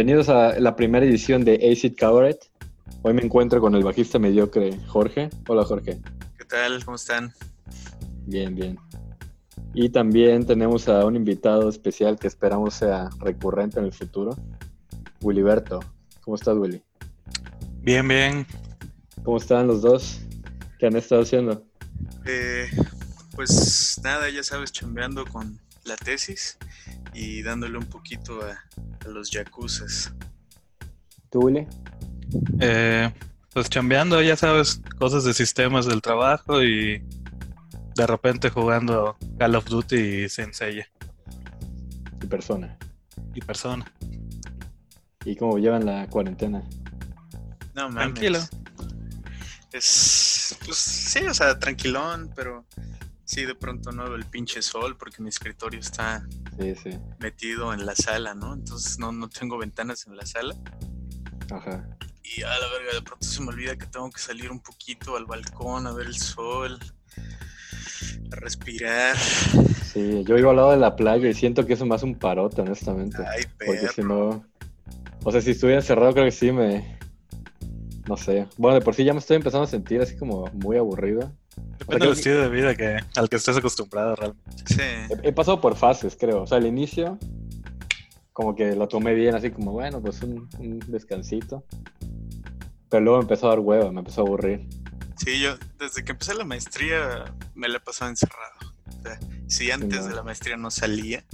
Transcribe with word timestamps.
Bienvenidos 0.00 0.30
a 0.30 0.58
la 0.58 0.76
primera 0.76 1.04
edición 1.04 1.44
de 1.44 1.56
Acid 1.56 1.94
Cabaret. 1.94 2.38
Hoy 3.02 3.12
me 3.12 3.20
encuentro 3.20 3.60
con 3.60 3.74
el 3.74 3.84
bajista 3.84 4.18
mediocre 4.18 4.74
Jorge. 4.86 5.28
Hola 5.46 5.62
Jorge. 5.62 6.00
¿Qué 6.38 6.46
tal? 6.46 6.82
¿Cómo 6.86 6.94
están? 6.94 7.34
Bien, 8.24 8.54
bien. 8.54 8.78
Y 9.74 9.90
también 9.90 10.46
tenemos 10.46 10.88
a 10.88 11.04
un 11.04 11.16
invitado 11.16 11.68
especial 11.68 12.18
que 12.18 12.28
esperamos 12.28 12.76
sea 12.76 13.10
recurrente 13.18 13.78
en 13.78 13.84
el 13.84 13.92
futuro, 13.92 14.34
Willyberto. 15.20 15.80
¿Cómo 16.22 16.36
estás, 16.36 16.56
Willy? 16.56 16.82
Bien, 17.82 18.08
bien. 18.08 18.46
¿Cómo 19.22 19.36
están 19.36 19.66
los 19.66 19.82
dos? 19.82 20.22
¿Qué 20.78 20.86
han 20.86 20.96
estado 20.96 21.20
haciendo? 21.20 21.62
Eh, 22.24 22.70
pues 23.36 24.00
nada, 24.02 24.30
ya 24.30 24.42
sabes, 24.42 24.72
chambeando 24.72 25.26
con 25.26 25.60
la 25.84 25.96
tesis 25.96 26.56
y 27.14 27.42
dándole 27.42 27.78
un 27.78 27.86
poquito 27.86 28.40
a, 28.42 28.52
a 29.04 29.08
los 29.08 29.30
yacuzas. 29.30 30.12
¿Tú, 31.30 31.40
Willy? 31.40 31.66
Eh, 32.60 33.12
pues 33.52 33.68
chambeando, 33.68 34.20
ya 34.22 34.36
sabes, 34.36 34.80
cosas 34.98 35.24
de 35.24 35.34
sistemas 35.34 35.86
del 35.86 36.00
trabajo 36.02 36.62
y 36.62 37.02
de 37.96 38.06
repente 38.06 38.50
jugando 38.50 39.16
Call 39.38 39.56
of 39.56 39.66
Duty 39.66 39.96
y 39.96 40.28
Sensei 40.28 40.84
Y 42.22 42.26
persona. 42.26 42.76
y 43.34 43.40
persona. 43.40 43.84
¿Y 45.24 45.36
cómo 45.36 45.58
llevan 45.58 45.84
la 45.84 46.06
cuarentena? 46.08 46.62
No 47.74 47.90
mames. 47.90 48.14
Tranquilo. 48.14 48.38
Es, 49.72 50.56
pues 50.64 50.76
sí, 50.78 51.20
o 51.20 51.34
sea, 51.34 51.58
tranquilón, 51.58 52.32
pero 52.34 52.64
sí, 53.30 53.44
de 53.44 53.54
pronto 53.54 53.92
no 53.92 54.04
veo 54.04 54.16
el 54.16 54.24
pinche 54.26 54.60
sol 54.62 54.96
porque 54.96 55.22
mi 55.22 55.28
escritorio 55.28 55.78
está 55.80 56.26
Sí, 56.58 56.74
sí. 56.74 56.90
metido 57.18 57.72
en 57.72 57.86
la 57.86 57.94
sala, 57.94 58.34
¿no? 58.34 58.54
Entonces 58.54 58.98
no, 58.98 59.12
no 59.12 59.28
tengo 59.28 59.56
ventanas 59.58 60.06
en 60.06 60.16
la 60.16 60.26
sala. 60.26 60.56
Ajá. 61.50 61.88
Y 62.22 62.42
a 62.42 62.48
la 62.48 62.68
verga, 62.68 62.92
de 62.94 63.02
pronto 63.02 63.26
se 63.26 63.40
me 63.42 63.48
olvida 63.48 63.76
que 63.76 63.86
tengo 63.86 64.10
que 64.10 64.20
salir 64.20 64.50
un 64.50 64.60
poquito 64.60 65.16
al 65.16 65.26
balcón 65.26 65.86
a 65.86 65.92
ver 65.92 66.06
el 66.06 66.16
sol, 66.16 66.78
a 68.32 68.36
respirar. 68.36 69.16
Sí, 69.16 70.22
yo 70.24 70.36
vivo 70.36 70.50
al 70.50 70.56
lado 70.56 70.70
de 70.70 70.76
la 70.76 70.94
playa 70.94 71.28
y 71.28 71.34
siento 71.34 71.66
que 71.66 71.72
eso 71.74 71.84
me 71.86 71.94
hace 71.96 72.04
un 72.06 72.14
parote, 72.16 72.60
honestamente. 72.60 73.18
Ay, 73.26 73.44
Porque 73.64 73.88
si 73.88 74.02
perro. 74.02 74.08
no. 74.08 74.44
O 75.24 75.32
sea, 75.32 75.40
si 75.40 75.50
estuviera 75.50 75.80
encerrado, 75.80 76.12
creo 76.12 76.24
que 76.26 76.30
sí 76.30 76.52
me. 76.52 76.98
No 78.08 78.16
sé. 78.16 78.46
Bueno, 78.56 78.78
de 78.78 78.84
por 78.84 78.94
sí 78.94 79.04
ya 79.04 79.12
me 79.12 79.18
estoy 79.18 79.36
empezando 79.36 79.64
a 79.64 79.68
sentir 79.68 80.00
así 80.00 80.16
como 80.16 80.46
muy 80.52 80.76
aburrido. 80.76 81.32
Depende 81.78 82.06
del 82.06 82.16
estilo 82.16 82.40
de 82.42 82.48
vida 82.48 82.74
que, 82.74 82.98
al 83.16 83.28
que 83.28 83.36
estés 83.36 83.56
acostumbrado 83.56 84.16
realmente. 84.16 84.50
Sí. 84.66 84.80
He, 84.80 85.28
he 85.28 85.32
pasado 85.32 85.60
por 85.60 85.76
fases, 85.76 86.16
creo. 86.18 86.42
O 86.42 86.46
sea, 86.46 86.58
al 86.58 86.66
inicio, 86.66 87.18
como 88.32 88.54
que 88.54 88.74
lo 88.74 88.88
tomé 88.88 89.14
bien, 89.14 89.34
así 89.34 89.50
como, 89.50 89.72
bueno, 89.72 90.00
pues 90.00 90.22
un, 90.22 90.48
un 90.58 90.78
descansito. 90.88 91.64
Pero 92.88 93.04
luego 93.04 93.18
me 93.18 93.22
empezó 93.22 93.46
a 93.46 93.50
dar 93.50 93.60
hueva, 93.60 93.92
me 93.92 94.00
empezó 94.00 94.22
a 94.22 94.24
aburrir. 94.24 94.66
Sí, 95.16 95.40
yo 95.40 95.56
desde 95.78 96.02
que 96.02 96.12
empecé 96.12 96.34
la 96.34 96.44
maestría 96.44 97.24
me 97.54 97.68
la 97.68 97.76
he 97.76 97.80
pasado 97.80 98.10
encerrado. 98.10 98.54
O 98.98 99.02
sea, 99.02 99.18
si 99.48 99.70
antes 99.70 100.00
no. 100.00 100.08
de 100.08 100.14
la 100.14 100.22
maestría 100.22 100.56
no 100.56 100.70
salía, 100.70 101.24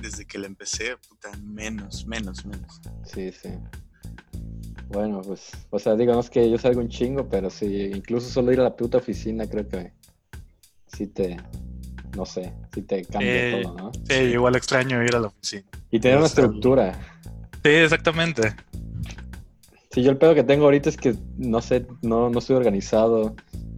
desde 0.00 0.26
que 0.26 0.38
la 0.38 0.46
empecé, 0.46 0.96
puta, 1.08 1.30
menos, 1.42 2.06
menos, 2.06 2.44
menos. 2.44 2.80
Sí, 3.04 3.30
sí. 3.32 3.50
Bueno, 4.92 5.22
pues, 5.22 5.50
o 5.70 5.78
sea, 5.78 5.96
digamos 5.96 6.28
que 6.28 6.50
yo 6.50 6.58
salgo 6.58 6.80
un 6.80 6.88
chingo, 6.88 7.26
pero 7.26 7.48
sí, 7.48 7.90
incluso 7.94 8.28
solo 8.28 8.52
ir 8.52 8.60
a 8.60 8.64
la 8.64 8.76
puta 8.76 8.98
oficina 8.98 9.46
creo 9.48 9.66
que 9.66 9.92
sí 10.86 11.06
te, 11.06 11.38
no 12.14 12.26
sé, 12.26 12.52
sí 12.74 12.82
te 12.82 13.04
cambia 13.06 13.48
Eh, 13.48 13.62
todo, 13.62 13.74
¿no? 13.74 13.92
Sí, 14.06 14.14
igual 14.14 14.54
extraño 14.54 15.02
ir 15.02 15.16
a 15.16 15.20
la 15.20 15.26
oficina. 15.28 15.64
Y 15.90 15.98
tener 15.98 16.18
una 16.18 16.26
estructura. 16.26 16.98
Sí, 17.62 17.70
exactamente. 17.70 18.54
Sí, 19.90 20.02
yo 20.02 20.10
el 20.10 20.18
pedo 20.18 20.34
que 20.34 20.44
tengo 20.44 20.64
ahorita 20.64 20.90
es 20.90 20.96
que, 20.96 21.14
no 21.38 21.62
sé, 21.62 21.86
no, 22.02 22.28
no 22.28 22.38
estoy 22.38 22.56
organizado. 22.56 23.34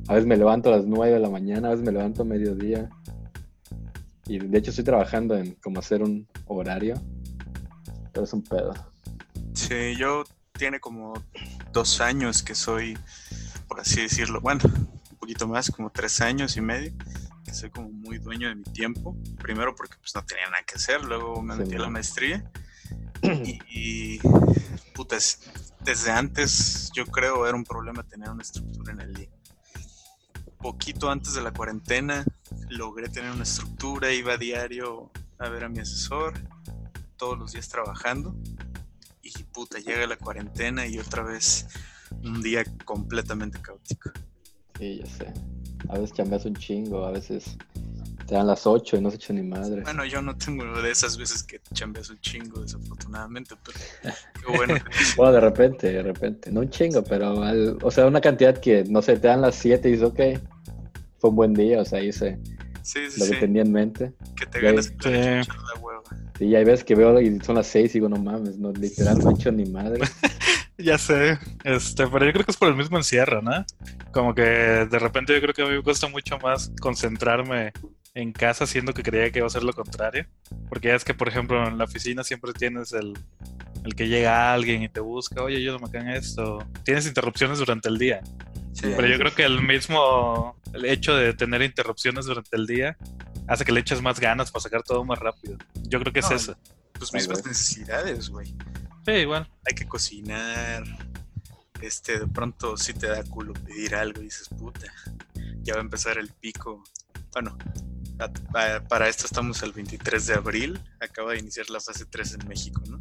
A 0.09 0.15
veces 0.15 0.27
me 0.27 0.37
levanto 0.37 0.73
a 0.73 0.77
las 0.77 0.87
9 0.87 1.15
de 1.15 1.21
la 1.21 1.31
mañana, 1.31 1.69
a 1.69 1.71
veces 1.73 1.85
me 1.85 1.93
levanto 1.93 2.23
a 2.23 2.25
mediodía. 2.25 2.89
Y 4.27 4.39
de 4.39 4.59
hecho 4.59 4.71
estoy 4.71 4.85
trabajando 4.85 5.37
en 5.37 5.53
como 5.63 5.79
hacer 5.79 6.03
un 6.03 6.27
horario. 6.47 6.95
Pero 8.13 8.25
es 8.25 8.33
un 8.33 8.43
pedo. 8.43 8.73
Sí, 9.55 9.97
yo 9.99 10.25
tiene 10.57 10.81
como 10.81 11.15
dos 11.73 12.01
años 12.01 12.43
que 12.43 12.55
soy, 12.55 12.97
por 13.69 13.81
así 13.81 14.03
decirlo, 14.03 14.41
bueno, 14.41 14.61
un 14.65 15.17
poquito 15.19 15.49
más, 15.49 15.71
como 15.71 15.91
tres 15.91 16.21
años 16.21 16.57
y 16.57 16.61
medio, 16.61 16.93
que 17.45 17.53
soy 17.53 17.71
como 17.71 17.91
muy 17.91 18.19
dueño 18.19 18.49
de 18.49 18.55
mi 18.55 18.65
tiempo. 18.65 19.17
Primero 19.43 19.75
porque 19.75 19.97
pues 19.99 20.15
no 20.15 20.25
tenía 20.25 20.45
nada 20.47 20.63
que 20.67 20.77
hacer, 20.77 21.03
luego 21.05 21.43
me 21.43 21.55
Sí, 21.55 21.61
metí 21.61 21.75
a 21.75 21.79
la 21.81 21.91
maestría. 21.91 22.51
Y, 23.23 23.59
y, 23.71 24.21
putas, 24.95 25.41
desde 25.81 26.13
antes 26.13 26.91
yo 26.95 27.07
creo 27.07 27.47
era 27.47 27.57
un 27.57 27.65
problema 27.65 28.03
tener 28.05 28.31
una 28.31 28.43
estructura 28.43 28.93
en 28.93 29.01
el 29.01 29.15
día. 29.15 29.29
Poquito 30.59 31.11
antes 31.11 31.35
de 31.35 31.43
la 31.43 31.53
cuarentena 31.53 32.25
logré 32.71 33.09
tener 33.09 33.33
una 33.33 33.43
estructura, 33.43 34.13
iba 34.13 34.35
a 34.35 34.39
diario 34.39 35.11
a 35.39 35.49
ver 35.49 35.65
a 35.65 35.69
mi 35.69 35.81
asesor, 35.81 36.35
todos 37.17 37.39
los 37.39 37.53
días 37.53 37.69
trabajando. 37.69 38.35
Y 39.25 39.43
puta, 39.45 39.79
llega 39.79 40.07
la 40.07 40.17
cuarentena 40.17 40.87
y 40.87 40.99
otra 40.99 41.23
vez 41.23 41.67
un 42.23 42.43
día 42.43 42.63
completamente 42.85 43.59
caótico. 43.61 44.11
Sí, 44.79 45.01
ya 45.03 45.07
sé. 45.07 45.33
A 45.89 45.95
veces 45.99 46.13
chambeas 46.13 46.45
un 46.45 46.55
chingo, 46.55 47.05
a 47.07 47.11
veces 47.11 47.57
te 48.27 48.35
dan 48.35 48.47
las 48.47 48.67
8 48.67 48.97
y 48.97 49.01
no 49.01 49.09
has 49.09 49.15
hecho 49.15 49.33
ni 49.33 49.43
madre. 49.43 49.83
Bueno, 49.83 50.05
yo 50.05 50.21
no 50.23 50.37
tengo 50.37 50.65
de 50.83 50.91
esas 50.91 51.17
veces 51.17 51.43
que 51.43 51.61
chambeas 51.73 52.11
un 52.11 52.19
chingo, 52.21 52.61
desafortunadamente, 52.61 53.55
pero 53.65 53.79
qué 54.03 54.57
bueno. 54.57 54.75
Bueno, 55.17 55.33
de 55.33 55.41
repente, 55.41 55.93
de 55.93 56.03
repente. 56.03 56.51
No 56.51 56.61
un 56.61 56.71
chingo, 56.71 57.03
pero 57.05 57.43
al- 57.43 57.79
o 57.83 57.91
sea, 57.91 58.07
una 58.07 58.21
cantidad 58.21 58.57
que, 58.59 58.85
no 58.85 59.01
sé, 59.03 59.17
te 59.19 59.29
dan 59.29 59.41
las 59.43 59.55
7 59.57 59.89
y 59.89 59.93
dices, 59.93 60.07
ok, 60.09 60.21
fue 61.19 61.31
un 61.31 61.37
buen 61.37 61.55
día, 61.55 61.81
o 61.81 61.85
sea, 61.85 62.03
hice 62.03 62.39
Sí, 62.85 63.11
sí, 63.11 63.19
lo 63.21 63.27
que 63.27 63.35
sí, 63.35 63.41
tenía 63.41 63.63
en 63.63 63.73
mente. 63.73 64.13
que 64.37 64.47
te 64.47 64.61
Ya- 64.61 64.69
ganas 64.71 64.87
Sí. 64.87 65.11
la 65.11 65.81
hueva. 65.81 66.03
Y 66.39 66.55
hay 66.55 66.65
veces 66.65 66.85
que 66.85 66.95
veo 66.95 67.21
y 67.21 67.41
son 67.41 67.55
las 67.57 67.67
6 67.67 67.91
y 67.91 67.95
digo, 67.95 68.09
no 68.09 68.17
mames, 68.17 68.59
no, 68.59 68.73
literal 68.73 69.19
no 69.19 69.31
he 69.31 69.35
hecho 69.35 69.51
ni 69.51 69.65
madre. 69.67 70.01
Ya 70.77 70.99
sé, 70.99 71.39
este, 71.63 72.09
pero 72.09 72.27
yo 72.27 72.33
creo 72.33 72.45
que 72.45 72.51
es 72.51 72.57
por 72.57 72.67
el 72.69 72.75
mismo 72.75 72.97
encierro, 72.97 73.41
¿no? 73.41 73.65
Como 74.13 74.35
que 74.35 74.43
de 74.43 74.99
repente 74.99 75.33
yo 75.33 75.41
creo 75.41 75.55
que 75.55 75.63
a 75.63 75.67
mí 75.67 75.77
me 75.77 75.83
cuesta 75.85 76.09
mucho 76.09 76.37
más 76.39 76.73
concentrarme 76.81 77.73
en 78.15 78.33
casa, 78.33 78.67
siendo 78.67 78.93
que 78.93 79.05
creía 79.05 79.31
que 79.31 79.39
iba 79.39 79.47
a 79.47 79.51
ser 79.51 79.63
lo 79.63 79.73
contrario. 79.73 80.27
Porque 80.69 80.89
ya 80.89 80.97
es 80.97 81.05
que, 81.05 81.15
por 81.15 81.29
ejemplo, 81.29 81.65
en 81.69 81.79
la 81.79 81.85
oficina 81.85 82.25
siempre 82.25 82.53
tienes 82.53 82.93
el, 82.93 83.13
el 83.85 83.95
que 83.95 84.09
llega 84.09 84.53
alguien 84.53 84.83
y 84.83 84.89
te 84.89 84.99
busca, 84.99 85.45
oye, 85.45 85.59
ayúdame 85.59 85.87
acá 85.87 86.01
en 86.01 86.09
esto. 86.09 86.59
Tienes 86.85 87.07
interrupciones 87.07 87.61
durante 87.61 87.89
el 87.89 87.97
día. 87.97 88.21
Sí. 88.75 88.93
Pero 88.95 89.07
yo 89.09 89.19
creo 89.19 89.35
que 89.35 89.45
el 89.45 89.63
mismo 89.63 90.57
el 90.73 90.85
hecho 90.85 91.15
de 91.15 91.33
tener 91.33 91.63
interrupciones 91.63 92.27
durante 92.27 92.57
el 92.57 92.67
día 92.67 92.97
hace 93.49 93.65
que 93.65 93.73
le 93.73 93.81
eches 93.81 94.03
más 94.03 94.19
ganas 94.21 94.51
para 94.51 94.63
sacar 94.65 94.83
todo 94.83 95.05
más 95.05 95.19
rápido. 95.21 95.57
Yo 95.85 96.01
creo 96.01 96.13
que 96.13 96.21
es 96.21 96.31
eso. 96.31 96.57
Tus 96.99 97.11
Tal 97.11 97.21
mismas 97.21 97.47
necesidades, 97.47 98.29
güey. 98.29 98.55
Sí, 99.07 99.13
igual. 99.13 99.49
Hay 99.67 99.75
que 99.75 99.87
cocinar. 99.87 100.83
Este, 101.81 102.19
de 102.21 102.27
pronto 102.27 102.77
sí 102.77 102.95
te 102.95 103.07
da 103.09 103.23
culo 103.25 103.53
pedir 103.53 103.95
algo 103.95 104.21
y 104.21 104.25
dices, 104.25 104.49
puta, 104.49 104.93
ya 105.63 105.75
va 105.75 105.81
a 105.81 105.83
empezar 105.83 106.19
el 106.19 106.29
pico. 106.29 106.83
Bueno, 107.33 107.57
a- 108.19 108.75
a- 108.77 108.81
para 108.81 109.09
esto 109.09 109.27
estamos 109.27 109.63
el 109.63 109.73
23 109.73 110.27
de 110.27 110.35
abril. 110.35 110.81
Acaba 111.01 111.33
de 111.33 111.39
iniciar 111.41 111.69
la 111.71 111.81
fase 111.81 112.07
3 112.07 112.35
en 112.41 112.49
México, 112.49 112.83
¿no? 112.89 112.97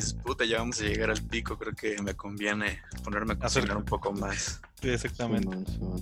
Sí, 0.00 0.14
puta, 0.24 0.44
ya 0.44 0.58
vamos 0.58 0.80
a 0.80 0.84
llegar 0.84 1.10
al 1.10 1.22
pico. 1.22 1.56
Creo 1.58 1.74
que 1.74 2.00
me 2.02 2.14
conviene 2.14 2.80
ponerme 3.04 3.34
a 3.34 3.38
cocinar 3.38 3.76
un 3.76 3.84
poco 3.84 4.12
más. 4.12 4.60
sí, 4.80 4.90
exactamente. 4.90 5.56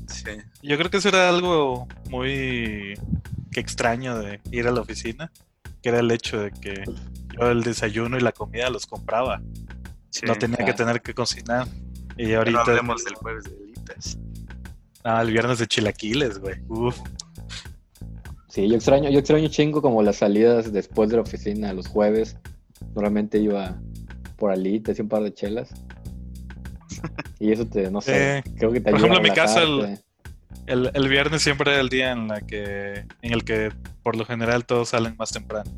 Sí. 0.08 0.31
Yo 0.62 0.76
creo 0.78 0.90
que 0.90 0.96
eso 0.98 1.08
era 1.08 1.28
algo 1.28 1.86
muy 2.08 2.94
que 3.52 3.60
extraño 3.60 4.19
de 4.19 4.40
ir 4.50 4.66
a 4.66 4.72
la 4.72 4.81
oficina, 4.81 5.31
que 5.82 5.90
era 5.90 6.00
el 6.00 6.10
hecho 6.10 6.40
de 6.40 6.50
que 6.50 6.84
yo 7.38 7.50
el 7.50 7.62
desayuno 7.62 8.16
y 8.16 8.20
la 8.20 8.32
comida 8.32 8.70
los 8.70 8.86
compraba, 8.86 9.42
sí. 10.10 10.26
no 10.26 10.34
tenía 10.36 10.64
que 10.64 10.72
tener 10.72 11.02
que 11.02 11.14
cocinar. 11.14 11.69
Y 12.16 12.26
Pero 12.26 12.38
ahorita 12.38 12.60
hablemos 12.60 13.04
del 13.04 13.14
jueves 13.14 13.44
de 13.44 13.56
alitas. 13.56 14.19
ah, 15.04 15.22
el 15.22 15.31
viernes 15.31 15.58
de 15.58 15.66
chilaquiles, 15.66 16.38
güey. 16.38 16.56
Uf. 16.69 16.98
Sí, 18.48 18.69
yo 18.69 18.76
extraño, 18.76 19.10
yo 19.10 19.19
extraño 19.19 19.48
chingo 19.48 19.82
como 19.82 20.00
las 20.02 20.16
salidas 20.16 20.72
después 20.72 21.10
de 21.10 21.16
la 21.16 21.22
oficina, 21.22 21.72
los 21.72 21.88
jueves. 21.88 22.36
Normalmente 22.94 23.38
iba 23.38 23.78
por 24.36 24.50
alitas 24.52 24.98
y 24.98 25.02
un 25.02 25.08
par 25.08 25.22
de 25.22 25.32
chelas. 25.32 25.72
Y 27.38 27.52
eso 27.52 27.66
te, 27.66 27.90
no 27.90 28.00
sé, 28.00 28.42
Sí. 28.44 28.52
creo 28.56 28.72
que 28.72 28.81
te 28.81 28.90
Por 28.90 28.98
ejemplo, 28.98 29.19
en 29.19 29.22
mi 29.25 29.31
casa, 29.31 29.62
el-. 29.62 29.98
El, 30.66 30.90
el 30.94 31.08
viernes 31.08 31.42
siempre 31.42 31.72
era 31.72 31.81
el 31.81 31.90
día 31.90 32.12
en 32.12 32.26
la 32.28 32.40
que 32.40 33.04
en 33.20 33.32
el 33.34 33.44
que 33.44 33.70
por 34.02 34.16
lo 34.16 34.25
general 34.25 34.64
todos 34.64 34.90
salen 34.90 35.14
más 35.19 35.31
temprano. 35.31 35.70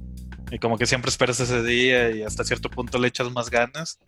Y 0.53 0.61
como 0.61 0.79
que 0.79 0.87
siempre 0.87 1.09
esperas 1.09 1.41
ese 1.41 1.61
día 1.65 2.11
y 2.11 2.23
hasta 2.23 2.45
cierto 2.45 2.71
punto 2.71 2.97
le 2.99 3.09
echas 3.09 3.33
más 3.33 3.51
ganas 3.51 3.99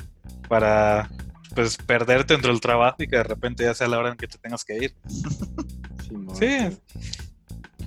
para 0.49 1.11
pues 1.56 1.77
perderte 1.79 2.35
entre 2.35 2.53
el 2.53 2.61
trabajo 2.61 2.97
y 3.03 3.09
que 3.09 3.17
de 3.17 3.25
repente 3.25 3.65
ya 3.65 3.75
sea 3.75 3.89
la 3.89 3.99
hora 3.99 4.11
en 4.11 4.17
que 4.17 4.29
te 4.29 4.39
tengas 4.39 4.65
que 4.65 4.77
ir. 4.77 4.95
Simón, 6.06 6.37
Sí. 6.37 6.59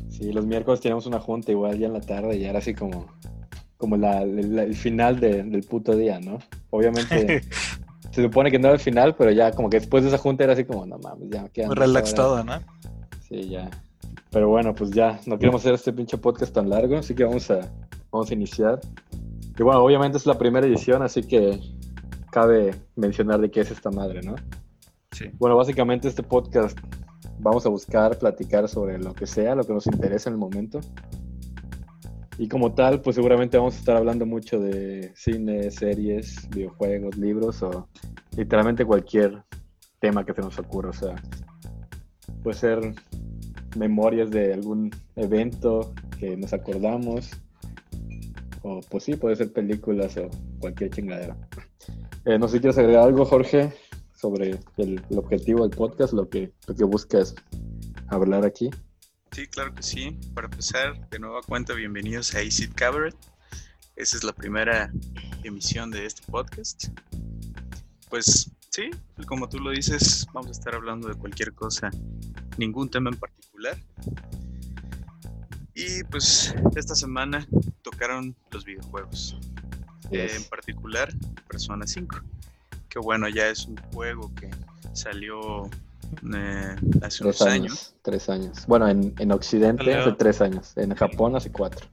Sí, 0.09 0.33
los 0.33 0.45
miércoles 0.45 0.81
teníamos 0.81 1.05
una 1.05 1.19
junta 1.21 1.51
igual 1.51 1.79
ya 1.79 1.87
en 1.87 1.93
la 1.93 2.01
tarde 2.01 2.35
y 2.35 2.43
era 2.43 2.59
así 2.59 2.73
como, 2.73 3.07
como 3.81 3.97
la, 3.97 4.25
la- 4.25 4.63
el 4.63 4.75
final 4.75 5.19
de- 5.19 5.43
del 5.43 5.63
puto 5.63 5.93
día, 5.97 6.21
¿no? 6.21 6.39
Obviamente 6.69 7.41
se 8.11 8.23
supone 8.23 8.49
que 8.51 8.59
no 8.59 8.67
era 8.67 8.75
el 8.75 8.79
final, 8.79 9.15
pero 9.17 9.31
ya 9.31 9.51
como 9.51 9.69
que 9.69 9.79
después 9.79 10.03
de 10.03 10.09
esa 10.09 10.17
junta 10.17 10.45
era 10.45 10.53
así 10.53 10.63
como, 10.63 10.85
no 10.85 10.97
mames, 10.99 11.29
ya 11.29 11.43
me 11.43 11.49
quedan 11.49 11.67
Muy 11.69 11.75
relax 11.77 12.13
horas". 12.13 12.15
todo, 12.15 12.43
¿no? 12.45 12.53
Sí, 13.27 13.49
ya. 13.49 13.69
Pero 14.29 14.47
bueno, 14.47 14.73
pues 14.73 14.91
ya, 14.91 15.19
no 15.25 15.37
queremos 15.37 15.61
hacer 15.61 15.73
este 15.73 15.91
pinche 15.91 16.17
podcast 16.17 16.53
tan 16.53 16.69
largo, 16.69 16.95
así 16.97 17.13
que 17.13 17.25
vamos 17.25 17.51
a, 17.51 17.69
vamos 18.11 18.29
a 18.31 18.33
iniciar. 18.33 18.79
Y 19.59 19.63
bueno, 19.63 19.83
obviamente 19.83 20.17
es 20.17 20.25
la 20.25 20.37
primera 20.37 20.65
edición, 20.65 21.01
así 21.01 21.23
que 21.23 21.59
cabe 22.31 22.73
mencionar 22.95 23.41
de 23.41 23.51
qué 23.51 23.59
es 23.61 23.71
esta 23.71 23.91
madre, 23.91 24.21
¿no? 24.21 24.35
Sí. 25.11 25.25
Bueno, 25.37 25.57
básicamente 25.57 26.07
este 26.07 26.23
podcast 26.23 26.77
vamos 27.39 27.65
a 27.65 27.69
buscar 27.69 28.17
platicar 28.19 28.69
sobre 28.69 28.97
lo 28.99 29.13
que 29.13 29.27
sea, 29.27 29.55
lo 29.55 29.65
que 29.65 29.73
nos 29.73 29.85
interesa 29.87 30.29
en 30.29 30.35
el 30.35 30.39
momento. 30.39 30.79
Y 32.37 32.47
como 32.47 32.73
tal, 32.73 33.01
pues 33.01 33.15
seguramente 33.15 33.57
vamos 33.57 33.75
a 33.75 33.79
estar 33.79 33.97
hablando 33.97 34.25
mucho 34.25 34.59
de 34.59 35.11
cine, 35.15 35.69
series, 35.69 36.49
videojuegos, 36.49 37.17
libros 37.17 37.61
o 37.61 37.87
literalmente 38.35 38.85
cualquier 38.85 39.43
tema 39.99 40.25
que 40.25 40.33
se 40.33 40.41
nos 40.41 40.57
ocurra. 40.57 40.89
O 40.89 40.93
sea, 40.93 41.15
puede 42.41 42.57
ser 42.57 42.93
memorias 43.77 44.31
de 44.31 44.53
algún 44.53 44.89
evento 45.15 45.93
que 46.19 46.35
nos 46.37 46.53
acordamos. 46.53 47.29
O 48.63 48.79
pues 48.89 49.03
sí, 49.03 49.15
puede 49.15 49.35
ser 49.35 49.51
películas 49.51 50.17
o 50.17 50.29
cualquier 50.59 50.89
chingadera. 50.91 51.35
Eh, 52.25 52.37
no 52.37 52.47
sé 52.47 52.57
si 52.57 52.61
quieres 52.61 52.77
agregar 52.77 53.05
algo, 53.05 53.25
Jorge, 53.25 53.73
sobre 54.15 54.59
el, 54.77 55.01
el 55.09 55.17
objetivo 55.17 55.67
del 55.67 55.75
podcast, 55.75 56.13
lo 56.13 56.29
que, 56.29 56.51
lo 56.67 56.75
que 56.75 56.83
buscas 56.83 57.35
hablar 58.07 58.45
aquí. 58.45 58.69
Sí, 59.33 59.47
claro 59.47 59.73
que 59.73 59.81
sí. 59.81 60.19
Para 60.33 60.47
empezar, 60.47 61.09
de 61.09 61.17
nueva 61.17 61.41
cuenta, 61.41 61.73
bienvenidos 61.73 62.35
a 62.35 62.39
Acid 62.39 62.71
Cabaret. 62.75 63.15
Esa 63.95 64.17
es 64.17 64.25
la 64.25 64.33
primera 64.33 64.91
emisión 65.43 65.89
de 65.89 66.05
este 66.05 66.21
podcast. 66.29 66.89
Pues 68.09 68.51
sí, 68.71 68.89
como 69.27 69.47
tú 69.47 69.59
lo 69.59 69.69
dices, 69.69 70.27
vamos 70.33 70.49
a 70.49 70.51
estar 70.51 70.75
hablando 70.75 71.07
de 71.07 71.15
cualquier 71.15 71.53
cosa, 71.53 71.89
ningún 72.57 72.89
tema 72.89 73.09
en 73.09 73.15
particular. 73.15 73.77
Y 75.75 76.03
pues 76.03 76.53
esta 76.75 76.93
semana 76.93 77.47
tocaron 77.83 78.35
los 78.51 78.65
videojuegos. 78.65 79.37
Eh, 80.11 80.29
en 80.35 80.43
particular 80.43 81.09
Persona 81.47 81.87
5. 81.87 82.19
Que 82.89 82.99
bueno, 82.99 83.29
ya 83.29 83.47
es 83.47 83.65
un 83.65 83.77
juego 83.93 84.29
que 84.35 84.49
salió 84.91 85.69
eh, 86.35 86.75
hace 87.01 87.23
unos 87.23 87.41
años. 87.41 87.53
años, 87.71 87.95
tres 88.01 88.29
años. 88.29 88.65
Bueno, 88.67 88.87
en, 88.87 89.13
en 89.17 89.31
Occidente 89.31 89.83
Salió. 89.85 90.01
hace 90.01 90.11
tres 90.13 90.41
años, 90.41 90.73
en 90.77 90.93
Japón 90.95 91.35
hace 91.35 91.51
cuatro. 91.51 91.87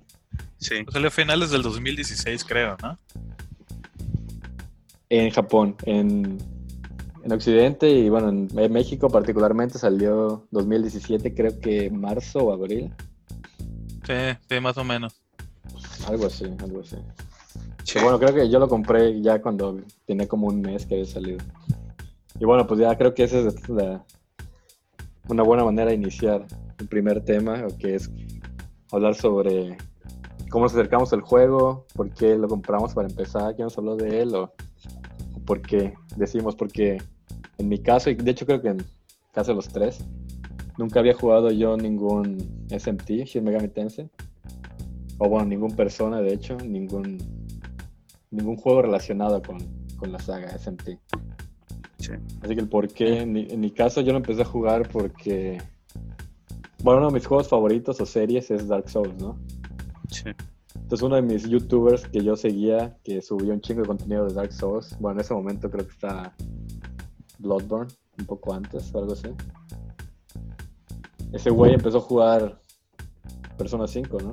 Sí, 0.59 0.83
Pues 0.85 0.93
salió 0.93 1.09
a 1.09 1.11
finales 1.13 1.51
del 1.51 1.63
2016, 1.63 2.45
creo, 2.45 2.77
¿no? 2.83 2.99
En 5.11 5.31
Japón, 5.31 5.77
en, 5.85 6.39
en 7.25 7.33
Occidente 7.33 7.89
y 7.91 8.09
bueno, 8.11 8.29
en 8.29 8.73
México 8.73 9.09
particularmente 9.09 9.79
salió 9.79 10.47
2017, 10.51 11.35
creo 11.35 11.59
que 11.61 11.91
marzo 11.91 12.41
o 12.41 12.53
abril, 12.53 12.93
Sí, 14.07 14.15
sí, 14.49 14.61
más 14.61 14.77
o 14.79 14.85
menos. 14.85 15.21
algo 16.07 16.27
así, 16.27 16.45
algo 16.63 16.81
así. 16.81 16.97
sí. 17.85 17.99
Bueno, 18.03 18.19
creo 18.19 18.35
que 18.35 18.49
yo 18.51 18.59
lo 18.59 18.67
compré 18.69 19.21
ya 19.21 19.41
cuando 19.43 19.81
tenía 20.07 20.27
como 20.27 20.47
un 20.47 20.61
mes 20.63 20.87
que 20.87 20.95
había 20.95 21.07
salido. 21.07 21.39
Y 22.41 22.45
bueno, 22.45 22.67
pues 22.67 22.81
ya 22.81 22.97
creo 22.97 23.15
que 23.15 23.25
esa 23.25 23.39
es 23.41 23.69
la- 23.69 24.05
una 25.29 25.43
buena 25.43 25.65
manera 25.65 25.91
de 25.91 25.97
iniciar 25.97 26.47
el 26.79 26.89
primer 26.89 27.23
tema, 27.25 27.67
que 27.79 27.97
es 27.97 28.11
hablar 28.93 29.15
sobre 29.15 29.77
cómo 30.51 30.65
nos 30.65 30.73
acercamos 30.73 31.13
al 31.13 31.21
juego, 31.21 31.85
por 31.95 32.11
qué 32.11 32.37
lo 32.37 32.49
compramos 32.49 32.95
para 32.95 33.09
empezar, 33.09 33.55
quién 33.55 33.67
nos 33.67 33.77
habló 33.77 33.97
de 33.97 34.23
él, 34.23 34.35
o, 34.35 34.53
por 35.45 35.61
qué 35.61 35.95
decimos, 36.17 36.55
porque 36.57 36.99
en 37.59 37.69
mi 37.69 37.79
caso, 37.79 38.09
y 38.11 38.15
de 38.15 38.31
hecho 38.31 38.47
creo 38.47 38.63
que 38.63 38.69
en 38.69 38.79
caso 39.33 39.51
de 39.51 39.57
los 39.57 39.69
tres, 39.69 40.05
nunca 40.79 41.01
había 41.01 41.15
jugado 41.15 41.51
yo 41.51 41.77
ningún 41.77 42.67
SMT, 42.71 43.25
Shin 43.27 43.45
Megami 43.45 43.69
Tensei, 43.69 44.09
o 45.19 45.29
bueno, 45.29 45.47
ningún 45.47 45.75
persona, 45.75 46.21
de 46.21 46.33
hecho, 46.33 46.57
ningún 46.57 47.19
ningún 48.31 48.57
juego 48.57 48.83
relacionado 48.83 49.41
con, 49.43 49.59
con 49.97 50.13
la 50.13 50.19
saga 50.19 50.51
SMT. 50.51 50.99
Sí. 52.09 52.15
Así 52.41 52.55
que 52.55 52.61
el 52.63 52.69
por 52.69 52.89
qué, 52.89 53.21
en 53.21 53.33
mi, 53.33 53.47
en 53.51 53.61
mi 53.61 53.71
caso 53.71 54.01
yo 54.01 54.13
lo 54.13 54.19
empecé 54.19 54.41
a 54.41 54.47
jugar 54.47 54.89
porque, 54.89 55.61
bueno, 56.83 57.01
uno 57.01 57.09
de 57.09 57.15
mis 57.15 57.27
juegos 57.27 57.49
favoritos 57.49 58.01
o 58.01 58.07
series 58.07 58.51
es 58.51 58.67
Dark 58.67 58.89
Souls, 58.89 59.15
¿no? 59.21 59.37
sí. 60.11 60.31
Entonces 60.75 61.05
uno 61.05 61.17
de 61.17 61.23
mis 61.23 61.47
youtubers 61.47 62.07
que 62.09 62.25
yo 62.25 62.35
seguía, 62.35 62.97
que 63.05 63.21
subió 63.21 63.53
un 63.53 63.61
chingo 63.61 63.83
de 63.83 63.89
contenido 63.89 64.27
de 64.27 64.33
Dark 64.33 64.55
Souls, 64.55 64.97
bueno, 64.99 65.19
en 65.19 65.21
ese 65.21 65.35
momento 65.35 65.71
creo 65.71 65.85
que 65.85 65.93
está 65.93 66.35
Bloodborne, 67.39 67.93
un 68.19 68.25
poco 68.25 68.55
antes 68.55 68.95
o 68.95 68.99
algo 68.99 69.13
así. 69.13 69.29
Ese 71.31 71.51
güey 71.51 71.75
empezó 71.75 71.99
a 71.99 72.01
jugar 72.01 72.63
Persona 73.59 73.87
5, 73.87 74.19
¿no? 74.23 74.33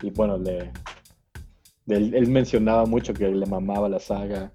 Y 0.00 0.08
bueno, 0.08 0.38
le, 0.38 0.72
él, 1.88 2.14
él 2.14 2.30
mencionaba 2.30 2.86
mucho 2.86 3.12
que 3.12 3.28
le 3.28 3.44
mamaba 3.44 3.90
la 3.90 3.98
saga, 3.98 4.52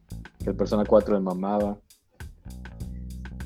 el 0.49 0.55
Persona 0.57 0.83
4 0.85 1.15
le 1.15 1.21
mamaba. 1.21 1.77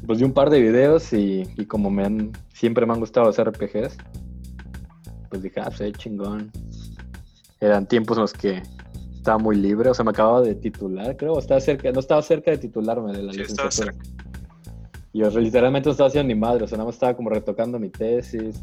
Pues 0.06 0.20
vi 0.20 0.26
un 0.26 0.34
par 0.34 0.50
de 0.50 0.60
videos 0.60 1.14
y, 1.14 1.44
y 1.58 1.66
como 1.66 1.90
me 1.90 2.04
han, 2.04 2.32
siempre 2.54 2.86
me 2.86 2.94
han 2.94 3.00
gustado 3.00 3.28
los 3.28 3.38
RPGs, 3.40 3.98
pues 5.30 5.42
dije, 5.42 5.62
ah, 5.62 5.72
pues, 5.76 5.94
chingón. 5.94 6.52
Eran 7.62 7.88
tiempos 7.88 8.18
en 8.18 8.22
los 8.22 8.34
que 8.34 8.62
estaba 9.16 9.38
muy 9.38 9.56
libre, 9.56 9.90
o 9.90 9.94
sea, 9.94 10.04
me 10.04 10.12
acababa 10.12 10.42
de 10.42 10.56
titular, 10.56 11.16
creo, 11.16 11.40
estaba 11.40 11.62
cerca, 11.62 11.90
no 11.94 12.02
estaba 12.02 12.22
cerca 12.22 12.52
de 12.52 12.58
titularme 12.58 13.14
de 13.14 13.24
la 13.24 13.32
Sí, 13.32 13.42
estaba 13.42 13.70
licenciatura. 13.70 13.94
Y 15.14 15.20
yo 15.20 15.30
literalmente 15.40 15.88
no 15.88 15.92
estaba 15.92 16.10
haciendo 16.10 16.34
ni 16.34 16.40
madre, 16.40 16.66
o 16.66 16.68
sea, 16.68 16.78
nada 16.78 16.88
más 16.88 16.96
estaba 16.96 17.16
como 17.16 17.30
retocando 17.30 17.80
mi 17.80 17.90
tesis, 17.90 18.62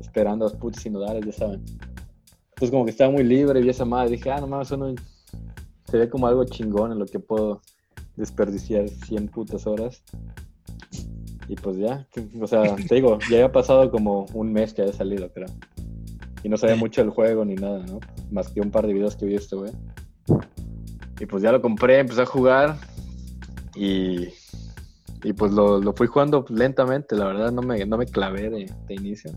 esperando 0.00 0.44
a 0.46 0.50
los 0.50 0.58
putos 0.58 0.82
sinodales, 0.82 1.26
ya 1.26 1.32
saben. 1.32 1.64
Entonces 2.50 2.70
como 2.70 2.84
que 2.84 2.92
estaba 2.92 3.10
muy 3.10 3.24
libre 3.24 3.58
y 3.58 3.64
vi 3.64 3.70
esa 3.70 3.84
madre, 3.84 4.12
dije, 4.12 4.30
ah, 4.30 4.40
no 4.40 4.46
mames, 4.46 4.68
eso 4.68 4.76
no- 4.76 4.94
se 5.88 5.98
ve 5.98 6.08
como 6.08 6.26
algo 6.26 6.44
chingón 6.44 6.92
en 6.92 6.98
lo 6.98 7.06
que 7.06 7.18
puedo 7.18 7.60
desperdiciar 8.16 8.88
100 8.88 9.28
putas 9.28 9.66
horas. 9.66 10.02
Y 11.48 11.54
pues 11.54 11.76
ya, 11.76 12.06
o 12.40 12.46
sea, 12.46 12.74
te 12.74 12.94
digo, 12.96 13.18
ya 13.30 13.36
había 13.36 13.52
pasado 13.52 13.90
como 13.90 14.26
un 14.34 14.52
mes 14.52 14.74
que 14.74 14.82
había 14.82 14.94
salido, 14.94 15.30
creo. 15.32 15.48
Y 16.42 16.48
no 16.48 16.56
sabía 16.56 16.76
mucho 16.76 17.02
del 17.02 17.10
juego 17.10 17.44
ni 17.44 17.54
nada, 17.54 17.84
¿no? 17.86 18.00
Más 18.30 18.48
que 18.48 18.60
un 18.60 18.70
par 18.70 18.86
de 18.86 18.92
videos 18.92 19.16
que 19.16 19.26
vi 19.26 19.36
este 19.36 19.56
güey. 19.56 19.72
Y 21.20 21.26
pues 21.26 21.42
ya 21.42 21.52
lo 21.52 21.62
compré, 21.62 22.00
empecé 22.00 22.22
a 22.22 22.26
jugar 22.26 22.76
y, 23.74 24.28
y 25.22 25.32
pues 25.32 25.52
lo, 25.52 25.80
lo 25.80 25.92
fui 25.92 26.08
jugando 26.08 26.44
lentamente, 26.48 27.16
la 27.16 27.26
verdad 27.26 27.52
no 27.52 27.62
me, 27.62 27.84
no 27.86 27.96
me 27.96 28.06
clavé 28.06 28.50
de, 28.50 28.72
de 28.86 28.94
inicio. 28.94 29.30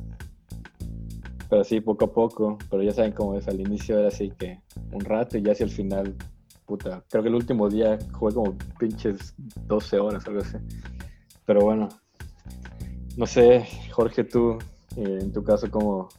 Pero 1.49 1.63
sí, 1.63 1.81
poco 1.81 2.05
a 2.05 2.13
poco, 2.13 2.57
pero 2.69 2.83
ya 2.83 2.91
saben 2.91 3.11
cómo 3.11 3.35
es, 3.35 3.47
al 3.47 3.59
inicio 3.59 3.97
era 3.97 4.09
así 4.09 4.31
que 4.37 4.59
un 4.91 5.01
rato 5.01 5.37
y 5.37 5.41
ya 5.41 5.53
hacia 5.53 5.63
el 5.63 5.71
final, 5.71 6.15
puta, 6.69 7.03
creo 7.09 7.23
que 7.23 7.29
el 7.29 7.35
último 7.35 7.67
día 7.67 7.97
jugué 8.11 8.35
como 8.35 8.55
pinches 8.77 9.33
12 9.65 9.97
horas, 9.97 10.23
algo 10.27 10.41
así. 10.41 10.57
Pero 11.43 11.61
bueno, 11.61 11.89
no 13.17 13.25
sé, 13.25 13.65
Jorge, 13.91 14.23
tú, 14.23 14.59
eh, 14.95 15.17
en 15.19 15.33
tu 15.33 15.43
caso, 15.43 15.69
¿cómo, 15.71 16.09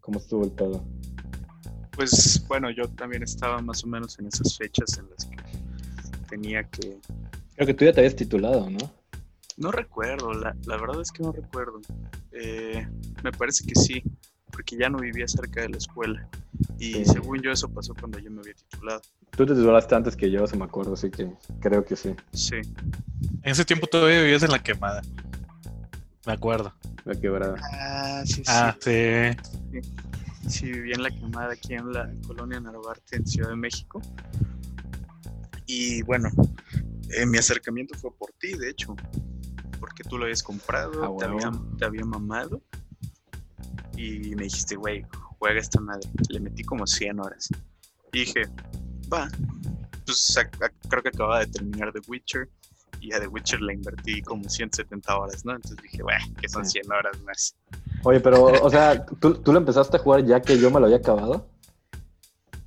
cómo 0.00 0.20
estuvo 0.20 0.44
el 0.44 0.52
pedo? 0.52 0.84
Pues 1.96 2.44
bueno, 2.46 2.70
yo 2.70 2.88
también 2.90 3.24
estaba 3.24 3.60
más 3.60 3.82
o 3.82 3.88
menos 3.88 4.16
en 4.20 4.28
esas 4.28 4.56
fechas 4.56 4.98
en 4.98 5.10
las 5.10 5.24
que 5.26 5.36
tenía 6.28 6.62
que... 6.62 7.00
Creo 7.56 7.66
que 7.66 7.74
tú 7.74 7.84
ya 7.84 7.92
te 7.92 8.00
habías 8.02 8.14
titulado, 8.14 8.70
¿no? 8.70 8.78
No 9.56 9.72
recuerdo, 9.72 10.32
la, 10.32 10.56
la 10.64 10.76
verdad 10.76 11.00
es 11.00 11.10
que 11.10 11.24
no 11.24 11.32
recuerdo. 11.32 11.80
Eh, 12.30 12.86
me 13.24 13.32
parece 13.32 13.66
que 13.66 13.74
sí, 13.74 14.00
porque 14.52 14.76
ya 14.76 14.88
no 14.88 14.98
vivía 14.98 15.26
cerca 15.26 15.62
de 15.62 15.70
la 15.70 15.78
escuela. 15.78 16.28
Y 16.78 16.92
Sí. 16.94 17.04
según 17.06 17.40
yo 17.42 17.50
eso 17.50 17.68
pasó 17.68 17.94
cuando 17.98 18.18
yo 18.18 18.30
me 18.30 18.40
había 18.40 18.54
titulado. 18.54 19.00
Tú 19.30 19.46
te 19.46 19.54
titulaste 19.54 19.94
antes 19.94 20.14
que 20.16 20.30
yo, 20.30 20.46
se 20.46 20.56
me 20.56 20.64
acuerdo, 20.64 20.92
así 20.94 21.10
que 21.10 21.30
creo 21.60 21.84
que 21.84 21.96
sí. 21.96 22.14
Sí, 22.32 22.56
En 23.42 23.50
ese 23.52 23.64
tiempo 23.64 23.86
todavía 23.86 24.20
vivías 24.22 24.42
en 24.42 24.50
la 24.50 24.62
quemada. 24.62 25.00
Me 26.26 26.32
acuerdo. 26.34 26.72
La 27.04 27.14
quebrada. 27.14 27.56
Ah, 27.72 28.22
sí, 28.26 28.42
Ah, 28.46 28.76
sí. 28.80 28.90
sí. 29.72 29.80
Sí, 30.48 30.70
vivía 30.72 30.94
en 30.96 31.02
la 31.02 31.10
quemada 31.10 31.52
aquí 31.52 31.74
en 31.74 31.92
la 31.92 32.12
colonia 32.26 32.60
Narvarte, 32.60 33.16
en 33.16 33.26
Ciudad 33.26 33.48
de 33.50 33.56
México. 33.56 34.00
Y 35.66 36.02
bueno, 36.02 36.28
eh, 37.16 37.24
mi 37.26 37.38
acercamiento 37.38 37.96
fue 37.98 38.14
por 38.16 38.30
ti, 38.38 38.54
de 38.54 38.70
hecho. 38.70 38.94
Porque 39.80 40.04
tú 40.04 40.18
lo 40.18 40.24
habías 40.24 40.42
comprado, 40.42 41.02
Ah, 41.04 41.10
te, 41.18 41.24
había, 41.24 41.50
te 41.78 41.84
había 41.84 42.04
mamado. 42.04 42.60
Y 44.04 44.34
me 44.34 44.44
dijiste, 44.44 44.76
güey, 44.76 45.04
juega 45.38 45.60
esta 45.60 45.80
madre. 45.80 46.08
Le 46.28 46.40
metí 46.40 46.62
como 46.64 46.86
100 46.86 47.20
horas. 47.20 47.48
Y 48.12 48.20
dije, 48.20 48.42
va. 49.12 49.28
Pues 50.06 50.36
a- 50.36 50.40
a- 50.64 50.88
creo 50.88 51.02
que 51.02 51.08
acababa 51.10 51.40
de 51.40 51.46
terminar 51.46 51.92
The 51.92 52.00
Witcher. 52.08 52.48
Y 53.00 53.12
a 53.12 53.20
The 53.20 53.26
Witcher 53.26 53.60
le 53.60 53.74
invertí 53.74 54.22
como 54.22 54.48
170 54.48 55.16
horas, 55.16 55.44
¿no? 55.44 55.54
Entonces 55.54 55.76
dije, 55.82 56.02
güey, 56.02 56.16
que 56.40 56.48
son 56.48 56.64
Sí. 56.64 56.80
100 56.80 56.92
horas 56.92 57.20
más. 57.22 57.54
Oye, 58.04 58.20
pero, 58.20 58.44
o 58.44 58.70
sea, 58.70 59.04
¿tú, 59.06 59.34
tú 59.34 59.52
lo 59.52 59.58
empezaste 59.58 59.96
a 59.96 60.00
jugar 60.00 60.24
ya 60.24 60.40
que 60.40 60.58
yo 60.58 60.70
me 60.70 60.78
lo 60.80 60.86
había 60.86 60.98
acabado? 60.98 61.46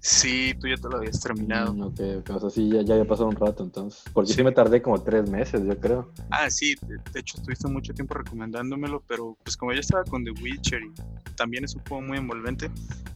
Sí, 0.08 0.54
tú 0.60 0.68
ya 0.68 0.78
te 0.78 0.88
lo 0.88 0.98
habías 0.98 1.20
terminado. 1.20 1.74
Mm, 1.74 1.82
ok, 1.82 2.30
o 2.30 2.40
sea, 2.40 2.50
sí, 2.52 2.70
ya, 2.70 2.84
ya 2.84 2.94
había 2.94 3.08
pasado 3.08 3.28
un 3.28 3.36
rato 3.36 3.64
entonces. 3.64 4.04
Porque 4.14 4.34
sí. 4.34 4.44
me 4.44 4.52
tardé 4.52 4.80
como 4.80 5.02
tres 5.02 5.28
meses, 5.32 5.64
yo 5.66 5.76
creo. 5.80 6.12
Ah, 6.30 6.48
sí, 6.52 6.76
de, 6.84 7.00
de 7.12 7.20
hecho 7.22 7.38
estuviste 7.38 7.68
mucho 7.70 7.92
tiempo 7.92 8.14
recomendándomelo, 8.14 9.02
pero 9.08 9.36
pues 9.44 9.58
como 9.58 9.74
ya 9.74 9.80
estaba 9.80 10.04
con 10.04 10.24
The 10.24 10.30
Witcher 10.30 10.84
y 10.84 10.94
también 11.36 11.64
es 11.64 11.74
un 11.74 11.82
juego 11.86 12.04
muy 12.04 12.20
envolvente, 12.20 12.70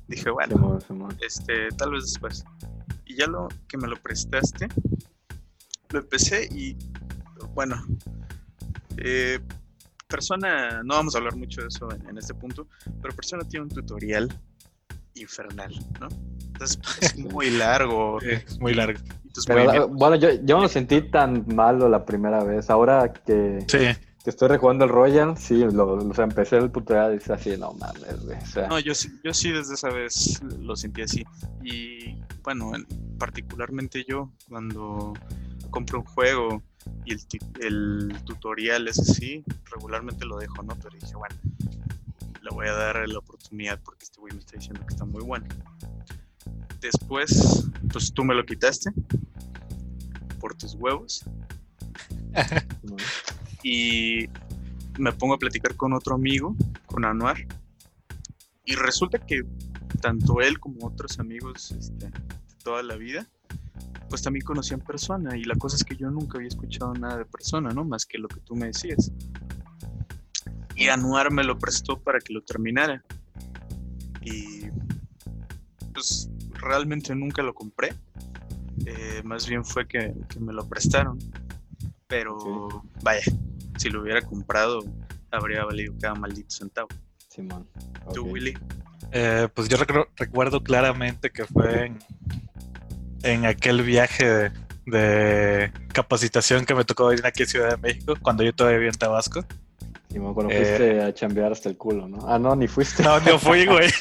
dije, 0.07 0.31
bueno, 0.31 0.79
este, 1.21 1.69
tal 1.77 1.91
vez 1.91 2.05
después. 2.05 2.43
Y 3.05 3.17
ya 3.17 3.27
lo 3.27 3.49
que 3.67 3.77
me 3.77 3.87
lo 3.87 3.95
prestaste, 3.97 4.67
lo 5.91 5.99
empecé 5.99 6.49
y, 6.51 6.75
bueno, 7.53 7.75
eh, 8.97 9.39
Persona, 10.07 10.81
no 10.81 10.95
vamos 10.95 11.13
a 11.13 11.19
hablar 11.19 11.35
mucho 11.35 11.61
de 11.61 11.67
eso 11.67 11.87
en, 11.93 12.09
en 12.09 12.17
este 12.17 12.33
punto, 12.33 12.65
pero 12.99 13.15
Persona 13.15 13.47
tiene 13.47 13.65
un 13.65 13.69
tutorial 13.69 14.27
infernal, 15.21 15.73
¿no? 15.99 16.07
Entonces 16.53 16.79
es 17.01 17.17
muy 17.33 17.49
largo. 17.51 18.19
Sí, 18.21 18.27
es 18.31 18.59
muy 18.59 18.73
largo. 18.73 18.99
Pero, 19.45 19.87
bueno, 19.87 20.15
yo, 20.15 20.29
yo 20.43 20.57
no 20.57 20.63
me 20.63 20.69
sentí 20.69 21.01
tan 21.01 21.45
malo 21.55 21.87
la 21.87 22.03
primera 22.03 22.43
vez. 22.43 22.69
Ahora 22.69 23.13
que, 23.13 23.59
Sí, 23.67 23.77
que 24.23 24.29
estoy 24.29 24.49
rejugando 24.49 24.83
el 24.85 24.89
Royal, 24.91 25.37
sí, 25.37 25.63
lo, 25.71 25.93
o 25.93 26.13
sea, 26.13 26.25
empecé 26.25 26.57
el 26.57 26.71
tutorial 26.71 27.13
y 27.13 27.17
es 27.17 27.29
así, 27.29 27.55
no 27.55 27.71
mames, 27.73 28.25
güey. 28.25 28.37
O 28.37 28.45
sea, 28.45 28.67
No, 28.67 28.79
yo 28.79 28.93
sí, 28.95 29.09
yo 29.23 29.33
sí 29.33 29.51
desde 29.51 29.75
esa 29.75 29.89
vez 29.89 30.41
lo 30.59 30.75
sentí 30.75 31.03
así. 31.03 31.23
Y 31.63 32.15
bueno, 32.43 32.75
en- 32.75 32.85
particularmente 33.17 34.03
yo, 34.07 34.29
cuando 34.49 35.13
compro 35.69 35.99
un 35.99 36.05
juego 36.05 36.61
y 37.05 37.13
el, 37.13 37.19
el 37.61 38.15
tutorial 38.25 38.87
es 38.87 38.99
así, 38.99 39.43
regularmente 39.71 40.25
lo 40.25 40.37
dejo, 40.37 40.63
¿no? 40.63 40.75
Pero 40.81 40.97
dije, 40.99 41.13
bueno, 41.15 41.35
le 42.49 42.55
voy 42.55 42.67
a 42.67 42.73
dar 42.73 43.07
la 43.07 43.19
oportunidad 43.19 43.79
porque 43.83 44.05
este 44.05 44.19
güey 44.19 44.33
me 44.33 44.39
está 44.39 44.57
diciendo 44.57 44.81
que 44.85 44.93
está 44.93 45.05
muy 45.05 45.23
bueno. 45.23 45.45
Después, 46.81 47.67
pues 47.91 48.13
tú 48.13 48.23
me 48.23 48.33
lo 48.33 48.45
quitaste 48.45 48.91
por 50.39 50.55
tus 50.55 50.73
huevos 50.75 51.23
y 53.63 54.27
me 54.97 55.11
pongo 55.13 55.35
a 55.35 55.37
platicar 55.37 55.75
con 55.75 55.93
otro 55.93 56.15
amigo, 56.15 56.55
con 56.85 57.05
Anuar, 57.05 57.37
y 58.65 58.75
resulta 58.75 59.19
que 59.19 59.43
tanto 60.01 60.41
él 60.41 60.59
como 60.59 60.87
otros 60.87 61.19
amigos 61.19 61.71
este, 61.71 62.05
de 62.05 62.11
toda 62.63 62.83
la 62.83 62.95
vida, 62.95 63.27
pues 64.09 64.21
también 64.21 64.45
conocían 64.45 64.79
persona, 64.79 65.37
y 65.37 65.43
la 65.43 65.55
cosa 65.55 65.75
es 65.75 65.83
que 65.83 65.95
yo 65.95 66.09
nunca 66.09 66.37
había 66.37 66.47
escuchado 66.47 66.93
nada 66.93 67.17
de 67.17 67.25
persona, 67.25 67.71
¿no? 67.71 67.83
Más 67.83 68.05
que 68.05 68.17
lo 68.17 68.27
que 68.27 68.39
tú 68.39 68.55
me 68.55 68.67
decías. 68.67 69.11
Y 70.79 70.87
Anuar 70.87 71.29
me 71.29 71.43
lo 71.43 71.59
prestó 71.59 71.99
para 71.99 72.19
que 72.21 72.31
lo 72.31 72.41
terminara. 72.41 73.03
Y 74.21 74.61
pues 75.93 76.29
realmente 76.53 77.13
nunca 77.13 77.43
lo 77.43 77.53
compré. 77.53 77.93
Eh, 78.85 79.21
más 79.25 79.45
bien 79.45 79.65
fue 79.65 79.85
que, 79.85 80.13
que 80.29 80.39
me 80.39 80.53
lo 80.53 80.65
prestaron. 80.69 81.19
Pero 82.07 82.85
vaya, 83.01 83.21
si 83.77 83.89
lo 83.89 84.01
hubiera 84.01 84.21
comprado, 84.21 84.79
habría 85.31 85.65
valido 85.65 85.93
cada 85.99 86.15
maldito 86.15 86.49
centavo. 86.49 86.87
Simón. 87.27 87.67
¿Tú. 88.13 88.23
Willy? 88.23 88.57
Eh, 89.11 89.49
pues 89.53 89.67
yo 89.67 89.75
recuerdo 90.15 90.63
claramente 90.63 91.29
que 91.29 91.43
fue 91.43 91.87
en, 91.87 91.99
en 93.23 93.45
aquel 93.45 93.83
viaje 93.83 94.25
de, 94.25 94.51
de 94.85 95.73
capacitación 95.91 96.65
que 96.65 96.73
me 96.73 96.85
tocó 96.85 97.11
ir 97.11 97.25
aquí 97.25 97.43
a 97.43 97.47
Ciudad 97.47 97.71
de 97.71 97.77
México, 97.77 98.13
cuando 98.21 98.43
yo 98.43 98.55
todavía 98.55 98.77
vivía 98.77 98.91
en 98.91 98.97
Tabasco. 98.97 99.45
Simón, 100.09 100.33
cuando 100.33 100.51
Eh, 100.53 100.57
fuiste 100.65 101.01
a 101.01 101.13
chambear 101.13 101.51
hasta 101.51 101.69
el 101.69 101.77
culo, 101.77 102.07
¿no? 102.07 102.17
Ah, 102.27 102.39
no, 102.39 102.55
ni 102.55 102.67
fuiste. 102.67 103.03
No, 103.03 103.19
no 103.19 103.37
fui, 103.39 103.65
güey. 103.65 103.89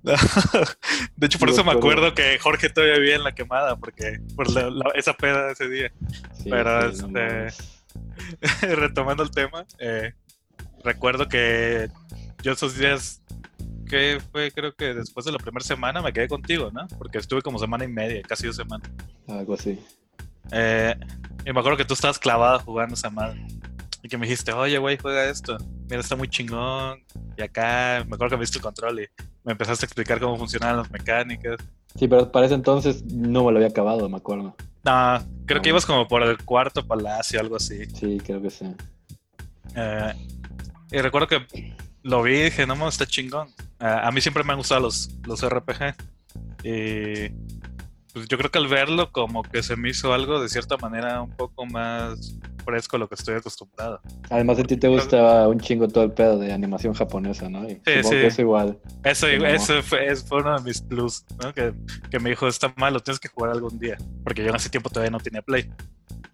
No. 0.00 0.12
De 1.16 1.26
hecho, 1.26 1.40
por 1.40 1.48
Sí, 1.48 1.54
eso 1.54 1.64
me 1.64 1.72
acuerdo 1.72 2.14
que 2.14 2.38
Jorge 2.38 2.70
todavía 2.70 2.94
vivía 2.98 3.16
en 3.16 3.24
la 3.24 3.34
quemada, 3.34 3.76
porque 3.76 4.20
por 4.36 4.48
la- 4.48 4.70
la- 4.70 4.92
esa 4.94 5.12
peda 5.12 5.46
de 5.46 5.52
ese 5.52 5.68
día. 5.68 5.92
Sí, 6.34 6.48
pero, 6.48 6.92
sí, 6.94 7.04
este. 7.04 7.48
Retomando 8.76 9.24
el 9.24 9.30
tema, 9.32 9.66
eh, 9.80 10.12
recuerdo 10.84 11.28
que 11.28 11.88
yo 12.42 12.52
esos 12.52 12.78
días, 12.78 13.20
que 13.88 14.20
fue 14.30 14.52
creo 14.52 14.72
que 14.74 14.94
después 14.94 15.26
de 15.26 15.32
la 15.32 15.38
primera 15.38 15.64
semana 15.64 16.00
me 16.00 16.12
quedé 16.12 16.28
contigo, 16.28 16.70
¿no? 16.72 16.86
Porque 16.96 17.18
estuve 17.18 17.42
como 17.42 17.58
semana 17.58 17.84
y 17.84 17.88
media, 17.88 18.22
casi 18.22 18.46
dos 18.46 18.54
semanas. 18.56 18.88
Algo 19.26 19.54
así. 19.54 19.84
Eh, 20.52 20.94
y 21.44 21.52
me 21.52 21.58
acuerdo 21.58 21.76
que 21.76 21.84
tú 21.84 21.94
estabas 21.94 22.20
clavado 22.20 22.60
jugando 22.60 22.94
esa 22.94 23.10
madre. 23.10 23.44
Y 24.08 24.10
que 24.10 24.16
me 24.16 24.26
dijiste, 24.26 24.52
oye, 24.52 24.78
güey, 24.78 24.96
juega 24.96 25.28
esto. 25.28 25.58
Mira, 25.86 26.00
está 26.00 26.16
muy 26.16 26.28
chingón. 26.28 27.04
Y 27.36 27.42
acá, 27.42 28.06
me 28.08 28.14
acuerdo 28.14 28.30
que 28.30 28.36
me 28.38 28.40
diste 28.40 28.56
el 28.56 28.62
control 28.62 29.00
y 29.00 29.06
me 29.44 29.52
empezaste 29.52 29.84
a 29.84 29.86
explicar 29.86 30.18
cómo 30.18 30.38
funcionaban 30.38 30.78
las 30.78 30.90
mecánicas. 30.90 31.58
Sí, 31.94 32.08
pero 32.08 32.32
para 32.32 32.46
ese 32.46 32.54
entonces 32.54 33.04
no 33.04 33.44
me 33.44 33.52
lo 33.52 33.58
había 33.58 33.68
acabado, 33.68 34.08
me 34.08 34.16
acuerdo. 34.16 34.56
No, 34.82 35.22
creo 35.44 35.60
que 35.60 35.68
ibas 35.68 35.84
como 35.84 36.08
por 36.08 36.22
el 36.22 36.38
cuarto 36.38 36.86
palacio, 36.86 37.38
algo 37.38 37.56
así. 37.56 37.84
Sí, 37.84 38.18
creo 38.24 38.40
que 38.40 38.48
sí. 38.48 38.74
Eh, 39.76 40.14
y 40.90 40.98
recuerdo 41.02 41.28
que 41.28 41.74
lo 42.02 42.22
vi 42.22 42.36
y 42.36 42.42
dije, 42.44 42.66
no, 42.66 42.88
está 42.88 43.04
chingón. 43.04 43.48
Ah, 43.78 44.08
a 44.08 44.10
mí 44.10 44.22
siempre 44.22 44.42
me 44.42 44.52
han 44.52 44.58
gustado 44.58 44.80
los, 44.80 45.10
los 45.26 45.46
RPG. 45.46 45.94
Y 46.64 47.30
pues 48.12 48.26
yo 48.28 48.38
creo 48.38 48.50
que 48.50 48.58
al 48.58 48.68
verlo 48.68 49.10
como 49.12 49.42
que 49.42 49.62
se 49.62 49.76
me 49.76 49.90
hizo 49.90 50.12
algo 50.12 50.40
de 50.40 50.48
cierta 50.48 50.76
manera 50.76 51.22
un 51.22 51.30
poco 51.30 51.66
más 51.66 52.36
fresco 52.64 52.96
a 52.96 52.98
lo 52.98 53.08
que 53.08 53.14
estoy 53.14 53.36
acostumbrado. 53.36 54.00
Además, 54.30 54.58
a 54.58 54.62
ti 54.64 54.76
te 54.76 54.88
gustaba 54.88 55.48
un 55.48 55.58
chingo 55.58 55.88
todo 55.88 56.04
el 56.04 56.12
pedo 56.12 56.38
de 56.38 56.52
animación 56.52 56.92
japonesa, 56.94 57.48
¿no? 57.48 57.68
Y 57.68 57.76
supongo 57.76 58.02
sí. 58.02 58.10
que 58.10 58.26
eso 58.26 58.42
igual. 58.42 58.78
Eso, 59.04 59.26
Sí, 59.26 59.32
eso 59.44 59.82
fue, 59.82 60.14
fue 60.16 60.40
uno 60.42 60.58
de 60.58 60.64
mis 60.64 60.80
plus, 60.82 61.24
¿no? 61.42 61.52
Que, 61.54 61.72
que 62.10 62.18
me 62.18 62.30
dijo, 62.30 62.46
está 62.46 62.72
mal, 62.76 62.92
lo 62.92 63.00
tienes 63.00 63.20
que 63.20 63.28
jugar 63.28 63.52
algún 63.52 63.78
día. 63.78 63.96
Porque 64.22 64.42
yo 64.42 64.50
en 64.50 64.56
ese 64.56 64.68
tiempo 64.68 64.90
todavía 64.90 65.10
no 65.10 65.20
tenía 65.20 65.42
Play. 65.42 65.70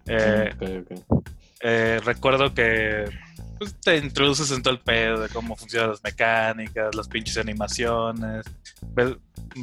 Eh, 0.07 0.51
Ok, 0.55 0.91
ok. 0.91 1.25
Eh, 1.67 1.99
recuerdo 2.05 2.53
que 2.53 3.09
pues, 3.57 3.73
te 3.81 3.97
introduces 3.97 4.51
en 4.51 4.61
todo 4.61 4.71
el 4.71 4.79
pedo 4.81 5.21
de 5.21 5.29
cómo 5.29 5.55
funcionan 5.55 5.89
las 5.89 6.03
mecánicas, 6.03 6.93
las 6.93 7.07
pinches 7.07 7.37
animaciones. 7.37 8.45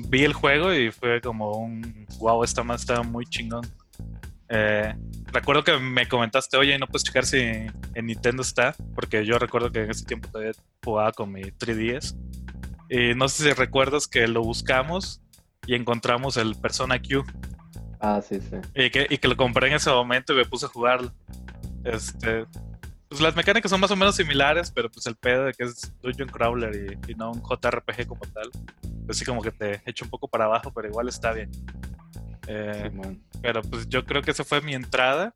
Vi 0.09 0.25
el 0.25 0.33
juego 0.33 0.75
y 0.75 0.91
fue 0.91 1.21
como 1.21 1.53
un 1.59 2.05
wow, 2.19 2.43
esta 2.43 2.65
más 2.65 2.81
está 2.81 3.05
muy 3.05 3.25
chingón. 3.27 3.65
Eh, 4.49 4.93
recuerdo 5.27 5.63
que 5.63 5.79
me 5.79 6.09
comentaste, 6.09 6.57
oye, 6.57 6.77
¿no 6.77 6.89
puedes 6.89 7.05
checar 7.05 7.25
si 7.25 7.39
en 7.39 7.71
Nintendo 8.07 8.43
está? 8.43 8.75
Porque 8.97 9.25
yo 9.25 9.39
recuerdo 9.39 9.71
que 9.71 9.85
en 9.85 9.91
ese 9.93 10.05
tiempo 10.05 10.29
todavía 10.29 10.55
jugaba 10.85 11.13
con 11.13 11.31
mi 11.31 11.43
3DS. 11.43 12.17
Y 12.91 13.15
no 13.15 13.29
sé 13.29 13.45
si 13.45 13.53
recuerdas 13.53 14.09
que 14.09 14.27
lo 14.27 14.43
buscamos 14.43 15.23
y 15.69 15.77
encontramos 15.77 16.37
el 16.37 16.57
Persona 16.57 17.01
Q. 17.01 17.25
Ah, 18.01 18.21
sí, 18.21 18.41
sí. 18.41 18.57
Y 18.75 18.91
que, 18.91 19.07
y 19.09 19.19
que 19.19 19.29
lo 19.29 19.37
compré 19.37 19.69
en 19.69 19.75
ese 19.75 19.91
momento 19.91 20.33
y 20.33 20.37
me 20.37 20.45
puse 20.47 20.67
a 20.67 20.69
jugarlo. 20.69 21.13
Este, 21.85 22.47
pues 23.09 23.21
las 23.21 23.37
mecánicas 23.37 23.71
son 23.71 23.81
más 23.81 23.91
o 23.91 23.97
menos 23.97 24.17
similares, 24.17 24.71
pero 24.71 24.91
pues 24.91 25.07
el 25.07 25.17
pedo 25.17 25.45
de 25.45 25.53
que 25.53 25.65
es 25.65 25.93
Dungeon 26.03 26.29
Crawler 26.29 26.99
y, 27.07 27.13
y 27.13 27.15
no 27.15 27.33
un 27.33 27.43
JRPG 27.43 28.07
como 28.07 28.23
tal, 28.33 28.51
pues 29.07 29.19
sí 29.19 29.25
como 29.25 29.43
que 29.43 29.51
te 29.51 29.83
echa 29.85 30.05
un 30.05 30.11
poco 30.11 30.29
para 30.29 30.45
abajo, 30.45 30.73
pero 30.75 30.89
igual 30.89 31.09
está 31.09 31.33
bien. 31.33 31.51
Eh, 32.47 32.91
pero 33.41 33.63
pues 33.63 33.89
yo 33.89 34.05
creo 34.05 34.23
que 34.23 34.31
esa 34.31 34.45
fue 34.45 34.61
mi 34.61 34.75
entrada. 34.75 35.35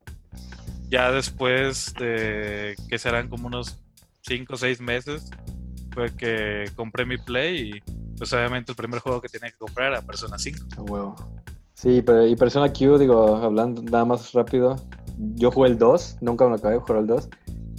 Ya 0.89 1.11
después 1.11 1.93
de 1.95 2.77
que 2.89 2.99
serán 2.99 3.29
como 3.29 3.49
unos 3.49 3.79
5 4.23 4.55
o 4.55 4.57
6 4.57 4.81
meses, 4.81 5.31
fue 5.93 6.15
que 6.15 6.71
compré 6.77 7.05
mi 7.05 7.19
Play 7.19 7.71
y 7.71 7.93
pues 8.17 8.33
obviamente 8.33 8.73
el 8.73 8.77
primer 8.77 9.01
juego 9.01 9.21
que 9.21 9.29
tenía 9.29 9.51
que 9.51 9.59
comprar 9.59 9.93
era 9.93 10.03
Persona 10.03 10.39
5. 10.39 10.67
A 10.79 10.83
huevo. 10.83 11.17
Sí, 11.75 12.03
pero 12.03 12.27
y 12.27 12.37
Persona 12.37 12.73
Q, 12.73 12.99
digo, 12.99 13.37
hablando 13.37 13.83
nada 13.83 14.05
más 14.05 14.33
rápido, 14.33 14.77
yo 15.19 15.51
jugué 15.51 15.69
el 15.71 15.79
2, 15.79 16.19
nunca 16.21 16.45
me 16.45 16.51
lo 16.51 16.57
acabé 16.57 16.75
de 16.75 16.81
jugar 16.81 16.99
el 17.01 17.07
2. 17.07 17.29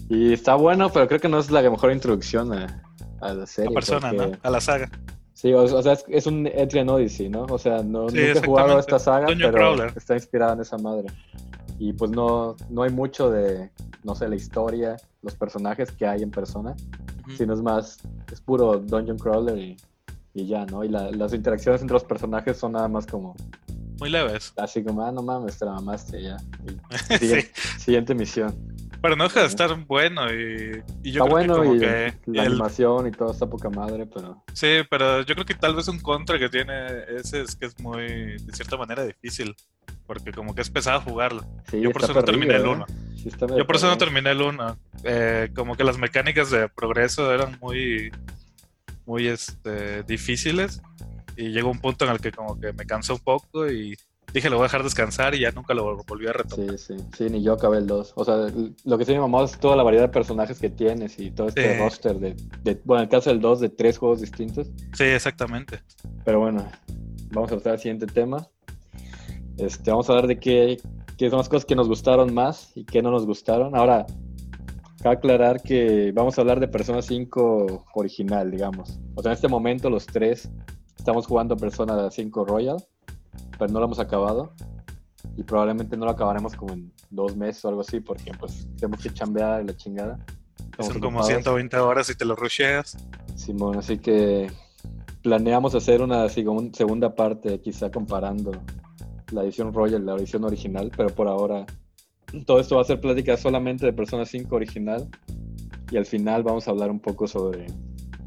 Y 0.10 0.34
está 0.34 0.56
bueno, 0.56 0.90
pero 0.92 1.08
creo 1.08 1.20
que 1.20 1.28
no 1.30 1.40
es 1.40 1.52
la 1.52 1.62
mejor 1.70 1.92
introducción 1.92 2.54
a, 2.54 2.82
a 3.22 3.34
la 3.34 3.46
serie. 3.46 3.72
A 3.72 3.74
Persona, 3.74 4.12
porque- 4.16 4.32
¿no? 4.32 4.38
A 4.44 4.50
la 4.50 4.62
saga. 4.62 4.90
Sí, 5.34 5.54
o, 5.54 5.62
o 5.64 5.82
sea, 5.84 5.94
es, 5.94 6.04
es 6.08 6.26
un 6.26 6.48
Etrian 6.48 6.90
Odyssey, 6.90 7.30
¿no? 7.30 7.44
O 7.44 7.58
sea, 7.60 7.84
no, 7.84 8.10
Sí, 8.10 8.18
nunca 8.18 8.40
he 8.40 8.46
jugado 8.46 8.80
esta 8.80 8.98
saga, 8.98 9.28
pero 9.28 9.86
está 9.96 10.16
inspirada 10.16 10.54
en 10.54 10.62
esa 10.62 10.78
madre. 10.80 11.08
Y 11.78 11.94
pues 11.94 12.10
no, 12.10 12.56
no 12.70 12.82
hay 12.82 12.90
mucho 12.92 13.30
de, 13.30 13.70
no 14.04 14.16
sé, 14.16 14.28
la 14.28 14.36
historia, 14.36 14.96
los 15.22 15.36
personajes 15.36 15.92
que 15.92 16.08
hay 16.08 16.24
en 16.24 16.32
persona, 16.32 16.76
Ujú. 17.22 17.32
sino 17.38 17.54
es 17.54 17.62
más, 17.62 18.00
es 18.32 18.42
puro 18.42 18.80
Dungeon 18.80 19.20
Crawler 19.20 19.60
y, 19.60 19.78
y 20.34 20.48
ya, 20.48 20.66
¿no? 20.66 20.84
Y 20.84 20.90
la- 20.90 21.12
las 21.12 21.34
interacciones 21.34 21.82
entre 21.82 21.94
los 21.94 22.04
personajes 22.04 22.58
son 22.58 22.72
nada 22.72 22.88
más 22.88 23.06
como, 23.06 23.36
Muy 24.00 24.10
leves. 24.10 24.54
así 24.58 24.84
como, 24.84 25.02
ah, 25.04 25.12
no 25.12 25.22
mames, 25.24 25.58
te 25.58 25.66
la 25.66 25.72
mamaste 25.74 26.22
ya. 26.22 26.38
Sí. 27.20 27.48
siguiente, 27.80 28.14
misión. 28.16 28.56
Pero 29.02 29.16
no 29.16 29.26
deja 29.26 29.42
de 29.42 29.46
estar 29.48 29.74
bueno 29.86 30.32
y, 30.34 30.82
y 31.04 31.12
yo 31.12 31.24
está 31.24 31.26
creo 31.26 31.28
bueno 31.30 31.54
que 31.56 31.60
como 31.62 31.76
y 31.76 31.80
que 31.80 32.14
la 32.26 32.44
el- 32.44 32.48
animación 32.54 33.08
y 33.08 33.12
todo 33.12 33.32
está 33.32 33.46
poca 33.48 33.70
madre, 33.70 34.08
pero 34.12 34.44
sí, 34.54 34.80
pero 34.90 35.22
yo 35.22 35.36
creo 35.36 35.46
que 35.46 35.54
tal 35.54 35.76
vez 35.76 35.88
un 35.88 36.00
contra 36.00 36.40
que 36.40 36.50
tiene 36.50 36.74
ese 37.16 37.42
es 37.42 37.56
que 37.56 37.68
es 37.68 37.80
muy, 37.80 38.04
de 38.08 38.54
cierta 38.54 38.76
manera, 38.78 39.06
difícil. 39.06 39.56
Porque 40.08 40.32
como 40.32 40.56
que 40.56 40.62
es 40.62 40.70
pesado 40.70 41.02
jugarlo. 41.02 41.44
sí, 41.70 41.82
Yo 41.82 41.92
por 41.92 42.02
eso 42.04 42.14
no 42.14 42.24
terminé 42.24 42.56
el 42.56 42.62
perrillo, 42.64 42.86
1. 42.86 42.86
¿eh? 43.54 43.58
Yo 43.58 43.68
por 43.68 43.76
eso 43.76 43.88
no 43.88 43.98
terminé 43.98 44.32
el 44.32 44.42
1. 44.42 44.78
Eh, 45.04 45.50
como 45.54 45.76
que 45.76 45.84
las 45.84 45.98
mecánicas 45.98 46.50
de 46.50 46.70
progreso 46.70 47.32
eran 47.34 47.58
muy, 47.62 48.10
muy 49.06 49.28
este, 49.28 50.04
difíciles. 50.04 50.82
Y 51.38 51.50
llegó 51.52 51.70
un 51.70 51.80
punto 51.80 52.06
en 52.06 52.12
el 52.12 52.20
que 52.20 52.32
como 52.32 52.60
que 52.60 52.74
me 52.74 52.86
cansó 52.86 53.14
un 53.14 53.20
poco 53.20 53.70
y 53.70 53.96
dije 54.34 54.50
lo 54.50 54.58
voy 54.58 54.64
a 54.64 54.68
dejar 54.68 54.84
descansar 54.84 55.36
y 55.36 55.42
ya 55.42 55.52
nunca 55.52 55.74
lo 55.74 56.04
volví 56.04 56.28
a 56.28 56.34
retomar. 56.34 56.78
Sí, 56.78 56.96
sí, 56.98 57.04
sí, 57.16 57.30
ni 57.30 57.44
yo 57.44 57.54
acabé 57.54 57.78
el 57.78 57.88
2. 57.88 58.14
O 58.16 58.26
sea, 58.26 58.48
lo 58.84 58.98
que 58.98 59.06
sí 59.06 59.14
me 59.14 59.20
mamó 59.20 59.44
es 59.44 59.58
toda 59.58 59.76
la 59.76 59.84
variedad 59.84 60.06
de 60.06 60.10
personajes 60.12 60.60
que 60.60 60.70
tienes 60.70 61.20
y 61.20 61.32
todo 61.32 61.48
este 61.48 61.78
roster 61.80 62.18
de, 62.18 62.36
bueno, 62.84 63.04
en 63.04 63.08
el 63.08 63.10
caso 63.10 63.30
del 63.30 63.40
2, 63.40 63.60
de 63.62 63.70
tres 63.70 63.98
juegos 63.98 64.22
distintos. 64.22 64.68
Sí, 64.94 65.06
exactamente. 65.06 65.82
Pero 66.26 66.40
bueno, 66.40 66.68
vamos 67.32 67.52
a 67.52 67.56
pasar 67.56 67.74
al 67.74 67.80
siguiente 67.80 68.08
tema. 68.08 68.48
Este, 69.58 69.92
vamos 69.92 70.10
a 70.10 70.14
hablar 70.14 70.28
de 70.28 70.40
qué, 70.40 70.80
qué 71.18 71.30
son 71.30 71.38
las 71.38 71.50
cosas 71.50 71.66
que 71.66 71.76
nos 71.76 71.88
gustaron 71.88 72.34
más 72.34 72.72
y 72.76 72.84
qué 72.84 73.02
no 73.02 73.12
nos 73.12 73.26
gustaron. 73.26 73.76
Ahora, 73.76 74.06
cabe 75.02 75.16
aclarar 75.16 75.62
que 75.62 76.12
vamos 76.14 76.38
a 76.38 76.42
hablar 76.42 76.60
de 76.60 76.68
Persona 76.68 77.02
5 77.02 77.86
original, 77.96 78.52
digamos. 78.52 79.00
O 79.16 79.22
sea, 79.22 79.32
en 79.32 79.36
este 79.36 79.48
momento 79.48 79.90
los 79.90 80.06
tres 80.06 80.50
estamos 81.08 81.26
jugando 81.26 81.56
Persona 81.56 82.12
5 82.12 82.46
Royal 82.46 82.78
pero 83.58 83.72
no 83.72 83.80
lo 83.80 83.86
hemos 83.86 84.00
acabado. 84.00 84.52
Y 85.36 85.44
probablemente 85.44 85.96
no 85.98 86.06
lo 86.06 86.12
acabaremos 86.12 86.56
como 86.56 86.74
en 86.74 86.92
dos 87.10 87.36
meses 87.36 87.64
o 87.66 87.70
algo 87.70 87.82
así, 87.82 88.00
porque 88.00 88.32
pues 88.40 88.68
tenemos 88.78 89.02
que 89.02 89.14
chambear 89.14 89.64
la 89.66 89.76
chingada. 89.76 90.20
Son 90.80 91.00
como 91.00 91.24
120 91.24 91.78
horas 91.78 92.10
y 92.10 92.16
te 92.16 92.26
lo 92.26 92.36
rusheas. 92.36 92.98
Simón, 93.36 93.78
así 93.78 93.98
que 94.00 94.52
planeamos 95.22 95.76
hacer 95.76 96.02
una 96.02 96.28
segunda 96.30 97.14
parte, 97.14 97.60
quizá 97.62 97.92
comparando 97.92 98.52
la 99.32 99.44
edición 99.44 99.74
Royal 99.74 100.02
y 100.02 100.06
la 100.06 100.16
edición 100.16 100.44
original, 100.44 100.92
pero 100.96 101.10
por 101.10 101.28
ahora 101.28 101.66
todo 102.46 102.60
esto 102.60 102.76
va 102.76 102.82
a 102.82 102.86
ser 102.86 103.00
plática 103.00 103.38
solamente 103.38 103.86
de 103.86 103.94
Persona 103.94 104.26
5 104.26 104.56
original 104.56 105.08
y 105.92 105.98
al 105.98 106.06
final 106.06 106.44
vamos 106.44 106.68
a 106.68 106.72
hablar 106.72 106.90
un 106.90 107.00
poco 107.00 107.28
sobre 107.28 107.68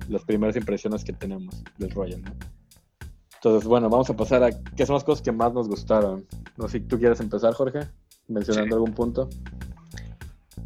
las 0.08 0.24
primeras 0.24 0.56
impresiones 0.56 1.04
que 1.04 1.12
tenemos 1.12 1.62
del 1.78 1.90
Royal. 1.90 2.22
¿no? 2.22 2.59
Entonces, 3.42 3.66
bueno, 3.66 3.88
vamos 3.88 4.10
a 4.10 4.14
pasar 4.14 4.44
a 4.44 4.50
qué 4.50 4.84
son 4.84 4.96
las 4.96 5.04
cosas 5.04 5.22
que 5.22 5.32
más 5.32 5.54
nos 5.54 5.66
gustaron. 5.66 6.26
No 6.58 6.68
sé 6.68 6.78
si 6.78 6.84
tú 6.84 6.98
quieres 6.98 7.20
empezar, 7.20 7.54
Jorge, 7.54 7.88
mencionando 8.28 8.76
algún 8.76 8.92
punto. 8.92 9.30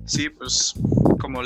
Sí, 0.06 0.28
pues 0.28 0.74
como 1.20 1.42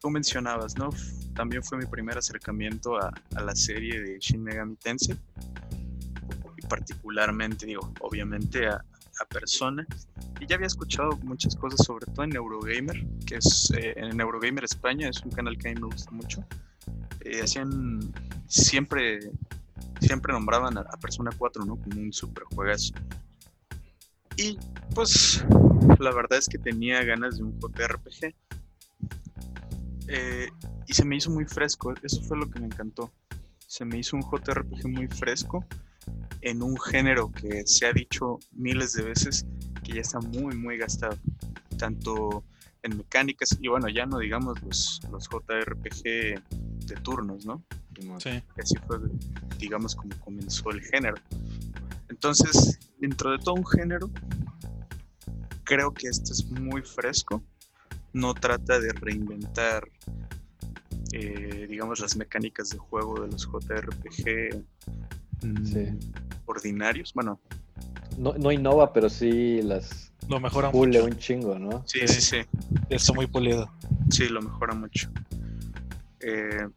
tú 0.00 0.10
mencionabas, 0.10 0.76
¿no? 0.76 0.90
También 1.36 1.62
fue 1.62 1.78
mi 1.78 1.86
primer 1.86 2.18
acercamiento 2.18 2.96
a, 2.96 3.14
la 3.40 3.54
serie 3.54 4.02
de 4.02 4.18
Shin 4.18 4.42
Megami 4.42 4.74
Tensei. 4.74 5.16
Y 6.56 6.66
particularmente, 6.66 7.66
digo, 7.66 7.92
obviamente 8.00 8.66
a, 8.66 8.84
Persona. 9.28 9.86
Y 10.40 10.46
ya 10.46 10.56
había 10.56 10.66
escuchado 10.66 11.10
muchas 11.24 11.54
cosas, 11.54 11.84
sobre 11.84 12.06
todo 12.06 12.24
en 12.24 12.34
Eurogamer, 12.34 13.06
que 13.26 13.34
es 13.34 13.70
eh, 13.76 13.92
en 13.94 14.18
Eurogamer 14.18 14.64
España, 14.64 15.10
es 15.10 15.22
un 15.22 15.30
canal 15.30 15.58
que 15.58 15.68
a 15.68 15.74
mí 15.74 15.78
me 15.78 15.88
gusta 15.88 16.10
mucho. 16.10 16.42
Eh, 17.20 17.42
hacían 17.42 18.00
siempre 18.46 19.30
siempre 20.00 20.32
nombraban 20.32 20.78
a, 20.78 20.84
Persona 21.00 21.30
4, 21.36 21.64
¿no? 21.64 21.76
Como 21.76 22.00
un 22.00 22.12
super 22.12 22.44
juegazo. 22.44 22.94
Y 24.36 24.58
pues 24.94 25.44
la 25.98 26.12
verdad 26.12 26.38
es 26.38 26.48
que 26.48 26.58
tenía 26.58 27.02
ganas 27.04 27.38
de 27.38 27.44
un 27.44 27.58
JRPG. 27.60 28.34
Eh, 30.08 30.48
y 30.86 30.92
se 30.92 31.04
me 31.04 31.16
hizo 31.16 31.30
muy 31.30 31.44
fresco, 31.44 31.94
eso 32.02 32.22
fue 32.22 32.36
lo 32.36 32.50
que 32.50 32.58
me 32.58 32.66
encantó. 32.66 33.12
Se 33.66 33.84
me 33.84 33.98
hizo 33.98 34.16
un 34.16 34.22
JRPG 34.22 34.88
muy 34.88 35.06
fresco 35.08 35.64
en 36.40 36.62
un 36.62 36.78
género 36.80 37.30
que 37.30 37.66
se 37.66 37.86
ha 37.86 37.92
dicho 37.92 38.38
miles 38.52 38.94
de 38.94 39.02
veces 39.02 39.46
que 39.84 39.92
ya 39.92 40.00
está 40.00 40.20
muy, 40.20 40.56
muy 40.56 40.78
gastado. 40.78 41.16
Tanto 41.78 42.44
en 42.82 42.96
mecánicas 42.96 43.56
y 43.60 43.68
bueno, 43.68 43.88
ya 43.88 44.06
no 44.06 44.18
digamos 44.18 44.60
los, 44.62 45.00
los 45.10 45.28
JRPG 45.28 46.02
de 46.02 46.94
turnos, 47.02 47.44
¿no? 47.44 47.62
Sí. 48.18 48.42
Así 48.58 48.74
fue, 48.86 48.98
digamos, 49.58 49.94
como 49.94 50.14
comenzó 50.20 50.70
el 50.70 50.82
género. 50.82 51.16
Entonces, 52.08 52.78
dentro 52.98 53.30
de 53.30 53.38
todo 53.38 53.54
un 53.54 53.66
género, 53.66 54.10
creo 55.64 55.92
que 55.92 56.08
este 56.08 56.32
es 56.32 56.44
muy 56.50 56.82
fresco. 56.82 57.42
No 58.12 58.34
trata 58.34 58.80
de 58.80 58.92
reinventar, 58.92 59.88
eh, 61.12 61.66
digamos, 61.68 62.00
las 62.00 62.16
mecánicas 62.16 62.70
de 62.70 62.78
juego 62.78 63.20
de 63.20 63.28
los 63.28 63.46
JRPG 63.46 64.64
mm, 65.42 65.98
ordinarios. 66.46 67.12
Bueno, 67.14 67.40
no, 68.18 68.34
no 68.34 68.50
innova, 68.50 68.92
pero 68.92 69.08
sí 69.08 69.62
las 69.62 70.10
lo 70.28 70.38
mejora 70.38 70.70
pule 70.70 71.02
un 71.02 71.16
chingo, 71.16 71.58
¿no? 71.58 71.82
Sí, 71.86 72.06
sí, 72.06 72.20
sí. 72.20 72.36
Está 72.88 73.12
muy 73.12 73.26
pulido. 73.26 73.68
Sí, 74.10 74.28
lo 74.28 74.40
mejora 74.40 74.74
mucho. 74.74 75.10
Eh, 76.20 76.68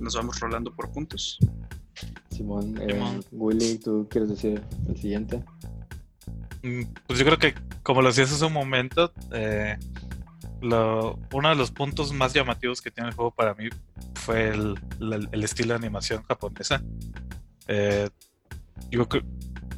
nos 0.00 0.16
vamos 0.16 0.40
rolando 0.40 0.74
por 0.74 0.90
puntos. 0.90 1.38
Simón, 2.30 2.78
eh, 2.80 3.20
Willy, 3.32 3.78
¿tú 3.78 4.06
quieres 4.10 4.30
decir 4.30 4.62
el 4.88 4.96
siguiente? 4.96 5.44
Mm, 6.62 6.82
pues 7.06 7.18
yo 7.18 7.24
creo 7.24 7.38
que, 7.38 7.54
como 7.82 8.02
lo 8.02 8.08
decías 8.08 8.32
hace 8.32 8.44
un 8.44 8.52
momento, 8.52 9.12
eh, 9.32 9.76
uno 10.62 11.48
de 11.48 11.54
los 11.54 11.70
puntos 11.70 12.12
más 12.12 12.34
llamativos 12.34 12.82
que 12.82 12.90
tiene 12.90 13.08
el 13.08 13.14
juego 13.14 13.30
para 13.30 13.54
mí 13.54 13.68
fue 14.14 14.48
el, 14.50 14.76
estilo 15.32 15.70
de 15.70 15.78
animación 15.78 16.22
japonesa. 16.24 16.82
Eh, 17.66 18.08
yo 18.90 19.06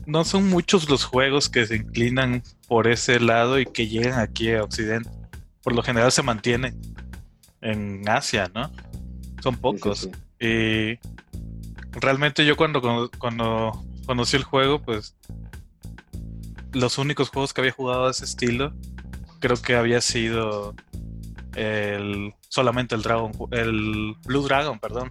no 0.07 0.25
son 0.25 0.49
muchos 0.49 0.89
los 0.89 1.05
juegos 1.05 1.49
que 1.49 1.67
se 1.67 1.77
inclinan 1.77 2.43
por 2.67 2.89
ese 2.89 3.21
lado 3.21 3.61
y 3.61 3.67
que 3.67 3.87
llegan 3.87 4.19
aquí 4.19 4.53
a 4.53 4.65
Occidente. 4.65 5.11
Por 5.63 5.75
lo 5.75 5.83
general 5.83 6.11
se 6.11 6.23
mantienen 6.23 6.77
en 7.61 8.09
Asia, 8.09 8.51
¿no? 8.53 8.73
Son 9.43 9.57
pocos. 9.57 10.09
Y 10.39 10.99
realmente 11.93 12.47
yo 12.47 12.57
cuando, 12.57 13.11
cuando 13.19 13.85
conocí 14.07 14.37
el 14.37 14.45
juego, 14.45 14.81
pues 14.81 15.17
los 16.73 16.99
únicos 16.99 17.29
juegos 17.29 17.53
que 17.53 17.61
había 17.61 17.73
jugado 17.73 18.05
de 18.05 18.13
ese 18.13 18.25
estilo, 18.25 18.73
creo 19.41 19.57
que 19.57 19.75
había 19.75 20.01
sido 20.01 20.75
el 21.55 22.35
solamente 22.49 22.95
el 22.95 23.03
Dragon, 23.03 23.33
el 23.51 24.15
Blue 24.25 24.43
Dragon, 24.43 24.79
perdón, 24.79 25.11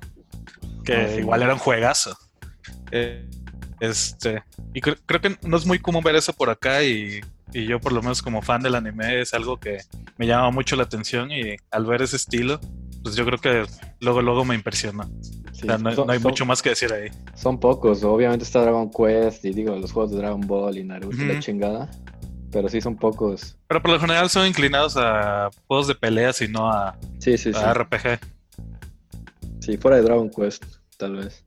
que 0.86 0.96
ah, 0.96 1.20
igual 1.20 1.44
era 1.44 1.54
un 1.54 1.60
juegazo. 1.60 2.18
Eh, 2.92 3.28
este, 3.80 4.44
y 4.74 4.82
creo, 4.82 5.22
que 5.22 5.38
no 5.42 5.58
es 5.58 5.66
muy 5.66 5.80
común 5.80 6.04
ver 6.04 6.16
eso 6.16 6.34
por 6.34 6.50
acá 6.50 6.84
y, 6.84 7.20
y, 7.52 7.66
yo 7.66 7.80
por 7.80 7.92
lo 7.92 8.02
menos 8.02 8.22
como 8.22 8.42
fan 8.42 8.62
del 8.62 8.76
anime 8.76 9.22
es 9.22 9.34
algo 9.34 9.60
que 9.60 9.80
me 10.18 10.28
llama 10.28 10.52
mucho 10.52 10.76
la 10.76 10.84
atención 10.84 11.32
y 11.32 11.58
al 11.72 11.86
ver 11.86 12.02
ese 12.02 12.16
estilo 12.16 12.60
pues 13.04 13.16
yo 13.16 13.26
creo 13.26 13.40
que 13.40 13.66
luego, 14.00 14.22
luego 14.22 14.46
me 14.46 14.56
impresiona. 14.56 15.10
no, 15.82 16.06
hay 16.12 16.20
mucho 16.20 16.46
más 16.46 16.62
que 16.62 16.70
decir 16.70 16.92
ahí. 16.94 17.10
Son 17.36 17.60
pocos, 17.60 18.04
obviamente 18.04 18.44
está 18.44 18.62
Dragon 18.62 18.90
Quest 18.90 19.46
y 19.46 19.54
digo, 19.54 19.76
los 19.76 19.92
juegos 19.92 20.12
de 20.12 20.18
Dragon 20.18 20.42
Ball 20.42 20.78
y 20.78 20.84
Naruto, 20.84 21.24
la 21.24 21.40
chingada. 21.40 21.90
Pero 22.52 22.68
sí 22.68 22.82
son 22.82 22.98
pocos. 22.98 23.58
Pero 23.68 23.82
por 23.82 23.92
lo 23.92 24.00
general 24.00 24.30
son 24.30 24.46
inclinados 24.46 24.98
a 24.98 25.50
juegos 25.68 25.88
de 25.88 25.96
peleas 25.96 26.42
y 26.42 26.50
no 26.50 26.70
a, 26.70 26.98
sí, 27.20 27.38
sí, 27.38 27.52
RPG. 27.52 28.20
Sí, 29.62 29.78
fuera 29.78 29.98
de 29.98 30.04
Dragon 30.04 30.30
Quest, 30.30 30.66
tal 30.98 31.16
vez. 31.16 31.46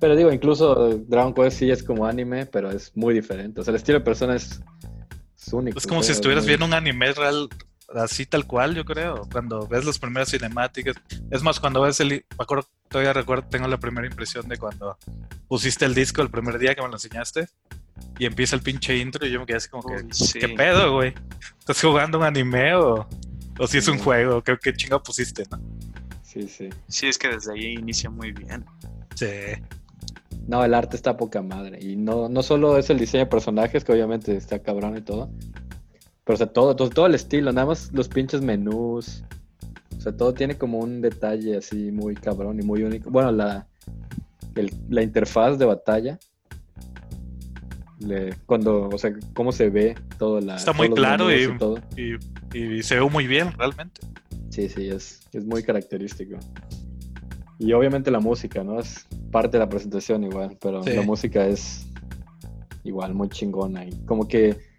Pero 0.00 0.16
digo, 0.16 0.32
incluso 0.32 0.98
Dragon 1.06 1.32
Quest 1.32 1.58
sí 1.58 1.70
es 1.70 1.82
como 1.82 2.06
anime, 2.06 2.46
pero 2.46 2.70
es 2.70 2.94
muy 2.94 3.14
diferente. 3.14 3.60
O 3.60 3.64
sea, 3.64 3.72
el 3.72 3.76
estilo 3.76 3.98
de 3.98 4.04
persona 4.04 4.34
es, 4.36 4.60
único. 5.52 5.78
Es 5.78 5.86
como 5.86 6.02
si 6.02 6.12
estuvieras 6.12 6.46
viendo 6.46 6.66
un 6.66 6.74
anime 6.74 7.12
real, 7.12 7.48
así 7.94 8.26
tal 8.26 8.46
cual, 8.46 8.74
yo 8.74 8.84
creo. 8.84 9.28
Cuando 9.30 9.66
ves 9.66 9.84
las 9.84 9.98
primeras 9.98 10.30
cinemáticas. 10.30 10.96
Es 11.30 11.42
más, 11.42 11.60
cuando 11.60 11.82
ves 11.82 12.00
el. 12.00 12.08
Me 12.08 12.24
acuerdo, 12.38 12.66
todavía 12.88 13.12
recuerdo, 13.12 13.48
tengo 13.48 13.68
la 13.68 13.78
primera 13.78 14.06
impresión 14.06 14.48
de 14.48 14.56
cuando 14.56 14.96
pusiste 15.48 15.84
el 15.84 15.94
disco 15.94 16.22
el 16.22 16.30
primer 16.30 16.58
día 16.58 16.74
que 16.74 16.82
me 16.82 16.88
lo 16.88 16.94
enseñaste. 16.94 17.48
Y 18.18 18.26
empieza 18.26 18.56
el 18.56 18.62
pinche 18.62 18.96
intro 18.96 19.26
y 19.26 19.30
yo 19.30 19.40
me 19.40 19.46
quedé 19.46 19.58
así 19.58 19.68
como 19.68 19.84
que. 19.88 20.06
¿Qué 20.38 20.48
pedo, 20.48 20.94
güey? 20.94 21.14
¿Estás 21.58 21.80
jugando 21.80 22.18
un 22.18 22.24
anime 22.24 22.74
o, 22.74 23.06
o 23.58 23.66
si 23.66 23.78
es 23.78 23.88
un 23.88 23.98
juego? 23.98 24.42
¿Qué, 24.42 24.56
qué 24.62 24.72
chingo 24.72 25.02
pusiste, 25.02 25.44
no? 25.50 25.60
Sí, 26.22 26.48
sí. 26.48 26.68
Sí, 26.88 27.08
es 27.08 27.18
que 27.18 27.28
desde 27.28 27.52
ahí 27.52 27.72
inicia 27.74 28.08
muy 28.08 28.32
bien. 28.32 28.64
Sí. 29.14 29.26
No, 30.46 30.64
el 30.64 30.74
arte 30.74 30.96
está 30.96 31.16
poca 31.16 31.42
madre. 31.42 31.78
Y 31.80 31.96
no, 31.96 32.28
no 32.28 32.42
solo 32.42 32.78
es 32.78 32.88
el 32.90 32.98
diseño 32.98 33.24
de 33.24 33.30
personajes, 33.30 33.84
que 33.84 33.92
obviamente 33.92 34.36
está 34.36 34.60
cabrón 34.60 34.96
y 34.96 35.00
todo, 35.02 35.30
pero, 36.30 36.34
o 36.34 36.36
sea, 36.36 36.46
todo, 36.46 36.76
todo, 36.76 37.06
el 37.06 37.16
estilo, 37.16 37.52
nada 37.52 37.66
más 37.66 37.90
los 37.92 38.08
pinches 38.08 38.40
menús. 38.40 39.24
O 39.96 40.00
sea, 40.00 40.16
todo 40.16 40.32
tiene 40.32 40.56
como 40.56 40.78
un 40.78 41.00
detalle 41.00 41.56
así 41.56 41.90
muy 41.90 42.14
cabrón 42.14 42.60
y 42.60 42.62
muy 42.62 42.84
único. 42.84 43.10
Bueno, 43.10 43.32
la, 43.32 43.66
la 44.88 45.02
interfaz 45.02 45.58
de 45.58 45.64
batalla. 45.64 46.20
cuando, 48.46 48.88
o 48.88 48.96
sea, 48.96 49.12
cómo 49.34 49.50
se 49.50 49.70
ve 49.70 49.96
todo 50.18 50.40
la. 50.40 50.54
Está 50.54 50.72
muy 50.72 50.88
claro 50.90 51.32
y, 51.32 51.48
y, 52.54 52.82
se 52.84 52.94
ve 52.94 53.10
muy 53.10 53.26
bien, 53.26 53.52
realmente. 53.58 54.00
Sí, 54.50 54.68
sí, 54.68 54.88
es, 54.88 55.26
es 55.32 55.44
muy 55.44 55.64
característico. 55.64 56.38
Y 57.58 57.72
obviamente 57.72 58.12
la 58.12 58.20
música, 58.20 58.62
¿no? 58.62 58.78
Es 58.78 59.04
parte 59.32 59.56
de 59.56 59.64
la 59.64 59.68
presentación 59.68 60.22
igual, 60.22 60.56
pero 60.60 60.80
la 60.84 61.02
música 61.02 61.44
es 61.44 61.88
igual 62.84 63.14
muy 63.14 63.28
chingona. 63.30 63.84
Y 63.84 64.04
como 64.06 64.28
que 64.28 64.69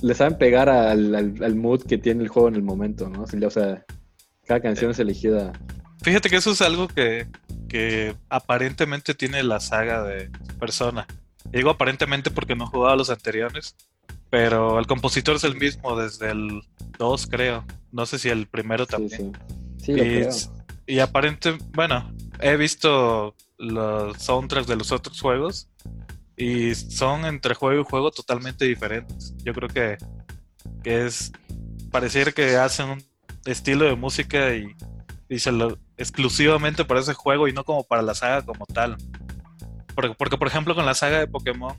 le 0.00 0.14
saben 0.14 0.38
pegar 0.38 0.68
al, 0.68 1.54
mood 1.56 1.82
que 1.82 1.98
tiene 1.98 2.22
el 2.22 2.28
juego 2.28 2.48
en 2.48 2.54
el 2.54 2.62
momento, 2.62 3.08
¿no? 3.08 3.22
O 3.22 3.50
sea, 3.50 3.84
cada 4.46 4.60
canción 4.60 4.90
es 4.90 4.98
elegida. 4.98 5.52
Fíjate 6.02 6.30
que 6.30 6.36
eso 6.36 6.52
es 6.52 6.60
algo 6.62 6.88
que 6.88 7.26
que 7.68 8.16
aparentemente 8.30 9.14
tiene 9.14 9.42
la 9.42 9.60
saga 9.60 10.02
de 10.02 10.30
Persona. 10.58 11.06
digo 11.52 11.70
aparentemente 11.70 12.30
porque 12.30 12.56
no 12.56 12.64
he 12.64 12.68
jugado 12.68 12.94
a 12.94 12.96
los 12.96 13.10
anteriores, 13.10 13.76
pero 14.30 14.78
el 14.78 14.86
compositor 14.86 15.36
es 15.36 15.44
el 15.44 15.56
mismo 15.56 15.96
desde 15.96 16.30
el 16.30 16.62
2, 16.98 17.26
creo. 17.28 17.64
No 17.92 18.06
sé 18.06 18.18
si 18.18 18.28
el 18.28 18.46
primero 18.46 18.86
también. 18.86 19.32
Sí, 19.76 19.84
sí. 19.84 19.92
y, 19.92 19.96
creo. 19.96 20.30
y 20.86 20.98
aparente, 20.98 21.56
bueno, 21.72 22.12
he 22.40 22.56
visto 22.56 23.34
los 23.58 24.16
soundtracks 24.18 24.66
de 24.66 24.76
los 24.76 24.92
otros 24.92 25.20
juegos 25.20 25.68
y 26.38 26.74
son 26.74 27.24
entre 27.24 27.54
juego 27.54 27.82
y 27.82 27.84
juego 27.84 28.10
totalmente 28.12 28.64
diferentes. 28.64 29.34
Yo 29.44 29.52
creo 29.52 29.68
que, 29.68 29.98
que 30.84 31.04
es 31.04 31.32
parecer 31.90 32.32
que 32.32 32.56
hacen 32.56 32.90
un 32.90 33.04
estilo 33.44 33.86
de 33.86 33.96
música 33.96 34.54
y, 34.54 34.74
y 35.28 35.38
se 35.40 35.50
lo 35.50 35.78
exclusivamente 35.96 36.84
para 36.84 37.00
ese 37.00 37.12
juego 37.12 37.48
y 37.48 37.52
no 37.52 37.64
como 37.64 37.82
para 37.82 38.02
la 38.02 38.14
saga 38.14 38.42
como 38.42 38.64
tal. 38.66 38.96
Porque, 39.96 40.14
porque, 40.16 40.38
por 40.38 40.46
ejemplo, 40.46 40.76
con 40.76 40.86
la 40.86 40.94
saga 40.94 41.18
de 41.18 41.26
Pokémon, 41.26 41.76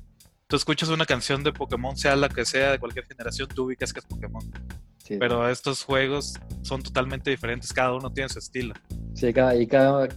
tú 0.47 0.57
escuchas 0.57 0.89
una 0.89 1.05
canción 1.05 1.41
de 1.41 1.53
Pokémon, 1.53 1.95
sea 1.95 2.17
la 2.17 2.27
que 2.27 2.43
sea, 2.43 2.71
de 2.71 2.79
cualquier 2.79 3.05
generación, 3.05 3.47
tú 3.47 3.63
ubicas 3.63 3.93
que 3.93 4.01
es 4.01 4.05
Pokémon. 4.05 4.43
Pero 5.07 5.49
estos 5.49 5.83
juegos 5.83 6.33
son 6.61 6.83
totalmente 6.83 7.31
diferentes, 7.31 7.71
cada 7.71 7.93
uno 7.93 8.11
tiene 8.11 8.29
su 8.29 8.39
estilo. 8.39 8.73
Sí, 9.15 9.33
cada, 9.33 9.55
y 9.55 9.65
cada, 9.65 10.09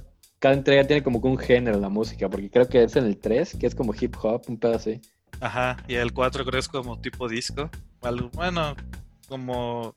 cada 0.43 0.55
entrega 0.55 0.85
tiene 0.85 1.05
como 1.05 1.23
que 1.23 1.29
un 1.29 1.39
género 1.39 1.77
en 1.77 1.83
la 1.83 1.89
música, 1.89 2.29
porque 2.29 2.51
creo 2.51 2.69
que 2.69 2.83
es 2.83 2.97
en 2.97 3.05
el 3.05 3.17
3, 3.17 3.59
que 3.61 3.67
es 3.69 3.77
como 3.77 3.95
hip 3.95 4.17
hop, 4.21 4.43
un 4.49 4.59
pedo 4.59 4.75
así. 4.75 5.01
Ajá, 5.41 5.77
y 5.87 5.95
el 5.95 6.13
4 6.13 6.43
creo 6.43 6.55
que 6.55 6.59
es 6.59 6.67
como 6.67 7.01
tipo 7.01 7.29
disco. 7.29 7.71
Bueno, 8.33 8.75
como 9.29 9.95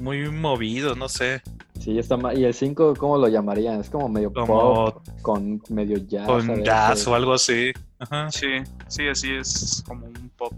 muy 0.00 0.30
movido, 0.30 0.94
no 0.94 1.10
sé. 1.10 1.42
Sí, 1.78 1.98
está 1.98 2.16
Y 2.34 2.44
el 2.44 2.54
5, 2.54 2.94
¿cómo 2.96 3.18
lo 3.18 3.28
llamarían? 3.28 3.78
Es 3.78 3.90
como 3.90 4.08
medio 4.08 4.32
pop 4.32 5.06
con 5.20 5.60
medio 5.68 5.98
jazz. 5.98 6.26
Con 6.26 6.64
jazz 6.64 7.06
o 7.06 7.14
algo 7.14 7.34
así. 7.34 7.72
Ajá. 7.98 8.30
Sí, 8.30 8.62
sí, 8.88 9.06
así 9.06 9.34
es 9.34 9.84
como 9.86 10.06
un 10.06 10.30
pop 10.30 10.54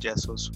jazzoso. 0.00 0.50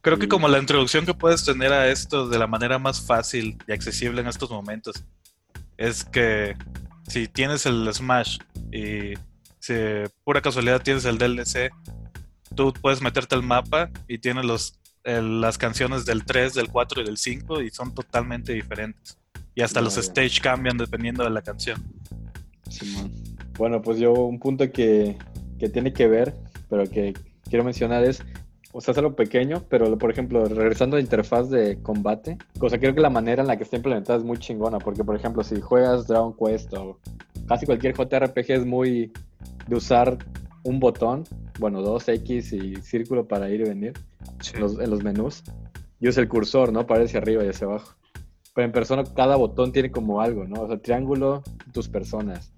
Creo 0.00 0.18
que 0.18 0.28
como 0.28 0.48
la 0.48 0.58
introducción 0.58 1.04
que 1.04 1.12
puedes 1.12 1.44
tener 1.44 1.74
a 1.74 1.88
esto 1.88 2.26
de 2.26 2.38
la 2.38 2.46
manera 2.46 2.78
más 2.78 3.02
fácil 3.02 3.58
y 3.68 3.72
accesible 3.72 4.22
en 4.22 4.28
estos 4.28 4.50
momentos 4.50 5.04
es 5.76 6.04
que 6.04 6.56
si 7.08 7.28
tienes 7.28 7.66
el 7.66 7.92
Smash 7.92 8.38
y 8.72 9.14
si 9.58 9.74
pura 10.24 10.40
casualidad 10.40 10.82
tienes 10.82 11.04
el 11.04 11.18
DLC, 11.18 11.70
tú 12.54 12.72
puedes 12.72 13.00
meterte 13.00 13.34
al 13.34 13.42
mapa 13.42 13.90
y 14.08 14.18
tienes 14.18 14.44
los, 14.44 14.78
las 15.04 15.58
canciones 15.58 16.04
del 16.04 16.24
3, 16.24 16.54
del 16.54 16.68
4 16.68 17.02
y 17.02 17.04
del 17.04 17.16
5 17.16 17.62
y 17.62 17.70
son 17.70 17.94
totalmente 17.94 18.52
diferentes. 18.52 19.18
Y 19.54 19.62
hasta 19.62 19.80
los 19.80 19.96
stage 19.96 20.40
cambian 20.40 20.76
dependiendo 20.76 21.24
de 21.24 21.30
la 21.30 21.42
canción. 21.42 21.82
bueno, 23.56 23.82
pues 23.82 23.98
yo 23.98 24.12
un 24.12 24.38
punto 24.38 24.70
que, 24.70 25.16
que, 25.58 25.68
tiene 25.68 25.92
que 25.92 26.08
ver, 26.08 26.34
pero 26.68 26.88
que 26.90 27.14
quiero 27.48 27.64
mencionar 27.64 28.04
es, 28.04 28.22
o 28.76 28.80
sea, 28.80 28.90
es 28.90 28.98
algo 28.98 29.14
pequeño, 29.14 29.62
pero 29.68 29.96
por 29.96 30.10
ejemplo, 30.10 30.44
regresando 30.46 30.96
a 30.96 30.98
la 30.98 31.04
interfaz 31.04 31.48
de 31.48 31.80
combate, 31.80 32.38
cosa 32.58 32.76
creo 32.76 32.92
que 32.92 33.00
la 33.00 33.08
manera 33.08 33.40
en 33.40 33.46
la 33.46 33.56
que 33.56 33.62
está 33.62 33.76
implementada 33.76 34.18
es 34.18 34.24
muy 34.24 34.36
chingona, 34.36 34.80
porque 34.80 35.04
por 35.04 35.14
ejemplo, 35.14 35.44
si 35.44 35.60
juegas 35.60 36.08
Dragon 36.08 36.34
Quest 36.36 36.74
o 36.74 36.98
casi 37.46 37.66
cualquier 37.66 37.94
JRPG 37.94 38.50
es 38.50 38.66
muy 38.66 39.12
de 39.68 39.76
usar 39.76 40.18
un 40.64 40.80
botón, 40.80 41.22
bueno, 41.60 41.82
dos 41.82 42.08
X 42.08 42.52
y 42.52 42.74
círculo 42.82 43.28
para 43.28 43.48
ir 43.48 43.60
y 43.60 43.68
venir 43.68 43.92
en, 44.52 44.60
los, 44.60 44.80
en 44.80 44.90
los 44.90 45.04
menús, 45.04 45.44
y 46.00 46.08
usa 46.08 46.24
el 46.24 46.28
cursor, 46.28 46.72
¿no? 46.72 46.84
Para 46.84 47.02
ir 47.02 47.06
hacia 47.06 47.20
arriba 47.20 47.44
y 47.44 47.50
hacia 47.50 47.68
abajo. 47.68 47.94
Pero 48.56 48.66
en 48.66 48.72
persona 48.72 49.04
cada 49.04 49.36
botón 49.36 49.70
tiene 49.70 49.92
como 49.92 50.20
algo, 50.20 50.48
¿no? 50.48 50.62
O 50.62 50.66
sea, 50.66 50.78
triángulo, 50.78 51.44
tus 51.72 51.88
personas. 51.88 52.52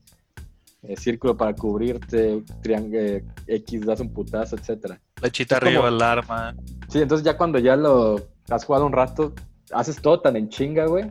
Eh, 0.82 0.96
círculo 0.96 1.36
para 1.36 1.54
cubrirte, 1.54 2.42
triángulo 2.62 3.20
X, 3.46 3.84
das 3.84 4.00
un 4.00 4.14
putazo, 4.14 4.56
etcétera. 4.56 4.98
Lechita 5.22 5.56
arriba, 5.56 5.88
el 5.88 6.00
arma. 6.00 6.54
Sí, 6.88 7.00
entonces 7.00 7.24
ya 7.24 7.36
cuando 7.36 7.58
ya 7.58 7.76
lo 7.76 8.20
has 8.50 8.64
jugado 8.64 8.86
un 8.86 8.92
rato, 8.92 9.34
haces 9.72 10.00
todo 10.00 10.20
tan 10.20 10.36
en 10.36 10.48
chinga, 10.48 10.86
güey, 10.86 11.10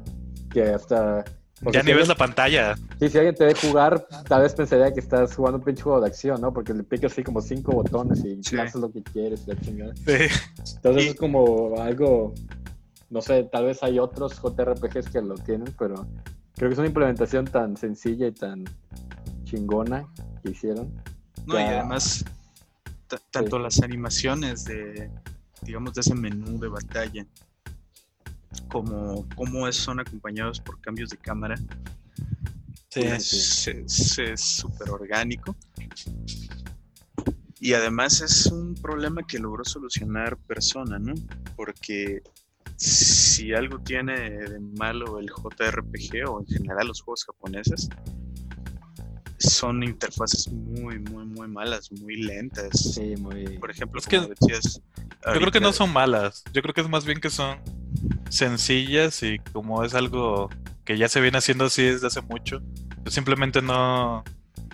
que 0.52 0.64
hasta... 0.64 1.24
Ya 1.72 1.84
ni 1.84 1.94
ves 1.94 2.08
la 2.08 2.16
pantalla. 2.16 2.76
Sí, 3.00 3.10
si 3.10 3.18
alguien 3.18 3.34
te 3.34 3.46
ve 3.46 3.56
jugar, 3.56 4.06
tal 4.28 4.42
vez 4.42 4.54
pensaría 4.54 4.94
que 4.94 5.00
estás 5.00 5.36
jugando 5.36 5.60
un 5.60 5.64
pinche 5.64 5.82
juego 5.82 6.02
de 6.02 6.08
acción, 6.08 6.40
¿no? 6.42 6.54
Porque 6.54 6.74
le 6.74 6.84
picas 6.84 7.14
así 7.14 7.24
como 7.24 7.42
cinco 7.42 7.72
botones 7.72 8.24
y 8.24 8.40
haces 8.58 8.76
lo 8.76 8.92
que 8.92 9.02
quieres, 9.02 9.48
la 9.48 9.60
chingada. 9.60 9.96
Sí. 9.96 10.28
Entonces 10.76 11.08
es 11.08 11.16
como 11.16 11.74
algo 11.82 12.34
no 13.10 13.22
sé, 13.22 13.44
tal 13.44 13.66
vez 13.66 13.84
hay 13.84 14.00
otros 14.00 14.40
JRPGs 14.42 15.10
que 15.10 15.22
lo 15.22 15.36
tienen, 15.36 15.74
pero 15.78 16.08
creo 16.56 16.70
que 16.70 16.74
es 16.74 16.80
una 16.80 16.88
implementación 16.88 17.46
tan 17.46 17.78
sencilla 17.78 18.28
y 18.28 18.32
tan 18.32 18.66
chingona 19.44 20.08
que 20.44 20.52
hicieron. 20.52 20.92
No, 21.46 21.60
y 21.60 21.64
además, 21.64 22.26
tanto 23.32 23.60
las 23.60 23.82
animaciones 23.82 24.66
de, 24.66 25.10
digamos, 25.62 25.94
de 25.94 26.02
ese 26.02 26.16
menú 26.16 26.60
de 26.60 26.68
batalla, 26.68 27.26
como 28.70 29.28
cómo 29.36 29.72
son 29.72 30.00
acompañados 30.00 30.60
por 30.60 30.80
cambios 30.82 31.10
de 31.10 31.18
cámara, 31.18 31.56
sí, 32.90 33.02
pues, 33.02 34.18
es 34.18 34.42
súper 34.42 34.90
orgánico. 34.90 35.56
Y 37.60 37.74
además 37.74 38.22
es 38.22 38.48
un 38.48 38.76
problema 38.76 39.26
que 39.26 39.40
logró 39.40 39.64
solucionar 39.66 40.38
Persona, 40.38 41.00
¿no? 41.00 41.14
Porque 41.56 42.22
si 42.76 43.54
algo 43.54 43.80
tiene 43.80 44.30
de 44.30 44.60
malo 44.60 45.20
el 45.20 45.30
JRPG 45.30 46.30
o 46.30 46.42
en 46.42 46.48
general 46.48 46.88
los 46.88 47.02
juegos 47.02 47.24
japoneses, 47.26 47.90
son 49.38 49.84
interfaces 49.84 50.48
muy, 50.52 51.00
muy, 51.00 51.26
muy 51.26 51.48
malas, 51.48 51.92
muy 51.92 52.16
lentas. 52.18 52.72
Sí, 52.72 53.16
muy. 53.18 53.58
Por 53.60 53.72
ejemplo, 53.72 54.00
es 54.00 54.08
que 54.08 54.20
decías. 54.20 54.82
Yo 55.26 55.40
creo 55.40 55.52
que 55.52 55.60
no 55.60 55.74
son 55.74 55.92
malas. 55.92 56.44
Yo 56.54 56.62
creo 56.62 56.74
que 56.74 56.82
es 56.82 56.90
más 56.90 57.06
bien 57.06 57.20
que 57.20 57.30
son 57.30 57.58
sencillas 58.30 59.22
y 59.24 59.40
como 59.54 59.84
es 59.84 59.94
algo 59.94 60.50
que 60.84 60.98
ya 60.98 61.10
se 61.10 61.20
viene 61.20 61.38
haciendo 61.38 61.66
así 61.66 61.84
desde 61.84 62.08
hace 62.08 62.22
mucho, 62.22 62.62
pues 63.04 63.16
simplemente 63.16 63.62
no, 63.62 64.24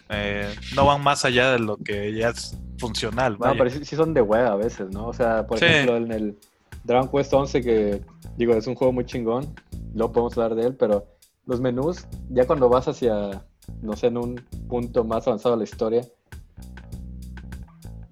eh, 0.10 0.54
no 0.76 0.86
van 0.86 1.02
más 1.02 1.24
allá 1.26 1.52
de 1.52 1.60
lo 1.60 1.78
que 1.78 2.14
ya 2.14 2.30
es 2.30 2.58
funcional. 2.78 3.38
No, 3.40 3.54
pero 3.58 3.70
sí, 3.70 3.96
son 3.96 4.14
de 4.14 4.22
web 4.22 4.46
a 4.46 4.56
veces, 4.56 4.90
¿no? 4.92 5.08
O 5.08 5.14
sea, 5.14 5.48
por 5.48 5.64
ejemplo, 5.64 5.96
en 5.98 6.12
el 6.12 6.38
Dragon 6.84 7.10
Quest 7.10 7.34
11, 7.34 7.62
que 7.62 8.02
digo, 8.36 8.54
es 8.54 8.68
un 8.68 8.76
juego 8.76 8.92
muy 8.92 9.06
chingón, 9.06 9.56
luego 9.94 10.12
podemos 10.12 10.38
hablar 10.38 10.56
de 10.56 10.68
él, 10.68 10.76
pero 10.76 11.08
los 11.46 11.60
menús, 11.60 12.06
ya 12.30 12.46
cuando 12.46 12.70
vas 12.70 12.88
hacia, 12.88 13.46
no 13.82 13.96
sé, 13.96 14.08
en 14.08 14.18
un 14.18 14.36
punto 14.68 15.04
más 15.04 15.28
avanzado 15.28 15.56
de 15.56 15.60
la 15.60 15.64
historia, 15.64 16.08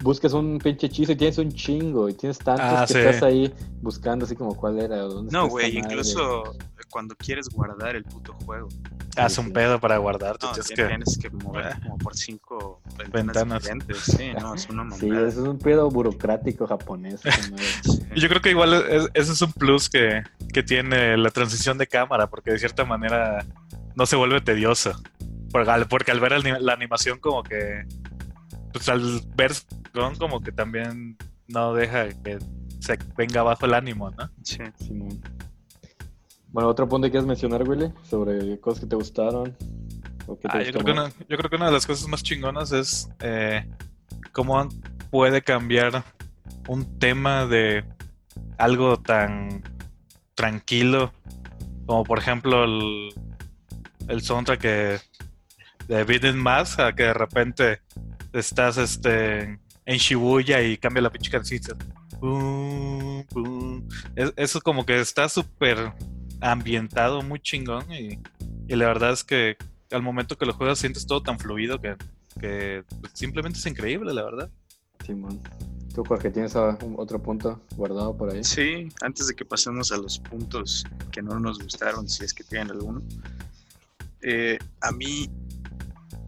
busques 0.04 0.34
un 0.34 0.58
pinche 0.60 0.88
hechizo 0.88 1.12
y 1.12 1.16
tienes 1.16 1.38
un 1.38 1.52
chingo 1.52 2.10
y 2.10 2.14
tienes 2.14 2.40
tantos 2.40 2.66
ah, 2.66 2.86
que 2.88 3.00
estás 3.00 3.24
ahí 3.24 3.54
buscando 3.82 4.26
así 4.26 4.36
como 4.36 4.56
cuál 4.56 4.80
era. 4.80 5.06
no, 5.32 5.48
güey, 5.48 5.78
incluso 5.78 6.44
cuando 6.90 7.16
quieres 7.16 7.50
guardar 7.50 7.96
el 7.96 8.04
puto 8.04 8.34
juego. 8.46 8.68
Haz 9.16 9.38
un 9.38 9.52
pedo 9.52 9.80
para 9.80 9.98
guardar. 9.98 10.38
No, 10.42 10.52
tienes, 10.52 10.68
que... 10.70 10.86
tienes 10.86 11.18
que 11.18 11.30
mover 11.30 11.68
ah. 11.68 11.80
como 11.84 11.98
por 11.98 12.16
cinco 12.16 12.82
ventanas, 13.12 13.62
diferentes. 13.62 13.98
Sí, 14.00 14.32
no, 14.40 14.56
es 14.56 14.70
una 14.70 14.90
Sí, 14.96 15.10
eso 15.10 15.28
es 15.28 15.38
un 15.38 15.58
pedo 15.58 15.90
burocrático 15.90 16.68
japonés. 16.68 17.22
Yo 18.16 18.28
creo 18.28 18.42
que 18.42 18.52
igual 18.52 19.10
ese 19.14 19.32
es 19.32 19.42
un 19.42 19.54
plus 19.54 19.90
que, 19.90 20.24
que 20.54 20.64
tiene 20.64 21.18
la 21.18 21.30
transición 21.30 21.78
de 21.78 21.88
cámara, 21.88 22.28
porque 22.28 22.52
de 22.52 22.60
cierta 22.60 22.86
manera 22.86 23.46
no 23.96 24.06
se 24.06 24.16
vuelve 24.16 24.42
tedioso. 24.42 24.94
Porque 25.52 25.70
al, 25.70 25.88
porque 25.88 26.12
al 26.12 26.20
ver 26.20 26.44
la 26.62 26.74
animación 26.74 27.20
como 27.20 27.44
que... 27.44 27.86
Pues 28.72 28.88
al 28.88 29.22
ver 29.36 29.52
como 30.18 30.42
que 30.42 30.52
también 30.52 31.18
no 31.48 31.74
deja 31.74 32.10
que 32.10 32.38
se 32.80 32.98
venga 33.18 33.42
abajo 33.42 33.66
el 33.66 33.74
ánimo, 33.74 34.12
¿no? 34.12 34.30
Sí. 34.44 34.60
Bueno, 36.52 36.70
otro 36.70 36.88
punto 36.88 37.08
que 37.08 37.12
quieres 37.12 37.28
mencionar, 37.28 37.68
Willy, 37.68 37.92
sobre 38.04 38.60
cosas 38.60 38.82
que 38.82 38.88
te 38.88 38.96
gustaron. 38.96 39.56
Ah, 40.46 40.62
yo, 40.62 40.72
creo 40.72 40.86
que 40.86 40.92
una, 40.92 41.10
yo, 41.10 41.38
creo 41.38 41.50
que 41.50 41.56
una, 41.56 41.68
de 41.68 41.72
las 41.72 41.88
cosas 41.88 42.08
más 42.08 42.22
chingonas 42.22 42.72
es 42.72 43.10
eh, 43.20 43.68
cómo 44.32 44.68
puede 45.10 45.42
cambiar 45.42 46.04
un 46.68 47.00
tema 47.00 47.48
de 47.48 47.84
algo 48.58 48.98
tan 48.98 49.64
tranquilo 50.36 51.12
como 51.90 52.04
por 52.04 52.20
ejemplo 52.20 52.64
el, 52.66 53.10
el 54.08 54.22
soundtrack 54.22 54.60
que 54.60 55.00
de 55.88 56.04
Beat 56.04 56.36
Mass 56.36 56.78
a 56.78 56.94
que 56.94 57.04
de 57.04 57.14
repente 57.16 57.82
estás 58.32 58.78
este 58.78 59.60
en 59.86 59.98
Shibuya 59.98 60.62
y 60.62 60.78
cambia 60.78 61.02
la 61.02 61.10
pinche 61.10 61.32
canción. 61.32 61.60
Eso 64.36 64.62
como 64.62 64.86
que 64.86 65.00
está 65.00 65.28
súper 65.28 65.94
ambientado, 66.42 67.22
muy 67.22 67.40
chingón. 67.40 67.86
Y, 67.92 68.20
la 68.68 68.86
verdad 68.88 69.14
es 69.14 69.24
que 69.24 69.58
al 69.92 70.02
momento 70.02 70.38
que 70.38 70.46
lo 70.46 70.54
juegas 70.54 70.80
sientes 70.80 71.08
todo 71.08 71.22
tan 71.22 71.40
fluido 71.40 71.82
que, 71.82 71.96
pues, 72.40 73.12
simplemente 73.14 73.60
es 73.60 73.66
increíble, 73.66 74.14
la 74.14 74.24
verdad. 74.24 74.50
Simón. 75.06 75.42
¿Tú, 75.94 76.04
Jorge, 76.06 76.30
tienes 76.30 76.56
otro 76.56 77.22
punto 77.22 77.62
guardado 77.76 78.16
por 78.16 78.32
ahí? 78.32 78.44
Sí, 78.44 78.90
antes 79.02 79.28
de 79.28 79.36
que 79.36 79.44
pasemos 79.44 79.92
a 79.92 79.98
los 79.98 80.20
puntos 80.20 80.86
que 81.12 81.22
no 81.22 81.40
nos 81.40 81.60
gustaron, 81.60 82.08
si 82.08 82.24
es 82.24 82.34
que 82.34 82.44
tienen 82.44 82.70
alguno. 82.70 83.02
Eh, 84.22 84.60
a 84.82 84.92
mí, 84.92 85.30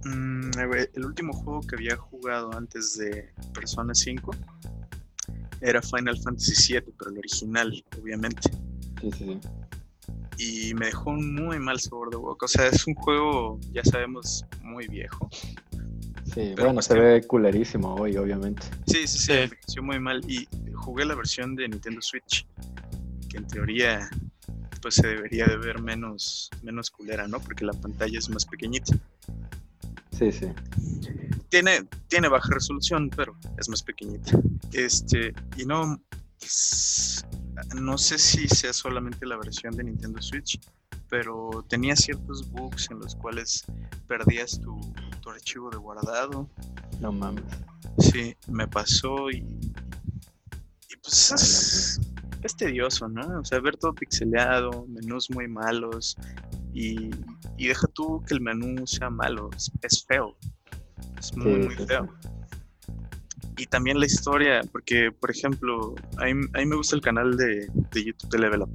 mm, 0.03 0.51
el 0.93 1.05
último 1.05 1.33
juego 1.33 1.61
que 1.61 1.75
había 1.75 1.95
jugado 1.95 2.51
antes 2.57 2.97
de 2.97 3.29
Persona 3.53 3.93
5 3.93 4.31
era 5.61 5.81
Final 5.81 6.19
Fantasy 6.19 6.73
VII, 6.73 6.93
pero 6.97 7.11
el 7.11 7.19
original, 7.19 7.85
obviamente. 8.01 8.49
Sí, 8.99 9.11
sí, 9.11 9.25
sí. 9.25 9.39
Y 10.37 10.73
me 10.73 10.87
dejó 10.87 11.11
un 11.11 11.35
muy 11.35 11.59
mal 11.59 11.79
sabor 11.79 12.09
de 12.09 12.17
boca. 12.17 12.45
O 12.45 12.49
sea, 12.49 12.67
es 12.67 12.87
un 12.87 12.95
juego, 12.95 13.59
ya 13.71 13.83
sabemos, 13.83 14.45
muy 14.61 14.87
viejo. 14.87 15.29
Sí, 16.33 16.53
bueno, 16.57 16.81
se 16.81 16.97
ve 16.97 17.21
culerísimo 17.27 17.95
hoy, 17.95 18.15
obviamente. 18.17 18.63
Sí, 18.87 19.05
sí, 19.05 19.19
sí, 19.67 19.81
me 19.81 19.81
muy 19.81 19.99
mal. 19.99 20.21
Y 20.27 20.47
jugué 20.73 21.05
la 21.05 21.15
versión 21.15 21.55
de 21.55 21.67
Nintendo 21.67 22.01
Switch, 22.01 22.47
que 23.29 23.37
en 23.37 23.47
teoría 23.47 24.09
pues 24.81 24.95
se 24.95 25.07
debería 25.07 25.45
de 25.45 25.57
ver 25.57 25.81
menos, 25.81 26.49
menos 26.63 26.89
culera, 26.89 27.27
¿no? 27.27 27.39
Porque 27.39 27.65
la 27.65 27.73
pantalla 27.73 28.17
es 28.17 28.29
más 28.29 28.45
pequeñita. 28.45 28.97
Sí, 30.11 30.31
sí. 30.31 30.47
Tiene, 31.49 31.87
tiene 32.07 32.27
baja 32.27 32.49
resolución, 32.53 33.09
pero 33.15 33.35
es 33.57 33.69
más 33.69 33.83
pequeñita. 33.83 34.39
Este, 34.73 35.33
y 35.57 35.65
no, 35.65 36.01
pues, 36.39 37.25
no 37.75 37.97
sé 37.97 38.17
si 38.17 38.47
sea 38.47 38.73
solamente 38.73 39.25
la 39.25 39.37
versión 39.37 39.75
de 39.75 39.83
Nintendo 39.83 40.21
Switch, 40.21 40.59
pero 41.09 41.65
tenía 41.67 41.95
ciertos 41.95 42.49
bugs 42.51 42.89
en 42.91 42.99
los 42.99 43.15
cuales 43.15 43.65
perdías 44.07 44.59
tu, 44.61 44.79
tu 45.21 45.29
archivo 45.29 45.69
de 45.69 45.77
guardado. 45.77 46.49
No 46.99 47.11
mames. 47.11 47.43
Sí, 47.99 48.35
me 48.47 48.67
pasó 48.67 49.29
y, 49.29 49.37
y 49.37 50.95
pues 51.03 51.31
es, 51.31 52.01
es 52.43 52.55
tedioso, 52.55 53.07
¿no? 53.07 53.39
O 53.39 53.45
sea, 53.45 53.59
ver 53.59 53.77
todo 53.77 53.93
pixeleado, 53.93 54.85
menús 54.87 55.29
muy 55.29 55.47
malos 55.47 56.15
y, 56.73 57.09
deja 57.57 57.87
tú 57.87 58.23
que 58.25 58.33
el 58.33 58.41
menú 58.41 58.87
sea 58.87 59.09
malo, 59.09 59.49
es, 59.55 60.05
feo, 60.05 60.35
es 61.19 61.35
muy, 61.35 61.59
muy 61.59 61.75
feo. 61.75 62.09
Y 63.61 63.67
también 63.67 63.99
la 63.99 64.07
historia, 64.07 64.61
porque, 64.71 65.11
por 65.11 65.29
ejemplo, 65.29 65.93
a 66.17 66.25
mí, 66.25 66.33
me 66.65 66.75
gusta 66.75 66.95
el 66.95 67.01
canal 67.03 67.37
de, 67.37 67.67
YouTube 67.93 68.31
de 68.31 68.39
Level 68.39 68.63
Up. 68.63 68.71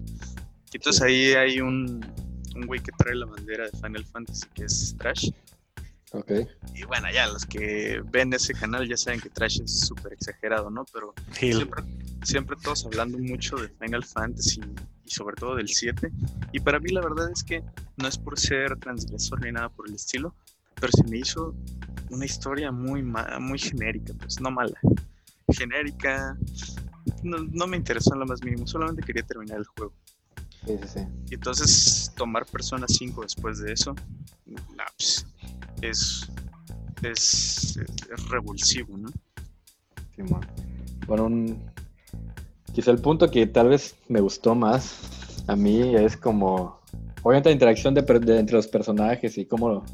Y 0.72 0.76
entonces 0.76 1.02
ahí 1.02 1.32
hay 1.32 1.60
un, 1.60 2.06
un 2.54 2.66
güey 2.66 2.80
que 2.80 2.92
trae 2.96 3.16
la 3.16 3.26
bandera 3.26 3.64
de 3.64 3.72
Final 3.72 4.04
Fantasy, 4.04 4.46
que 4.54 4.62
es 4.62 4.94
Trash. 4.96 5.30
Ok. 6.12 6.30
Y 6.76 6.84
bueno, 6.84 7.08
ya 7.12 7.26
los 7.26 7.44
que 7.44 8.00
ven 8.12 8.32
ese 8.32 8.54
canal 8.54 8.88
ya 8.88 8.96
saben 8.96 9.20
que 9.20 9.28
Trash 9.28 9.60
es 9.60 9.80
súper 9.88 10.12
exagerado, 10.12 10.70
¿no? 10.70 10.84
Pero 10.92 11.14
siempre, 11.32 11.82
siempre, 12.22 12.56
todos 12.62 12.86
hablando 12.86 13.18
mucho 13.18 13.56
de 13.56 13.68
Final 13.68 14.04
Fantasy 14.04 14.60
y 15.04 15.10
sobre 15.10 15.34
todo 15.34 15.56
del 15.56 15.66
7. 15.66 16.12
Y 16.52 16.60
para 16.60 16.78
mí 16.78 16.92
la 16.92 17.00
verdad 17.00 17.28
es 17.32 17.42
que 17.42 17.64
no 17.96 18.06
es 18.06 18.16
por 18.18 18.38
ser 18.38 18.78
transgresor 18.78 19.40
ni 19.44 19.50
nada 19.50 19.68
por 19.68 19.88
el 19.88 19.96
estilo, 19.96 20.32
pero 20.80 20.92
se 20.92 21.02
me 21.10 21.18
hizo 21.18 21.56
una 22.10 22.24
historia 22.24 22.70
muy, 22.72 23.02
muy 23.02 23.58
genérica, 23.58 24.12
pues 24.18 24.40
no 24.40 24.50
mala. 24.50 24.78
Genérica, 25.48 26.36
no, 27.22 27.38
no 27.38 27.66
me 27.66 27.76
interesó 27.76 28.14
en 28.14 28.20
lo 28.20 28.26
más 28.26 28.42
mínimo, 28.42 28.66
solamente 28.66 29.02
quería 29.02 29.22
terminar 29.22 29.58
el 29.58 29.66
juego. 29.66 29.92
Sí, 30.66 30.76
sí, 30.82 30.88
sí. 30.88 31.00
Y 31.30 31.34
entonces 31.34 32.12
tomar 32.16 32.44
Persona 32.46 32.86
5 32.88 33.22
después 33.22 33.60
de 33.60 33.72
eso, 33.72 33.94
pues, 34.96 35.26
es, 35.82 36.30
es, 37.02 37.78
revulsivo, 38.30 38.96
¿no? 38.96 39.08
Sí, 40.16 40.22
bueno, 41.06 41.26
un, 41.26 41.62
quizá 42.72 42.90
el 42.90 42.98
punto 42.98 43.30
que 43.30 43.46
tal 43.46 43.68
vez 43.68 43.94
me 44.08 44.20
gustó 44.20 44.54
más 44.54 45.16
a 45.46 45.54
mí 45.54 45.94
es 45.94 46.16
como, 46.16 46.80
obviamente 47.22 47.50
la 47.50 47.52
interacción 47.52 47.94
de, 47.94 48.00
entre 48.00 48.56
los 48.56 48.66
personajes 48.66 49.38
y 49.38 49.46
cómo 49.46 49.84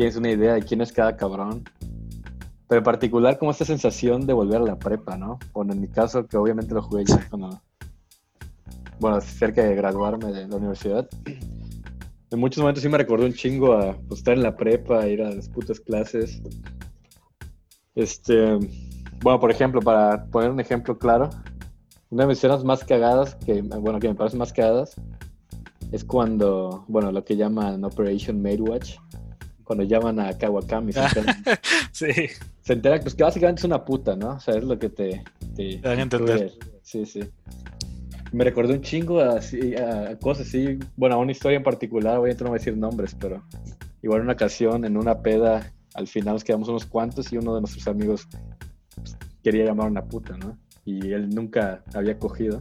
tienes 0.00 0.16
una 0.16 0.30
idea 0.30 0.54
de 0.54 0.62
quién 0.62 0.80
es 0.80 0.92
cada 0.92 1.14
cabrón. 1.14 1.62
Pero 2.66 2.78
en 2.78 2.84
particular 2.84 3.38
como 3.38 3.50
esta 3.50 3.66
sensación 3.66 4.26
de 4.26 4.32
volver 4.32 4.62
a 4.62 4.64
la 4.64 4.78
prepa, 4.78 5.18
¿no? 5.18 5.38
Bueno, 5.52 5.74
en 5.74 5.80
mi 5.82 5.88
caso, 5.88 6.26
que 6.26 6.38
obviamente 6.38 6.72
lo 6.72 6.80
jugué 6.80 7.04
ya 7.04 7.28
cuando, 7.28 7.60
bueno, 8.98 9.20
cerca 9.20 9.62
de 9.62 9.74
graduarme 9.74 10.32
de 10.32 10.48
la 10.48 10.56
universidad 10.56 11.06
en 12.30 12.38
muchos 12.38 12.62
momentos 12.62 12.82
sí 12.82 12.88
me 12.88 12.96
recordó 12.96 13.26
un 13.26 13.34
chingo 13.34 13.74
a 13.74 13.94
pues, 14.08 14.20
estar 14.20 14.34
en 14.34 14.42
la 14.42 14.56
prepa, 14.56 15.06
ir 15.06 15.20
a 15.20 15.34
las 15.34 15.48
putas 15.50 15.80
clases. 15.80 16.40
Este, 17.94 18.56
bueno, 19.20 19.38
por 19.38 19.50
ejemplo, 19.50 19.82
para 19.82 20.24
poner 20.26 20.50
un 20.50 20.60
ejemplo 20.60 20.96
claro, 20.96 21.28
una 22.08 22.22
de 22.22 22.28
mis 22.28 22.38
escenas 22.38 22.64
más 22.64 22.84
cagadas, 22.84 23.34
que, 23.34 23.60
bueno, 23.60 23.98
que 23.98 24.08
me 24.08 24.14
parecen 24.14 24.38
más 24.38 24.52
cagadas, 24.52 24.94
es 25.92 26.04
cuando, 26.04 26.84
bueno, 26.88 27.12
lo 27.12 27.22
que 27.22 27.36
llaman 27.36 27.84
Operation 27.84 28.40
Made 28.40 28.62
Watch, 28.62 28.96
cuando 29.70 29.84
llaman 29.84 30.18
a 30.18 30.36
Kawakami. 30.36 30.92
Se 30.92 31.22
sí. 31.92 32.26
Se 32.60 32.72
entera, 32.72 32.98
pues 32.98 33.14
que 33.14 33.22
básicamente 33.22 33.60
es 33.60 33.64
una 33.64 33.84
puta, 33.84 34.16
¿no? 34.16 34.30
O 34.30 34.40
sea, 34.40 34.56
es 34.56 34.64
lo 34.64 34.76
que 34.76 34.88
te... 34.88 35.22
Te, 35.54 35.76
te 35.76 35.78
dan 35.80 36.00
a 36.00 36.02
entender. 36.02 36.52
Sí, 36.82 37.06
sí 37.06 37.20
me 38.32 38.42
recordó 38.44 38.72
un 38.72 38.80
chingo 38.80 39.20
a, 39.20 39.40
cosas 40.20 40.48
así, 40.48 40.76
bueno, 40.96 41.14
a 41.14 41.18
una 41.18 41.30
historia 41.30 41.56
en 41.56 41.62
particular, 41.62 42.18
obviamente 42.18 42.42
no 42.42 42.50
voy 42.50 42.56
a 42.56 42.60
decir 42.60 42.76
nombres, 42.76 43.14
pero 43.14 43.44
igual 44.02 44.22
una 44.22 44.32
ocasión 44.32 44.84
en 44.84 44.96
una 44.96 45.22
peda, 45.22 45.72
al 45.94 46.08
final 46.08 46.34
nos 46.34 46.44
quedamos 46.44 46.68
unos 46.68 46.86
cuantos 46.86 47.32
y 47.32 47.38
uno 47.38 47.54
de 47.54 47.60
nuestros 47.60 47.86
amigos 47.86 48.26
pues, 48.96 49.16
quería 49.42 49.66
llamar 49.66 49.86
a 49.86 49.90
una 49.90 50.04
puta, 50.04 50.36
¿no? 50.36 50.58
Y 50.84 51.12
él 51.12 51.28
nunca 51.28 51.82
había 51.94 52.18
cogido. 52.18 52.60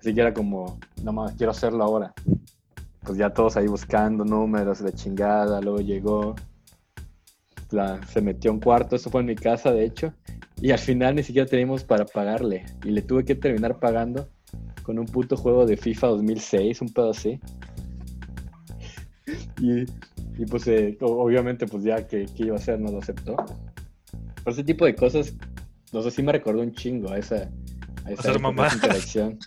Así 0.00 0.14
que 0.14 0.20
era 0.20 0.32
como, 0.32 0.78
no 1.02 1.12
más, 1.12 1.34
quiero 1.34 1.50
hacerlo 1.50 1.82
ahora. 1.82 2.12
Pues 3.06 3.18
ya 3.18 3.30
todos 3.30 3.56
ahí 3.56 3.68
buscando 3.68 4.24
números 4.24 4.82
de 4.82 4.92
chingada, 4.92 5.60
luego 5.60 5.80
llegó, 5.80 6.34
se 8.08 8.20
metió 8.20 8.50
a 8.50 8.54
un 8.54 8.60
cuarto, 8.60 8.96
eso 8.96 9.10
fue 9.10 9.20
en 9.20 9.28
mi 9.28 9.36
casa 9.36 9.70
de 9.70 9.84
hecho, 9.84 10.12
y 10.60 10.72
al 10.72 10.78
final 10.78 11.14
ni 11.14 11.22
siquiera 11.22 11.48
teníamos 11.48 11.84
para 11.84 12.04
pagarle, 12.04 12.66
y 12.84 12.90
le 12.90 13.02
tuve 13.02 13.24
que 13.24 13.36
terminar 13.36 13.78
pagando 13.78 14.28
con 14.82 14.98
un 14.98 15.06
puto 15.06 15.36
juego 15.36 15.66
de 15.66 15.76
FIFA 15.76 16.08
2006, 16.08 16.80
un 16.82 16.92
pedo 16.92 17.10
así. 17.10 17.40
Y, 19.60 19.80
y 20.38 20.46
pues 20.48 20.68
eh, 20.68 20.96
obviamente 21.00 21.66
pues 21.66 21.82
ya 21.82 22.06
que, 22.06 22.26
iba 22.36 22.54
a 22.54 22.58
hacer 22.58 22.78
no 22.78 22.92
lo 22.92 22.98
aceptó. 22.98 23.34
Por 24.44 24.52
ese 24.52 24.62
tipo 24.62 24.84
de 24.84 24.94
cosas, 24.94 25.34
no 25.92 26.02
sé 26.02 26.10
si 26.10 26.22
me 26.22 26.30
recordó 26.30 26.60
un 26.60 26.72
chingo 26.72 27.10
a 27.10 27.18
esa, 27.18 27.50
a 28.04 28.12
esa, 28.12 28.32
interacción. 28.32 29.38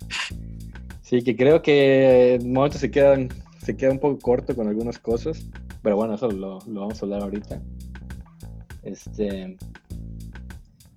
Sí, 1.02 1.22
que 1.22 1.36
creo 1.36 1.62
que 1.62 2.36
en 2.36 2.52
momentos 2.52 2.82
se 2.82 2.91
quedan, 2.91 3.30
se 3.60 3.78
queda 3.78 3.91
un 3.91 4.00
poco 4.00 4.19
corto 4.19 4.56
con 4.56 4.67
algunas 4.67 5.00
cosas, 5.00 5.48
pero 5.84 5.95
bueno, 5.95 6.15
eso 6.15 6.30
lo, 6.30 6.60
lo 6.67 6.82
vamos 6.82 7.02
a 7.02 7.06
hablar 7.06 7.22
ahorita. 7.24 7.62
Este, 8.84 9.58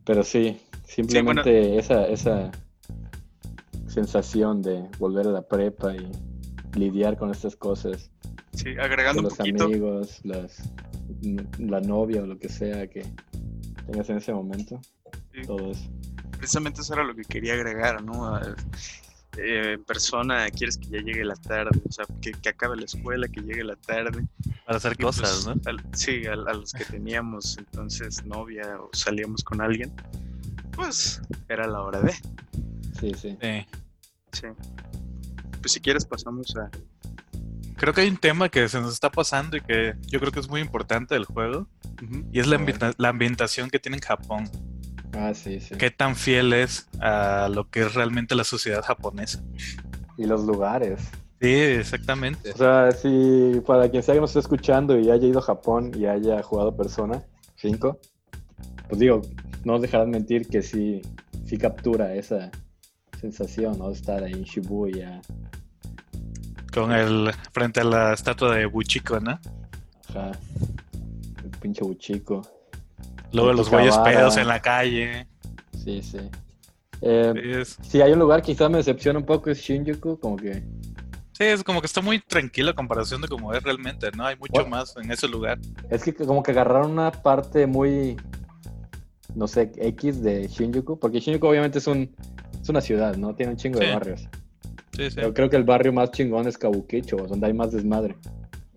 pero 0.05 0.23
sí, 0.23 0.61
simplemente 0.85 1.79
esa, 1.79 2.07
esa, 2.07 2.51
sensación 3.87 4.63
de 4.63 4.89
volver 4.99 5.27
a 5.27 5.31
la 5.31 5.43
prepa 5.43 5.95
y 5.95 6.11
lidiar 6.79 7.19
con 7.19 7.31
estas 7.31 7.57
cosas. 7.57 8.11
Sí, 8.55 8.71
agregando 8.81 9.23
los 9.23 9.39
amigos, 9.39 10.21
las, 10.25 10.71
la 11.59 11.81
novia 11.81 12.23
o 12.23 12.27
lo 12.27 12.39
que 12.39 12.49
sea 12.49 12.87
que 12.87 13.03
tengas 13.87 14.09
en 14.09 14.17
ese 14.17 14.33
momento. 14.33 14.81
Todo 15.47 15.71
eso. 15.71 15.91
Precisamente 16.39 16.81
eso 16.81 16.95
era 16.95 17.05
lo 17.05 17.15
que 17.15 17.23
quería 17.23 17.55
agregar, 17.55 18.03
¿no? 18.03 18.39
Eh, 19.39 19.79
persona, 19.87 20.51
quieres 20.51 20.77
que 20.77 20.89
ya 20.89 20.99
llegue 20.99 21.25
la 21.25 21.37
tarde, 21.37 21.81
o 21.89 21.91
sea, 21.93 22.05
que, 22.21 22.49
acabe 22.49 22.77
la 22.77 22.85
escuela, 22.85 23.29
que 23.29 23.41
llegue 23.41 23.65
la 23.65 23.77
tarde. 23.77 24.27
Para 24.67 24.77
hacer 24.77 24.97
cosas, 24.99 25.45
pues, 25.45 25.75
¿no? 25.75 25.83
sí, 25.95 26.27
a, 26.27 26.37
los 26.37 26.73
que 26.73 26.85
teníamos 26.85 27.57
entonces 27.57 28.25
novia 28.27 28.79
o 28.79 28.91
salíamos 28.93 29.43
con 29.43 29.63
alguien, 29.63 29.91
pues 30.73 31.23
era 31.49 31.67
la 31.67 31.81
hora 31.81 32.01
de. 32.01 32.13
Sí, 33.01 33.15
sí. 33.15 33.39
Sí. 34.33 34.47
Pues 35.61 35.73
si 35.73 35.81
quieres 35.81 36.05
pasamos 36.05 36.55
a... 36.57 36.71
Creo 37.77 37.95
que 37.95 38.03
hay 38.03 38.09
un 38.09 38.17
tema 38.17 38.49
que 38.49 38.69
se 38.69 38.81
nos 38.81 38.93
está 38.93 39.11
pasando 39.11 39.57
y 39.57 39.61
que 39.61 39.95
yo 40.09 40.21
creo 40.21 40.31
que 40.31 40.41
es 40.41 40.49
muy 40.49 40.61
importante 40.61 41.15
del 41.15 41.25
juego. 41.25 41.69
Y 42.33 42.41
es 42.41 42.47
la, 42.47 42.59
la, 42.97 43.09
ambientación 43.09 43.71
que 43.71 43.79
tiene 43.79 43.97
en 43.97 44.03
Japón. 44.03 44.51
Ah, 45.13 45.35
sí, 45.35 45.61
sí. 45.61 45.75
Qué 45.77 45.91
tan 45.91 46.17
fiel 46.17 46.53
es 46.53 46.89
a 47.01 47.49
lo 47.49 47.69
que 47.69 47.81
es 47.81 47.95
realmente 47.95 48.35
la 48.35 48.45
sociedad 48.45 48.83
japonesa. 48.83 49.43
Y 50.17 50.27
los 50.27 50.45
lugares. 50.45 51.01
Sí, 51.41 51.53
exactamente. 51.53 52.53
O 52.53 52.57
sea, 52.57 52.93
si 52.93 53.61
para 53.67 53.91
quien 53.91 54.03
sea 54.03 54.15
que 54.15 54.21
nos 54.21 54.31
esté 54.31 54.41
escuchando 54.41 54.99
y 54.99 55.11
haya 55.11 55.27
ido 55.27 55.41
a 55.41 55.43
Japón 55.43 55.93
y 55.97 56.07
haya 56.07 56.43
jugado 56.43 56.77
Persona 56.77 57.23
5, 57.57 57.99
pues 58.89 59.01
digo, 59.01 59.23
no 59.65 59.75
os 59.75 59.83
dejarán 59.83 60.11
mentir 60.11 60.49
que 60.49 60.63
sí, 60.63 61.03
sí 61.45 61.59
captura 61.59 62.15
esa, 62.15 62.51
sensación, 63.23 63.79
¿no? 63.79 63.91
Estar 63.91 64.25
ahí 64.25 64.33
en 64.33 64.43
Shibuya. 64.43 65.21
Con 66.75 66.91
el 66.91 67.31
frente 67.53 67.81
a 67.81 67.85
la 67.85 68.13
estatua 68.13 68.57
de 68.57 68.67
Buchiko, 68.67 69.21
¿no? 69.21 69.39
Ajá. 70.09 70.33
El 71.45 71.51
pinche 71.61 71.85
Buchiko. 71.85 72.43
Luego 73.33 73.53
los 73.53 73.71
güeyes 73.71 73.97
pedos 73.99 74.37
en 74.37 74.47
la 74.49 74.61
calle. 74.61 75.27
Sí, 75.85 76.03
sí. 76.03 76.19
Eh, 77.01 77.65
Si 77.83 78.01
hay 78.01 78.13
un 78.13 78.19
lugar 78.19 78.43
que 78.43 78.53
quizás 78.53 78.71
me 78.71 78.79
decepciona 78.79 79.19
un 79.19 79.27
poco 79.27 79.51
es 79.51 79.59
Shinjuku, 79.59 80.19
como 80.19 80.37
que... 80.37 80.63
Sí, 81.33 81.45
es 81.45 81.65
como 81.65 81.81
que 81.81 81.87
está 81.87 82.01
muy 82.01 82.21
tranquilo 82.21 82.71
a 82.71 82.75
comparación 82.75 83.21
de 83.23 83.29
cómo 83.29 83.53
es 83.55 83.63
realmente, 83.63 84.11
¿no? 84.17 84.27
Hay 84.27 84.37
mucho 84.37 84.67
más 84.69 84.95
en 84.97 85.11
ese 85.11 85.27
lugar. 85.27 85.59
Es 85.91 86.05
que 86.05 86.15
como 86.15 86.43
que 86.43 86.51
agarraron 86.53 86.91
una 86.93 87.11
parte 87.11 87.67
muy, 87.67 88.17
no 89.35 89.49
sé, 89.49 89.73
X 89.77 90.23
de 90.23 90.47
Shinjuku, 90.47 90.99
porque 90.99 91.21
Shinjuku 91.21 91.47
obviamente 91.47 91.79
es, 91.79 91.87
un, 91.87 92.15
es 92.61 92.69
una 92.69 92.81
ciudad, 92.83 93.17
¿no? 93.17 93.35
Tiene 93.35 93.53
un 93.53 93.59
chingo 93.59 93.79
de 93.81 93.87
Sí. 93.87 93.93
barrios. 93.93 94.21
Sí, 94.95 95.09
sí. 95.11 95.17
Pero 95.17 95.33
creo 95.33 95.49
que 95.51 95.57
el 95.57 95.65
barrio 95.65 95.93
más 95.93 96.11
chingón 96.11 96.47
es 96.47 96.59
Kabukicho, 96.59 97.17
donde 97.17 97.47
hay 97.47 97.55
más 97.55 97.73
desmadre. 97.73 98.15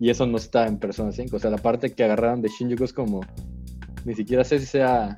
Y 0.00 0.08
eso 0.10 0.26
no 0.26 0.38
está 0.38 0.66
en 0.66 0.78
Persona 0.78 1.12
5. 1.12 1.36
O 1.36 1.38
sea, 1.38 1.50
la 1.50 1.58
parte 1.58 1.92
que 1.92 2.04
agarraron 2.04 2.40
de 2.42 2.48
Shinjuku 2.48 2.84
es 2.84 2.92
como. 2.94 3.20
Ni 4.06 4.14
siquiera 4.14 4.44
sé 4.44 4.60
si 4.60 4.66
sea. 4.66 5.16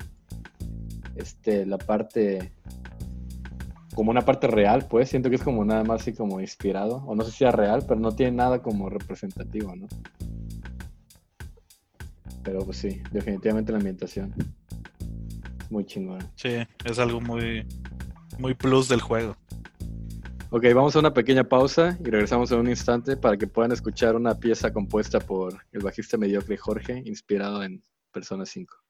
Este, 1.15 1.65
la 1.65 1.77
parte. 1.77 2.51
Como 3.93 4.09
una 4.09 4.25
parte 4.25 4.47
real, 4.47 4.87
pues. 4.89 5.09
Siento 5.09 5.29
que 5.29 5.35
es 5.35 5.43
como 5.43 5.63
nada 5.63 5.83
más 5.83 6.01
así 6.01 6.13
como 6.13 6.41
inspirado. 6.41 7.03
O 7.05 7.15
no 7.15 7.23
sé 7.23 7.31
si 7.31 7.37
sea 7.37 7.51
real, 7.51 7.85
pero 7.87 7.99
no 7.99 8.15
tiene 8.15 8.37
nada 8.37 8.63
como 8.63 8.89
representativo, 8.89 9.75
¿no? 9.75 9.87
Pero 12.43 12.65
pues 12.65 12.77
sí, 12.77 12.99
definitivamente 13.11 13.71
la 13.71 13.77
ambientación. 13.77 14.33
Muy 15.69 15.85
chingona. 15.85 16.27
Sí, 16.35 16.57
es 16.83 16.97
algo 16.97 17.21
muy, 17.21 17.67
muy 18.39 18.55
plus 18.55 18.89
del 18.89 19.01
juego. 19.01 19.35
Ok, 20.49 20.63
vamos 20.73 20.95
a 20.95 20.99
una 20.99 21.13
pequeña 21.13 21.43
pausa 21.43 21.95
y 22.03 22.09
regresamos 22.09 22.51
en 22.51 22.59
un 22.59 22.69
instante 22.69 23.17
para 23.17 23.37
que 23.37 23.45
puedan 23.45 23.71
escuchar 23.71 24.15
una 24.15 24.33
pieza 24.33 24.73
compuesta 24.73 25.19
por 25.19 25.63
el 25.71 25.83
bajista 25.83 26.17
mediocre 26.17 26.57
Jorge, 26.57 27.03
inspirado 27.05 27.61
en 27.61 27.83
Persona 28.11 28.45
5. 28.45 28.88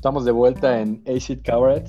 Estamos 0.00 0.24
de 0.24 0.32
vuelta 0.32 0.80
en 0.80 1.04
Acid 1.06 1.40
Cabaret. 1.44 1.86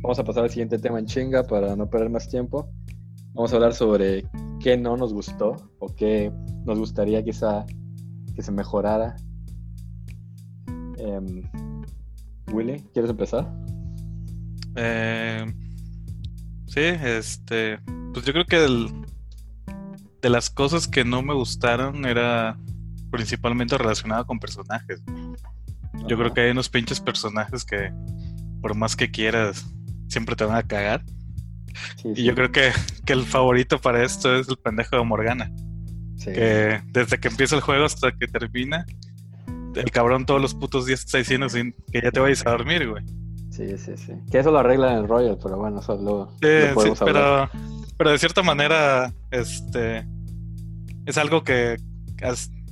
Vamos 0.00 0.18
a 0.18 0.24
pasar 0.24 0.44
al 0.44 0.48
siguiente 0.48 0.78
tema 0.78 0.98
en 0.98 1.04
chinga 1.04 1.42
para 1.42 1.76
no 1.76 1.86
perder 1.90 2.08
más 2.08 2.26
tiempo. 2.26 2.70
Vamos 3.34 3.52
a 3.52 3.56
hablar 3.56 3.74
sobre 3.74 4.24
qué 4.58 4.78
no 4.78 4.96
nos 4.96 5.12
gustó 5.12 5.56
o 5.78 5.94
qué 5.94 6.32
nos 6.64 6.78
gustaría 6.78 7.22
quizá 7.22 7.66
que 8.34 8.42
se 8.42 8.50
mejorara. 8.52 9.16
Em, 10.96 11.42
Willy, 12.54 12.80
¿quieres 12.94 13.10
empezar? 13.10 13.52
Eh, 14.76 15.44
sí, 16.68 16.80
este, 16.80 17.78
pues 18.14 18.24
yo 18.24 18.32
creo 18.32 18.46
que 18.46 18.64
el- 18.64 18.88
de 20.22 20.30
las 20.30 20.48
cosas 20.48 20.88
que 20.88 21.04
no 21.04 21.20
me 21.20 21.34
gustaron 21.34 22.06
era 22.06 22.56
principalmente 23.10 23.76
relacionado 23.76 24.24
con 24.26 24.38
personajes. 24.40 25.02
Yo 26.08 26.16
creo 26.18 26.32
que 26.34 26.40
hay 26.42 26.50
unos 26.50 26.68
pinches 26.68 27.00
personajes 27.00 27.64
que 27.64 27.92
por 28.60 28.74
más 28.74 28.96
que 28.96 29.10
quieras 29.10 29.66
siempre 30.08 30.36
te 30.36 30.44
van 30.44 30.56
a 30.56 30.62
cagar. 30.62 31.04
Sí, 31.96 32.08
Y 32.10 32.14
sí, 32.16 32.22
yo 32.24 32.34
creo 32.34 32.52
que, 32.52 32.70
que 33.06 33.12
el 33.12 33.24
favorito 33.24 33.80
para 33.80 34.04
esto 34.04 34.34
es 34.36 34.48
el 34.48 34.56
pendejo 34.56 34.96
de 34.96 35.04
Morgana. 35.04 35.50
sí. 36.16 36.32
Que 36.32 36.80
desde 36.92 37.18
que 37.18 37.28
empieza 37.28 37.54
el 37.56 37.62
juego 37.62 37.84
hasta 37.86 38.12
que 38.12 38.26
termina, 38.28 38.84
el 39.74 39.90
cabrón 39.90 40.26
todos 40.26 40.40
los 40.40 40.54
putos 40.54 40.86
días 40.86 41.00
está 41.00 41.18
diciendo 41.18 41.48
sin 41.48 41.74
que 41.90 42.02
ya 42.02 42.10
te 42.10 42.20
vayas 42.20 42.46
a 42.46 42.50
dormir, 42.50 42.88
güey. 42.88 43.04
Sí, 43.50 43.76
sí, 43.78 43.92
sí. 43.96 44.12
Que 44.30 44.38
eso 44.38 44.50
lo 44.50 44.58
arreglan 44.58 44.92
en 44.92 44.98
el 45.00 45.08
Royal, 45.08 45.38
pero 45.42 45.56
bueno, 45.58 45.80
eso 45.80 45.94
luego 45.96 46.32
Sí, 46.40 46.46
lo 46.48 46.68
sí, 46.68 46.74
podemos 46.74 47.02
hablar. 47.02 47.50
pero, 47.52 47.64
pero 47.98 48.10
de 48.10 48.18
cierta 48.18 48.42
manera, 48.42 49.12
este 49.30 50.06
es 51.06 51.18
algo 51.18 51.42
que 51.44 51.76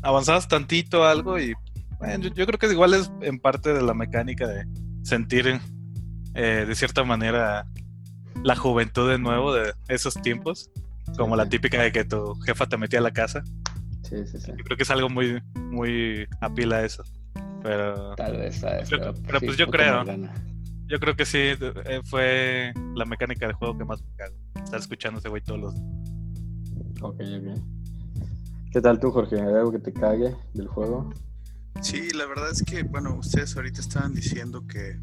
avanzabas 0.03 0.47
tantito 0.49 1.05
algo 1.05 1.39
y 1.39 1.55
bueno, 2.01 2.25
yo, 2.25 2.35
yo 2.35 2.47
creo 2.47 2.59
que 2.59 2.67
igual 2.73 2.95
es 2.95 3.11
en 3.21 3.39
parte 3.39 3.73
de 3.73 3.83
la 3.83 3.95
mecánica 3.95 4.47
de 4.49 4.65
sentir 5.03 5.61
eh, 6.35 6.65
de 6.67 6.75
cierta 6.75 7.05
manera 7.05 7.67
la 8.43 8.57
juventud 8.57 9.09
de 9.09 9.19
nuevo 9.19 9.53
de 9.55 9.73
esos 9.89 10.15
tiempos, 10.15 10.71
como 11.17 11.37
la 11.37 11.49
típica 11.49 11.83
de 11.83 11.93
que 11.93 12.05
tu 12.05 12.35
jefa 12.47 12.67
te 12.67 12.77
metía 12.77 12.99
a 13.01 13.03
la 13.03 13.11
casa. 13.13 13.43
Sí, 14.03 14.27
sí, 14.27 14.41
sí. 14.41 14.51
Yo 14.57 14.65
creo 14.65 14.77
que 14.77 14.83
es 14.83 14.91
algo 14.91 15.09
muy, 15.09 15.41
muy 15.55 16.27
apila 16.41 16.85
eso. 16.85 17.05
Pero 17.63 18.15
Tal 18.17 18.37
vez, 18.39 18.57
¿sabes? 18.57 18.89
Pero- 18.91 19.15
pero 19.27 19.41
pues 19.41 19.57
yo 19.57 19.67
creo. 19.69 20.05
Yo 20.89 20.99
creo 20.99 21.15
que 21.15 21.25
sí, 21.25 21.39
eh, 21.39 22.01
fue 22.05 22.73
la 22.97 23.05
mecánica 23.05 23.47
del 23.47 23.55
juego 23.55 23.79
que 23.79 23.85
más 23.85 24.03
me 24.03 24.09
cagó. 24.17 24.35
Estar 24.65 24.81
escuchando 24.81 25.19
a 25.19 25.21
ese 25.21 25.29
güey 25.29 25.41
todos 25.43 25.61
los 25.61 25.75
Ok, 27.03 27.21
ok. 27.21 27.61
¿Qué 28.73 28.81
tal 28.81 28.99
tú, 28.99 29.11
Jorge? 29.11 29.37
¿Hay 29.41 29.55
algo 29.55 29.71
que 29.73 29.79
te 29.79 29.93
cague 29.93 30.35
del 30.55 30.67
juego? 30.67 31.13
Sí, 31.83 32.11
la 32.11 32.27
verdad 32.27 32.51
es 32.51 32.63
que, 32.63 32.83
bueno, 32.83 33.17
ustedes 33.17 33.57
ahorita 33.57 33.81
estaban 33.81 34.15
diciendo 34.15 34.67
que 34.67 34.99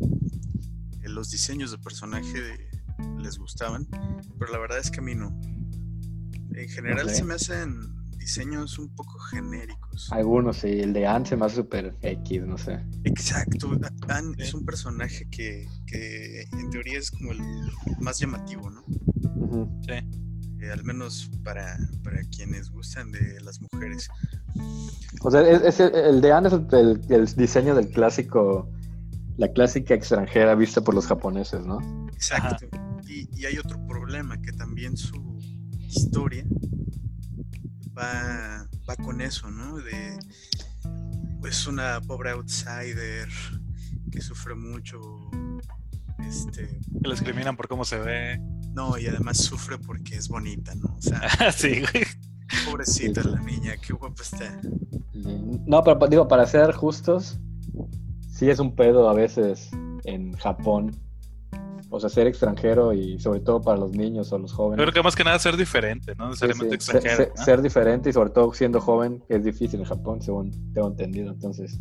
los 1.03 1.31
diseños 1.31 1.71
de 1.71 1.77
personaje 1.79 2.69
les 3.19 3.37
gustaban, 3.37 3.87
pero 4.37 4.51
la 4.51 4.59
verdad 4.59 4.79
es 4.79 4.91
que 4.91 4.99
a 4.99 5.03
mí 5.03 5.15
no. 5.15 5.37
En 6.53 6.69
general 6.69 7.09
se 7.09 7.23
me 7.23 7.35
hacen 7.35 7.95
diseños 8.17 8.77
un 8.77 8.93
poco 8.93 9.17
genéricos. 9.19 10.11
Algunos, 10.11 10.57
sí. 10.57 10.67
El 10.67 10.93
de 10.93 11.07
Anne 11.07 11.25
se 11.25 11.37
me 11.37 11.45
hace 11.45 11.55
súper 11.57 11.95
X, 12.01 12.41
no 12.45 12.57
sé. 12.57 12.83
Exacto. 13.05 13.71
Anne 14.09 14.35
es 14.37 14.53
un 14.53 14.65
personaje 14.65 15.27
que, 15.29 15.65
que 15.85 16.41
en 16.51 16.69
teoría 16.69 16.99
es 16.99 17.11
como 17.11 17.31
el 17.31 17.39
más 17.99 18.19
llamativo, 18.19 18.69
¿no? 18.69 18.83
Sí. 19.87 20.26
Eh, 20.59 20.71
al 20.71 20.83
menos 20.83 21.29
para, 21.43 21.77
para 22.03 22.21
quienes 22.35 22.69
gustan 22.71 23.11
de 23.11 23.39
las 23.41 23.61
mujeres. 23.61 24.09
O 25.21 25.29
sea, 25.29 25.41
es, 25.41 25.61
es 25.61 25.79
el, 25.79 25.93
el 25.95 26.21
de 26.21 26.31
Anne 26.31 26.47
es 26.47 26.53
el, 26.53 27.01
el- 27.09 27.35
diseño 27.35 27.75
del 27.75 27.89
clásico, 27.89 28.69
la 29.37 29.51
clásica 29.51 29.93
extranjera 29.93 30.55
vista 30.55 30.81
por 30.81 30.95
los 30.95 31.05
japoneses, 31.05 31.63
¿no? 31.65 32.07
Exacto. 32.13 32.65
Y, 33.07 33.29
y 33.39 33.45
hay 33.45 33.57
otro 33.57 33.79
problema, 33.87 34.41
que 34.41 34.51
también 34.51 34.97
su 34.97 35.37
historia 35.87 36.43
va, 37.97 38.67
va 38.89 38.95
con 38.97 39.21
eso, 39.21 39.49
¿no? 39.51 39.77
De 39.77 40.17
es 41.47 41.65
una 41.67 42.01
pobre 42.01 42.31
outsider 42.31 43.29
que 44.11 44.21
sufre 44.21 44.55
mucho. 44.55 44.99
Este, 46.27 46.67
que 46.67 47.07
les 47.07 47.19
discriminan 47.19 47.55
por 47.55 47.67
cómo 47.67 47.85
se 47.85 47.97
ve. 47.99 48.41
No, 48.77 48.97
y 48.97 49.07
además 49.07 49.37
sufre 49.37 49.77
porque 49.79 50.15
es 50.15 50.27
bonita, 50.29 50.73
¿no? 50.75 50.95
O 50.95 51.01
sea, 51.01 51.19
sí, 51.51 51.81
güey. 51.81 52.05
pobrecita 52.69 53.21
Sí, 53.23 53.29
sí. 53.29 53.35
la 53.35 53.41
niña, 53.41 53.73
qué 53.77 53.93
guapa 53.93 54.21
está. 54.23 54.61
No, 55.65 55.83
pero 55.83 56.07
digo, 56.07 56.27
para 56.27 56.45
ser 56.45 56.71
justos, 56.73 57.39
sí 58.29 58.49
es 58.49 58.59
un 58.59 58.75
pedo 58.75 59.09
a 59.09 59.13
veces 59.13 59.69
en 60.05 60.31
Japón. 60.33 60.95
O 61.89 61.99
sea, 62.01 62.09
ser 62.09 62.27
extranjero 62.27 62.91
y 62.93 63.17
sobre 63.19 63.39
todo 63.39 63.61
para 63.61 63.77
los 63.79 63.91
niños 63.93 64.31
o 64.33 64.37
los 64.37 64.51
jóvenes. 64.51 64.83
creo 64.83 64.93
que 64.93 65.01
más 65.01 65.15
que 65.15 65.23
nada 65.23 65.39
ser 65.39 65.55
diferente, 65.55 66.13
no 66.15 66.25
Sí, 66.35 66.45
necesariamente 66.45 66.79
sí. 66.79 66.85
Ser, 66.85 66.95
extranjero. 66.97 67.17
ser- 67.29 67.33
¿no? 67.39 67.45
ser 67.45 67.61
diferente 67.61 68.09
y 68.09 68.13
sobre 68.13 68.29
todo 68.31 68.53
siendo 68.53 68.81
joven 68.81 69.23
es 69.29 69.43
difícil 69.45 69.79
en 69.79 69.85
Japón, 69.85 70.21
según 70.21 70.51
tengo 70.73 70.89
entendido. 70.89 71.31
Entonces, 71.31 71.79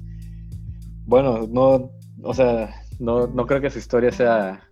bueno, 1.07 1.47
no, 1.49 1.91
o 2.23 2.35
sea, 2.35 2.83
no, 3.01 3.27
no 3.27 3.47
creo 3.47 3.61
que 3.61 3.69
su 3.71 3.79
historia 3.81 4.13
sea, 4.13 4.66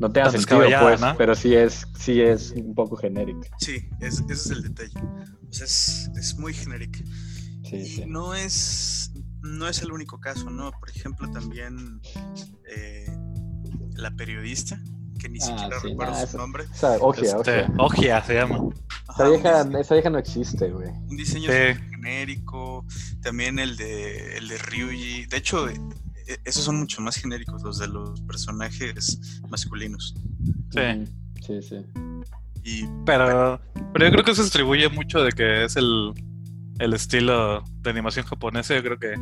no 0.00 0.10
tenga 0.10 0.30
Tan 0.32 0.40
sentido, 0.40 0.80
pues, 0.82 1.00
¿no? 1.00 1.14
pero 1.16 1.34
sí 1.34 1.54
es, 1.54 1.86
sí 1.98 2.20
es 2.20 2.50
un 2.52 2.74
poco 2.74 2.96
genérica. 2.96 3.48
Sí, 3.58 3.88
es- 4.00 4.20
ese 4.28 4.32
es 4.32 4.50
el 4.50 4.62
detalle. 4.62 4.98
O 5.48 5.52
sea, 5.52 5.66
es, 5.66 6.10
es 6.18 6.34
muy 6.38 6.52
genérica. 6.54 6.98
Sí, 7.62 7.76
Y 7.76 7.86
sí. 7.86 8.04
no 8.06 8.34
es, 8.34 9.12
no 9.42 9.68
es 9.68 9.82
el 9.82 9.92
único 9.92 10.18
caso, 10.18 10.50
¿no? 10.50 10.72
Por 10.72 10.90
ejemplo, 10.90 11.30
también 11.30 12.00
eh, 12.74 13.06
la 13.94 14.10
periodista, 14.12 14.80
que 15.18 15.28
ni 15.28 15.38
Ah, 15.42 15.44
siquiera 15.46 15.80
sí, 15.80 15.88
recuerdo 15.88 16.12
nah, 16.14 16.18
su 16.20 16.24
eso- 16.24 16.38
nombre. 16.38 16.64
Esa 16.74 16.96
Ogia, 16.98 17.36
Este, 17.36 17.36
Ogia. 17.36 17.72
Ogia 17.78 18.24
se 18.24 18.34
llama. 18.34 18.58
Ajá, 19.08 19.24
Esa 19.24 19.28
vieja, 19.28 19.80
esa 19.80 19.94
vieja 19.94 20.10
no 20.10 20.18
existe, 20.18 20.70
güey. 20.70 20.88
un 20.88 21.16
diseño 21.16 21.50
genérico. 21.50 22.86
También 23.22 23.58
el 23.58 23.76
de, 23.76 24.38
el 24.38 24.48
de 24.48 24.56
Ryuji. 24.58 25.26
De 25.26 25.36
hecho, 25.36 25.66
esos 26.44 26.64
son 26.64 26.78
mucho 26.78 27.00
más 27.02 27.16
genéricos, 27.16 27.62
los 27.62 27.78
de 27.78 27.88
los 27.88 28.20
personajes 28.22 29.40
masculinos. 29.48 30.14
Sí. 30.70 31.04
Sí, 31.46 31.62
sí. 31.62 31.76
Y 32.62 32.86
Pero, 33.06 33.60
pero 33.92 34.04
yo 34.04 34.12
creo 34.12 34.24
que 34.24 34.32
eso 34.32 34.42
se 34.42 34.48
atribuye 34.48 34.88
mucho 34.88 35.22
de 35.22 35.32
que 35.32 35.64
es 35.64 35.76
el, 35.76 36.12
el 36.78 36.92
estilo 36.92 37.64
de 37.80 37.90
animación 37.90 38.26
japonesa. 38.26 38.74
Yo 38.74 38.82
creo 38.82 38.98
que 38.98 39.14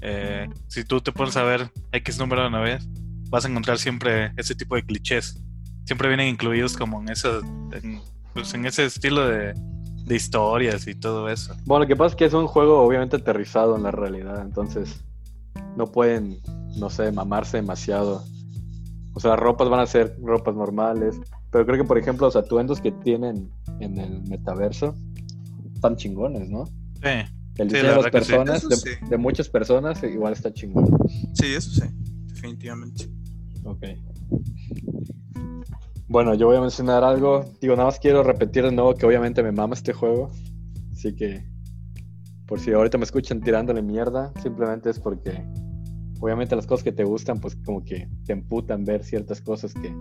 eh, 0.00 0.48
si 0.68 0.84
tú 0.84 1.00
te 1.00 1.12
pones 1.12 1.36
a 1.36 1.42
ver 1.42 1.70
X 1.92 2.18
número 2.18 2.42
de 2.42 2.48
una 2.48 2.60
vez, 2.60 2.86
vas 3.28 3.44
a 3.44 3.48
encontrar 3.48 3.78
siempre 3.78 4.32
ese 4.36 4.54
tipo 4.54 4.74
de 4.74 4.82
clichés. 4.82 5.42
Siempre 5.84 6.08
vienen 6.08 6.28
incluidos 6.28 6.76
como 6.76 7.00
en 7.02 7.10
ese, 7.10 7.28
en, 7.72 8.00
pues 8.32 8.54
en 8.54 8.64
ese 8.64 8.86
estilo 8.86 9.28
de, 9.28 9.52
de 10.04 10.16
historias 10.16 10.86
y 10.86 10.94
todo 10.94 11.28
eso. 11.28 11.54
Bueno, 11.64 11.84
lo 11.84 11.88
que 11.88 11.96
pasa 11.96 12.14
es 12.14 12.16
que 12.16 12.24
es 12.24 12.32
un 12.32 12.46
juego 12.46 12.80
obviamente 12.80 13.16
aterrizado 13.16 13.76
en 13.76 13.82
la 13.82 13.90
realidad, 13.90 14.40
entonces 14.40 15.04
no 15.76 15.86
pueden, 15.86 16.38
no 16.78 16.90
sé, 16.90 17.12
mamarse 17.12 17.58
demasiado. 17.58 18.24
O 19.14 19.20
sea, 19.20 19.32
las 19.32 19.40
ropas 19.40 19.68
van 19.68 19.80
a 19.80 19.86
ser 19.86 20.16
ropas 20.22 20.54
normales, 20.54 21.20
pero 21.50 21.66
creo 21.66 21.78
que, 21.78 21.84
por 21.84 21.98
ejemplo, 21.98 22.26
los 22.26 22.36
atuendos 22.36 22.80
que 22.80 22.92
tienen 22.92 23.50
en 23.80 23.98
el 23.98 24.22
metaverso 24.22 24.94
están 25.74 25.96
chingones, 25.96 26.48
¿no? 26.48 26.66
Sí. 26.66 27.26
El 27.56 27.68
Sí, 27.68 27.74
diseño 27.74 27.82
la 27.82 27.88
de 27.90 27.96
las 27.96 28.04
sí. 28.04 28.10
personas, 28.10 28.68
de, 28.68 28.76
sí. 28.76 28.90
de 29.08 29.16
muchas 29.18 29.48
personas, 29.48 30.02
igual 30.02 30.32
está 30.32 30.52
chingón. 30.52 30.86
sí, 31.34 31.46
eso 31.46 31.70
sí, 31.70 31.82
definitivamente. 32.28 33.08
Ok. 33.64 33.84
Bueno, 36.08 36.34
yo 36.34 36.46
voy 36.46 36.56
a 36.56 36.60
mencionar 36.60 37.04
algo. 37.04 37.44
Digo, 37.60 37.74
nada 37.76 37.86
más 37.86 37.98
quiero 38.00 38.22
repetir 38.22 38.64
de 38.64 38.72
nuevo 38.72 38.94
que 38.94 39.06
obviamente 39.06 39.42
me 39.42 39.52
mama 39.52 39.74
este 39.74 39.92
juego. 39.92 40.30
Así 40.92 41.14
que, 41.14 41.44
por 42.50 42.58
si 42.58 42.72
ahorita 42.72 42.98
me 42.98 43.04
escuchan 43.04 43.40
tirándole 43.40 43.80
mierda, 43.80 44.32
simplemente 44.42 44.90
es 44.90 44.98
porque, 44.98 45.46
obviamente, 46.20 46.56
las 46.56 46.66
cosas 46.66 46.82
que 46.82 46.90
te 46.90 47.04
gustan, 47.04 47.38
pues 47.38 47.54
como 47.64 47.84
que 47.84 48.08
te 48.26 48.32
emputan 48.32 48.84
ver 48.84 49.04
ciertas 49.04 49.40
cosas 49.40 49.72
que, 49.72 49.94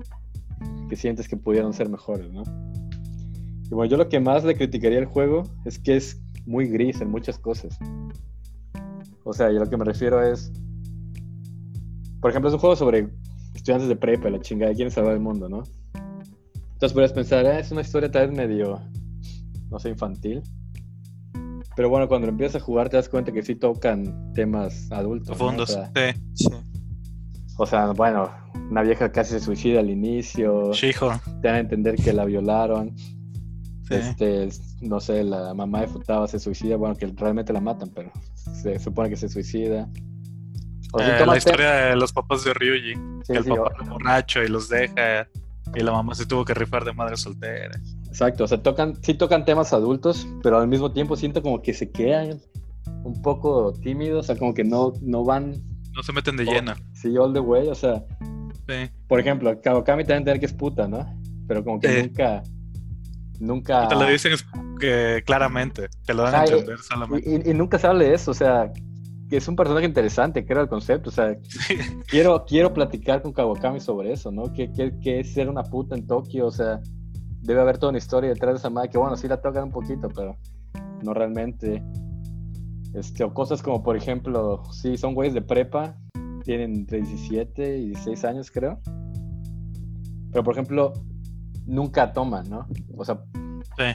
que 0.90 0.96
sientes 0.96 1.28
que 1.28 1.38
pudieron 1.38 1.74
ser 1.74 1.90
mejores, 1.90 2.34
¿no? 2.34 2.42
Y 3.66 3.70
bueno, 3.70 3.86
yo 3.92 3.98
lo 3.98 4.10
que 4.10 4.20
más 4.20 4.44
le 4.46 4.56
criticaría 4.56 4.98
al 4.98 5.06
juego 5.06 5.44
es 5.64 5.78
que 5.78 5.96
es 5.96 6.20
muy 6.48 6.68
gris 6.68 7.02
en 7.02 7.12
muchas 7.12 7.38
cosas. 7.38 7.78
O 9.24 9.32
sea, 9.32 9.52
yo 9.52 9.60
lo 9.60 9.70
que 9.70 9.78
me 9.78 9.86
refiero 9.86 10.24
es, 10.24 10.52
por 12.20 12.32
ejemplo, 12.32 12.50
es 12.50 12.56
un 12.56 12.62
juego 12.62 12.76
sobre 12.76 13.10
estudiantes 13.54 13.90
de 13.90 13.96
prepa, 13.96 14.28
la 14.32 14.42
chingada, 14.42 14.74
quieren 14.74 14.92
salvar 14.92 15.14
el 15.14 15.20
mundo, 15.20 15.50
¿no? 15.50 15.62
Entonces 16.74 16.94
podrías 16.94 17.14
pensar, 17.14 17.46
"Ah, 17.46 17.60
es 17.60 17.72
una 17.72 17.82
historia 17.82 18.10
tal 18.10 18.30
vez 18.30 18.38
medio, 18.38 18.82
no 19.70 19.78
sé, 19.78 19.90
infantil. 19.90 20.42
Pero 21.76 21.90
bueno, 21.90 22.08
cuando 22.08 22.28
empiezas 22.28 22.62
a 22.62 22.66
jugar 22.66 22.90
te 22.90 22.98
das 22.98 23.08
cuenta 23.10 23.32
que 23.32 23.42
sí 23.42 23.56
tocan 23.56 24.34
temas 24.34 24.92
adultos. 24.92 25.30
¿no? 25.30 25.36
Profundos. 25.38 25.70
O, 25.70 25.74
sea, 25.74 25.92
Sí. 26.14 26.20
Sí. 26.36 26.50
o 27.58 27.66
sea, 27.66 27.88
bueno, 27.92 28.30
una 28.70 28.82
vieja 28.82 29.12
casi 29.12 29.32
se 29.32 29.40
suicida 29.40 29.80
al 29.80 29.90
inicio. 29.90 30.74
Shijo. 30.74 31.12
Te 31.42 31.48
dan 31.48 31.56
a 31.56 31.60
entender 31.60 31.96
que 31.96 32.12
la 32.14 32.26
violaron. 32.26 32.96
Sí. 32.98 33.96
Este, 33.96 34.50
no 34.82 35.00
sé, 35.00 35.24
la 35.24 35.54
mamá 35.54 35.82
de 35.82 35.88
Futaba 35.88 36.28
se 36.28 36.40
suicida. 36.40 36.76
Bueno, 36.76 36.96
que 36.96 37.08
realmente 37.08 37.54
la 37.54 37.62
matan, 37.62 37.90
pero 37.96 38.12
se 38.36 38.78
supone 38.80 39.10
que 39.10 39.16
se 39.16 39.30
suicida. 39.30 39.90
O 40.92 41.00
sea, 41.00 41.20
Eh, 41.20 41.26
la 41.26 41.38
historia 41.38 41.72
de 41.72 41.96
los 41.96 42.12
papás 42.12 42.44
de 42.44 42.54
Ryuji. 42.54 42.94
sí, 42.94 43.34
que 43.34 43.38
el 43.38 43.44
sí, 43.44 43.50
papá 43.52 43.62
o- 43.62 43.72
era 43.84 43.92
borracho 43.92 44.44
y 44.44 44.48
los 44.48 44.70
deja. 44.70 45.28
Y 45.76 45.82
la 45.82 45.92
mamá 45.92 46.16
se 46.16 46.26
tuvo 46.26 46.44
que 46.46 46.54
rifar 46.56 46.84
de 46.84 46.94
madre 46.94 47.16
soltera. 47.16 47.80
Exacto, 48.10 48.44
o 48.44 48.48
sea, 48.48 48.62
tocan, 48.62 48.96
sí 49.04 49.14
tocan 49.14 49.46
temas 49.46 49.72
adultos, 49.74 50.28
pero 50.44 50.58
al 50.60 50.68
mismo 50.68 50.92
tiempo 50.92 51.16
siento 51.16 51.42
como 51.42 51.62
que 51.62 51.74
se 51.74 51.90
quedan 51.92 52.40
un 53.04 53.22
poco 53.22 53.72
tímidos, 53.74 54.26
o 54.26 54.28
sea, 54.28 54.36
como 54.36 54.54
que 54.54 54.64
no, 54.64 54.94
no 55.02 55.24
van 55.24 55.54
No 55.96 56.04
se 56.04 56.12
meten 56.14 56.36
de 56.38 56.44
Oh. 56.48 56.52
lleno. 56.52 56.74
sí 56.94 57.16
all 57.18 57.34
the 57.34 57.40
way, 57.40 57.68
o 57.68 57.76
sea, 57.76 58.04
Sí. 58.68 58.90
por 59.08 59.20
ejemplo, 59.20 59.60
Kawakami 59.62 60.04
te 60.04 60.10
dan 60.10 60.18
a 60.18 60.20
entender 60.20 60.40
que 60.40 60.46
es 60.48 60.54
puta, 60.54 60.88
¿no? 60.88 61.06
Pero 61.48 61.64
como 61.64 61.80
que 61.80 61.88
Sí. 61.88 62.02
nunca, 62.08 62.44
nunca... 63.40 63.88
Te 63.88 63.96
lo 63.96 64.06
dicen 64.08 64.34
que 64.80 65.24
claramente. 65.26 65.88
Te 66.06 66.14
lo 66.14 66.24
dan 66.24 66.36
a 66.36 66.46
entender 66.46 66.78
solamente. 66.80 67.30
Y, 67.30 67.36
y- 67.48 67.52
y 67.52 67.54
nunca 67.54 67.78
se 67.80 67.88
habla 67.88 68.04
de 68.06 68.14
eso, 68.14 68.32
o 68.32 68.34
sea, 68.34 68.72
que 69.30 69.38
es 69.38 69.48
un 69.48 69.56
personaje 69.56 69.86
interesante, 69.86 70.46
creo, 70.46 70.62
el 70.62 70.68
concepto, 70.70 71.10
o 71.10 71.14
sea, 71.14 71.36
quiero, 72.08 72.46
quiero 72.46 72.74
platicar 72.74 73.22
con 73.22 73.34
Kawakami 73.34 73.80
sobre 73.80 74.12
eso, 74.14 74.32
¿no? 74.32 74.52
¿Qué, 74.54 74.72
qué, 74.72 74.92
qué 75.02 75.20
es 75.20 75.34
ser 75.34 75.50
una 75.50 75.64
puta 75.64 75.96
en 75.96 76.06
Tokio? 76.08 76.48
O 76.48 76.52
sea, 76.52 76.80
debe 77.42 77.62
haber 77.62 77.78
toda 77.78 77.90
una 77.92 77.98
historia 77.98 78.30
detrás 78.30 78.54
de 78.54 78.58
esa 78.60 78.70
madre 78.70 78.90
que, 78.90 78.98
bueno, 78.98 79.16
sí 79.18 79.28
la 79.28 79.42
tocan 79.42 79.66
un 79.66 79.72
poquito, 79.72 80.10
pero 80.10 80.36
no 81.04 81.14
realmente. 81.14 81.84
Este, 82.94 83.24
o 83.24 83.34
cosas 83.34 83.62
como, 83.62 83.84
por 83.84 83.96
ejemplo, 83.96 84.64
sí, 84.72 84.98
son 84.98 85.14
güeyes 85.14 85.34
de 85.34 85.42
prepa, 85.42 85.96
tienen 86.44 86.74
entre 86.74 86.98
17 87.02 87.78
y 87.78 87.86
16 87.90 88.26
años, 88.26 88.52
creo. 88.52 88.80
Pero, 90.32 90.44
por 90.44 90.54
ejemplo, 90.54 90.94
nunca 91.66 92.12
toman, 92.14 92.50
¿no? 92.50 92.68
O 92.98 93.06
sea, 93.06 93.20
Sí. 93.78 93.86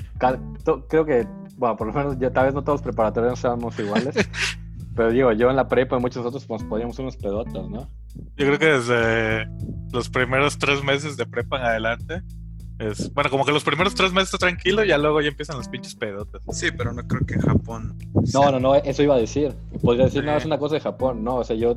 creo 0.89 1.05
que, 1.05 1.27
bueno, 1.57 1.77
por 1.77 1.87
lo 1.89 1.93
menos 1.93 2.19
ya 2.19 2.33
tal 2.33 2.47
vez 2.47 2.55
no 2.55 2.63
todos 2.63 2.81
los 2.81 2.83
preparatorios 2.83 3.39
seamos 3.39 3.79
iguales. 3.79 4.15
pero 4.97 5.11
digo, 5.11 5.33
yo 5.33 5.51
en 5.51 5.57
la 5.57 5.69
prepa 5.69 5.99
y 5.99 6.01
muchos 6.01 6.25
otros 6.25 6.47
pues 6.47 6.63
podíamos 6.65 6.99
unos 6.99 7.17
pedotas, 7.17 7.69
¿no? 7.69 7.89
Yo 8.37 8.47
creo 8.47 8.59
que 8.59 8.67
desde 8.67 9.47
los 9.93 10.09
primeros 10.09 10.57
tres 10.59 10.83
meses 10.83 11.17
de 11.17 11.27
prepa 11.27 11.59
en 11.59 11.65
adelante. 11.65 12.23
Es, 12.79 13.13
bueno, 13.15 13.31
como 13.31 13.45
que 13.45 13.53
los 13.53 13.63
primeros 13.63 13.95
tres 13.95 14.13
meses 14.13 14.35
está 14.35 14.39
tranquilo 14.47 14.85
y 14.85 14.89
ya 14.89 14.99
luego 14.99 15.21
ya 15.21 15.29
empiezan 15.29 15.57
los 15.57 15.69
pinches 15.69 15.95
pedotas. 15.95 16.43
Sí, 16.53 16.69
pero 16.77 16.93
no 16.93 17.03
creo 17.07 17.21
que 17.27 17.35
en 17.35 17.41
Japón. 17.41 17.97
No, 18.15 18.23
sea- 18.27 18.51
no, 18.51 18.59
no, 18.61 18.75
eso 18.75 19.03
iba 19.03 19.15
a 19.15 19.19
decir. 19.19 19.55
Podría 19.83 20.07
decir, 20.07 20.25
no, 20.25 20.37
es 20.37 20.45
una 20.45 20.59
cosa 20.59 20.75
de 20.75 20.81
Japón. 20.81 21.23
No, 21.23 21.37
o 21.37 21.45
sea, 21.45 21.55
yo 21.57 21.77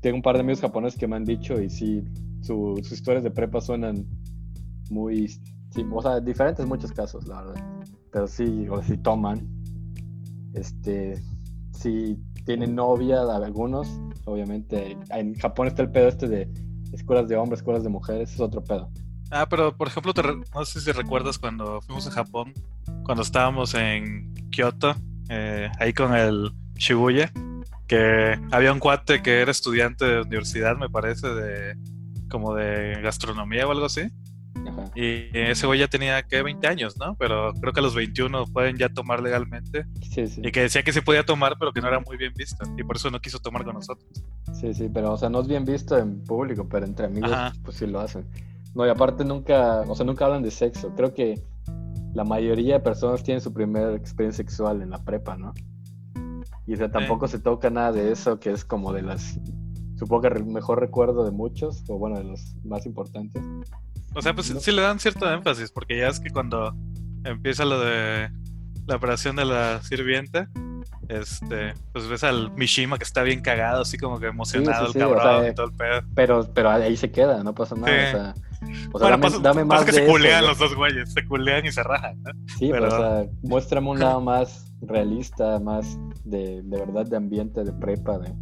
tengo 0.00 0.16
un 0.16 0.22
par 0.22 0.36
de 0.36 0.40
amigos 0.42 0.60
japoneses 0.60 0.98
que 0.98 1.08
me 1.08 1.16
han 1.16 1.24
dicho 1.24 1.60
y 1.60 1.68
sí, 1.68 2.04
su- 2.42 2.76
sus 2.82 2.92
historias 2.92 3.24
de 3.24 3.30
prepa 3.32 3.60
suenan 3.60 4.06
muy, 4.90 5.28
sí, 5.28 5.84
o 5.92 6.00
sea, 6.02 6.20
diferentes 6.20 6.62
en 6.62 6.68
muchos 6.68 6.92
casos, 6.92 7.26
la 7.26 7.42
verdad. 7.42 7.64
Pero 8.12 8.26
sí, 8.28 8.66
o 8.70 8.80
sí 8.82 8.96
toman. 8.98 9.48
Este, 10.54 11.22
sí 11.72 12.18
tienen 12.44 12.74
novia, 12.74 13.22
algunos, 13.22 13.88
obviamente. 14.26 14.96
En 15.10 15.34
Japón 15.34 15.66
está 15.68 15.82
el 15.82 15.90
pedo 15.90 16.08
este 16.08 16.28
de 16.28 16.48
escuelas 16.92 17.28
de 17.28 17.36
hombres, 17.36 17.60
escuelas 17.60 17.82
de 17.84 17.88
mujeres, 17.88 18.32
es 18.34 18.40
otro 18.40 18.62
pedo. 18.62 18.90
Ah, 19.30 19.46
pero 19.48 19.76
por 19.76 19.88
ejemplo, 19.88 20.12
te 20.14 20.22
re- 20.22 20.36
no 20.54 20.64
sé 20.64 20.80
si 20.80 20.90
recuerdas 20.92 21.38
cuando 21.38 21.80
fuimos 21.82 22.06
a 22.06 22.10
Japón, 22.10 22.52
cuando 23.04 23.22
estábamos 23.22 23.74
en 23.74 24.34
Kioto, 24.50 24.96
eh, 25.28 25.70
ahí 25.78 25.92
con 25.92 26.14
el 26.14 26.52
Shibuya, 26.74 27.32
que 27.86 28.38
había 28.50 28.72
un 28.72 28.78
cuate 28.80 29.22
que 29.22 29.40
era 29.40 29.50
estudiante 29.50 30.04
de 30.04 30.20
universidad, 30.22 30.76
me 30.76 30.88
parece, 30.88 31.28
de 31.28 31.76
como 32.28 32.54
de 32.54 33.00
gastronomía 33.02 33.66
o 33.66 33.70
algo 33.72 33.86
así. 33.86 34.02
Ajá. 34.68 34.90
Y 34.94 35.28
ese 35.32 35.66
güey 35.66 35.78
ya 35.80 35.88
tenía, 35.88 36.22
¿qué? 36.24 36.42
20 36.42 36.66
años, 36.66 36.96
¿no? 36.98 37.14
Pero 37.16 37.52
creo 37.60 37.72
que 37.72 37.80
a 37.80 37.82
los 37.82 37.94
21 37.94 38.46
pueden 38.46 38.76
ya 38.76 38.88
tomar 38.88 39.22
legalmente. 39.22 39.84
Sí, 40.02 40.26
sí. 40.26 40.40
Y 40.44 40.50
que 40.52 40.62
decía 40.62 40.82
que 40.82 40.92
se 40.92 41.02
podía 41.02 41.24
tomar, 41.24 41.54
pero 41.58 41.72
que 41.72 41.80
no 41.80 41.88
era 41.88 42.00
muy 42.00 42.16
bien 42.16 42.32
visto. 42.34 42.64
Y 42.76 42.82
por 42.82 42.96
eso 42.96 43.10
no 43.10 43.20
quiso 43.20 43.38
tomar 43.38 43.64
con 43.64 43.74
nosotros. 43.74 44.08
Sí, 44.52 44.74
sí, 44.74 44.88
pero 44.92 45.12
o 45.12 45.16
sea, 45.16 45.28
no 45.30 45.40
es 45.40 45.48
bien 45.48 45.64
visto 45.64 45.96
en 45.96 46.22
público, 46.24 46.68
pero 46.68 46.84
entre 46.84 47.06
amigos, 47.06 47.32
Ajá. 47.32 47.52
pues 47.64 47.76
sí 47.76 47.86
lo 47.86 48.00
hacen. 48.00 48.26
No, 48.74 48.86
y 48.86 48.88
aparte 48.90 49.24
nunca, 49.24 49.80
o 49.86 49.94
sea, 49.94 50.06
nunca 50.06 50.26
hablan 50.26 50.42
de 50.42 50.50
sexo. 50.50 50.92
Creo 50.94 51.12
que 51.12 51.42
la 52.14 52.24
mayoría 52.24 52.74
de 52.74 52.80
personas 52.80 53.22
tienen 53.22 53.40
su 53.40 53.52
primera 53.52 53.94
experiencia 53.94 54.44
sexual 54.44 54.82
en 54.82 54.90
la 54.90 55.02
prepa, 55.04 55.36
¿no? 55.36 55.52
Y 56.66 56.74
o 56.74 56.76
sea, 56.76 56.90
tampoco 56.90 57.26
se 57.26 57.38
toca 57.40 57.68
nada 57.70 57.92
de 57.92 58.12
eso, 58.12 58.38
que 58.38 58.50
es 58.52 58.64
como 58.64 58.92
de 58.92 59.02
las, 59.02 59.40
supongo 59.96 60.22
que 60.22 60.28
el 60.28 60.46
mejor 60.46 60.78
recuerdo 60.78 61.24
de 61.24 61.32
muchos, 61.32 61.82
o 61.88 61.98
bueno, 61.98 62.18
de 62.18 62.24
los 62.24 62.54
más 62.64 62.86
importantes. 62.86 63.42
O 64.14 64.22
sea, 64.22 64.34
pues 64.34 64.52
No. 64.52 64.60
sí 64.60 64.70
le 64.72 64.82
dan 64.82 65.00
cierto 65.00 65.30
énfasis, 65.32 65.72
porque 65.72 65.98
ya 65.98 66.08
es 66.08 66.20
que 66.20 66.30
cuando 66.30 66.74
empieza 67.24 67.64
lo 67.64 67.80
de 67.80 68.30
la 68.86 68.96
operación 68.96 69.36
de 69.36 69.44
la 69.44 69.82
sirvienta, 69.82 70.48
este, 71.08 71.74
pues 71.92 72.08
ves 72.08 72.22
al 72.22 72.52
Mishima 72.52 72.98
que 72.98 73.04
está 73.04 73.22
bien 73.22 73.40
cagado, 73.40 73.82
así 73.82 73.98
como 73.98 74.20
que 74.20 74.26
emocionado 74.28 74.92
sí, 74.92 74.98
el 74.98 75.04
o 75.04 75.08
cabrón 75.16 75.42
sea, 75.42 75.50
y 75.50 75.54
todo 75.54 75.66
el 75.66 75.72
pedo. 75.72 76.02
Pero, 76.14 76.54
pero 76.54 76.70
ahí 76.70 76.96
se 76.96 77.10
queda, 77.10 77.42
no 77.42 77.52
pasa 77.54 77.74
nada. 77.74 77.88
Sí. 77.88 78.16
O 78.16 78.18
sea, 78.18 78.34
o 78.92 78.98
sea 78.98 79.16
bueno, 79.16 79.30
dame, 79.30 79.42
dame 79.42 79.64
más 79.64 79.84
que 79.84 79.92
de 79.92 79.98
se 79.98 80.06
culean 80.06 80.46
los 80.46 80.58
dos 80.58 80.74
güeyes, 80.74 81.12
se 81.12 81.24
culean 81.26 81.64
y 81.66 81.72
se 81.72 81.82
rajan, 81.82 82.20
¿no? 82.22 82.30
Sí, 82.58 82.68
Pero- 82.70 82.88
pero, 82.88 82.96
o 82.96 82.98
sea, 83.22 83.30
muéstrame 83.42 83.88
un 83.90 83.98
lado 84.00 84.20
más 84.22 84.72
realista, 84.82 85.58
más 85.60 85.98
de, 86.24 86.62
de 86.62 86.78
verdad 86.78 87.06
de 87.06 87.16
ambiente, 87.16 87.64
de 87.64 87.72
prepa, 87.72 88.18
de... 88.18 88.32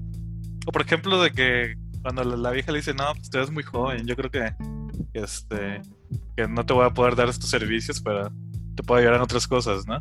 O 0.66 0.72
por 0.72 0.82
ejemplo, 0.82 1.20
de 1.22 1.30
que 1.32 1.74
cuando 2.02 2.24
la, 2.24 2.50
vieja 2.50 2.70
le 2.72 2.78
dice, 2.78 2.94
no, 2.94 3.04
pues 3.14 3.28
tú 3.30 3.38
eres 3.38 3.50
muy 3.50 3.62
joven, 3.62 4.06
yo 4.06 4.14
creo 4.16 4.30
que, 4.30 4.54
que, 5.12 5.20
este, 5.20 5.82
que 6.36 6.46
no 6.46 6.64
te 6.64 6.72
voy 6.72 6.86
a 6.86 6.90
poder 6.90 7.16
dar 7.16 7.28
estos 7.28 7.50
servicios, 7.50 8.00
pero 8.00 8.30
te 8.76 8.82
puedo 8.82 8.98
ayudar 9.00 9.16
en 9.16 9.22
otras 9.22 9.48
cosas, 9.48 9.86
¿no? 9.86 9.98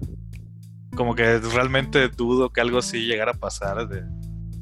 Como 0.96 1.16
que 1.16 1.40
realmente 1.40 2.08
dudo 2.10 2.50
que 2.52 2.62
algo 2.62 2.80
así 2.80 3.06
llegara 3.06 3.32
a 3.32 3.36
pasar, 3.36 3.88
de 3.88 4.04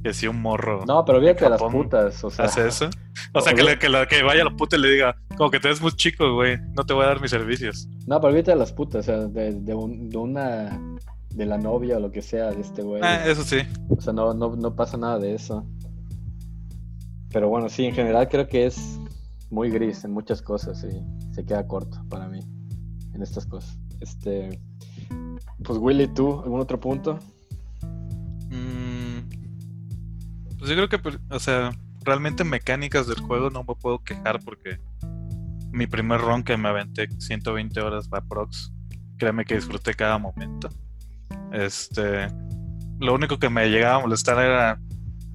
que 0.03 0.13
si 0.13 0.27
un 0.27 0.39
morro 0.41 0.85
No, 0.85 1.03
pero 1.03 1.19
fíjate 1.19 1.49
las 1.49 1.61
putas, 1.61 2.23
o 2.23 2.29
sea... 2.29 2.45
hace 2.45 2.67
eso. 2.67 2.89
O 3.33 3.41
sea, 3.41 3.53
que, 3.53 3.63
le- 3.63 3.79
que, 3.79 3.89
la- 3.89 4.05
que 4.07 4.21
vaya 4.23 4.41
a 4.41 4.45
la 4.45 4.55
puta 4.55 4.75
y 4.77 4.79
le 4.81 4.91
diga, 4.91 5.15
como 5.37 5.51
que 5.51 5.59
te 5.59 5.67
ves 5.67 5.81
muy 5.81 5.91
chico, 5.91 6.33
güey, 6.33 6.57
no 6.75 6.85
te 6.85 6.93
voy 6.93 7.03
a 7.03 7.07
dar 7.07 7.21
mis 7.21 7.31
servicios. 7.31 7.87
No, 8.07 8.19
pero 8.19 8.29
olvídate 8.31 8.51
de 8.51 8.57
las 8.57 8.71
putas, 8.73 8.99
o 8.99 9.03
sea, 9.03 9.17
de, 9.27 9.53
de, 9.53 9.73
un- 9.73 10.09
de 10.09 10.17
una 10.17 10.79
de 11.33 11.45
la 11.45 11.57
novia 11.57 11.97
o 11.97 11.99
lo 11.99 12.11
que 12.11 12.21
sea 12.21 12.51
de 12.51 12.61
este 12.61 12.81
güey. 12.81 13.01
Ah, 13.03 13.25
eso 13.27 13.43
sí. 13.43 13.57
O 13.89 13.99
sea, 14.01 14.13
no, 14.13 14.33
no, 14.33 14.55
no 14.55 14.75
pasa 14.75 14.97
nada 14.97 15.19
de 15.19 15.33
eso. 15.35 15.65
Pero 17.31 17.49
bueno, 17.49 17.67
sí, 17.69 17.85
en 17.85 17.93
general 17.93 18.29
creo 18.29 18.47
que 18.47 18.65
es 18.65 18.99
muy 19.49 19.69
gris 19.69 20.03
en 20.05 20.11
muchas 20.11 20.41
cosas 20.41 20.83
y 20.85 21.33
se 21.33 21.45
queda 21.45 21.67
corto 21.67 22.01
para 22.09 22.27
mí 22.29 22.39
en 23.13 23.21
estas 23.21 23.45
cosas. 23.45 23.77
Este, 23.99 24.61
pues 25.63 25.77
Willy, 25.79 26.07
¿tú 26.07 26.39
algún 26.41 26.59
otro 26.61 26.79
punto? 26.79 27.19
Mm, 28.49 29.19
pues 30.57 30.69
yo 30.69 30.75
creo 30.75 30.89
que, 30.89 30.99
pues, 30.99 31.17
o 31.29 31.39
sea, 31.39 31.71
realmente 32.03 32.43
mecánicas 32.43 33.07
del 33.07 33.19
juego 33.19 33.49
no 33.49 33.63
me 33.63 33.75
puedo 33.75 33.99
quejar 34.03 34.39
porque 34.43 34.79
mi 35.75 35.87
primer 35.87 36.21
run 36.21 36.43
que 36.43 36.57
me 36.57 36.69
aventé 36.69 37.07
120 37.19 37.79
horas 37.81 38.07
para 38.07 38.25
prox, 38.25 38.73
créeme 39.17 39.45
que 39.45 39.55
disfruté 39.55 39.93
cada 39.93 40.17
momento. 40.17 40.69
Este, 41.51 42.27
lo 42.99 43.13
único 43.13 43.37
que 43.37 43.49
me 43.49 43.69
llegaba 43.69 43.95
a 43.97 43.99
molestar 43.99 44.39
era, 44.39 44.79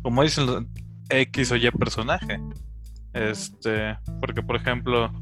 como 0.03 0.23
dicen, 0.23 0.69
X 1.11 1.53
o 1.53 1.57
Y 1.57 1.71
personaje. 1.71 2.41
Este, 3.13 3.99
porque 4.21 4.43
por 4.43 4.57
ejemplo, 4.57 5.13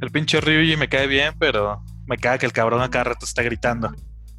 el 0.00 0.10
pinche 0.10 0.40
Ryuji 0.40 0.76
me 0.76 0.88
cae 0.88 1.06
bien, 1.06 1.34
pero 1.38 1.82
me 2.06 2.16
cae 2.16 2.38
que 2.38 2.46
el 2.46 2.52
cabrón 2.52 2.82
a 2.82 2.90
cada 2.90 3.04
rato 3.04 3.24
está 3.24 3.42
gritando. 3.42 3.92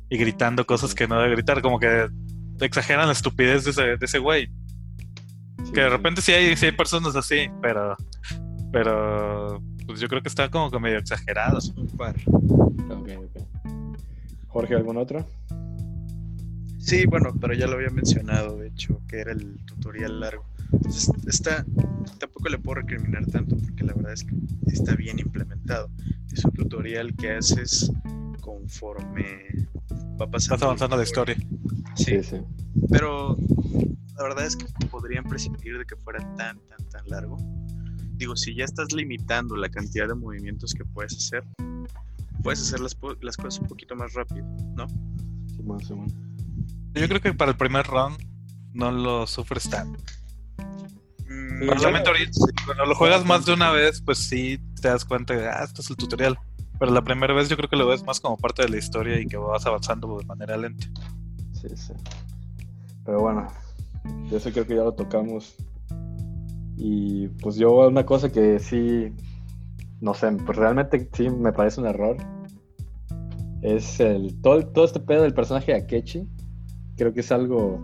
Y 0.10 0.18
gritando 0.18 0.66
cosas 0.66 0.94
que 0.94 1.08
no 1.08 1.20
debe 1.20 1.36
gritar, 1.36 1.62
como 1.62 1.80
que 1.80 2.08
exageran 2.62 3.08
la 3.08 3.14
estupidez 3.14 3.66
de 3.66 3.72
ese, 3.72 3.98
de 3.98 4.06
ese 4.06 4.20
güey. 4.20 4.50
Que 5.74 5.82
de 5.82 5.90
repente 5.90 6.22
sí 6.22 6.32
hay, 6.32 6.56
sí 6.56 6.68
hay 6.68 6.72
personas 6.72 7.16
así, 7.16 7.50
pero. 7.62 7.96
Pero. 8.72 9.62
Pues 9.86 10.00
yo 10.00 10.08
creo 10.08 10.22
que 10.22 10.30
está 10.30 10.50
como 10.50 10.72
que 10.72 10.80
medio 10.80 10.98
exagerados. 10.98 11.74
Un 11.76 11.88
par. 11.88 12.16
Ok, 12.28 13.10
ok. 13.18 13.44
Jorge, 14.48 14.76
¿algún 14.76 14.98
otro? 14.98 15.26
Sí, 16.80 17.06
bueno, 17.06 17.34
pero 17.40 17.54
ya 17.54 17.66
lo 17.66 17.76
había 17.76 17.90
mencionado, 17.90 18.58
de 18.58 18.68
hecho, 18.68 19.02
que 19.08 19.20
era 19.20 19.32
el 19.32 19.58
tutorial 19.66 20.20
largo. 20.20 20.44
Entonces, 20.72 21.10
está, 21.28 21.66
tampoco 22.20 22.50
le 22.50 22.58
puedo 22.58 22.82
recriminar 22.82 23.26
tanto 23.28 23.56
porque 23.58 23.84
la 23.84 23.94
verdad 23.94 24.14
es 24.14 24.24
que 24.24 24.36
está 24.68 24.96
bien 24.96 25.18
implementado. 25.20 25.90
Es 26.32 26.44
un 26.44 26.52
tutorial 26.52 27.16
que 27.16 27.32
haces 27.32 27.92
conforme 28.42 29.68
va 30.20 30.30
pasando. 30.30 30.56
Estás 30.56 30.64
avanzando 30.64 30.98
la 30.98 31.04
historia. 31.04 31.38
Sí, 31.96 32.22
sí. 32.24 32.38
pero 32.90 33.38
la 34.18 34.24
verdad 34.24 34.46
es 34.46 34.56
que 34.56 34.66
podrían 34.88 35.24
prescindir 35.24 35.78
de 35.78 35.86
que 35.86 35.96
fuera 35.96 36.20
tan, 36.36 36.60
tan, 36.68 36.90
tan 36.90 37.08
largo. 37.08 37.38
Digo, 38.16 38.36
si 38.36 38.56
ya 38.56 38.66
estás 38.66 38.92
limitando 38.94 39.56
la 39.56 39.70
cantidad 39.70 40.08
de 40.08 40.16
movimientos 40.16 40.74
que 40.74 40.86
puedes 40.86 41.16
hacer, 41.18 41.44
puedes 42.42 42.62
hacer 42.62 42.80
las, 42.80 42.96
po- 42.96 43.16
las 43.22 43.36
cosas 43.38 43.60
un 43.62 43.68
poquito 43.68 43.96
más 43.96 44.14
rápido, 44.14 44.46
¿no? 44.76 44.88
Yo 46.94 47.08
creo 47.08 47.22
que 47.22 47.34
para 47.34 47.52
el 47.52 47.58
primer 47.58 47.86
round 47.88 48.18
no 48.74 48.92
lo 48.92 49.26
sufres 49.28 49.70
tanto. 49.70 50.00
Mm, 51.28 51.60
Sí, 51.60 51.66
yo- 51.82 51.88
ahorita, 51.88 52.12
cuando 52.66 52.86
lo 52.86 52.96
juegas 52.96 53.26
más 53.26 53.46
de 53.46 53.54
una 53.54 53.72
vez, 53.72 54.02
pues 54.02 54.18
sí 54.20 54.60
te 54.82 54.88
das 54.90 55.04
cuenta 55.06 55.34
de, 55.36 55.48
ah, 55.48 55.64
esto 55.64 55.82
es 55.82 55.90
el 55.90 55.96
tutorial. 55.96 56.38
Pero 56.80 56.92
la 56.92 57.04
primera 57.04 57.34
vez 57.34 57.50
yo 57.50 57.56
creo 57.56 57.70
que 57.70 57.76
lo 57.78 57.88
ves 57.88 58.04
más 58.04 58.20
como 58.20 58.36
parte 58.38 58.64
de 58.64 58.70
la 58.70 58.78
historia 58.78 59.20
y 59.20 59.26
que 59.26 59.38
vas 59.38 59.66
avanzando 59.66 60.18
de 60.18 60.26
manera 60.26 60.58
lenta. 60.58 60.86
Sí, 61.54 61.70
sí. 61.76 61.94
Pero 63.06 63.22
bueno, 63.22 63.48
yo 64.30 64.38
eso 64.38 64.52
creo 64.52 64.68
que 64.68 64.76
ya 64.76 64.84
lo 64.84 64.94
tocamos. 64.94 65.56
Y 66.78 67.28
pues 67.42 67.56
yo 67.56 67.88
una 67.88 68.06
cosa 68.06 68.32
que 68.32 68.60
sí, 68.60 69.12
no 70.02 70.14
sé, 70.14 70.32
pues 70.46 70.58
realmente 70.58 71.10
sí 71.14 71.30
me 71.30 71.54
parece 71.54 71.82
un 71.82 71.88
error. 71.88 72.18
Es 73.62 74.00
el 74.00 74.42
todo, 74.42 74.66
todo 74.68 74.86
este 74.86 75.00
pedo 75.00 75.24
del 75.24 75.34
personaje 75.34 75.72
de 75.72 75.80
Akechi. 75.80 76.28
Creo 76.98 77.14
que 77.14 77.22
es 77.22 77.32
algo 77.32 77.84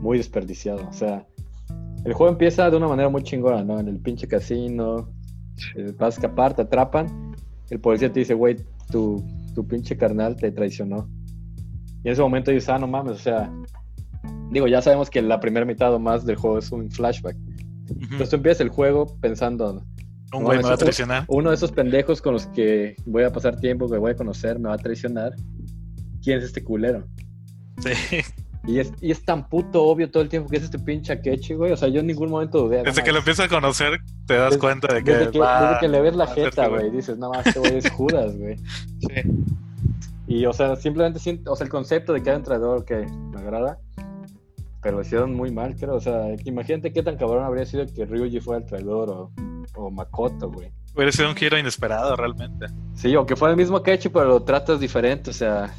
muy 0.00 0.18
desperdiciado. 0.18 0.88
O 0.88 0.92
sea, 0.92 1.26
el 2.04 2.12
juego 2.12 2.32
empieza 2.32 2.70
de 2.70 2.76
una 2.76 2.88
manera 2.88 3.08
muy 3.08 3.22
chingona, 3.22 3.64
¿no? 3.64 3.78
En 3.78 3.88
el 3.88 4.00
pinche 4.00 4.28
casino, 4.28 5.08
eh, 5.76 5.92
vas 5.98 6.14
a 6.14 6.18
escapar, 6.18 6.54
te 6.54 6.62
atrapan. 6.62 7.34
El 7.70 7.80
policía 7.80 8.12
te 8.12 8.20
dice, 8.20 8.34
güey, 8.34 8.56
tu, 8.90 9.24
tu 9.54 9.66
pinche 9.66 9.96
carnal 9.96 10.36
te 10.36 10.50
traicionó. 10.50 11.08
Y 12.04 12.08
en 12.08 12.12
ese 12.12 12.22
momento 12.22 12.50
dices, 12.50 12.68
ah, 12.68 12.78
no 12.78 12.86
mames, 12.86 13.12
o 13.12 13.18
sea, 13.18 13.52
digo, 14.50 14.66
ya 14.66 14.82
sabemos 14.82 15.08
que 15.10 15.22
la 15.22 15.40
primera 15.40 15.64
mitad 15.64 15.94
o 15.94 15.98
más 15.98 16.24
del 16.24 16.36
juego 16.36 16.58
es 16.58 16.70
un 16.72 16.90
flashback. 16.90 17.36
Entonces 17.88 18.30
tú 18.30 18.36
empiezas 18.36 18.60
el 18.60 18.68
juego 18.70 19.18
pensando, 19.20 19.70
Un 20.32 20.40
no, 20.40 20.46
güey 20.46 20.58
me 20.58 20.64
va 20.64 20.74
a 20.74 20.76
traicionar. 20.76 21.24
uno 21.28 21.50
de 21.50 21.56
esos 21.56 21.72
pendejos 21.72 22.22
con 22.22 22.32
los 22.34 22.46
que 22.48 22.96
voy 23.06 23.24
a 23.24 23.32
pasar 23.32 23.58
tiempo, 23.60 23.88
que 23.90 23.98
voy 23.98 24.12
a 24.12 24.16
conocer, 24.16 24.58
me 24.58 24.68
va 24.68 24.74
a 24.74 24.78
traicionar. 24.78 25.32
¿Quién 26.22 26.38
es 26.38 26.44
este 26.44 26.62
culero? 26.62 27.06
Sí. 27.82 27.90
Y 28.64 28.78
es, 28.78 28.92
y 29.00 29.10
es 29.10 29.24
tan 29.24 29.48
puto 29.48 29.82
obvio 29.82 30.08
todo 30.08 30.22
el 30.22 30.28
tiempo 30.28 30.48
que 30.48 30.56
es 30.58 30.62
este 30.62 30.78
pinche 30.78 31.12
Akechi, 31.12 31.54
güey. 31.54 31.72
O 31.72 31.76
sea, 31.76 31.88
yo 31.88 31.98
en 31.98 32.06
ningún 32.06 32.30
momento 32.30 32.60
dudé. 32.62 32.84
Desde 32.84 33.02
que 33.02 33.10
lo 33.10 33.18
empiezas 33.18 33.46
a 33.46 33.48
conocer, 33.48 33.98
te 34.26 34.34
das 34.34 34.50
Desde- 34.50 34.60
cuenta 34.60 34.94
de 34.94 35.02
que, 35.02 35.10
Desde 35.12 35.30
que, 35.32 35.38
va 35.40 35.66
desde 35.70 35.80
que 35.80 35.88
le 35.88 36.00
ves 36.00 36.14
la 36.14 36.28
jeta, 36.28 36.68
güey, 36.68 36.90
dices, 36.92 37.18
no 37.18 37.30
más, 37.30 37.44
este 37.44 37.58
güey 37.58 37.76
es 37.78 37.90
Judas, 37.90 38.36
güey. 38.38 38.56
Sí. 39.00 39.08
Y, 40.28 40.46
o 40.46 40.52
sea, 40.52 40.76
simplemente 40.76 41.18
siento, 41.18 41.50
o 41.52 41.56
sea, 41.56 41.64
el 41.64 41.70
concepto 41.70 42.12
de 42.12 42.20
un 42.36 42.42
traidor 42.44 42.84
que 42.84 43.04
me 43.32 43.40
agrada, 43.40 43.78
pero 44.82 44.96
lo 44.96 45.02
hicieron 45.02 45.34
muy 45.34 45.50
mal, 45.52 45.76
creo. 45.76 45.94
O 45.94 46.00
sea, 46.00 46.26
imagínate 46.44 46.92
qué 46.92 47.02
tan 47.02 47.16
cabrón 47.16 47.44
habría 47.44 47.64
sido 47.64 47.86
que 47.86 48.04
Ryuji 48.04 48.40
fuera 48.40 48.60
el 48.62 48.66
traidor 48.68 49.08
o, 49.10 49.32
o 49.76 49.90
Makoto, 49.90 50.50
güey. 50.50 50.70
Hubiera 50.94 51.12
sido 51.12 51.28
un 51.30 51.36
giro 51.36 51.56
inesperado 51.58 52.14
realmente. 52.16 52.66
Sí, 52.94 53.14
o 53.16 53.24
que 53.24 53.36
fuera 53.36 53.52
el 53.52 53.56
mismo 53.56 53.78
Akechi, 53.78 54.08
pero 54.10 54.26
lo 54.26 54.42
tratas 54.42 54.78
diferente, 54.80 55.30
o 55.30 55.32
sea. 55.32 55.72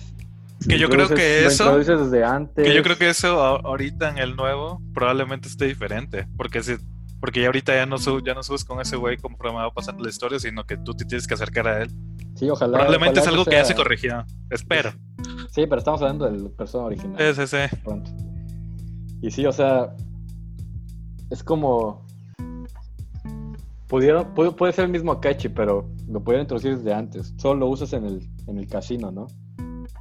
Que 0.68 0.80
yo 0.80 0.90
creo 0.90 1.10
que 1.10 1.46
eso- 1.46 1.78
desde 1.78 2.24
antes. 2.24 2.66
Que 2.66 2.74
yo 2.74 2.82
creo 2.84 2.98
que 2.98 3.10
eso 3.10 3.40
ahorita 3.42 4.10
en 4.10 4.18
el 4.18 4.36
nuevo 4.36 4.82
probablemente 4.94 5.50
esté 5.50 5.66
diferente. 5.66 6.26
Porque 6.38 6.64
si, 6.64 6.76
porque 7.20 7.42
ya 7.42 7.48
ahorita 7.48 7.76
ya 7.76 7.86
no, 7.86 7.98
sub- 7.98 8.24
ya 8.26 8.34
no 8.34 8.42
subes 8.44 8.64
con 8.64 8.80
ese 8.80 8.96
güey 8.96 9.18
conforme 9.18 9.58
va 9.58 9.72
pasando 9.74 10.04
la 10.04 10.10
historia, 10.10 10.40
sino 10.40 10.64
que 10.66 10.78
tú 10.78 10.94
te 10.94 11.04
tienes 11.06 11.28
que 11.28 11.34
acercar 11.34 11.68
a 11.68 11.82
él. 11.84 11.92
Sí, 12.36 12.50
ojalá. 12.50 12.78
Probablemente 12.78 13.20
es 13.20 13.28
algo 13.28 13.44
que 13.44 13.52
ya 13.52 13.58
sea- 13.66 13.66
se 13.66 13.76
corrigió. 13.76 14.26
Espero. 14.50 14.92
Sí, 15.52 15.68
pero 15.68 15.78
estamos 15.78 16.02
hablando 16.02 16.26
del 16.32 16.50
persona 16.52 16.86
original. 16.86 17.36
Sí, 17.36 17.42
sí, 17.46 17.48
sí. 17.70 17.78
pronto. 17.84 18.10
Y 19.24 19.32
sí, 19.32 19.46
o 19.46 19.52
sea, 19.54 19.96
es 21.32 21.44
como. 21.44 22.06
Pudieron, 23.88 24.34
puede, 24.34 24.52
puede 24.52 24.74
ser 24.74 24.86
el 24.86 24.92
mismo 24.92 25.14
Akechi, 25.14 25.50
pero 25.50 25.90
lo 26.10 26.22
pudieron 26.24 26.42
introducir 26.44 26.76
desde 26.78 26.94
antes. 26.94 27.34
Solo 27.38 27.62
lo 27.62 27.68
usas 27.68 27.94
en 27.94 28.06
el, 28.06 28.28
en 28.48 28.58
el 28.58 28.68
casino, 28.68 29.12
¿no? 29.12 29.28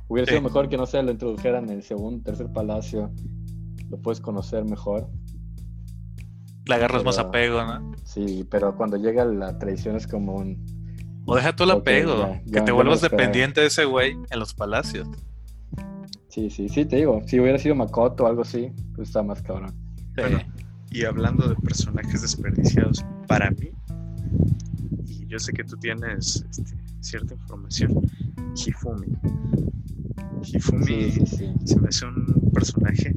Hubiera 0.09 0.27
Sí. 0.27 0.33
sido 0.33 0.43
mejor 0.43 0.69
que 0.69 0.77
no 0.77 0.87
sé, 0.87 1.03
lo 1.03 1.13
introdujeran 1.13 1.65
en 1.65 1.77
el 1.77 1.83
segundo, 1.85 2.23
tercer 2.25 2.53
palacio. 2.53 3.11
Lo 3.91 3.99
puedes 3.99 4.21
conocer 4.21 4.65
mejor. 4.65 5.09
Le 6.67 6.75
agarras 6.75 7.05
más 7.05 7.19
apego, 7.19 7.63
¿no? 7.63 7.93
Sí, 8.05 8.45
pero 8.51 8.75
cuando 8.77 8.97
llega 8.97 9.25
la 9.25 9.57
traición 9.59 9.95
es 9.97 10.07
como 10.07 10.35
un. 10.37 10.65
O 11.27 11.37
deja 11.37 11.55
tú 11.55 11.63
el 11.65 11.71
apego. 11.73 12.19
ya, 12.19 12.43
que 12.43 12.51
ya, 12.51 12.65
te 12.65 12.73
vuelvas 12.73 13.03
dependiente 13.03 13.61
de 13.61 13.69
ese 13.69 13.85
güey 13.85 14.17
en 14.31 14.39
los 14.41 14.55
palacios. 14.55 15.07
Sí, 16.33 16.49
sí, 16.49 16.67
sí, 16.71 16.87
te 16.87 16.97
digo. 16.97 17.21
Si 17.27 17.39
hubiera 17.39 17.59
sido 17.59 17.75
Makoto 17.75 18.25
o 18.25 18.27
algo 18.27 18.41
así, 18.41 18.73
pues 18.95 19.09
está 19.09 19.23
más 19.23 19.43
cabrón. 19.43 19.75
Bueno, 20.17 20.41
y 20.91 21.05
hablando 21.05 21.47
de 21.47 21.55
personajes 21.57 22.23
desperdiciados, 22.23 23.05
para 23.29 23.51
mí, 23.51 23.69
y 25.07 25.27
yo 25.27 25.39
sé 25.39 25.53
que 25.53 25.63
tú 25.63 25.77
tienes 25.77 26.43
este, 26.51 26.75
cierta 27.01 27.35
información, 27.35 28.01
Hifumi. 28.57 29.09
Hifumi 30.43 30.87
Sí, 30.87 31.11
sí, 31.13 31.27
sí. 31.27 31.55
se 31.65 31.81
me 31.81 31.89
hace 31.89 32.07
un 32.07 32.51
personaje 32.55 33.15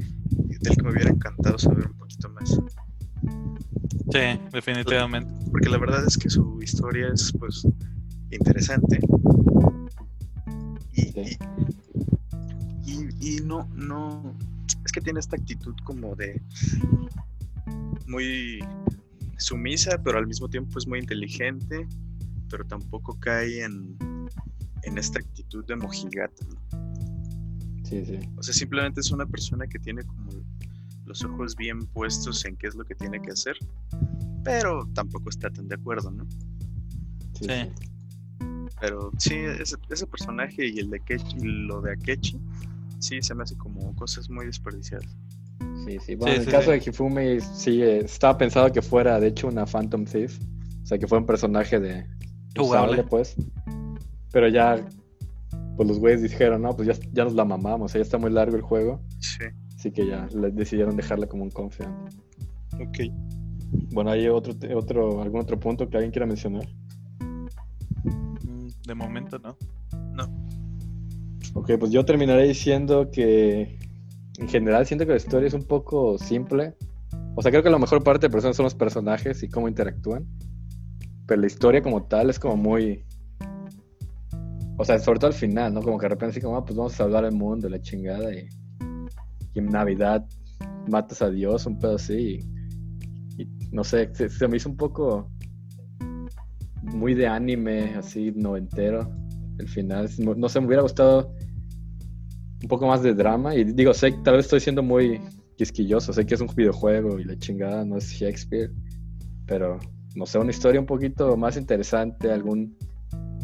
del 0.59 0.76
que 0.76 0.84
me 0.84 0.91
hubiera 0.91 1.09
encantado 1.09 1.57
saber 1.57 1.88
un 1.88 1.97
poquito 1.97 2.30
más. 2.32 2.49
Sí, 4.11 4.39
definitivamente. 4.51 5.34
Porque 5.51 5.70
la 5.70 5.78
verdad 5.78 6.03
es 6.05 6.18
que 6.18 6.30
su 6.30 6.61
historia 6.61 7.07
es 7.13 7.32
pues 7.39 7.66
interesante. 8.30 8.99
Y, 10.91 11.01
Sí. 11.03 11.38
y, 11.57 11.84
y- 12.86 13.38
y 13.38 13.39
no, 13.41 13.67
no. 13.75 14.36
Es 14.86 14.91
que 14.91 15.01
tiene 15.01 15.19
esta 15.19 15.36
actitud 15.36 15.75
como 15.83 16.15
de 16.15 16.41
muy 18.07 18.59
sumisa, 19.38 20.01
pero 20.03 20.17
al 20.17 20.27
mismo 20.27 20.47
tiempo 20.47 20.77
es 20.79 20.88
muy 20.88 20.99
inteligente, 20.99 21.88
pero 22.49 22.63
tampoco 22.65 23.17
cae 23.19 23.63
en, 23.63 23.97
en 24.83 24.97
esta 24.97 25.19
actitud 25.19 25.65
de 25.65 25.75
mojigata. 25.75 26.45
¿no? 26.47 27.83
Sí, 27.83 28.05
sí. 28.05 28.19
O 28.38 28.43
sea, 28.43 28.53
simplemente 28.53 29.01
es 29.01 29.11
una 29.11 29.25
persona 29.25 29.67
que 29.67 29.79
tiene 29.79 30.03
como 30.03 30.31
los 31.05 31.23
ojos 31.23 31.55
bien 31.55 31.86
puestos 31.88 32.45
en 32.45 32.55
qué 32.57 32.67
es 32.67 32.75
lo 32.75 32.83
que 32.86 32.95
tiene 32.95 33.21
que 33.21 33.31
hacer, 33.31 33.57
pero 34.43 34.88
tampoco 34.93 35.29
está 35.29 35.49
tan 35.49 35.67
de 35.67 35.75
acuerdo, 35.75 36.11
¿no? 36.11 36.25
Sí, 37.33 37.45
Sí. 37.45 37.47
sí. 37.49 37.89
Pero 38.81 39.11
sí, 39.17 39.36
ese, 39.36 39.77
ese 39.89 40.05
personaje 40.07 40.67
y 40.67 40.79
el 40.79 40.89
de 40.89 40.97
Akechi, 40.97 41.38
lo 41.39 41.81
de 41.81 41.93
Akechi, 41.93 42.38
sí 42.99 43.21
se 43.21 43.35
me 43.35 43.43
hace 43.43 43.55
como 43.57 43.95
cosas 43.95 44.29
muy 44.29 44.45
desperdiciadas. 44.45 45.05
Sí, 45.85 45.97
sí. 45.99 46.15
Bueno, 46.15 46.35
en 46.35 46.41
sí, 46.41 46.47
el 46.47 46.51
caso 46.51 46.71
sí. 46.71 46.79
de 46.79 46.83
Hifumi, 46.89 47.39
sí, 47.41 47.81
estaba 47.81 48.37
pensado 48.37 48.71
que 48.71 48.81
fuera, 48.81 49.19
de 49.19 49.27
hecho, 49.27 49.47
una 49.47 49.65
Phantom 49.65 50.05
Thief. 50.05 50.39
O 50.83 50.85
sea, 50.85 50.97
que 50.97 51.07
fue 51.07 51.17
un 51.17 51.25
personaje 51.25 51.79
de 51.79 52.05
Jugable. 52.57 52.93
usable, 52.93 53.03
pues. 53.09 53.35
Pero 54.31 54.47
ya 54.49 54.85
pues 55.77 55.89
los 55.89 55.99
güeyes 55.99 56.21
dijeron, 56.21 56.61
no, 56.61 56.75
pues 56.75 56.87
ya, 56.87 56.93
ya 57.11 57.25
nos 57.25 57.33
la 57.33 57.43
mamamos, 57.43 57.91
ya 57.93 57.99
está 57.99 58.17
muy 58.17 58.31
largo 58.31 58.55
el 58.55 58.61
juego. 58.61 59.01
Sí. 59.19 59.43
Así 59.77 59.91
que 59.91 60.07
ya 60.07 60.27
le- 60.33 60.51
decidieron 60.51 60.95
dejarla 60.95 61.27
como 61.27 61.43
un 61.43 61.51
confidant. 61.51 62.13
Ok. 62.79 63.11
Bueno, 63.91 64.11
¿hay 64.11 64.27
otro, 64.27 64.53
otro, 64.75 65.21
algún 65.21 65.41
otro 65.41 65.59
punto 65.59 65.89
que 65.89 65.97
alguien 65.97 66.11
quiera 66.11 66.25
mencionar? 66.25 66.65
Mm, 68.03 68.67
De 68.87 68.95
momento 68.95 69.37
no. 69.39 69.57
Ok, 71.57 71.71
pues 71.79 71.89
yo 71.89 72.03
terminaré 72.03 72.49
diciendo 72.49 73.09
que 73.09 73.79
en 74.39 74.49
general 74.49 74.85
siento 74.85 75.05
que 75.05 75.11
la 75.11 75.17
historia 75.17 75.47
es 75.47 75.53
un 75.53 75.63
poco 75.63 76.17
simple. 76.17 76.75
O 77.33 77.41
sea, 77.41 77.49
creo 77.49 77.63
que 77.63 77.69
la 77.69 77.79
mejor 77.79 78.03
parte 78.03 78.27
de 78.27 78.29
personas 78.29 78.57
son 78.57 78.65
los 78.65 78.75
personajes 78.75 79.41
y 79.41 79.47
cómo 79.47 79.69
interactúan. 79.69 80.27
Pero 81.25 81.39
la 81.39 81.47
historia 81.47 81.81
como 81.81 82.03
tal 82.03 82.29
es 82.29 82.39
como 82.39 82.57
muy... 82.57 83.05
O 84.77 84.83
sea, 84.83 84.99
sobre 84.99 85.19
todo 85.19 85.27
al 85.27 85.33
final, 85.33 85.73
¿no? 85.73 85.81
Como 85.81 85.97
que 85.97 86.03
de 86.03 86.09
repente 86.09 86.31
así 86.31 86.41
como, 86.41 86.57
ah, 86.57 86.65
pues 86.65 86.75
vamos 86.75 86.93
a 86.93 86.97
salvar 86.97 87.23
el 87.23 87.31
mundo, 87.31 87.69
la 87.69 87.81
chingada. 87.81 88.33
Y, 88.33 88.49
en 89.55 89.67
Navidad 89.67 90.25
matas 90.89 91.21
a 91.21 91.29
Dios, 91.29 91.65
un 91.65 91.79
pedo 91.79 91.95
así. 91.95 92.41
Y, 93.37 93.43
y 93.43 93.47
no 93.71 93.85
sé, 93.85 94.13
se, 94.13 94.27
se 94.27 94.47
me 94.49 94.57
hizo 94.57 94.67
un 94.67 94.75
poco 94.75 95.31
muy 96.81 97.13
de 97.13 97.27
anime, 97.27 97.95
así 97.95 98.33
noventero. 98.35 99.09
El 99.57 99.69
final, 99.69 100.09
no 100.17 100.49
sé, 100.49 100.59
me 100.59 100.67
hubiera 100.67 100.81
gustado 100.81 101.33
un 102.66 102.68
poco 102.68 102.88
más 102.88 103.03
de 103.03 103.13
drama. 103.13 103.53
Y 103.55 103.63
digo, 103.63 103.93
sé 103.93 104.11
que 104.11 104.18
tal 104.24 104.38
vez 104.38 104.45
estoy 104.45 104.59
siendo 104.59 104.82
muy 104.82 105.22
quisquilloso, 105.55 106.11
sé 106.11 106.26
que 106.26 106.34
es 106.34 106.41
un 106.41 106.49
videojuego 106.55 107.20
y 107.20 107.24
la 107.24 107.38
chingada 107.38 107.86
no 107.86 107.97
es 107.97 108.09
Shakespeare, 108.09 108.72
pero 109.45 109.80
no 110.16 110.26
sé, 110.26 110.39
una 110.39 110.49
historia 110.49 110.80
un 110.80 110.88
poquito 110.88 111.38
más 111.38 111.57
interesante, 111.57 112.32
algún 112.32 112.76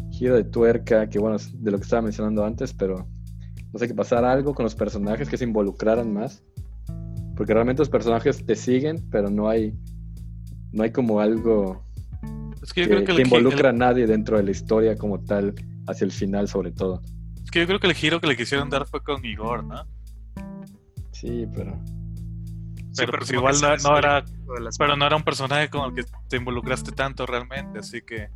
giro 0.10 0.36
de 0.36 0.44
tuerca, 0.44 1.08
que 1.08 1.20
bueno, 1.20 1.36
es 1.36 1.64
de 1.64 1.70
lo 1.70 1.78
que 1.78 1.84
estaba 1.84 2.02
mencionando 2.02 2.44
antes, 2.44 2.74
pero 2.74 3.08
no 3.72 3.80
sé, 3.80 3.88
que 3.88 3.94
pasara 3.94 4.32
algo 4.32 4.56
con 4.56 4.64
los 4.64 4.74
personajes, 4.74 5.30
que 5.30 5.38
se 5.38 5.46
involucraran 5.46 6.12
más. 6.12 6.44
Porque 7.38 7.54
realmente 7.54 7.82
los 7.82 7.90
personajes 7.90 8.44
te 8.44 8.56
siguen, 8.56 9.08
pero 9.12 9.30
no 9.30 9.50
hay, 9.50 9.74
no 10.72 10.82
hay 10.84 10.92
como 10.92 11.22
algo 11.22 11.86
Es 12.62 12.74
que 12.74 12.82
yo 12.82 12.88
que, 12.88 12.96
creo 12.96 13.06
que, 13.06 13.16
que 13.18 13.22
involucra 13.22 13.70
a 13.70 13.74
nadie 13.74 14.08
dentro 14.08 14.38
de 14.38 14.44
la 14.44 14.52
historia 14.52 14.96
como 14.96 15.24
tal, 15.24 15.54
hacia 15.88 16.06
el 16.06 16.12
final 16.12 16.48
sobre 16.48 16.72
todo. 16.72 17.02
Es 17.52 17.54
que 17.54 17.60
yo 17.60 17.68
creo 17.68 17.80
que 17.82 17.88
el 17.88 17.94
giro 17.94 18.22
que 18.22 18.28
le 18.28 18.38
quisieron 18.38 18.70
dar 18.70 18.88
fue 18.88 19.04
con 19.04 19.26
Igor, 19.26 19.66
¿no? 19.66 19.86
Sí, 21.12 21.46
pero... 21.54 21.78
Pero 22.96 23.18
pues 23.18 23.32
igual 23.32 23.56
no, 23.62 23.76
no 23.78 23.98
era, 23.98 24.24
pero 24.78 24.96
no 24.96 25.06
era 25.06 25.16
un 25.16 25.24
personaje 25.24 25.70
con 25.70 25.90
el 25.90 25.96
que 25.96 26.10
te 26.30 26.38
involucraste 26.38 26.92
tanto 26.92 27.26
realmente, 27.26 27.80
así 27.80 28.02
que 28.02 28.30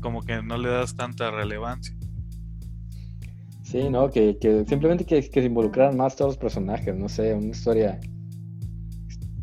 como 0.00 0.22
que 0.22 0.42
no 0.42 0.56
le 0.56 0.68
das 0.68 0.96
tanta 0.96 1.30
relevancia. 1.30 1.94
Sí, 3.62 3.88
no, 3.90 4.10
que, 4.10 4.38
que 4.38 4.64
simplemente 4.66 5.04
que, 5.04 5.28
que 5.28 5.40
se 5.40 5.46
involucraran 5.46 5.96
más 5.96 6.16
todos 6.16 6.32
los 6.32 6.38
personajes, 6.38 6.94
no 6.94 7.08
sé, 7.08 7.34
una 7.34 7.48
historia, 7.48 8.00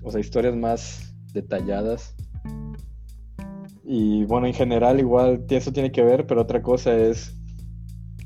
o 0.02 0.12
sea, 0.12 0.20
historias 0.20 0.56
más 0.56 1.16
detalladas. 1.34 2.16
Y 3.84 4.26
bueno, 4.26 4.48
en 4.48 4.54
general 4.54 5.00
igual 5.00 5.46
eso 5.50 5.72
tiene 5.72 5.92
que 5.92 6.04
ver, 6.04 6.26
pero 6.26 6.42
otra 6.42 6.62
cosa 6.62 6.96
es 6.96 7.38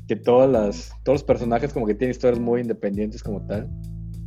que 0.08 0.16
todas 0.16 0.50
las, 0.50 0.90
todos 1.04 1.20
los 1.20 1.24
personajes 1.24 1.72
como 1.72 1.86
que 1.86 1.94
tienen 1.94 2.12
historias 2.12 2.40
muy 2.40 2.62
independientes 2.62 3.22
como 3.22 3.46
tal. 3.46 3.68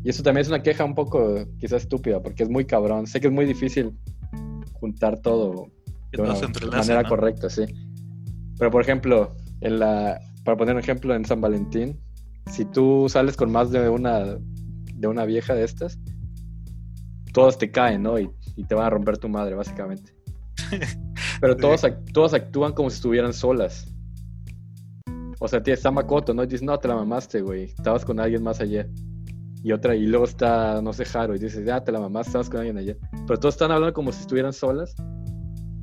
Y 0.04 0.10
eso 0.10 0.24
también 0.24 0.44
es 0.44 0.48
una 0.48 0.64
queja 0.64 0.86
un 0.86 0.96
poco 0.96 1.46
quizás 1.60 1.84
estúpida, 1.84 2.22
porque 2.22 2.44
es 2.44 2.50
muy 2.50 2.66
cabrón. 2.66 3.08
Sé 3.08 3.20
que 3.20 3.28
es 3.28 3.34
muy 3.34 3.46
difícil 3.46 3.92
juntar 4.74 5.20
todo 5.22 5.68
de 6.12 6.22
una 6.22 6.34
manera 6.72 7.04
¿no? 7.04 7.10
correcta, 7.10 7.50
sí. 7.50 7.64
Pero 8.58 8.72
por 8.72 8.82
ejemplo, 8.82 9.36
en 9.62 9.80
la, 9.80 10.20
para 10.44 10.56
poner 10.58 10.76
un 10.76 10.82
ejemplo 10.82 11.16
en 11.16 11.26
San 11.26 11.42
Valentín, 11.42 12.00
si 12.52 12.66
tú 12.66 13.08
sales 13.10 13.36
con 13.36 13.52
más 13.52 13.72
de 13.72 13.90
una, 13.90 14.38
de 14.96 15.08
una 15.08 15.26
vieja 15.26 15.56
de 15.56 15.64
estas, 15.64 16.00
todos 17.34 17.58
te 17.58 17.72
caen, 17.72 18.04
¿no? 18.04 18.20
Y, 18.20 18.30
y 18.56 18.64
te 18.66 18.76
van 18.76 18.86
a 18.86 18.90
romper 18.90 19.18
tu 19.18 19.30
madre, 19.30 19.56
básicamente. 19.56 20.14
Pero 21.42 21.54
Sí. 21.54 21.60
todos, 21.60 21.82
todos 22.14 22.34
actúan 22.34 22.74
como 22.74 22.90
si 22.90 22.96
estuvieran 22.96 23.34
solas. 23.34 23.91
O 25.44 25.48
sea, 25.48 25.64
tía, 25.64 25.74
está 25.74 25.90
Makoto, 25.90 26.36
¿no? 26.36 26.44
Y 26.44 26.46
dices, 26.46 26.62
no, 26.62 26.78
te 26.78 26.88
la 26.88 26.96
mamaste, 26.96 27.42
güey. 27.42 27.64
Estabas 27.64 28.06
con 28.06 28.20
alguien 28.20 28.44
más 28.44 28.62
ayer. 28.62 28.88
Y 29.64 29.72
otra, 29.72 29.96
y 29.96 30.06
luego 30.06 30.26
está, 30.26 30.84
no 30.84 30.94
sé, 30.94 31.04
Haru, 31.12 31.34
y 31.34 31.40
dices, 31.40 31.66
ya, 31.66 31.84
te 31.84 31.92
la 31.92 32.00
mamaste, 32.00 32.30
estabas 32.30 32.50
con 32.52 32.60
alguien 32.60 32.78
ayer. 32.78 33.00
Pero 33.26 33.40
todos 33.40 33.56
están 33.56 33.72
hablando 33.72 33.92
como 33.92 34.12
si 34.12 34.22
estuvieran 34.22 34.54
solas. 34.54 34.96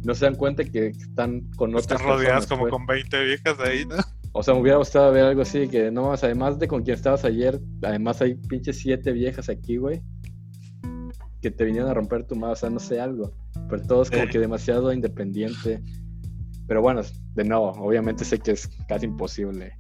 No 0.04 0.14
se 0.14 0.26
dan 0.26 0.36
cuenta 0.36 0.62
que 0.62 0.86
están 0.86 1.50
con 1.56 1.70
otras 1.70 2.00
Están 2.00 2.06
rodeadas 2.06 2.46
personas, 2.46 2.46
como 2.46 2.60
pues. 2.62 2.70
con 2.70 2.86
20 2.86 3.24
viejas 3.24 3.58
ahí, 3.58 3.84
¿no? 3.84 3.96
O 4.30 4.44
sea, 4.44 4.54
me 4.54 4.60
hubiera 4.60 4.78
gustado 4.78 5.10
ver 5.10 5.24
algo 5.24 5.42
así, 5.42 5.66
que 5.66 5.90
no 5.90 6.04
más, 6.04 6.22
además 6.22 6.60
de 6.60 6.68
con 6.68 6.84
quien 6.84 6.94
estabas 6.94 7.24
ayer, 7.24 7.60
además 7.82 8.22
hay 8.22 8.36
pinches 8.36 8.78
siete 8.78 9.10
viejas 9.10 9.48
aquí, 9.48 9.78
güey, 9.78 10.02
que 11.42 11.50
te 11.50 11.64
vinieron 11.64 11.90
a 11.90 11.94
romper 11.94 12.24
tu 12.24 12.36
madre, 12.36 12.52
o 12.52 12.56
sea, 12.56 12.70
no 12.70 12.78
sé, 12.78 13.00
algo. 13.00 13.32
Pero 13.68 13.82
todo 13.82 14.02
es 14.02 14.10
como 14.10 14.28
que 14.28 14.38
demasiado 14.38 14.92
independiente. 14.92 15.82
Pero 16.68 16.82
bueno, 16.82 17.00
de 17.34 17.44
nuevo, 17.44 17.72
obviamente 17.72 18.24
sé 18.24 18.38
que 18.38 18.52
es 18.52 18.68
casi 18.86 19.06
imposible. 19.06 19.72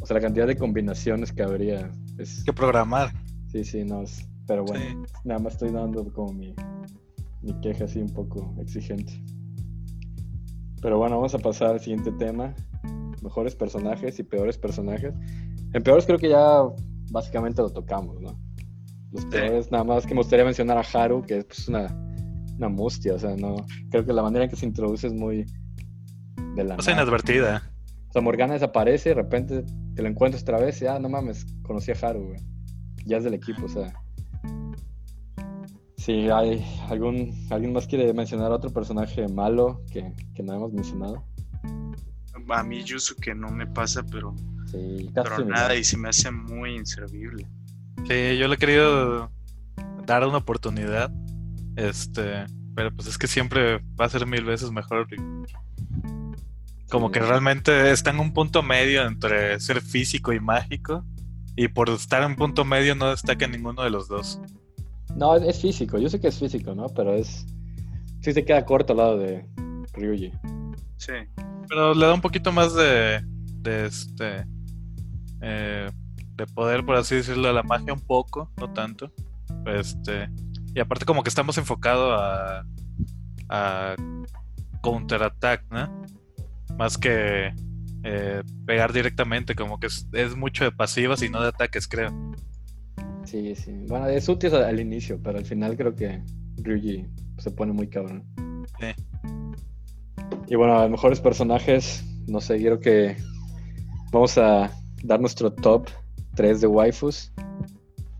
O 0.00 0.06
sea, 0.06 0.14
la 0.14 0.20
cantidad 0.20 0.46
de 0.46 0.56
combinaciones 0.56 1.32
que 1.32 1.42
habría 1.42 1.90
es... 2.16 2.44
Que 2.44 2.52
programar. 2.52 3.12
Sí, 3.48 3.64
sí, 3.64 3.84
no 3.84 4.02
es... 4.02 4.26
Pero 4.46 4.64
bueno, 4.64 4.84
Sí. 4.84 5.12
nada 5.24 5.40
más 5.40 5.54
estoy 5.54 5.70
dando 5.70 6.04
como 6.12 6.32
mi, 6.32 6.54
mi 7.42 7.60
queja 7.60 7.84
así 7.84 8.00
un 8.00 8.12
poco 8.12 8.54
exigente. 8.60 9.12
Pero 10.80 10.98
bueno, 10.98 11.16
vamos 11.16 11.34
a 11.34 11.38
pasar 11.38 11.70
al 11.70 11.80
siguiente 11.80 12.10
tema. 12.12 12.54
Mejores 13.22 13.54
personajes 13.54 14.18
y 14.18 14.22
peores 14.22 14.58
personajes. 14.58 15.14
En 15.72 15.82
peores 15.82 16.06
creo 16.06 16.18
que 16.18 16.28
ya 16.28 16.62
básicamente 17.10 17.62
lo 17.62 17.70
tocamos, 17.70 18.20
¿no? 18.20 18.38
Los 19.12 19.26
peores, 19.26 19.70
nada 19.70 19.84
más 19.84 20.06
que 20.06 20.14
me 20.14 20.20
gustaría 20.20 20.44
mencionar 20.44 20.78
a 20.78 20.80
Haru, 20.80 21.22
que 21.22 21.38
es 21.38 21.44
pues, 21.44 21.68
una, 21.68 21.86
una 22.56 22.68
mustia, 22.68 23.14
o 23.14 23.18
sea, 23.18 23.36
no... 23.36 23.56
Creo 23.90 24.04
que 24.04 24.12
la 24.12 24.22
manera 24.22 24.44
en 24.44 24.50
que 24.50 24.56
se 24.56 24.66
introduce 24.66 25.06
es 25.06 25.12
muy... 25.12 25.44
De 26.54 26.64
la 26.64 26.76
O 26.76 26.82
sea, 26.82 26.94
nada. 26.94 27.04
inadvertida. 27.04 27.70
O 28.08 28.12
sea, 28.12 28.22
Morgana 28.22 28.54
desaparece 28.54 29.10
y 29.10 29.14
de 29.14 29.22
repente 29.22 29.64
te 29.94 30.02
lo 30.02 30.08
encuentras 30.08 30.42
otra 30.42 30.58
vez 30.58 30.80
y 30.82 30.86
ah, 30.86 30.98
no 30.98 31.08
mames, 31.08 31.46
conocí 31.62 31.90
a 31.92 31.94
Haru, 32.00 32.26
güey. 32.28 32.40
Ya 33.06 33.16
es 33.16 33.24
del 33.24 33.34
equipo, 33.34 33.66
o 33.66 33.68
sea. 33.68 33.92
Si 35.96 36.28
hay 36.28 36.64
algún, 36.88 37.32
alguien 37.50 37.72
más 37.72 37.86
quiere 37.86 38.12
mencionar 38.12 38.50
otro 38.50 38.70
personaje 38.72 39.28
malo 39.28 39.82
que, 39.90 40.12
que 40.34 40.42
no 40.42 40.54
hemos 40.54 40.72
mencionado. 40.72 41.24
A 42.48 42.62
mí 42.64 42.82
Yusuke 42.82 43.34
no 43.34 43.48
me 43.50 43.66
pasa, 43.66 44.02
pero, 44.10 44.34
Sí, 44.66 45.10
casi 45.14 45.28
pero 45.28 45.44
nada, 45.44 45.76
y 45.76 45.84
se 45.84 45.96
me 45.96 46.08
hace 46.08 46.30
muy 46.30 46.76
inservible. 46.76 47.46
Sí, 48.08 48.36
yo 48.38 48.48
le 48.48 48.54
he 48.54 48.58
querido 48.58 49.30
dar 50.06 50.26
una 50.26 50.38
oportunidad. 50.38 51.12
Este, 51.76 52.46
pero 52.74 52.90
pues 52.94 53.08
es 53.08 53.18
que 53.18 53.26
siempre 53.26 53.78
va 54.00 54.06
a 54.06 54.08
ser 54.08 54.26
mil 54.26 54.44
veces 54.44 54.70
mejor. 54.70 55.06
Como 56.92 57.10
que 57.10 57.20
realmente 57.20 57.90
está 57.90 58.10
en 58.10 58.20
un 58.20 58.34
punto 58.34 58.62
medio 58.62 59.06
entre 59.06 59.58
ser 59.60 59.80
físico 59.80 60.34
y 60.34 60.40
mágico. 60.40 61.02
Y 61.56 61.68
por 61.68 61.88
estar 61.88 62.22
en 62.22 62.36
punto 62.36 62.66
medio 62.66 62.94
no 62.94 63.08
destaca 63.08 63.46
ninguno 63.46 63.82
de 63.82 63.88
los 63.88 64.08
dos. 64.08 64.38
No, 65.16 65.34
es, 65.34 65.42
es 65.42 65.58
físico, 65.62 65.96
yo 65.98 66.10
sé 66.10 66.20
que 66.20 66.28
es 66.28 66.38
físico, 66.38 66.74
¿no? 66.74 66.88
Pero 66.90 67.14
es. 67.14 67.46
Sí 68.20 68.34
se 68.34 68.44
queda 68.44 68.66
corto 68.66 68.92
al 68.92 68.98
lado 68.98 69.16
de 69.16 69.42
Ryuji. 69.94 70.32
Sí, 70.98 71.12
Pero 71.66 71.94
le 71.94 72.04
da 72.04 72.12
un 72.12 72.20
poquito 72.20 72.52
más 72.52 72.74
de. 72.74 73.22
de 73.62 73.86
este. 73.86 74.44
eh, 75.40 75.90
de 76.36 76.46
poder, 76.48 76.84
por 76.84 76.96
así 76.96 77.14
decirlo, 77.14 77.48
a 77.48 77.54
la 77.54 77.62
magia 77.62 77.94
un 77.94 78.06
poco, 78.06 78.50
no 78.58 78.70
tanto. 78.70 79.10
Este. 79.64 80.28
Y 80.74 80.80
aparte 80.80 81.06
como 81.06 81.22
que 81.22 81.30
estamos 81.30 81.56
enfocados 81.56 82.20
a. 82.20 82.66
a 83.48 83.96
counterattack, 84.82 85.64
¿no? 85.70 86.01
Más 86.78 86.98
que 86.98 87.52
eh, 88.04 88.42
pegar 88.66 88.92
directamente, 88.92 89.54
como 89.54 89.78
que 89.78 89.86
es, 89.86 90.08
es 90.12 90.36
mucho 90.36 90.64
de 90.64 90.72
pasivas 90.72 91.22
y 91.22 91.28
no 91.28 91.40
de 91.42 91.48
ataques, 91.48 91.86
creo. 91.86 92.10
Sí, 93.24 93.54
sí. 93.54 93.72
Bueno, 93.88 94.08
es 94.08 94.28
útil 94.28 94.54
al, 94.54 94.64
al 94.64 94.80
inicio, 94.80 95.20
pero 95.22 95.38
al 95.38 95.44
final 95.44 95.76
creo 95.76 95.94
que 95.94 96.22
Ryuji 96.58 97.06
se 97.38 97.50
pone 97.50 97.72
muy 97.72 97.88
cabrón. 97.88 98.24
Sí. 98.80 98.86
Y 100.48 100.56
bueno, 100.56 100.78
a 100.78 100.82
los 100.82 100.90
mejores 100.90 101.20
personajes, 101.20 102.04
no 102.26 102.40
sé, 102.40 102.58
quiero 102.58 102.80
que 102.80 103.16
vamos 104.12 104.36
a 104.38 104.70
dar 105.02 105.20
nuestro 105.20 105.52
top 105.52 105.88
3 106.34 106.60
de 106.60 106.66
waifus. 106.66 107.32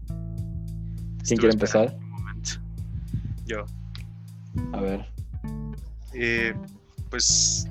¿Quién 0.06 1.18
Estuve 1.22 1.38
quiere 1.38 1.52
empezar? 1.54 1.94
un 2.00 2.10
momento. 2.10 2.50
Yo. 3.46 3.64
A 4.72 4.80
ver. 4.80 5.06
Eh, 6.14 6.54
pues 7.10 7.68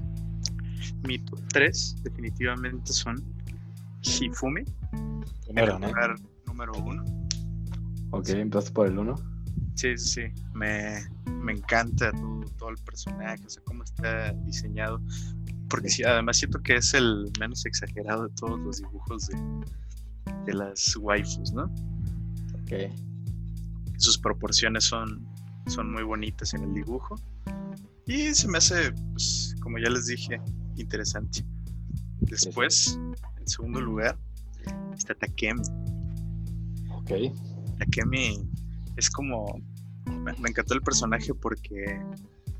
mi 1.03 1.19
top 1.19 1.39
3 1.49 1.95
definitivamente 2.03 2.93
son 2.93 3.23
Hifumi, 4.01 4.63
Primero, 5.45 5.79
¿no? 5.79 5.87
el 5.87 5.91
lugar 5.91 6.15
número 6.47 6.73
1. 6.73 7.03
Ok, 8.11 8.29
empezaste 8.29 8.71
por 8.71 8.87
el 8.87 8.97
1. 8.97 9.15
Sí, 9.75 9.97
sí, 9.97 10.05
sí. 10.07 10.21
Me, 10.53 10.99
me 11.25 11.53
encanta 11.53 12.11
todo, 12.11 12.41
todo 12.57 12.69
el 12.69 12.77
personaje, 12.77 13.43
o 13.45 13.49
sea, 13.49 13.63
cómo 13.65 13.83
está 13.83 14.33
diseñado. 14.45 15.01
Porque 15.69 15.89
sí, 15.89 16.03
además 16.03 16.37
siento 16.37 16.59
que 16.61 16.75
es 16.75 16.93
el 16.93 17.31
menos 17.39 17.65
exagerado 17.65 18.27
de 18.27 18.33
todos 18.35 18.59
los 18.59 18.79
dibujos 18.79 19.27
de, 19.27 19.37
de 20.45 20.53
las 20.53 20.95
waifus, 20.97 21.53
¿no? 21.53 21.63
Ok. 22.63 22.91
Sus 23.97 24.17
proporciones 24.17 24.83
son, 24.83 25.25
son 25.67 25.91
muy 25.91 26.03
bonitas 26.03 26.53
en 26.53 26.63
el 26.63 26.73
dibujo. 26.73 27.15
Y 28.05 28.33
se 28.33 28.47
me 28.47 28.57
hace, 28.57 28.91
pues, 29.13 29.55
como 29.61 29.77
ya 29.77 29.89
les 29.89 30.07
dije, 30.07 30.41
interesante. 30.81 31.45
Después, 32.21 32.99
en 33.39 33.47
segundo 33.47 33.81
lugar, 33.81 34.17
está 34.93 35.15
Takemi. 35.15 35.61
Ok. 36.91 37.11
Takemi 37.79 38.39
es 38.97 39.09
como. 39.09 39.59
Me, 40.05 40.33
me 40.33 40.49
encantó 40.49 40.73
el 40.73 40.81
personaje 40.81 41.33
porque 41.33 41.99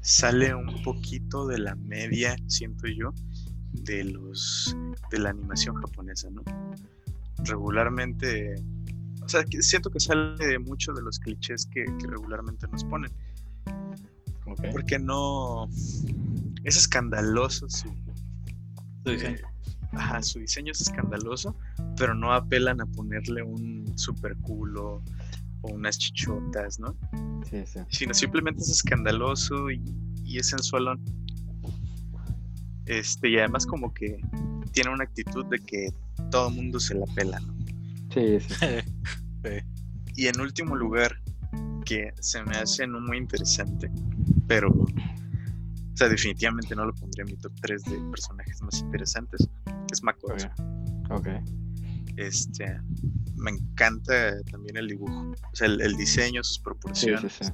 sale 0.02 0.54
un 0.54 0.82
poquito 0.84 1.48
de 1.48 1.60
la 1.60 1.76
media, 1.76 2.36
siento 2.48 2.88
yo, 2.88 3.14
de 3.72 4.04
los 4.04 4.76
de 5.12 5.20
la 5.20 5.30
animación 5.30 5.76
japonesa, 5.76 6.30
¿no? 6.32 6.44
Regularmente, 7.44 8.56
o 9.24 9.30
sea, 9.30 9.44
siento 9.60 9.90
que 9.90 10.00
sale 10.00 10.46
de 10.46 10.60
muchos 10.60 10.96
de 10.96 11.02
los 11.02 11.20
clichés 11.20 11.66
que, 11.68 11.86
que 11.86 12.08
regularmente 12.08 12.68
nos 12.68 12.84
ponen, 12.84 13.12
Ok. 14.46 14.62
porque 14.72 15.00
no 15.00 15.68
es 16.64 16.78
escandaloso 16.78 17.70
su, 17.70 17.90
Su 19.04 19.12
diseño. 19.12 19.38
eh, 19.38 19.42
ajá, 19.94 20.22
su 20.22 20.40
diseño 20.40 20.72
es 20.72 20.82
escandaloso, 20.82 21.56
pero 21.98 22.14
no 22.14 22.34
apelan 22.34 22.82
a 22.82 22.86
ponerle 22.86 23.44
un 23.44 23.98
super 23.98 24.36
culo 24.38 25.04
o 25.62 25.72
unas 25.74 25.98
chichotas, 25.98 26.80
¿no? 26.80 26.96
Sí, 27.50 27.64
sí. 27.66 27.80
sino 27.90 28.14
simplemente 28.14 28.62
es 28.62 28.70
escandaloso 28.70 29.70
y, 29.72 29.82
y 30.24 30.38
es 30.40 30.48
sensualón. 30.48 31.00
Este, 32.86 33.30
y 33.30 33.38
además 33.38 33.66
como 33.66 33.94
que 33.94 34.20
tiene 34.72 34.90
una 34.90 35.04
actitud 35.04 35.46
de 35.46 35.60
que 35.60 35.94
todo 36.30 36.50
el 36.50 36.56
mundo 36.56 36.80
se 36.80 36.96
la 36.96 37.06
pela, 37.08 37.40
¿no? 37.40 37.56
Sí, 38.14 38.40
sí. 38.50 39.50
Y 40.16 40.28
en 40.28 40.42
último 40.42 40.76
lugar, 40.76 41.22
que 41.86 42.12
se 42.20 42.44
me 42.44 42.56
hace 42.58 42.88
no 42.88 43.00
muy 43.00 43.18
interesante, 43.18 43.90
pero, 44.48 44.74
o 45.94 45.98
sea, 45.98 46.08
definitivamente 46.10 46.76
no 46.76 46.86
lo 46.86 46.94
pondría 46.94 47.24
en 47.26 47.32
mi 47.32 47.38
top 47.38 47.54
3 47.62 47.84
de 47.84 47.98
personajes 48.10 48.62
más 48.62 48.80
interesantes, 48.80 49.48
es 49.92 50.04
Makoto. 50.04 50.34
Ok. 51.10 51.12
Ok. 51.12 51.28
Este, 52.18 52.80
me 53.38 53.52
encanta 53.52 54.42
también 54.52 54.78
el 54.78 54.88
dibujo, 54.88 55.32
o 55.32 55.56
sea, 55.56 55.68
el, 55.68 55.82
el 55.82 55.96
diseño, 55.96 56.44
sus 56.44 56.56
Sí, 56.58 56.62
proporciones. 56.64 57.34
sí, 57.34 57.46
sí. 57.46 57.52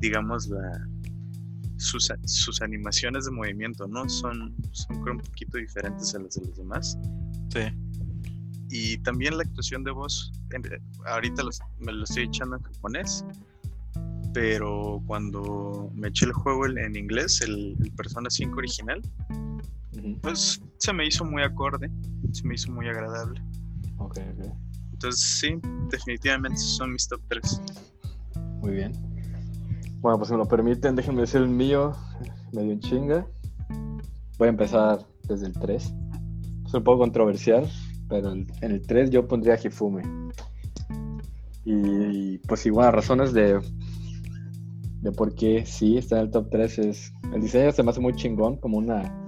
digamos, 0.00 0.46
la, 0.48 0.86
sus, 1.76 2.10
sus 2.24 2.60
animaciones 2.62 3.24
de 3.26 3.30
movimiento, 3.30 3.86
¿no? 3.86 4.08
Son, 4.08 4.54
son 4.72 5.02
creo 5.02 5.14
un 5.16 5.20
poquito 5.20 5.58
diferentes 5.58 6.14
a 6.14 6.18
las 6.20 6.34
de 6.34 6.46
los 6.46 6.56
demás. 6.56 6.98
Sí. 7.52 7.60
Y 8.70 8.98
también 8.98 9.36
la 9.36 9.42
actuación 9.44 9.82
de 9.84 9.90
voz, 9.92 10.32
en- 10.52 10.62
ahorita 11.06 11.42
los- 11.42 11.60
me 11.78 11.92
lo 11.92 12.04
estoy 12.04 12.24
echando 12.24 12.56
en 12.56 12.62
japonés, 12.62 13.24
pero 14.32 15.02
cuando 15.06 15.90
me 15.94 16.08
eché 16.08 16.26
el 16.26 16.32
juego 16.32 16.66
en, 16.66 16.96
inglés, 16.96 17.40
el, 17.40 17.76
el 17.80 17.90
Persona 17.92 18.28
5 18.30 18.56
original, 18.56 19.02
pues 20.22 20.60
se 20.78 20.92
me 20.92 21.06
hizo 21.06 21.24
muy 21.24 21.42
acorde, 21.42 21.90
se 22.32 22.46
me 22.46 22.54
hizo 22.54 22.72
muy 22.72 22.88
agradable. 22.88 23.40
Ok, 23.98 24.18
ok. 24.18 24.46
Entonces 24.92 25.20
sí, 25.20 25.60
definitivamente 25.90 26.58
son 26.58 26.92
mis 26.92 27.06
top 27.08 27.20
3. 27.28 27.62
Muy 28.60 28.72
bien. 28.72 28.92
Bueno, 30.00 30.18
pues 30.18 30.28
si 30.28 30.34
me 30.34 30.38
lo 30.38 30.46
permiten, 30.46 30.94
déjenme 30.94 31.22
decir 31.22 31.40
el 31.40 31.48
mío, 31.48 31.92
medio 32.52 32.72
en 32.72 32.80
chinga. 32.80 33.26
Voy 34.38 34.46
a 34.46 34.50
empezar 34.50 35.06
desde 35.28 35.46
el 35.46 35.52
3. 35.52 35.94
Es 36.66 36.74
un 36.74 36.84
poco 36.84 36.98
controversial, 36.98 37.68
pero 38.08 38.32
en 38.32 38.46
el 38.60 38.86
3 38.86 39.10
yo 39.10 39.26
pondría 39.26 39.58
Hifume. 39.62 40.02
Y 41.64 42.38
pues 42.38 42.64
igual, 42.66 42.92
razones 42.92 43.32
de, 43.32 43.60
de 45.00 45.12
por 45.12 45.34
qué 45.34 45.64
sí 45.64 45.96
está 45.96 46.16
en 46.16 46.26
el 46.26 46.30
top 46.30 46.48
3 46.50 46.78
es... 46.78 47.12
El 47.32 47.40
diseño 47.40 47.72
se 47.72 47.82
me 47.82 47.90
hace 47.90 48.00
muy 48.00 48.14
chingón, 48.14 48.56
como 48.56 48.78
una... 48.78 49.26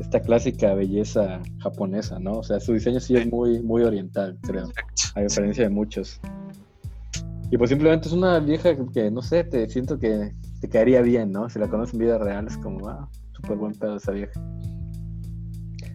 Esta 0.00 0.20
clásica 0.20 0.74
belleza 0.74 1.40
japonesa, 1.58 2.20
¿no? 2.20 2.34
O 2.34 2.42
sea, 2.44 2.60
su 2.60 2.72
diseño 2.72 3.00
sí 3.00 3.16
es 3.16 3.26
muy, 3.26 3.60
muy 3.60 3.82
oriental, 3.82 4.38
creo 4.42 4.68
a 5.14 5.22
diferencia 5.22 5.64
de 5.64 5.70
muchos. 5.70 6.20
Y 7.50 7.56
pues 7.56 7.70
simplemente 7.70 8.08
es 8.08 8.14
una 8.14 8.38
vieja 8.38 8.76
que, 8.92 9.10
no 9.10 9.22
sé, 9.22 9.44
te 9.44 9.68
siento 9.68 9.98
que 9.98 10.32
te 10.60 10.68
caería 10.68 11.02
bien, 11.02 11.32
¿no? 11.32 11.48
Si 11.48 11.58
la 11.58 11.68
conoces 11.68 11.94
en 11.94 12.00
vida 12.00 12.18
real 12.18 12.46
es 12.46 12.56
como, 12.58 12.88
ah, 12.88 13.08
súper 13.32 13.56
buen 13.56 13.72
pedo 13.72 13.96
esa 13.96 14.12
vieja. 14.12 14.40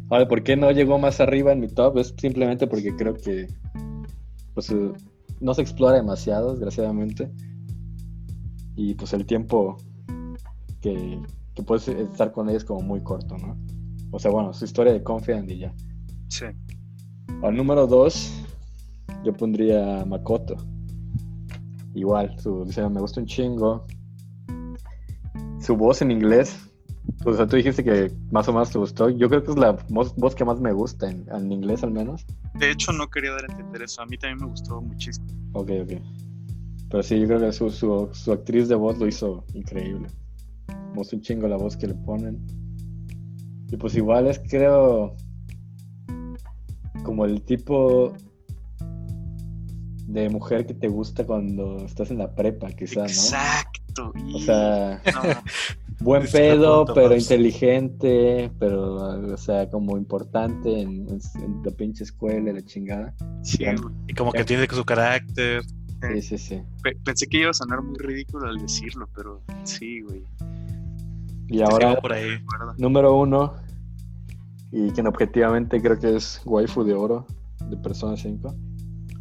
Ahora, 0.09 0.27
¿por 0.27 0.43
qué 0.43 0.55
no 0.55 0.71
llegó 0.71 0.99
más 0.99 1.19
arriba 1.19 1.51
en 1.53 1.59
mi 1.59 1.67
top? 1.67 1.97
Es 1.97 2.13
simplemente 2.17 2.67
porque 2.67 2.95
creo 2.95 3.13
que 3.13 3.47
pues 4.53 4.69
eh, 4.69 4.91
no 5.39 5.53
se 5.53 5.61
explora 5.61 5.95
demasiado, 5.95 6.51
desgraciadamente. 6.51 7.31
Y 8.75 8.95
pues 8.95 9.13
el 9.13 9.25
tiempo 9.25 9.77
que, 10.81 11.21
que 11.55 11.63
puedes 11.63 11.87
estar 11.87 12.31
con 12.31 12.49
ella 12.49 12.57
es 12.57 12.65
como 12.65 12.81
muy 12.81 13.01
corto, 13.01 13.37
¿no? 13.37 13.57
O 14.11 14.19
sea, 14.19 14.31
bueno, 14.31 14.53
su 14.53 14.65
historia 14.65 14.93
de 14.93 15.03
Confident 15.03 15.49
y 15.49 15.59
ya. 15.59 15.73
Sí. 16.29 16.45
Al 17.41 17.55
número 17.55 17.87
2, 17.87 18.45
yo 19.23 19.33
pondría 19.33 20.05
Makoto. 20.05 20.55
Igual, 21.95 22.39
su 22.39 22.65
diseño 22.65 22.89
me 22.89 23.01
gusta 23.01 23.21
un 23.21 23.27
chingo. 23.27 23.85
Su 25.59 25.77
voz 25.77 26.01
en 26.01 26.11
inglés, 26.11 26.59
o 27.25 27.33
sea, 27.33 27.47
tú 27.47 27.55
dijiste 27.55 27.83
que 27.83 28.11
más 28.31 28.47
o 28.47 28.53
menos 28.53 28.69
te 28.71 28.77
gustó. 28.77 29.09
Yo 29.09 29.29
creo 29.29 29.43
que 29.43 29.51
es 29.51 29.57
la 29.57 29.71
voz, 29.89 30.15
voz 30.15 30.35
que 30.35 30.43
más 30.43 30.59
me 30.59 30.73
gusta, 30.73 31.09
en, 31.09 31.25
en 31.31 31.51
inglés 31.51 31.83
al 31.83 31.91
menos. 31.91 32.25
De 32.55 32.71
hecho, 32.71 32.91
no 32.91 33.09
quería 33.09 33.31
dar 33.31 33.45
a 33.49 33.53
entender 33.53 33.81
eso. 33.83 34.01
A 34.01 34.05
mí 34.05 34.17
también 34.17 34.39
me 34.39 34.47
gustó 34.47 34.81
muchísimo. 34.81 35.27
Ok, 35.53 35.71
ok. 35.83 35.91
Pero 36.93 37.01
sí, 37.01 37.19
yo 37.19 37.25
creo 37.25 37.39
que 37.39 37.51
su, 37.51 37.71
su, 37.71 38.07
su 38.11 38.31
actriz 38.31 38.67
de 38.67 38.75
voz 38.75 38.99
lo 38.99 39.07
hizo 39.07 39.43
increíble. 39.55 40.09
Gusta 40.93 41.15
un 41.15 41.23
chingo 41.23 41.47
la 41.47 41.57
voz 41.57 41.75
que 41.75 41.87
le 41.87 41.95
ponen. 41.95 42.45
Y 43.71 43.77
pues 43.77 43.95
igual 43.95 44.27
es, 44.27 44.39
creo, 44.47 45.15
como 47.03 47.25
el 47.25 47.41
tipo 47.41 48.13
de 50.05 50.29
mujer 50.29 50.67
que 50.67 50.75
te 50.75 50.87
gusta 50.87 51.25
cuando 51.25 51.77
estás 51.77 52.11
en 52.11 52.19
la 52.19 52.35
prepa, 52.35 52.69
quizás, 52.69 52.97
¿no? 52.97 53.07
Exacto. 53.07 54.13
O 54.35 54.39
sea, 54.39 55.01
no, 55.15 55.21
buen 55.99 56.27
pedo, 56.31 56.85
pero 56.93 57.09
más. 57.09 57.23
inteligente, 57.23 58.51
pero, 58.59 59.33
o 59.33 59.37
sea, 59.37 59.67
como 59.67 59.97
importante 59.97 60.81
en, 60.81 61.07
en 61.09 61.63
la 61.65 61.71
pinche 61.71 62.03
escuela 62.03 62.51
y 62.51 62.53
la 62.53 62.61
chingada. 62.63 63.15
sí. 63.41 63.65
Y 64.07 64.13
como 64.13 64.31
que 64.31 64.43
tiene 64.43 64.67
su 64.67 64.85
carácter. 64.85 65.63
Sí, 66.11 66.21
sí, 66.21 66.37
sí. 66.37 66.61
Pe- 66.81 66.97
Pensé 67.03 67.27
que 67.27 67.37
iba 67.37 67.49
a 67.49 67.53
sonar 67.53 67.81
muy 67.81 67.97
ridículo 67.97 68.47
al 68.47 68.57
decirlo, 68.57 69.07
pero 69.15 69.41
sí, 69.63 70.01
güey. 70.01 70.23
Y 71.49 71.61
ahora, 71.61 71.95
por 72.01 72.13
ahí. 72.13 72.29
número 72.77 73.15
uno, 73.15 73.53
y 74.71 74.89
quien 74.91 75.07
objetivamente 75.07 75.81
creo 75.81 75.99
que 75.99 76.15
es 76.15 76.41
waifu 76.45 76.83
de 76.83 76.93
oro 76.93 77.27
de 77.69 77.77
Persona 77.77 78.17
5, 78.17 78.55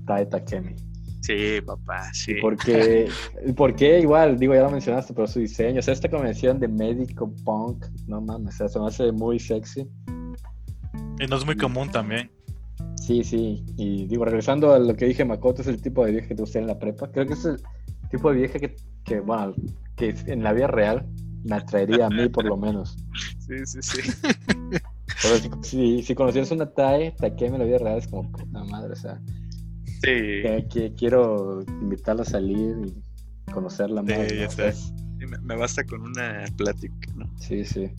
Tae 0.07 0.27
Takemi. 0.27 0.75
Sí, 1.21 1.61
papá, 1.65 2.11
sí. 2.13 2.35
Porque, 2.41 3.09
porque 3.57 4.01
igual, 4.01 4.39
digo, 4.39 4.55
ya 4.55 4.63
lo 4.63 4.71
mencionaste, 4.71 5.15
pero 5.15 5.27
su 5.29 5.39
diseño, 5.41 5.79
o 5.79 5.83
sea, 5.83 5.95
esta 5.95 6.09
convención 6.11 6.59
de 6.59 6.67
médico 6.69 7.33
punk, 7.45 7.85
no 8.09 8.21
mames, 8.21 8.55
o 8.55 8.59
sea, 8.59 8.69
se 8.69 8.81
me 8.81 8.87
hace 8.87 9.13
muy 9.13 9.39
sexy. 9.39 9.87
Y 11.21 11.27
no 11.29 11.37
es 11.37 11.45
muy 11.47 11.57
común 11.57 11.89
también. 11.91 12.31
Sí, 13.03 13.25
sí, 13.25 13.65
y 13.77 14.07
digo, 14.07 14.25
regresando 14.25 14.73
a 14.73 14.79
lo 14.79 14.95
que 14.95 15.07
dije, 15.07 15.25
Makoto 15.25 15.63
es 15.63 15.69
el 15.69 15.83
tipo 15.83 16.05
de 16.05 16.13
vieja 16.13 16.29
que 16.29 16.35
te 16.37 16.43
gusta 16.43 16.61
en 16.61 16.69
la 16.69 16.79
prepa. 16.79 17.11
Creo 17.11 17.27
que 17.27 17.33
es 17.33 17.45
el 17.45 17.61
tipo 18.11 18.31
de 18.31 18.37
vieja 18.37 18.61
que, 18.61 18.77
que 19.05 19.19
bueno, 19.19 19.55
que 19.97 20.15
en 20.27 20.45
la 20.45 20.53
vida 20.53 20.69
real 20.69 21.05
me 21.45 21.57
atraería 21.57 22.07
a 22.07 22.11
mí 22.11 22.29
por 22.29 22.45
lo 22.45 22.57
menos. 22.57 22.97
Sí, 23.43 23.67
sí, 23.67 23.83
sí. 23.83 24.11
Pero 25.21 25.37
si, 25.37 25.51
si, 25.63 26.03
si 26.05 26.15
conocieras 26.15 26.53
una 26.53 26.71
TAE, 26.71 27.11
Takemi 27.19 27.57
en 27.57 27.59
la 27.59 27.65
vida 27.67 27.79
real 27.79 27.99
es 27.99 28.07
como 28.07 28.31
puta 28.31 28.65
madre, 28.65 28.93
o 28.93 28.97
sea, 28.97 29.21
Sí. 29.85 30.01
que, 30.01 30.67
que 30.73 30.95
quiero 30.95 31.63
invitarla 31.83 32.23
a 32.23 32.25
salir 32.25 32.77
y 32.87 33.51
conocerla 33.53 34.03
más. 34.03 34.15
Sí, 34.29 34.35
¿no? 34.37 34.41
ya. 34.41 34.73
Sí, 34.73 34.95
me, 35.29 35.39
me 35.39 35.57
basta 35.57 35.85
con 35.85 36.03
una 36.03 36.45
plática, 36.57 36.95
¿no? 37.17 37.27
Sí, 37.37 37.65
sí. 37.65 37.91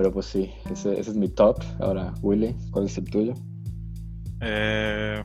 Pero 0.00 0.14
pues 0.14 0.24
sí, 0.24 0.50
ese, 0.72 0.98
ese 0.98 1.10
es 1.10 1.14
mi 1.14 1.28
top. 1.28 1.62
Ahora, 1.78 2.14
Willy, 2.22 2.56
¿cuál 2.70 2.86
es 2.86 2.96
el 2.96 3.04
tuyo? 3.04 3.34
Eh, 4.40 5.22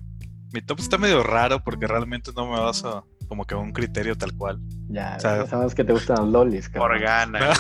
mi 0.51 0.61
top 0.61 0.82
está 0.82 0.97
medio 0.97 1.23
raro 1.23 1.63
porque 1.63 1.88
realmente 1.88 2.32
no 2.36 2.45
me 2.51 2.59
baso 2.59 3.07
como 3.30 3.45
que 3.45 3.53
a 3.53 3.57
un 3.57 3.71
criterio 3.71 4.17
tal 4.17 4.34
cual. 4.36 4.59
Ya, 4.89 5.13
O 5.15 5.19
sea, 5.21 5.47
sabes 5.47 5.73
que 5.76 5.86
te 5.86 5.93
gustan 5.93 6.17
los 6.17 6.28
lolis, 6.28 6.67
cabrón. 6.67 6.91
Morgana. 6.99 7.53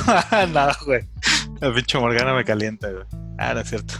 no, 0.53 0.67
güey. 0.85 1.07
El 1.61 1.73
pinche 1.73 1.97
Morgana 1.97 2.33
me 2.33 2.43
calienta, 2.43 2.91
güey. 2.91 3.05
Ah, 3.37 3.53
no 3.53 3.61
es 3.61 3.69
cierto. 3.69 3.93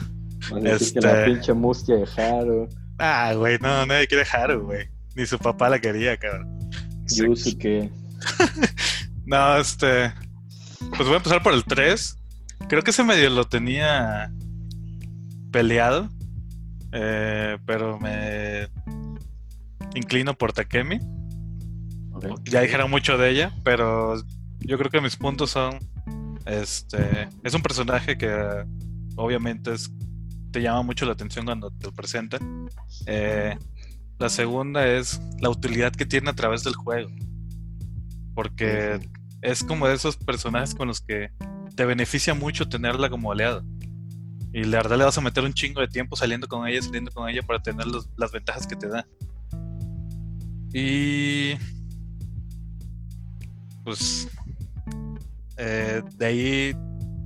Vas 0.52 0.52
a 0.52 0.94
que 0.94 1.00
la 1.00 1.12
Este- 1.20 1.26
pinche 1.32 1.54
mustia 1.54 1.96
de 1.96 2.22
Haru, 2.22 2.68
Ah, 3.00 3.34
güey, 3.34 3.58
no, 3.62 3.86
nadie 3.86 4.08
quiere 4.08 4.26
Haru, 4.30 4.66
güey. 4.66 4.90
Ni 5.16 5.26
su 5.26 5.40
papá 5.40 5.70
la 5.70 5.80
quería, 5.80 6.18
cabrón. 6.18 6.60
Yusuke. 7.08 7.90
No, 9.26 9.56
este. 9.58 10.14
Pues 10.90 11.06
voy 11.06 11.14
a 11.14 11.18
empezar 11.18 11.42
por 11.42 11.54
el 11.54 11.64
3. 11.64 12.18
Creo 12.68 12.84
que 12.84 12.92
ese 12.92 13.04
medio 13.04 13.30
lo 13.30 13.46
tenía 13.46 14.32
peleado, 15.52 16.10
eh, 16.92 17.58
pero 17.66 18.00
me 18.00 18.68
inclino 19.96 20.34
por 20.34 20.54
Takemi. 20.54 21.00
Ya 22.46 22.62
dijeron 22.62 22.90
mucho 22.90 23.18
de 23.18 23.30
ella, 23.30 23.54
pero 23.64 24.16
yo 24.60 24.78
creo 24.78 24.90
que 24.90 25.02
mis 25.02 25.16
puntos 25.16 25.52
son, 25.52 25.80
este, 26.46 27.28
es 27.44 27.54
un 27.54 27.62
personaje 27.62 28.18
que 28.18 28.66
obviamente 29.16 29.74
es, 29.74 29.92
te 30.52 30.62
llama 30.62 30.82
mucho 30.82 31.06
la 31.06 31.12
atención 31.14 31.46
cuando 31.46 31.72
te 31.72 31.88
lo 31.88 31.94
presentan. 31.94 32.70
Eh, 33.06 33.58
la 34.18 34.30
segunda 34.30 34.88
es 34.88 35.22
la 35.40 35.50
utilidad 35.50 35.92
que 35.92 36.06
tiene 36.06 36.30
a 36.30 36.34
través 36.34 36.64
del 36.64 36.76
juego. 36.76 37.10
Porque 38.34 39.00
es 39.42 39.64
como 39.64 39.88
de 39.88 39.96
esos 39.96 40.18
personajes 40.18 40.74
con 40.74 40.88
los 40.88 41.02
que 41.02 41.30
te 41.76 41.86
beneficia 41.86 42.34
mucho 42.34 42.68
tenerla 42.68 43.10
como 43.10 43.32
aliado. 43.32 43.64
Y 44.54 44.64
la 44.64 44.78
verdad 44.78 44.98
le 44.98 45.04
vas 45.04 45.18
a 45.18 45.22
meter 45.22 45.44
un 45.44 45.54
chingo 45.54 45.82
de 45.82 45.88
tiempo 45.88 46.16
saliendo 46.16 46.48
con 46.48 46.68
ella, 46.68 46.82
saliendo 46.82 47.12
con 47.12 47.28
ella 47.28 47.42
para 47.44 47.62
tener 47.62 47.86
las 48.16 48.32
ventajas 48.32 48.66
que 48.66 48.76
te 48.76 48.88
da. 48.88 49.06
Y 50.74 51.56
pues 53.84 54.28
eh, 55.58 56.02
de 56.16 56.26
ahí 56.26 56.76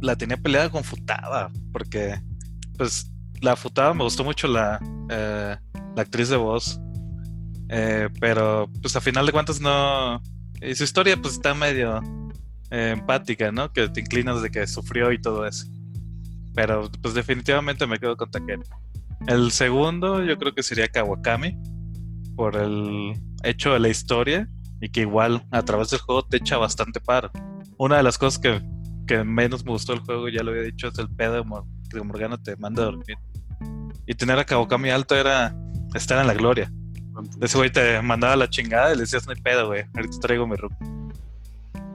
la 0.01 0.15
tenía 0.15 0.37
peleada 0.37 0.69
con 0.69 0.83
Futaba, 0.83 1.51
porque 1.71 2.19
pues 2.77 3.11
la 3.41 3.55
Futaba 3.55 3.93
me 3.93 4.03
gustó 4.03 4.23
mucho 4.23 4.47
la, 4.47 4.79
eh, 5.09 5.55
la 5.95 6.01
actriz 6.01 6.29
de 6.29 6.37
voz, 6.37 6.79
eh, 7.69 8.09
pero 8.19 8.69
pues 8.81 8.95
a 8.95 9.01
final 9.01 9.25
de 9.25 9.31
cuentas 9.31 9.61
no... 9.61 10.21
Y 10.61 10.75
su 10.75 10.83
historia 10.83 11.15
pues 11.15 11.35
está 11.35 11.53
medio 11.53 12.01
empática, 12.69 13.51
¿no? 13.51 13.71
Que 13.71 13.87
te 13.89 14.01
inclinas 14.01 14.41
de 14.41 14.49
que 14.49 14.65
sufrió 14.67 15.11
y 15.11 15.21
todo 15.21 15.45
eso. 15.45 15.65
Pero 16.53 16.89
pues 17.01 17.13
definitivamente 17.13 17.87
me 17.87 17.99
quedo 17.99 18.17
con 18.17 18.29
Takemi. 18.29 18.63
El 19.27 19.51
segundo 19.51 20.23
yo 20.23 20.37
creo 20.37 20.53
que 20.53 20.63
sería 20.63 20.87
Kawakami, 20.87 21.57
por 22.35 22.55
el 22.55 23.13
hecho 23.43 23.73
de 23.73 23.79
la 23.79 23.89
historia 23.89 24.47
y 24.79 24.87
que 24.87 25.01
igual 25.01 25.45
a 25.51 25.61
través 25.63 25.89
del 25.89 25.99
juego 25.99 26.23
te 26.23 26.37
echa 26.37 26.57
bastante 26.57 27.01
paro. 27.01 27.29
Una 27.77 27.97
de 27.97 28.03
las 28.03 28.17
cosas 28.17 28.39
que, 28.39 28.61
que 29.07 29.25
menos 29.25 29.65
me 29.65 29.71
gustó 29.71 29.91
del 29.91 30.01
juego, 30.01 30.29
ya 30.29 30.41
lo 30.41 30.51
había 30.51 30.63
dicho, 30.63 30.87
es 30.87 30.97
el 30.99 31.09
pedo 31.09 31.33
de 31.33 31.43
que 31.89 32.01
Morgana 32.01 32.37
te 32.37 32.55
manda 32.55 32.83
a 32.83 32.85
dormir. 32.85 33.17
Y 34.05 34.13
tener 34.15 34.39
a 34.39 34.45
Kawakami 34.45 34.89
alto 34.89 35.15
era 35.15 35.53
estar 35.93 36.19
en 36.21 36.27
la 36.27 36.33
gloria. 36.33 36.71
Ese 37.41 37.57
güey 37.57 37.71
te 37.71 38.01
mandaba 38.01 38.37
la 38.37 38.49
chingada 38.49 38.93
y 38.93 38.95
le 38.95 39.01
decías, 39.01 39.25
no 39.25 39.33
hay 39.33 39.41
pedo, 39.41 39.67
güey, 39.67 39.83
ahorita 39.93 40.19
traigo 40.21 40.47
mi 40.47 40.55
rook. 40.55 40.98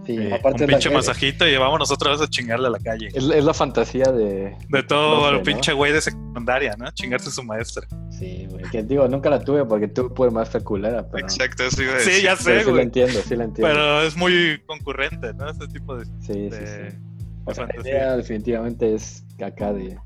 Sí, 0.07 0.32
aparte 0.32 0.64
un 0.64 0.70
pinche 0.70 0.90
masajito 0.90 1.46
y 1.46 1.57
vamos 1.57 1.78
nosotros 1.78 2.20
a 2.20 2.28
chingarle 2.28 2.66
a 2.66 2.70
la 2.70 2.78
calle. 2.78 3.09
Es, 3.14 3.24
la 3.24 3.55
fantasía 3.55 4.05
de. 4.05 4.57
De 4.68 4.82
todo 4.82 5.30
el 5.30 5.42
pinche 5.42 5.72
güey 5.72 5.92
de 5.92 6.00
secundaria, 6.00 6.74
¿no? 6.78 6.90
Chingarse 6.90 7.28
a 7.28 7.32
su 7.32 7.42
maestra. 7.42 7.86
Sí, 8.11 8.46
güey. 8.50 8.64
Que 8.70 8.82
digo, 8.82 9.09
nunca 9.09 9.30
la 9.30 9.40
tuve 9.40 9.64
porque 9.64 9.88
tuve 9.88 10.30
maestra 10.30 10.61
culera. 10.61 11.09
Pero... 11.11 11.24
Exacto, 11.24 11.64
eso 11.64 11.82
iba 11.82 11.92
a 11.92 11.96
decir. 11.96 12.12
Sí, 12.12 12.22
ya 12.22 12.36
sé, 12.36 12.64
güey. 12.64 12.64
Sí 12.64 12.72
la 12.72 12.82
entiendo, 12.82 13.20
sí 13.20 13.36
la 13.36 13.44
entiendo. 13.44 13.74
Pero 13.74 14.02
es 14.02 14.16
muy 14.16 14.61
concurrente, 14.66 15.32
¿no? 15.34 15.48
Ese 15.48 15.66
tipo 15.68 15.96
de. 15.96 16.05
Sí, 16.20 16.50
sí, 16.50 16.66
sí. 16.66 16.98
O 17.46 17.55
sea, 17.55 17.66
la 17.66 17.80
idea 17.80 18.16
definitivamente 18.16 18.94
es 18.94 19.24
acá 19.44 19.72
de 19.72 19.98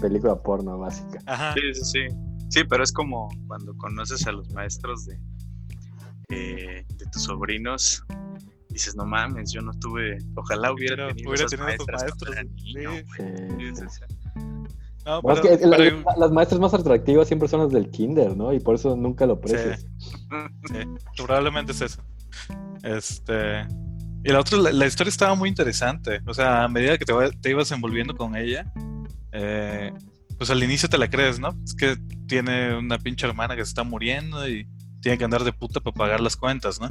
película 0.00 0.36
porno 0.36 0.78
básica. 0.78 1.20
Ajá. 1.26 1.54
Sí, 1.54 1.60
sí, 1.74 1.84
sí. 1.84 2.16
Sí, 2.48 2.64
pero 2.64 2.84
es 2.84 2.92
como 2.92 3.28
cuando 3.48 3.76
conoces 3.76 4.26
a 4.26 4.32
los 4.32 4.48
maestros 4.52 5.06
de, 5.06 5.18
eh, 6.30 6.84
de 6.88 7.06
tus 7.06 7.22
sobrinos 7.22 8.04
dices, 8.74 8.96
no 8.96 9.06
mames, 9.06 9.52
yo 9.52 9.62
no 9.62 9.72
tuve, 9.80 10.18
ojalá 10.34 10.72
hubiera 10.72 11.08
tenido, 11.08 11.30
hubiera 11.30 11.46
tenido 11.46 11.66
maestros. 11.68 12.40
Las 16.18 16.32
maestras 16.32 16.60
más 16.60 16.74
atractivas 16.74 17.28
siempre 17.28 17.48
son 17.48 17.60
las 17.60 17.70
del 17.70 17.90
kinder, 17.90 18.36
¿no? 18.36 18.52
Y 18.52 18.60
por 18.60 18.74
eso 18.74 18.96
nunca 18.96 19.26
lo 19.26 19.34
aprecias. 19.34 19.86
Sí, 20.66 20.78
probablemente 21.16 21.72
es 21.72 21.80
eso. 21.80 22.02
Este... 22.82 23.66
Y 24.26 24.30
la 24.30 24.40
otra, 24.40 24.58
la, 24.58 24.86
historia 24.86 25.10
estaba 25.10 25.34
muy 25.34 25.50
interesante. 25.50 26.20
O 26.26 26.32
sea, 26.32 26.64
a 26.64 26.68
medida 26.68 26.96
que 26.96 27.04
te, 27.04 27.12
te 27.42 27.50
ibas 27.50 27.70
envolviendo 27.72 28.16
con 28.16 28.34
ella, 28.34 28.72
eh, 29.32 29.92
pues 30.38 30.48
al 30.48 30.62
inicio 30.62 30.88
te 30.88 30.96
la 30.96 31.10
crees, 31.10 31.38
¿no? 31.38 31.50
Es 31.62 31.74
que 31.74 31.96
tiene 32.26 32.74
una 32.74 32.98
pinche 32.98 33.26
hermana 33.26 33.54
que 33.54 33.62
se 33.62 33.68
está 33.68 33.84
muriendo 33.84 34.48
y 34.48 34.66
tiene 35.02 35.18
que 35.18 35.24
andar 35.24 35.44
de 35.44 35.52
puta 35.52 35.80
para 35.80 35.94
pagar 35.94 36.20
las 36.22 36.36
cuentas, 36.36 36.80
¿no? 36.80 36.88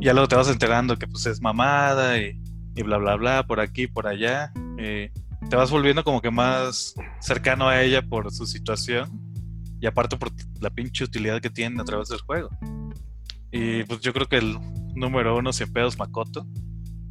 Ya 0.00 0.12
luego 0.12 0.28
te 0.28 0.36
vas 0.36 0.48
enterando 0.48 0.96
que 0.96 1.06
pues 1.06 1.26
es 1.26 1.40
mamada 1.40 2.18
y, 2.18 2.38
bla, 2.82 2.98
bla, 2.98 3.16
bla, 3.16 3.46
por 3.46 3.60
aquí, 3.60 3.86
por 3.86 4.06
allá. 4.06 4.52
te 4.76 5.56
vas 5.56 5.70
volviendo 5.70 6.04
como 6.04 6.20
que 6.20 6.30
más 6.30 6.94
cercano 7.20 7.68
a 7.68 7.82
ella 7.82 8.02
por 8.02 8.30
su 8.32 8.46
situación 8.46 9.10
y 9.80 9.86
aparte 9.86 10.16
por 10.16 10.30
la 10.60 10.70
pinche 10.70 11.04
utilidad 11.04 11.40
que 11.40 11.50
tiene 11.50 11.80
a 11.80 11.84
través 11.84 12.08
del 12.08 12.20
juego. 12.20 12.50
Y 13.50 13.82
pues 13.84 14.00
yo 14.00 14.12
creo 14.12 14.26
que 14.26 14.36
el 14.36 14.56
número 14.94 15.36
uno 15.36 15.52
siempre 15.52 15.86
es 15.86 15.98
Makoto, 15.98 16.46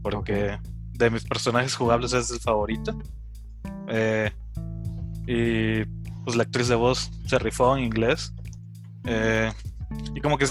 porque 0.01 0.57
de 0.93 1.09
mis 1.09 1.24
personajes 1.24 1.76
jugables 1.76 2.13
es 2.13 2.30
el 2.32 2.39
favorito. 2.39 2.97
Eh, 3.88 4.32
y 5.28 5.84
pues 6.24 6.36
la 6.36 6.43
actriz 6.43 6.67
de 6.67 6.76
voz 6.76 7.11
se 7.26 7.39
rifó 7.39 7.76
en 7.76 7.86
inglés. 7.86 8.34
Eh, 9.05 9.51
y 10.15 10.22
como 10.22 10.38
que 10.38 10.45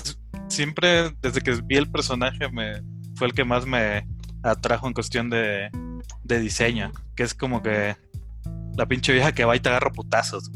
siempre, 0.49 1.15
desde 1.23 1.41
que 1.41 1.53
vi 1.65 1.77
el 1.77 1.91
personaje, 1.91 2.51
me 2.51 2.83
fue 3.17 3.29
el 3.29 3.35
que 3.35 3.45
más 3.45 3.67
me 3.67 4.07
atrajo 4.43 4.87
en 4.87 4.95
cuestión 4.95 5.31
de, 5.31 5.71
de 6.25 6.41
diseño. 6.41 6.93
Que 7.17 7.23
es 7.23 7.35
como 7.35 7.63
que 7.63 7.97
la 8.77 8.87
pinche 8.87 9.13
vieja 9.13 9.33
que 9.33 9.45
va 9.45 9.57
y 9.57 9.61
te 9.61 9.69
agarra 9.69 9.91
putazos. 9.91 10.51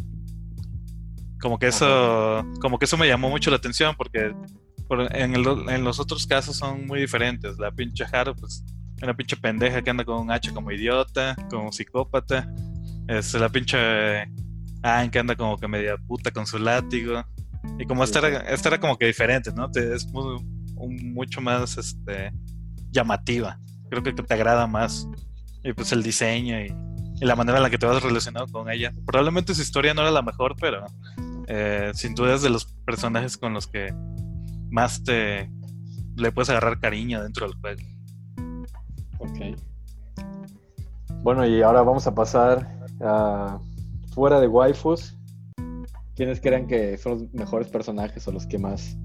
Como 1.40 1.58
que 1.58 1.66
eso, 1.66 2.44
como 2.60 2.78
que 2.78 2.84
eso 2.84 2.96
me 2.96 3.08
llamó 3.08 3.28
mucho 3.28 3.50
la 3.50 3.56
atención 3.56 3.96
porque 3.96 4.32
en, 4.90 5.34
en, 5.34 5.84
los 5.84 5.98
otros 5.98 6.26
casos 6.26 6.56
son 6.56 6.86
muy 6.86 7.00
diferentes. 7.00 7.58
La 7.58 7.72
pinche 7.72 8.04
Haru, 8.10 8.34
pues, 8.36 8.64
es 8.96 9.02
una 9.02 9.14
pinche 9.14 9.36
pendeja 9.36 9.82
que 9.82 9.90
anda 9.90 10.04
con 10.04 10.20
un 10.20 10.30
hacha 10.30 10.52
como 10.52 10.70
idiota, 10.70 11.34
como 11.50 11.72
psicópata. 11.72 12.52
Es 13.08 13.34
la 13.34 13.48
pinche 13.48 14.22
Anne 14.82 15.10
que 15.10 15.18
anda 15.18 15.34
como 15.34 15.58
que 15.58 15.66
media 15.66 15.96
puta 15.96 16.30
con 16.30 16.46
su 16.46 16.58
látigo. 16.58 17.24
Y 17.78 17.86
como 17.86 18.04
esta 18.04 18.20
era, 18.20 18.80
como 18.80 18.96
que 18.96 19.06
diferente, 19.06 19.52
¿no? 19.52 19.70
es 19.74 20.06
mucho 20.12 21.40
más 21.40 21.76
este, 21.78 22.32
llamativa. 22.90 23.58
Creo 23.88 24.02
que 24.02 24.12
te 24.12 24.34
agrada 24.34 24.66
más. 24.66 25.08
Y 25.64 25.72
pues 25.72 25.92
el 25.92 26.02
diseño 26.02 26.60
y, 26.60 26.74
la 27.20 27.36
manera 27.36 27.58
en 27.58 27.62
la 27.62 27.70
que 27.70 27.78
te 27.78 27.86
vas 27.86 28.02
relacionado 28.02 28.48
con 28.48 28.68
ella. 28.68 28.92
Probablemente 29.06 29.54
su 29.54 29.62
historia 29.62 29.94
no 29.94 30.02
era 30.02 30.10
la 30.10 30.22
mejor, 30.22 30.56
pero 30.60 30.84
eh, 31.46 31.92
sin 31.94 32.16
duda 32.16 32.34
es 32.34 32.42
de 32.42 32.50
los 32.50 32.64
personajes 32.84 33.36
con 33.36 33.54
los 33.54 33.68
que 33.68 33.94
más 34.70 35.04
te 35.04 35.48
le 36.16 36.32
puedes 36.32 36.50
agarrar 36.50 36.80
cariño 36.80 37.22
dentro 37.22 37.46
del 37.46 37.56
juego. 37.60 37.82
Ok. 39.18 39.56
Bueno, 41.22 41.46
y 41.46 41.62
ahora 41.62 41.82
vamos 41.82 42.08
a 42.08 42.14
pasar 42.14 42.68
a 43.00 43.60
fuera 44.12 44.40
de 44.40 44.48
waifus 44.48 45.16
¿Quiénes 46.14 46.40
creen 46.40 46.66
que 46.66 46.98
son 46.98 47.12
los 47.12 47.32
mejores 47.32 47.68
personajes 47.68 48.26
o 48.28 48.32
los 48.32 48.46
que 48.46 48.58
más, 48.58 48.96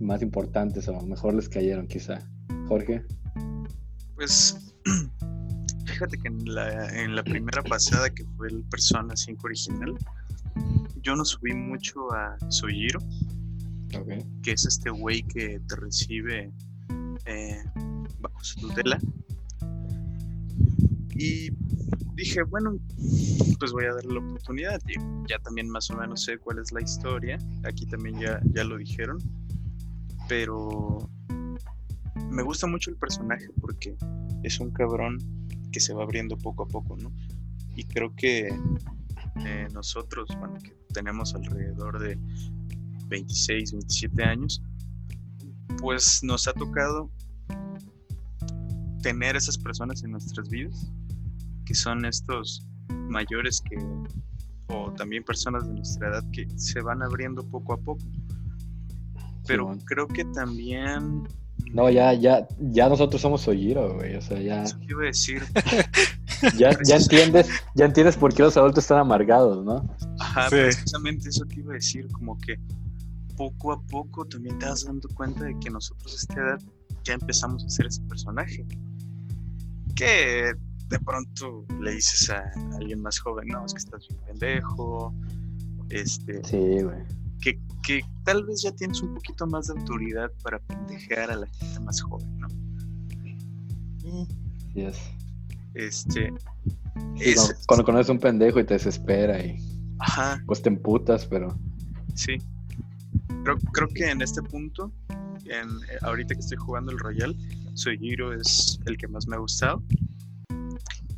más 0.00 0.22
importantes 0.22 0.88
o 0.88 1.00
mejor 1.02 1.34
les 1.34 1.48
cayeron 1.48 1.86
quizá? 1.86 2.18
Jorge. 2.68 3.04
Pues 4.14 4.74
fíjate 5.86 6.18
que 6.18 6.28
en 6.28 6.54
la, 6.54 6.88
en 7.02 7.14
la 7.14 7.22
primera 7.22 7.62
pasada 7.62 8.08
que 8.08 8.24
fue 8.36 8.48
el 8.48 8.64
Persona 8.64 9.14
5 9.14 9.40
original, 9.44 9.94
yo 11.02 11.14
no 11.14 11.24
subí 11.24 11.52
mucho 11.52 12.10
a 12.12 12.36
Sojiro, 12.48 13.00
que 14.42 14.52
es 14.52 14.64
este 14.64 14.90
güey 14.90 15.22
que 15.22 15.60
te 15.68 15.76
recibe 15.76 16.50
eh, 17.26 17.62
bajo 18.20 18.42
su 18.42 18.60
tutela. 18.60 18.98
Y 21.16 21.50
dije, 22.14 22.42
bueno, 22.42 22.76
pues 23.58 23.72
voy 23.72 23.84
a 23.84 23.94
darle 23.94 24.14
la 24.14 24.20
oportunidad. 24.20 24.80
ya 25.28 25.38
también 25.38 25.68
más 25.68 25.90
o 25.90 25.96
menos 25.96 26.22
sé 26.22 26.38
cuál 26.38 26.58
es 26.58 26.72
la 26.72 26.82
historia. 26.82 27.38
Aquí 27.64 27.86
también 27.86 28.18
ya, 28.20 28.40
ya 28.52 28.64
lo 28.64 28.76
dijeron. 28.76 29.18
Pero 30.28 31.10
me 32.30 32.42
gusta 32.42 32.66
mucho 32.66 32.90
el 32.90 32.96
personaje 32.96 33.48
porque 33.60 33.96
es 34.42 34.60
un 34.60 34.70
cabrón 34.70 35.18
que 35.72 35.80
se 35.80 35.92
va 35.92 36.02
abriendo 36.04 36.36
poco 36.36 36.64
a 36.64 36.66
poco, 36.66 36.96
¿no? 36.96 37.12
Y 37.76 37.84
creo 37.84 38.14
que 38.14 38.48
eh, 39.44 39.68
nosotros, 39.72 40.28
bueno, 40.38 40.54
que 40.62 40.72
tenemos 40.92 41.34
alrededor 41.34 41.98
de 41.98 42.18
26, 43.08 43.72
27 43.72 44.22
años, 44.22 44.62
pues 45.80 46.22
nos 46.22 46.46
ha 46.46 46.52
tocado 46.52 47.10
tener 49.02 49.36
esas 49.36 49.58
personas 49.58 50.02
en 50.02 50.12
nuestras 50.12 50.48
vidas 50.48 50.90
que 51.64 51.74
son 51.74 52.04
estos 52.04 52.66
mayores 53.08 53.60
que, 53.60 53.76
o 54.68 54.92
también 54.92 55.24
personas 55.24 55.66
de 55.66 55.74
nuestra 55.74 56.08
edad 56.08 56.24
que 56.32 56.46
se 56.56 56.80
van 56.80 57.02
abriendo 57.02 57.42
poco 57.50 57.74
a 57.74 57.76
poco. 57.76 58.02
Pero 59.46 59.76
creo 59.84 60.08
que 60.08 60.24
también... 60.26 61.28
No, 61.72 61.90
ya, 61.90 62.14
ya, 62.14 62.46
ya 62.60 62.88
nosotros 62.88 63.20
somos 63.20 63.46
Ojiro, 63.48 63.94
güey, 63.94 64.16
o 64.16 64.22
sea, 64.22 64.40
ya... 64.40 64.62
Eso 64.62 64.78
iba 64.88 65.02
a 65.02 65.06
decir. 65.06 65.42
Ya, 66.58 66.76
ya 66.84 66.96
entiendes, 66.96 67.48
ya 67.74 67.86
entiendes 67.86 68.16
por 68.18 68.34
qué 68.34 68.42
los 68.42 68.54
adultos 68.58 68.84
están 68.84 68.98
amargados, 68.98 69.64
¿no? 69.64 69.88
Ajá, 70.20 70.50
Sí. 70.50 70.56
precisamente 70.56 71.30
eso 71.30 71.46
te 71.46 71.60
iba 71.60 71.72
a 71.72 71.76
decir, 71.76 72.06
como 72.08 72.36
que 72.38 72.56
poco 73.36 73.72
a 73.72 73.80
poco 73.80 74.26
también 74.26 74.58
te 74.58 74.66
vas 74.66 74.84
dando 74.84 75.08
cuenta 75.14 75.44
de 75.44 75.58
que 75.58 75.70
nosotros 75.70 76.12
a 76.12 76.16
esta 76.16 76.34
edad 76.34 76.58
ya 77.04 77.14
empezamos 77.14 77.64
a 77.64 77.70
ser 77.70 77.86
ese 77.86 78.02
personaje. 78.02 78.66
Que 79.94 80.52
de 80.88 80.98
pronto 81.00 81.64
le 81.80 81.92
dices 81.94 82.30
a 82.30 82.44
alguien 82.76 83.00
más 83.00 83.18
joven, 83.18 83.48
no, 83.48 83.64
es 83.64 83.72
que 83.72 83.78
estás 83.78 84.06
bien 84.08 84.20
pendejo, 84.26 85.14
este, 85.90 86.42
Sí, 86.44 86.82
güey. 86.82 86.98
que, 87.40 87.58
que 87.82 88.00
tal 88.24 88.44
vez 88.44 88.62
ya 88.62 88.72
tienes 88.72 89.00
un 89.02 89.14
poquito 89.14 89.46
más 89.46 89.66
de 89.68 89.78
autoridad 89.78 90.30
para 90.42 90.58
pendejear 90.60 91.30
a 91.30 91.36
la 91.36 91.46
gente 91.46 91.80
más 91.80 92.00
joven, 92.02 92.38
¿no? 92.38 92.48
Y, 94.04 94.26
Sí 94.74 94.82
es. 94.82 94.98
este, 95.74 96.32
Sí, 97.16 97.22
es- 97.30 97.34
cuando, 97.36 97.54
cuando 97.66 97.84
conoces 97.84 98.08
un 98.10 98.18
pendejo 98.20 98.60
y 98.60 98.64
te 98.64 98.74
desespera 98.74 99.44
y 99.44 99.58
ajá, 99.98 100.42
pues 100.46 100.62
te 100.62 100.68
emputas, 100.68 101.26
pero 101.26 101.58
Sí. 102.14 102.36
Creo, 103.42 103.58
creo 103.72 103.88
que 103.88 104.10
en 104.10 104.22
este 104.22 104.40
punto, 104.42 104.92
en, 105.44 105.68
eh, 105.68 105.98
ahorita 106.02 106.34
que 106.34 106.40
estoy 106.40 106.56
jugando 106.56 106.92
el 106.92 106.98
Royal, 106.98 107.36
Sojiro 107.74 108.32
es 108.32 108.78
el 108.86 108.96
que 108.96 109.08
más 109.08 109.26
me 109.26 109.34
ha 109.36 109.38
gustado. 109.40 109.82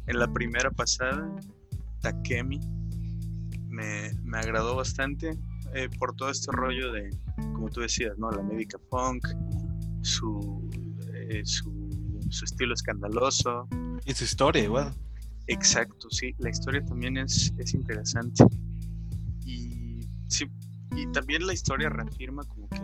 En 0.06 0.18
la 0.18 0.32
primera 0.32 0.70
pasada, 0.70 1.28
Takemi 2.00 2.60
me, 3.68 4.12
me 4.22 4.38
agradó 4.38 4.76
bastante 4.76 5.36
eh, 5.74 5.88
por 5.98 6.14
todo 6.14 6.30
este 6.30 6.50
rollo 6.52 6.92
de, 6.92 7.10
como 7.52 7.68
tú 7.68 7.80
decías, 7.80 8.16
¿no? 8.18 8.30
La 8.30 8.42
médica 8.42 8.78
punk, 8.90 9.26
su, 10.02 10.70
eh, 11.12 11.42
su, 11.44 12.24
su 12.30 12.44
estilo 12.44 12.74
escandaloso, 12.74 13.68
Y 14.04 14.14
su 14.14 14.24
historia, 14.24 14.62
igual. 14.62 14.94
Exacto, 15.48 16.08
sí, 16.10 16.34
la 16.38 16.50
historia 16.50 16.84
también 16.84 17.16
es, 17.16 17.52
es 17.58 17.74
interesante. 17.74 18.44
Y 19.44 20.08
sí, 20.28 20.46
y 20.96 21.06
también 21.12 21.46
la 21.46 21.52
historia 21.52 21.88
reafirma 21.88 22.42
como 22.44 22.68
que 22.68 22.80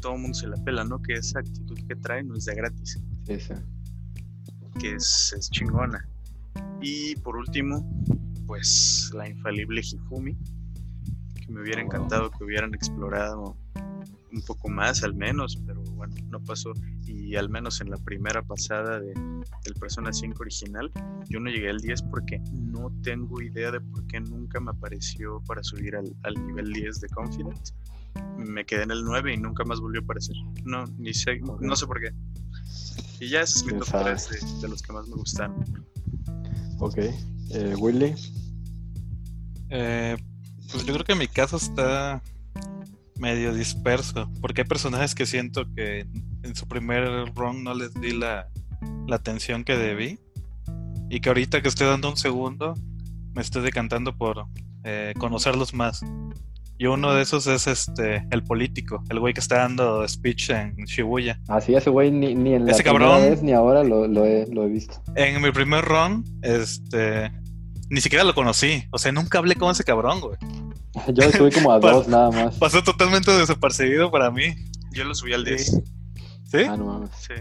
todo 0.00 0.14
el 0.14 0.20
mundo 0.22 0.38
se 0.38 0.48
la 0.48 0.56
pela, 0.64 0.84
¿no? 0.84 1.00
Que 1.02 1.14
esa 1.14 1.40
actitud 1.40 1.78
que 1.86 1.96
trae 1.96 2.22
no 2.22 2.34
es 2.36 2.46
de 2.46 2.54
gratis, 2.54 2.98
sí. 3.26 3.54
que 4.80 4.94
es, 4.94 5.34
es 5.36 5.50
chingona. 5.50 6.08
Y 6.80 7.16
por 7.16 7.36
último, 7.36 7.86
pues 8.46 9.10
la 9.14 9.28
infalible 9.28 9.80
Hifumi, 9.82 10.36
que 11.34 11.52
me 11.52 11.62
hubiera 11.62 11.82
Oh. 11.82 11.84
encantado 11.86 12.30
que 12.30 12.44
hubieran 12.44 12.74
explorado 12.74 13.56
un 14.32 14.42
poco 14.42 14.68
más 14.68 15.02
al 15.02 15.14
menos, 15.14 15.58
pero 15.66 15.82
bueno, 15.96 16.14
no 16.30 16.40
pasó. 16.40 16.72
Y 17.04 17.34
al 17.36 17.48
menos 17.48 17.80
en 17.80 17.90
la 17.90 17.96
primera 17.98 18.42
pasada 18.42 19.00
de, 19.00 19.12
del 19.12 19.74
Persona 19.78 20.12
5 20.12 20.36
original, 20.40 20.90
yo 21.28 21.40
no 21.40 21.50
llegué 21.50 21.68
al 21.70 21.80
10 21.80 22.02
porque 22.02 22.40
no 22.52 22.92
tengo 23.02 23.42
idea 23.42 23.72
de 23.72 23.80
por 23.80 24.06
qué 24.06 24.20
nunca 24.20 24.60
me 24.60 24.70
apareció 24.70 25.42
para 25.46 25.62
subir 25.64 25.96
al, 25.96 26.14
al 26.22 26.34
nivel 26.46 26.72
10 26.72 27.00
de 27.00 27.08
Confident. 27.08 27.70
Me 28.38 28.64
quedé 28.64 28.84
en 28.84 28.92
el 28.92 29.04
9 29.04 29.34
y 29.34 29.36
nunca 29.36 29.64
más 29.64 29.80
volvió 29.80 30.00
a 30.00 30.04
aparecer. 30.04 30.36
No, 30.64 30.84
ni 30.98 31.12
sé, 31.12 31.40
no 31.60 31.74
sé 31.76 31.86
por 31.86 32.00
qué. 32.00 32.12
Y 33.18 33.28
ya 33.28 33.42
ese 33.42 33.58
es 33.58 33.64
mi 33.64 33.70
¿Quién 33.70 33.80
top 33.80 33.88
sabe? 33.88 34.14
3 34.14 34.30
de, 34.30 34.60
de 34.62 34.68
los 34.68 34.82
que 34.82 34.92
más 34.92 35.08
me 35.08 35.14
gustaron. 35.16 35.64
Ok. 36.80 36.98
Eh, 36.98 37.74
Willy. 37.78 38.14
Eh, 39.68 40.16
pues 40.72 40.84
yo 40.84 40.94
creo 40.94 41.04
que 41.04 41.14
mi 41.14 41.28
caso 41.28 41.56
está 41.56 42.22
medio 43.18 43.52
disperso, 43.54 44.30
porque 44.40 44.62
hay 44.62 44.68
personajes 44.68 45.14
que 45.14 45.26
siento 45.26 45.66
que 45.74 46.06
en 46.42 46.56
su 46.56 46.66
primer 46.66 47.32
run 47.34 47.62
no 47.62 47.74
les 47.74 47.92
di 47.94 48.12
la, 48.12 48.48
la 49.06 49.16
atención 49.16 49.62
que 49.62 49.76
debí, 49.76 50.18
y 51.10 51.20
que 51.20 51.28
ahorita 51.28 51.60
que 51.60 51.68
estoy 51.68 51.88
dando 51.88 52.08
un 52.08 52.16
segundo, 52.16 52.74
me 53.34 53.42
estoy 53.42 53.62
decantando 53.62 54.16
por 54.16 54.46
eh, 54.84 55.12
conocerlos 55.18 55.74
más. 55.74 56.00
Y 56.80 56.86
uno 56.86 57.12
de 57.12 57.20
esos 57.20 57.46
es 57.46 57.66
este 57.66 58.26
el 58.30 58.42
político, 58.42 59.04
el 59.10 59.20
güey 59.20 59.34
que 59.34 59.40
está 59.40 59.58
dando 59.58 60.08
speech 60.08 60.48
en 60.48 60.74
Shibuya. 60.86 61.38
Así 61.48 61.74
ese 61.74 61.90
güey 61.90 62.10
ni, 62.10 62.34
ni 62.34 62.54
en 62.54 62.64
la 62.64 62.72
Ese 62.72 62.82
cabrón. 62.82 63.20
vez 63.20 63.42
ni 63.42 63.52
ahora 63.52 63.84
lo, 63.84 64.08
lo 64.08 64.24
he, 64.24 64.46
lo 64.46 64.64
he 64.64 64.68
visto. 64.68 64.94
En 65.14 65.42
mi 65.42 65.52
primer 65.52 65.84
run, 65.84 66.24
este 66.40 67.30
ni 67.90 68.00
siquiera 68.00 68.24
lo 68.24 68.34
conocí, 68.34 68.84
o 68.92 68.98
sea, 68.98 69.12
nunca 69.12 69.36
hablé 69.38 69.56
con 69.56 69.70
ese 69.70 69.84
cabrón, 69.84 70.20
güey. 70.22 70.38
Yo 71.12 71.26
lo 71.26 71.30
subí 71.32 71.50
como 71.52 71.70
a 71.70 71.78
dos 71.80 72.08
nada 72.08 72.30
más. 72.30 72.56
Pasó 72.56 72.82
totalmente 72.82 73.30
desapercibido 73.30 74.10
para 74.10 74.30
mí. 74.30 74.54
Yo 74.92 75.04
lo 75.04 75.14
subí 75.14 75.34
al 75.34 75.44
Sí. 75.44 75.50
10. 75.50 75.82
¿Sí? 76.50 76.58
Ah, 76.66 76.76
no 76.78 76.86
mames. 76.86 77.10
Sí. 77.18 77.34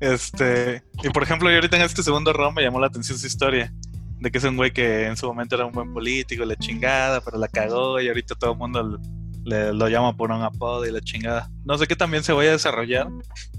Este, 0.00 0.82
y 1.04 1.10
por 1.10 1.22
ejemplo, 1.22 1.48
yo 1.48 1.54
ahorita 1.56 1.76
en 1.76 1.82
este 1.82 2.02
segundo 2.02 2.32
round 2.32 2.56
me 2.56 2.62
llamó 2.62 2.80
la 2.80 2.88
atención 2.88 3.18
su 3.18 3.26
historia. 3.28 3.72
De 4.20 4.30
que 4.30 4.38
es 4.38 4.44
un 4.44 4.56
güey 4.56 4.72
que 4.72 5.06
en 5.06 5.16
su 5.16 5.26
momento 5.26 5.54
era 5.54 5.66
un 5.66 5.72
buen 5.72 5.92
político, 5.92 6.44
la 6.44 6.56
chingada, 6.56 7.20
pero 7.20 7.38
la 7.38 7.48
cagó 7.48 8.00
y 8.00 8.08
ahorita 8.08 8.34
todo 8.34 8.52
el 8.52 8.58
mundo 8.58 8.98
le, 9.44 9.72
lo 9.72 9.88
llama 9.88 10.16
por 10.16 10.30
un 10.32 10.42
apodo 10.42 10.84
y 10.86 10.90
la 10.90 11.00
chingada. 11.00 11.50
No 11.64 11.78
sé 11.78 11.86
qué 11.86 11.94
también 11.96 12.24
se 12.24 12.32
vaya 12.32 12.50
a 12.50 12.52
desarrollar, 12.54 13.08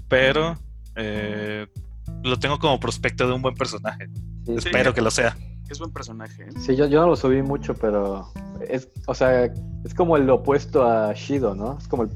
pero 0.08 0.58
eh, 0.96 1.66
lo 2.22 2.38
tengo 2.38 2.58
como 2.58 2.78
prospecto 2.78 3.26
de 3.26 3.32
un 3.32 3.42
buen 3.42 3.54
personaje. 3.54 4.06
Sí, 4.44 4.52
sí. 4.52 4.54
Espero 4.58 4.92
que 4.92 5.00
lo 5.00 5.10
sea. 5.10 5.36
Es 5.70 5.78
buen 5.78 5.92
personaje, 5.92 6.42
¿eh? 6.42 6.48
Sí, 6.58 6.74
yo, 6.76 6.86
yo 6.88 7.00
no 7.00 7.06
lo 7.06 7.16
subí 7.16 7.42
mucho, 7.42 7.74
pero 7.74 8.32
es, 8.68 8.88
o 9.06 9.14
sea, 9.14 9.44
es 9.44 9.94
como 9.96 10.16
el 10.16 10.28
opuesto 10.28 10.84
a 10.84 11.12
Shido, 11.14 11.54
¿no? 11.54 11.78
Es 11.78 11.86
como 11.86 12.02
el 12.02 12.10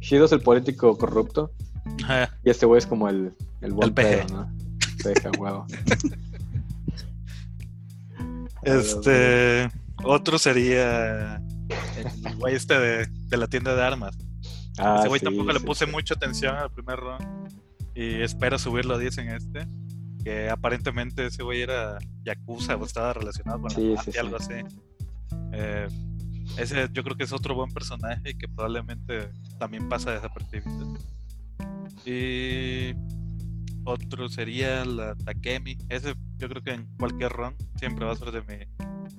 Shido 0.00 0.26
es 0.26 0.32
el 0.32 0.40
político 0.40 0.96
corrupto 0.96 1.50
Ajá. 2.04 2.30
y 2.44 2.50
este 2.50 2.66
güey 2.66 2.78
es 2.78 2.86
como 2.86 3.08
el, 3.08 3.34
el 3.62 3.72
buen 3.72 3.88
El 3.88 3.94
peje. 3.94 4.24
pedo, 4.24 4.36
¿no? 4.36 4.52
Peje, 5.02 5.28
huevo. 5.38 5.66
Este, 8.64 9.70
otro 10.02 10.38
sería 10.38 11.36
el 11.36 12.36
güey 12.36 12.54
este 12.54 12.78
de, 12.78 13.06
de 13.06 13.36
la 13.36 13.46
tienda 13.46 13.74
de 13.74 13.82
armas. 13.82 14.16
Ah, 14.78 14.96
Ese 14.98 15.08
güey 15.08 15.20
sí, 15.20 15.24
tampoco 15.24 15.52
le 15.52 15.60
puse 15.60 15.86
sí. 15.86 15.90
mucha 15.90 16.14
atención 16.14 16.56
al 16.56 16.70
primer 16.70 16.98
round. 16.98 17.52
Y 17.94 18.22
espero 18.22 18.58
subirlo 18.58 18.94
a 18.94 18.98
10 18.98 19.18
en 19.18 19.28
este. 19.30 19.68
Que 20.24 20.50
aparentemente 20.50 21.26
ese 21.26 21.42
güey 21.42 21.62
era 21.62 21.98
Yakuza 22.24 22.76
o 22.76 22.84
estaba 22.84 23.12
relacionado 23.12 23.60
con 23.60 23.70
Sí, 23.70 23.90
la 23.90 23.94
mafia, 23.96 24.20
algo 24.20 24.36
así. 24.36 24.54
Eh, 25.52 25.86
ese 26.58 26.88
yo 26.92 27.04
creo 27.04 27.16
que 27.16 27.24
es 27.24 27.32
otro 27.32 27.54
buen 27.54 27.70
personaje 27.72 28.30
y 28.30 28.34
que 28.34 28.48
probablemente 28.48 29.30
también 29.58 29.88
pasa 29.88 30.12
desapercibido. 30.12 30.94
Y 32.04 32.94
otro 33.84 34.28
sería 34.28 34.84
la 34.84 35.14
Takemi. 35.14 35.76
Ese 35.88 36.14
yo 36.38 36.48
creo 36.48 36.62
que 36.62 36.72
en 36.72 36.86
cualquier 36.98 37.32
run 37.32 37.54
siempre 37.78 38.04
va 38.04 38.12
a 38.12 38.16
ser 38.16 38.30
de 38.32 38.40
mi 38.42 38.64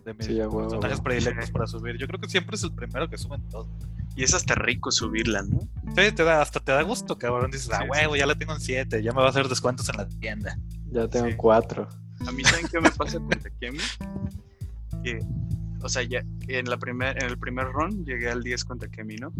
de 0.04 0.14
mis 0.14 0.26
Sí, 0.28 0.36
personajes 0.36 1.02
predilectos 1.02 1.52
para 1.52 1.66
subir. 1.68 1.98
Yo 1.98 2.06
creo 2.08 2.20
que 2.20 2.30
siempre 2.30 2.56
es 2.56 2.64
el 2.64 2.72
primero 2.74 3.10
que 3.10 3.18
suben 3.18 3.42
todos. 3.50 3.68
Y 4.16 4.24
es 4.24 4.34
hasta 4.34 4.54
rico 4.56 4.92
subirla, 4.92 5.42
¿no? 5.42 5.62
Sí, 5.96 6.12
te 6.12 6.24
da, 6.24 6.42
hasta 6.42 6.60
te 6.60 6.72
da 6.72 6.82
gusto, 6.84 7.18
cabrón. 7.18 7.50
Dices, 7.52 7.70
ah, 7.74 7.80
Sí, 7.82 7.90
huevo, 7.90 8.16
ya 8.16 8.26
la 8.28 8.36
tengo 8.36 8.54
en 8.54 8.62
7, 8.62 9.02
ya 9.04 9.12
me 9.12 9.20
va 9.20 9.28
a 9.28 9.30
hacer 9.30 9.48
descuentos 9.50 9.90
en 9.90 9.98
la 9.98 10.08
tienda. 10.08 10.58
Ya 10.92 11.08
tengo 11.08 11.28
Sí. 11.28 11.34
cuatro. 11.36 11.88
A 12.28 12.32
mí, 12.32 12.44
¿saben 12.44 12.68
qué 12.72 12.80
me 12.80 12.90
pasa 12.98 13.18
con 13.20 13.30
Takemi? 13.30 13.80
Que, 15.04 15.20
o 15.82 15.90
sea, 15.90 16.04
ya 16.04 16.24
en, 16.48 16.70
la 16.70 16.78
primer, 16.78 17.18
en 17.22 17.30
el 17.30 17.38
primer 17.38 17.66
run 17.72 18.06
llegué 18.06 18.30
al 18.30 18.42
10 18.44 18.64
con 18.64 18.80
Takemi, 18.80 19.16
¿no? 19.18 19.34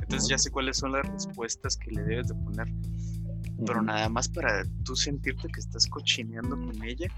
Entonces 0.00 0.28
ya 0.28 0.38
sé 0.38 0.50
cuáles 0.50 0.76
son 0.78 0.92
las 0.92 1.06
respuestas 1.06 1.76
que 1.76 1.90
le 1.90 2.02
debes 2.04 2.28
de 2.28 2.34
poner. 2.34 2.68
Pero 3.66 3.82
nada 3.82 4.08
más 4.08 4.28
para 4.28 4.64
tú 4.84 4.94
sentirte 4.94 5.48
que 5.48 5.60
estás 5.60 5.86
cochineando 5.86 6.56
con 6.56 6.82
ella. 6.84 7.08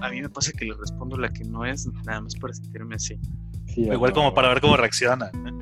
A 0.00 0.10
mí 0.10 0.22
me 0.22 0.28
pasa 0.28 0.52
que 0.52 0.64
le 0.64 0.74
respondo 0.74 1.16
la 1.16 1.28
que 1.28 1.44
no 1.44 1.64
es, 1.64 1.86
nada 2.04 2.20
más 2.20 2.34
para 2.34 2.54
sentirme 2.54 2.94
así. 2.96 3.18
Sí, 3.66 3.82
Igual 3.82 4.12
como 4.12 4.26
huevo. 4.26 4.34
para 4.34 4.48
ver 4.48 4.60
cómo 4.60 4.76
reacciona. 4.76 5.26
¿eh? 5.26 5.52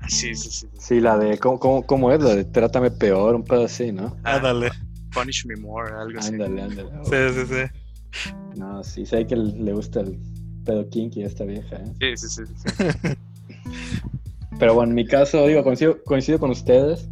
Ah, 0.00 0.06
Sí, 0.08 0.34
sí, 0.34 0.50
sí. 0.50 0.66
sí. 0.72 0.78
Sí, 0.78 1.00
la 1.00 1.18
de, 1.18 1.38
¿cómo, 1.38 1.58
cómo, 1.58 1.86
cómo 1.86 2.12
es? 2.12 2.20
La 2.22 2.34
de 2.34 2.44
trátame 2.44 2.90
peor, 2.90 3.34
un 3.34 3.44
pedo 3.44 3.64
así, 3.66 3.92
¿no? 3.92 4.16
Ah, 4.24 4.36
Ándale. 4.36 4.70
Punish 5.12 5.44
me 5.46 5.56
more, 5.56 5.92
algo 5.92 6.18
así. 6.18 6.32
Ándale, 6.32 6.62
ándale. 6.62 6.90
Sí, 7.04 7.40
sí, 7.40 7.46
sí. 7.54 8.30
No, 8.58 8.82
sí, 8.84 9.04
sé 9.06 9.26
que 9.26 9.36
le 9.36 9.72
gusta 9.72 10.00
el 10.00 10.18
pedo 10.64 10.88
kinky 10.88 11.22
a 11.22 11.26
esta 11.26 11.44
vieja, 11.44 11.76
¿eh? 11.76 12.16
Sí, 12.16 12.28
sí, 12.28 12.44
sí. 12.46 12.54
sí. 12.56 13.08
Pero 14.58 14.74
bueno, 14.74 14.90
en 14.90 14.94
mi 14.94 15.06
caso, 15.06 15.46
digo, 15.46 15.62
coincido, 15.64 16.02
coincido 16.04 16.38
con 16.38 16.50
ustedes. 16.50 17.08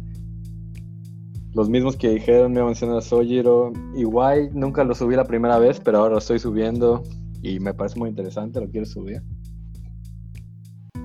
Los 1.53 1.69
mismos 1.69 1.95
que 1.97 2.09
dijeron, 2.09 2.51
me 2.53 2.63
mencionan 2.63 2.97
a 2.97 3.01
Sojiro. 3.01 3.73
Igual 3.95 4.51
nunca 4.53 4.83
lo 4.83 4.93
subí 4.93 5.15
la 5.15 5.25
primera 5.25 5.57
vez, 5.57 5.79
pero 5.83 5.97
ahora 5.99 6.11
lo 6.13 6.19
estoy 6.19 6.39
subiendo 6.39 7.03
y 7.41 7.59
me 7.59 7.73
parece 7.73 7.97
muy 7.97 8.09
interesante, 8.09 8.59
lo 8.61 8.69
quiero 8.69 8.85
subir. 8.85 9.21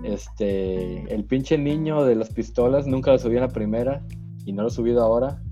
Este, 0.03 1.03
el 1.15 1.25
pinche 1.25 1.57
niño 1.57 2.05
de 2.05 2.15
las 2.15 2.29
pistolas 2.31 2.87
nunca 2.87 3.11
lo 3.13 3.19
subí 3.19 3.37
en 3.37 3.43
la 3.43 3.49
primera 3.49 4.03
y 4.45 4.53
no 4.53 4.63
lo 4.63 4.69
he 4.69 4.71
subido 4.71 5.03
ahora, 5.03 5.43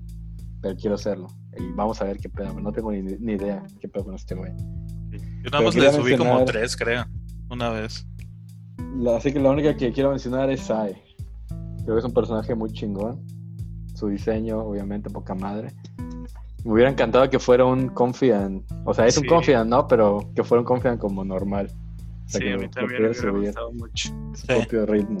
pero 0.61 0.75
quiero 0.75 0.95
hacerlo. 0.95 1.27
Y 1.57 1.71
vamos 1.75 2.01
a 2.01 2.05
ver 2.05 2.17
qué 2.17 2.29
pedo, 2.29 2.59
no 2.59 2.71
tengo 2.71 2.91
ni, 2.91 3.01
ni 3.01 3.33
idea 3.33 3.63
qué 3.79 3.87
pedo 3.87 4.05
con 4.05 4.15
este 4.15 4.35
güey. 4.35 4.51
Yo 5.11 5.49
nada 5.49 5.57
Pero 5.59 5.63
más 5.63 5.75
le 5.75 5.91
subí 5.91 6.15
como 6.17 6.45
tres, 6.45 6.75
creo. 6.77 7.05
Una 7.49 7.69
vez. 7.69 8.07
La- 8.97 9.17
así 9.17 9.33
que 9.33 9.39
la 9.39 9.49
única 9.49 9.75
que 9.75 9.91
quiero 9.91 10.11
mencionar 10.11 10.49
es 10.51 10.61
Sai. 10.61 10.93
Creo 11.83 11.95
que 11.95 11.99
es 11.99 12.05
un 12.05 12.13
personaje 12.13 12.53
muy 12.55 12.71
chingón. 12.71 13.21
Su 14.03 14.09
diseño, 14.09 14.59
obviamente, 14.59 15.09
poca 15.09 15.33
madre. 15.33 15.71
Me 16.65 16.73
hubiera 16.73 16.89
encantado 16.89 17.29
que 17.29 17.39
fuera 17.39 17.63
un 17.63 17.87
Confident. 17.87 18.69
O 18.83 18.93
sea, 18.93 19.07
es 19.07 19.17
un. 19.17 19.25
Confident, 19.25 19.69
¿no? 19.69 19.87
Pero 19.87 20.29
que 20.35 20.43
fuera 20.43 20.59
un 20.59 20.65
Confident 20.65 20.99
como 20.99 21.23
normal. 21.23 21.69
O 22.25 22.29
sea, 22.29 22.39
Sí, 22.41 22.45
que 22.47 22.51
a 22.53 22.57
mí 22.57 22.63
lo 22.63 22.69
también 22.69 23.01
me 23.01 23.09
hubiera 23.09 23.31
gustado 23.31 23.71
mucho. 23.71 24.09
su 24.33 24.41
Sí. 24.41 24.47
propio 24.47 24.85
ritmo. 24.87 25.19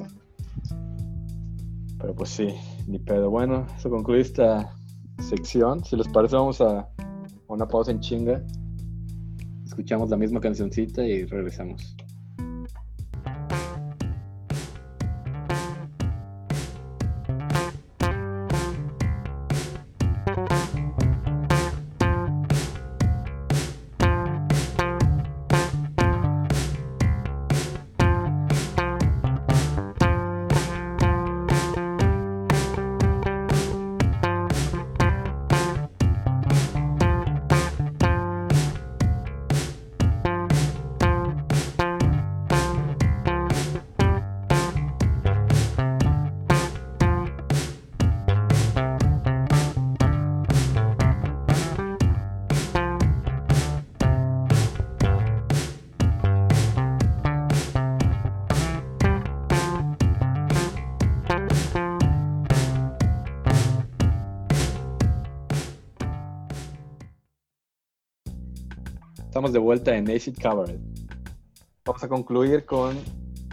Pero 1.97 2.13
pues 2.13 2.29
sí, 2.31 2.53
ni 2.85 2.99
pedo. 2.99 3.29
Bueno, 3.29 3.65
eso 3.77 3.89
concluye 3.89 4.19
esta 4.19 4.73
sección. 5.19 5.81
Si 5.85 5.95
les 5.95 6.09
parece, 6.09 6.35
vamos 6.35 6.59
a 6.59 6.79
a 6.79 6.87
una 7.47 7.65
pausa 7.65 7.91
en 7.91 8.01
chinga. 8.01 8.43
Escuchamos 9.65 10.09
la 10.09 10.17
misma 10.17 10.41
cancioncita 10.41 11.05
y 11.05 11.23
regresamos. 11.23 11.95
Estamos 69.43 69.55
de 69.55 69.59
vuelta 69.59 69.97
en 69.97 70.09
Acid 70.09 70.37
Cabaret. 70.39 70.79
Vamos 71.83 72.01
a 72.01 72.07
concluir 72.07 72.63
con 72.65 72.95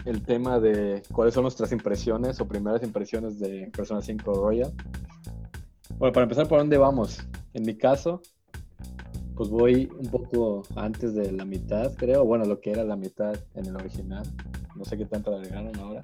el 0.05 0.23
tema 0.23 0.57
de 0.57 1.03
cuáles 1.11 1.33
son 1.33 1.43
nuestras 1.43 1.73
impresiones 1.73 2.39
o 2.39 2.47
primeras 2.47 2.81
impresiones 2.81 3.39
de 3.39 3.69
Persona 3.75 4.01
5 4.01 4.33
Royal. 4.35 4.71
Bueno, 5.97 6.13
para 6.13 6.23
empezar, 6.23 6.47
¿por 6.47 6.59
dónde 6.59 6.77
vamos? 6.77 7.19
En 7.53 7.63
mi 7.63 7.75
caso, 7.75 8.21
pues 9.35 9.49
voy 9.49 9.91
un 9.99 10.09
poco 10.09 10.63
antes 10.77 11.13
de 11.13 11.29
la 11.33 11.43
mitad, 11.43 11.93
creo. 11.97 12.23
Bueno, 12.23 12.45
lo 12.45 12.61
que 12.61 12.71
era 12.71 12.85
la 12.85 12.95
mitad 12.95 13.35
en 13.55 13.65
el 13.65 13.75
original. 13.75 14.23
No 14.77 14.85
sé 14.85 14.95
qué 14.95 15.03
tanto 15.03 15.35
agregaron 15.35 15.77
ahora. 15.77 16.03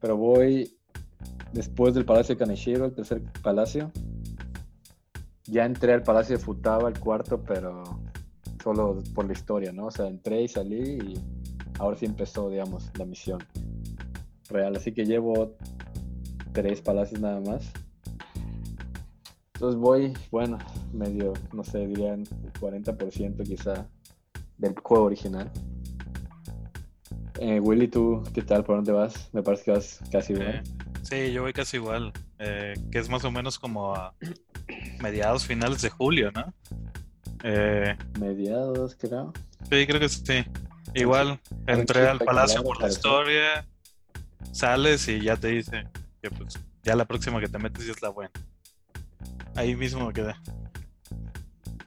Pero 0.00 0.16
voy 0.16 0.78
después 1.52 1.92
del 1.92 2.06
Palacio 2.06 2.36
de 2.36 2.38
Kaneshiro, 2.38 2.86
el 2.86 2.94
tercer 2.94 3.20
palacio. 3.42 3.92
Ya 5.44 5.66
entré 5.66 5.92
al 5.92 6.02
Palacio 6.02 6.38
de 6.38 6.42
Futaba, 6.42 6.88
el 6.88 6.98
cuarto, 6.98 7.38
pero 7.42 8.00
solo 8.62 8.98
por 9.14 9.26
la 9.26 9.32
historia, 9.32 9.72
¿no? 9.72 9.86
O 9.86 9.90
sea, 9.90 10.06
entré 10.06 10.42
y 10.42 10.48
salí 10.48 10.98
y 10.98 11.14
ahora 11.78 11.96
sí 11.96 12.06
empezó, 12.06 12.48
digamos, 12.48 12.90
la 12.98 13.04
misión 13.04 13.38
real. 14.48 14.76
Así 14.76 14.92
que 14.92 15.04
llevo 15.04 15.56
tres 16.52 16.80
palacios 16.80 17.20
nada 17.20 17.40
más. 17.40 17.72
Entonces 19.54 19.78
voy, 19.80 20.12
bueno, 20.30 20.58
medio, 20.92 21.32
no 21.52 21.62
sé, 21.64 21.86
dirían 21.86 22.20
el 22.20 22.52
40% 22.54 23.42
quizá 23.44 23.86
del 24.58 24.74
juego 24.82 25.04
original. 25.04 25.50
Eh, 27.38 27.60
Willy, 27.60 27.88
¿tú 27.88 28.22
qué 28.34 28.42
tal? 28.42 28.64
¿Por 28.64 28.76
dónde 28.76 28.92
vas? 28.92 29.28
Me 29.32 29.42
parece 29.42 29.64
que 29.64 29.70
vas 29.72 30.00
casi 30.10 30.32
igual. 30.34 30.62
Sí, 31.02 31.32
yo 31.32 31.42
voy 31.42 31.52
casi 31.52 31.76
igual. 31.76 32.12
eh, 32.38 32.74
que 32.90 32.98
es 32.98 33.08
más 33.08 33.24
o 33.24 33.30
menos 33.30 33.58
como 33.58 33.94
a 33.94 34.14
mediados, 35.00 35.44
finales 35.46 35.82
de 35.82 35.90
julio, 35.90 36.30
¿no? 36.32 36.52
Eh, 37.42 37.96
Mediados, 38.20 38.96
creo. 38.98 39.32
sí, 39.70 39.86
creo 39.86 40.00
que 40.00 40.08
sí. 40.08 40.44
Igual, 40.94 41.40
entré 41.66 42.06
al 42.06 42.18
palacio 42.18 42.62
por 42.62 42.80
la 42.80 42.88
historia, 42.88 43.66
sales 44.52 45.08
y 45.08 45.20
ya 45.20 45.36
te 45.36 45.48
dice 45.48 45.88
que 46.20 46.30
pues 46.30 46.58
ya 46.82 46.94
la 46.94 47.04
próxima 47.04 47.40
que 47.40 47.48
te 47.48 47.58
metes 47.58 47.86
ya 47.86 47.92
es 47.92 48.02
la 48.02 48.10
buena. 48.10 48.30
Ahí 49.54 49.74
mismo 49.74 50.06
me 50.06 50.12
quedé. 50.12 50.34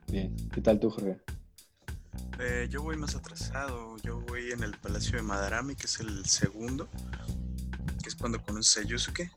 Bien. 0.07 0.35
¿Qué 0.53 0.61
tal 0.61 0.79
tú, 0.79 0.89
Jorge? 0.89 1.19
Eh, 2.39 2.67
yo 2.69 2.81
voy 2.81 2.97
más 2.97 3.15
atrasado. 3.15 3.97
Yo 4.03 4.19
voy 4.21 4.51
en 4.51 4.63
el 4.63 4.77
Palacio 4.77 5.17
de 5.17 5.23
Madarame, 5.23 5.75
que 5.75 5.85
es 5.85 5.99
el 5.99 6.25
segundo, 6.25 6.87
que 8.01 8.09
es 8.09 8.15
cuando 8.15 8.41
conoces 8.41 8.83
a 8.83 8.87
Yusuke. 8.87 9.31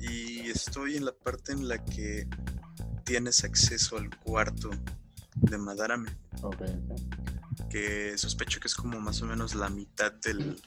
Y 0.00 0.50
estoy 0.50 0.96
en 0.96 1.04
la 1.04 1.12
parte 1.12 1.52
en 1.52 1.68
la 1.68 1.82
que 1.82 2.26
tienes 3.04 3.44
acceso 3.44 3.96
al 3.96 4.10
cuarto 4.18 4.70
de 5.34 5.58
Madarame, 5.58 6.10
que 7.70 8.16
sospecho 8.16 8.60
que 8.60 8.68
es 8.68 8.74
como 8.74 9.00
más 9.00 9.20
o 9.22 9.26
menos 9.26 9.54
la 9.54 9.68
mitad 9.68 10.12
del, 10.12 10.60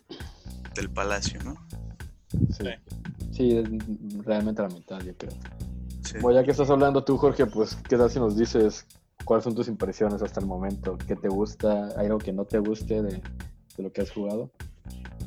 del 0.75 0.89
palacio, 0.89 1.41
¿no? 1.43 1.55
Sí. 2.51 2.65
Sí, 3.31 3.57
es 3.57 3.69
realmente 4.25 4.61
la 4.61 4.69
mitad, 4.69 4.99
yo 5.01 5.15
creo. 5.15 5.33
Sí. 6.03 6.17
Bueno, 6.21 6.39
ya 6.39 6.45
que 6.45 6.51
estás 6.51 6.69
hablando 6.69 7.03
tú, 7.03 7.17
Jorge, 7.17 7.45
pues, 7.45 7.75
¿qué 7.87 7.97
tal 7.97 8.09
si 8.09 8.19
nos 8.19 8.37
dices 8.37 8.85
cuáles 9.25 9.43
son 9.43 9.55
tus 9.55 9.67
impresiones 9.67 10.21
hasta 10.21 10.39
el 10.39 10.45
momento? 10.45 10.97
¿Qué 11.07 11.15
te 11.15 11.27
gusta? 11.27 11.89
¿Hay 11.97 12.07
algo 12.07 12.17
que 12.17 12.33
no 12.33 12.45
te 12.45 12.59
guste 12.59 13.01
de, 13.01 13.21
de 13.77 13.83
lo 13.83 13.91
que 13.91 14.01
has 14.01 14.11
jugado? 14.11 14.51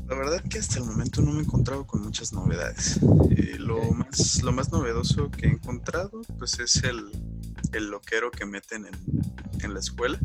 La 0.08 0.16
verdad 0.16 0.42
que 0.42 0.58
hasta 0.58 0.78
el 0.78 0.84
momento 0.84 1.22
no 1.22 1.32
me 1.32 1.38
he 1.40 1.44
encontrado 1.44 1.86
con 1.86 2.02
muchas 2.02 2.32
novedades. 2.32 2.98
Eh, 3.30 3.56
lo, 3.58 3.92
más, 3.92 4.42
lo 4.42 4.52
más 4.52 4.72
novedoso 4.72 5.30
que 5.30 5.46
he 5.46 5.50
encontrado 5.50 6.22
pues 6.38 6.58
es 6.58 6.82
el, 6.82 7.10
el 7.72 7.90
loquero 7.90 8.30
que 8.32 8.44
meten 8.44 8.86
en, 8.86 8.94
en 9.62 9.72
la 9.72 9.78
escuela, 9.78 10.18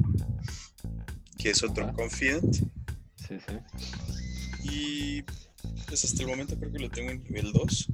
que 1.37 1.51
es 1.51 1.63
otro 1.63 1.83
Ajá. 1.83 1.93
confident. 1.93 2.55
Sí, 3.15 3.37
sí. 3.47 3.57
Y 4.63 5.21
pues 5.87 6.03
hasta 6.03 6.23
el 6.23 6.29
momento 6.29 6.57
creo 6.57 6.71
que 6.71 6.79
lo 6.79 6.89
tengo 6.89 7.11
en 7.11 7.23
nivel 7.23 7.53
2. 7.53 7.87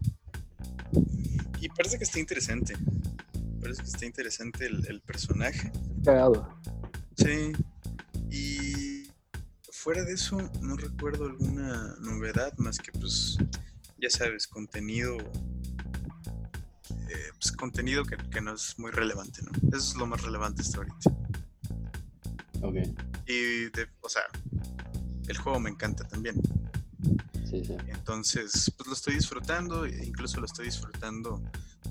Y 1.60 1.70
parece 1.70 1.98
que 1.98 2.06
está 2.06 2.20
interesante. 2.20 2.74
Parece 3.62 3.84
que 3.84 3.90
está 3.90 4.06
interesante 4.06 4.66
el, 4.66 4.86
el 4.88 5.02
personaje. 5.02 5.72
Cagado. 6.04 6.58
Sí. 7.18 7.52
Y 8.32 8.71
fuera 9.82 10.04
de 10.04 10.14
eso, 10.14 10.38
no 10.62 10.76
recuerdo 10.76 11.26
alguna 11.26 11.96
novedad 12.02 12.54
más 12.58 12.78
que, 12.78 12.92
pues, 12.92 13.36
ya 13.98 14.12
sabes, 14.12 14.46
contenido. 14.46 15.18
eh, 17.10 17.32
pues 17.40 17.52
contenido 17.54 18.06
que, 18.06 18.16
que 18.16 18.42
no 18.42 18.54
es 18.54 18.78
muy 18.78 18.92
relevante, 18.92 19.42
¿no? 19.42 19.52
Eso 19.70 19.78
es 19.78 19.96
lo 19.96 20.06
más 20.06 20.22
relevante 20.22 20.62
hasta 20.62 20.78
ahorita. 20.78 21.10
Ok. 22.62 22.76
Y, 23.26 23.70
de, 23.72 23.88
o 24.02 24.10
sea, 24.10 24.22
el 25.28 25.38
juego 25.40 25.60
me 25.60 25.72
encanta 25.72 26.08
también. 26.08 26.36
Sí, 27.50 27.66
sí. 27.66 27.76
Entonces, 27.88 28.72
pues 28.78 28.88
lo 28.88 28.94
estoy 28.94 29.16
disfrutando, 29.16 29.86
e 29.86 30.06
incluso 30.06 30.40
lo 30.40 30.46
estoy 30.46 30.66
disfrutando 30.66 31.42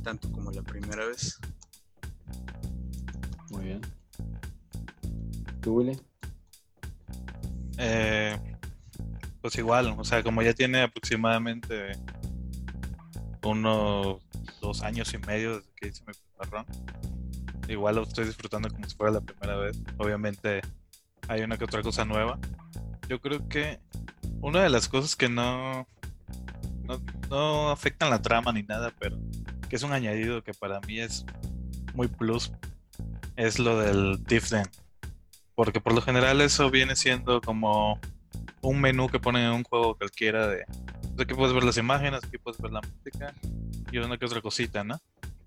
tanto 0.04 0.30
como 0.30 0.52
la 0.52 0.62
primera 0.62 1.06
vez. 1.06 1.38
Muy 3.50 3.64
bien. 3.64 3.80
¿Tú, 5.60 5.74
Willy? 5.74 6.00
Eh, 7.82 8.38
pues 9.40 9.56
igual, 9.56 9.94
o 9.96 10.04
sea, 10.04 10.22
como 10.22 10.42
ya 10.42 10.52
tiene 10.52 10.82
aproximadamente 10.82 11.92
unos 13.42 14.18
dos 14.60 14.82
años 14.82 15.12
y 15.14 15.18
medio 15.18 15.56
desde 15.56 15.70
que 15.74 15.88
hice 15.88 16.04
mi 16.06 16.12
primer 16.12 16.66
run, 16.66 16.66
igual 17.68 17.94
lo 17.94 18.02
estoy 18.02 18.26
disfrutando 18.26 18.68
como 18.68 18.86
si 18.86 18.94
fuera 18.94 19.14
la 19.14 19.22
primera 19.22 19.56
vez. 19.56 19.80
Obviamente 19.96 20.60
hay 21.26 21.40
una 21.40 21.56
que 21.56 21.64
otra 21.64 21.80
cosa 21.82 22.04
nueva. 22.04 22.38
Yo 23.08 23.18
creo 23.18 23.48
que 23.48 23.80
una 24.42 24.62
de 24.62 24.68
las 24.68 24.86
cosas 24.86 25.16
que 25.16 25.30
no, 25.30 25.88
no, 26.84 27.00
no 27.30 27.70
afectan 27.70 28.10
la 28.10 28.20
trama 28.20 28.52
ni 28.52 28.62
nada, 28.62 28.92
pero 28.98 29.16
que 29.70 29.76
es 29.76 29.82
un 29.82 29.92
añadido 29.92 30.44
que 30.44 30.52
para 30.52 30.80
mí 30.80 31.00
es 31.00 31.24
muy 31.94 32.08
plus, 32.08 32.52
es 33.36 33.58
lo 33.58 33.78
del 33.78 34.22
Tifden. 34.24 34.68
Porque 35.60 35.78
por 35.78 35.92
lo 35.92 36.00
general 36.00 36.40
eso 36.40 36.70
viene 36.70 36.96
siendo 36.96 37.42
como 37.42 38.00
un 38.62 38.80
menú 38.80 39.10
que 39.10 39.18
ponen 39.20 39.42
en 39.42 39.52
un 39.52 39.62
juego 39.62 39.94
cualquiera 39.94 40.48
de... 40.48 40.64
Aquí 41.18 41.34
puedes 41.34 41.52
ver 41.52 41.64
las 41.64 41.76
imágenes, 41.76 42.24
aquí 42.24 42.38
puedes 42.38 42.58
ver 42.58 42.72
la 42.72 42.80
música 42.80 43.34
y 43.92 43.98
una 43.98 44.16
que 44.16 44.24
otra 44.24 44.40
cosita, 44.40 44.84
¿no? 44.84 44.98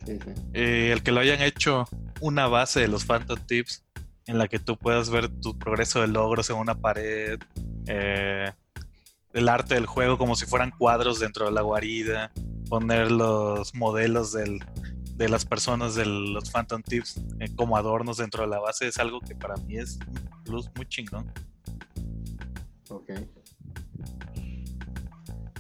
Sí, 0.05 0.19
sí. 0.23 0.31
Eh, 0.53 0.91
el 0.93 1.01
que 1.01 1.11
lo 1.11 1.19
hayan 1.19 1.41
hecho 1.41 1.87
una 2.19 2.45
base 2.45 2.81
de 2.81 2.89
los 2.89 3.05
Phantom 3.05 3.39
Tips 3.47 3.85
en 4.27 4.37
la 4.37 4.47
que 4.47 4.59
tú 4.59 4.77
puedas 4.77 5.09
ver 5.09 5.29
tu 5.29 5.57
progreso 5.57 6.01
de 6.01 6.09
logros 6.09 6.47
en 6.51 6.57
una 6.57 6.75
pared, 6.75 7.39
eh, 7.87 8.51
el 9.33 9.49
arte 9.49 9.73
del 9.73 9.87
juego 9.87 10.19
como 10.19 10.35
si 10.35 10.45
fueran 10.45 10.69
cuadros 10.77 11.21
dentro 11.21 11.47
de 11.47 11.53
la 11.53 11.61
guarida, 11.63 12.31
poner 12.69 13.09
los 13.09 13.73
modelos 13.73 14.31
del, 14.31 14.63
de 15.23 15.29
las 15.29 15.45
personas 15.45 15.95
de 15.95 16.05
los 16.05 16.51
Phantom 16.51 16.81
Tips 16.81 17.21
eh, 17.39 17.47
como 17.55 17.77
adornos 17.77 18.17
dentro 18.17 18.43
de 18.43 18.49
la 18.49 18.59
base 18.59 18.89
es 18.89 18.97
algo 18.97 19.21
que 19.21 19.35
para 19.35 19.55
mí 19.55 19.77
es 19.77 19.97
un 20.05 20.43
plus 20.43 20.69
muy 20.75 20.85
chingón. 20.85 21.31
Ok. 22.89 23.11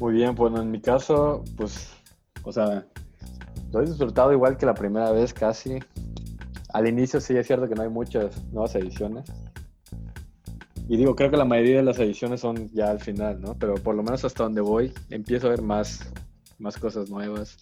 Muy 0.01 0.13
bien, 0.15 0.35
bueno, 0.35 0.61
en 0.61 0.69
mi 0.69 0.81
caso, 0.81 1.45
pues, 1.55 1.91
o 2.43 2.51
sea, 2.51 2.85
lo 3.71 3.81
he 3.81 3.85
disfrutado 3.85 4.33
igual 4.33 4.57
que 4.57 4.65
la 4.65 4.73
primera 4.73 5.11
vez 5.11 5.33
casi. 5.33 5.79
Al 6.73 6.87
inicio 6.87 7.21
sí 7.21 7.37
es 7.37 7.47
cierto 7.47 7.69
que 7.69 7.75
no 7.75 7.83
hay 7.83 7.89
muchas 7.89 8.43
nuevas 8.51 8.75
ediciones. 8.75 9.31
Y 10.89 10.97
digo, 10.97 11.15
creo 11.15 11.31
que 11.31 11.37
la 11.37 11.45
mayoría 11.45 11.77
de 11.77 11.83
las 11.83 11.99
ediciones 11.99 12.41
son 12.41 12.69
ya 12.73 12.89
al 12.89 12.99
final, 12.99 13.39
¿no? 13.39 13.55
Pero 13.57 13.75
por 13.75 13.95
lo 13.95 14.03
menos 14.03 14.25
hasta 14.25 14.43
donde 14.43 14.59
voy, 14.59 14.93
empiezo 15.09 15.47
a 15.47 15.51
ver 15.51 15.61
más, 15.61 16.11
más 16.59 16.77
cosas 16.77 17.09
nuevas. 17.09 17.57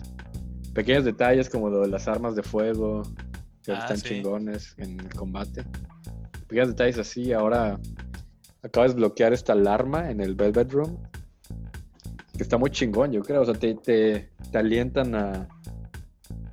Pequeños 0.74 1.04
detalles 1.06 1.50
como 1.50 1.70
lo 1.70 1.82
de 1.82 1.88
las 1.90 2.08
armas 2.08 2.36
de 2.36 2.44
fuego, 2.44 3.04
que 3.64 3.72
Ah, 3.74 3.80
están 3.80 3.98
sí. 3.98 4.10
chingones 4.10 4.74
en 4.78 5.00
el 5.00 5.10
combate. 5.14 5.64
Pequeños 6.48 6.70
detalles 6.70 6.98
así, 6.98 7.34
ahora 7.34 7.80
acabo 8.64 8.84
de 8.88 8.94
desbloquear 8.94 9.34
esta 9.34 9.54
alarma 9.54 10.10
en 10.12 10.22
el 10.22 10.36
Velvet 10.36 10.72
Room. 10.72 10.98
Que 12.38 12.44
está 12.44 12.58
muy 12.58 12.72
chingón, 12.72 13.12
yo 13.12 13.22
creo. 13.22 13.42
O 13.42 13.46
sea, 13.46 13.54
te, 13.54 13.76
te, 13.76 14.32
te 14.52 14.58
alientan 14.58 15.14
a. 15.16 15.48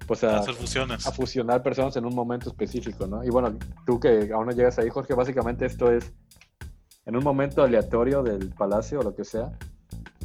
Pues 0.07 0.25
a, 0.25 0.39
a 0.39 1.13
fusionar 1.13 1.63
personas 1.63 1.95
en 1.97 2.07
un 2.07 2.15
momento 2.15 2.49
específico, 2.49 3.07
¿no? 3.07 3.23
Y 3.25 3.29
bueno, 3.29 3.59
tú 3.85 4.01
que 4.01 4.31
aún 4.33 4.47
no 4.47 4.53
llegas 4.53 4.79
ahí, 4.79 4.89
Jorge, 4.89 5.13
básicamente 5.13 5.67
esto 5.67 5.93
es 5.93 6.13
en 7.05 7.15
un 7.15 7.23
momento 7.23 7.63
aleatorio 7.63 8.23
del 8.23 8.49
palacio 8.51 9.01
o 9.01 9.03
lo 9.03 9.15
que 9.15 9.25
sea, 9.25 9.51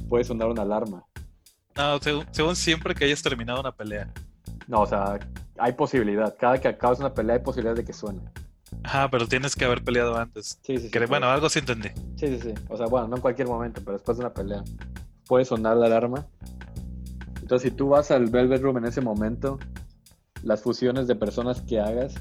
puede 0.07 0.23
sonar 0.23 0.47
una 0.47 0.61
alarma. 0.61 1.05
No, 1.75 1.99
según, 1.99 2.25
según 2.31 2.55
siempre 2.55 2.93
que 2.95 3.05
hayas 3.05 3.21
terminado 3.21 3.59
una 3.59 3.71
pelea. 3.71 4.11
No, 4.67 4.81
o 4.81 4.85
sea, 4.85 5.19
hay 5.57 5.73
posibilidad. 5.73 6.35
Cada 6.37 6.59
que 6.59 6.67
acabas 6.67 6.99
una 6.99 7.13
pelea 7.13 7.35
hay 7.37 7.41
posibilidad 7.41 7.75
de 7.75 7.83
que 7.83 7.93
suene. 7.93 8.21
Ajá, 8.83 9.09
pero 9.09 9.27
tienes 9.27 9.55
que 9.55 9.65
haber 9.65 9.83
peleado 9.83 10.17
antes. 10.17 10.59
Sí, 10.63 10.77
sí, 10.77 10.83
sí. 10.85 10.91
Que, 10.91 11.05
bueno, 11.05 11.27
algo 11.29 11.49
sí 11.49 11.59
entendí. 11.59 11.89
Sí, 12.17 12.27
sí, 12.27 12.39
sí. 12.41 12.53
O 12.69 12.77
sea, 12.77 12.87
bueno, 12.87 13.07
no 13.07 13.15
en 13.17 13.21
cualquier 13.21 13.47
momento, 13.47 13.81
pero 13.83 13.93
después 13.93 14.17
de 14.17 14.25
una 14.25 14.33
pelea 14.33 14.63
puede 15.27 15.45
sonar 15.45 15.77
la 15.77 15.85
alarma. 15.87 16.25
Entonces, 17.41 17.71
si 17.71 17.75
tú 17.75 17.89
vas 17.89 18.11
al 18.11 18.27
Velvet 18.27 18.61
Room 18.61 18.77
en 18.77 18.85
ese 18.85 19.01
momento, 19.01 19.59
las 20.43 20.61
fusiones 20.61 21.07
de 21.07 21.15
personas 21.15 21.61
que 21.61 21.79
hagas 21.79 22.13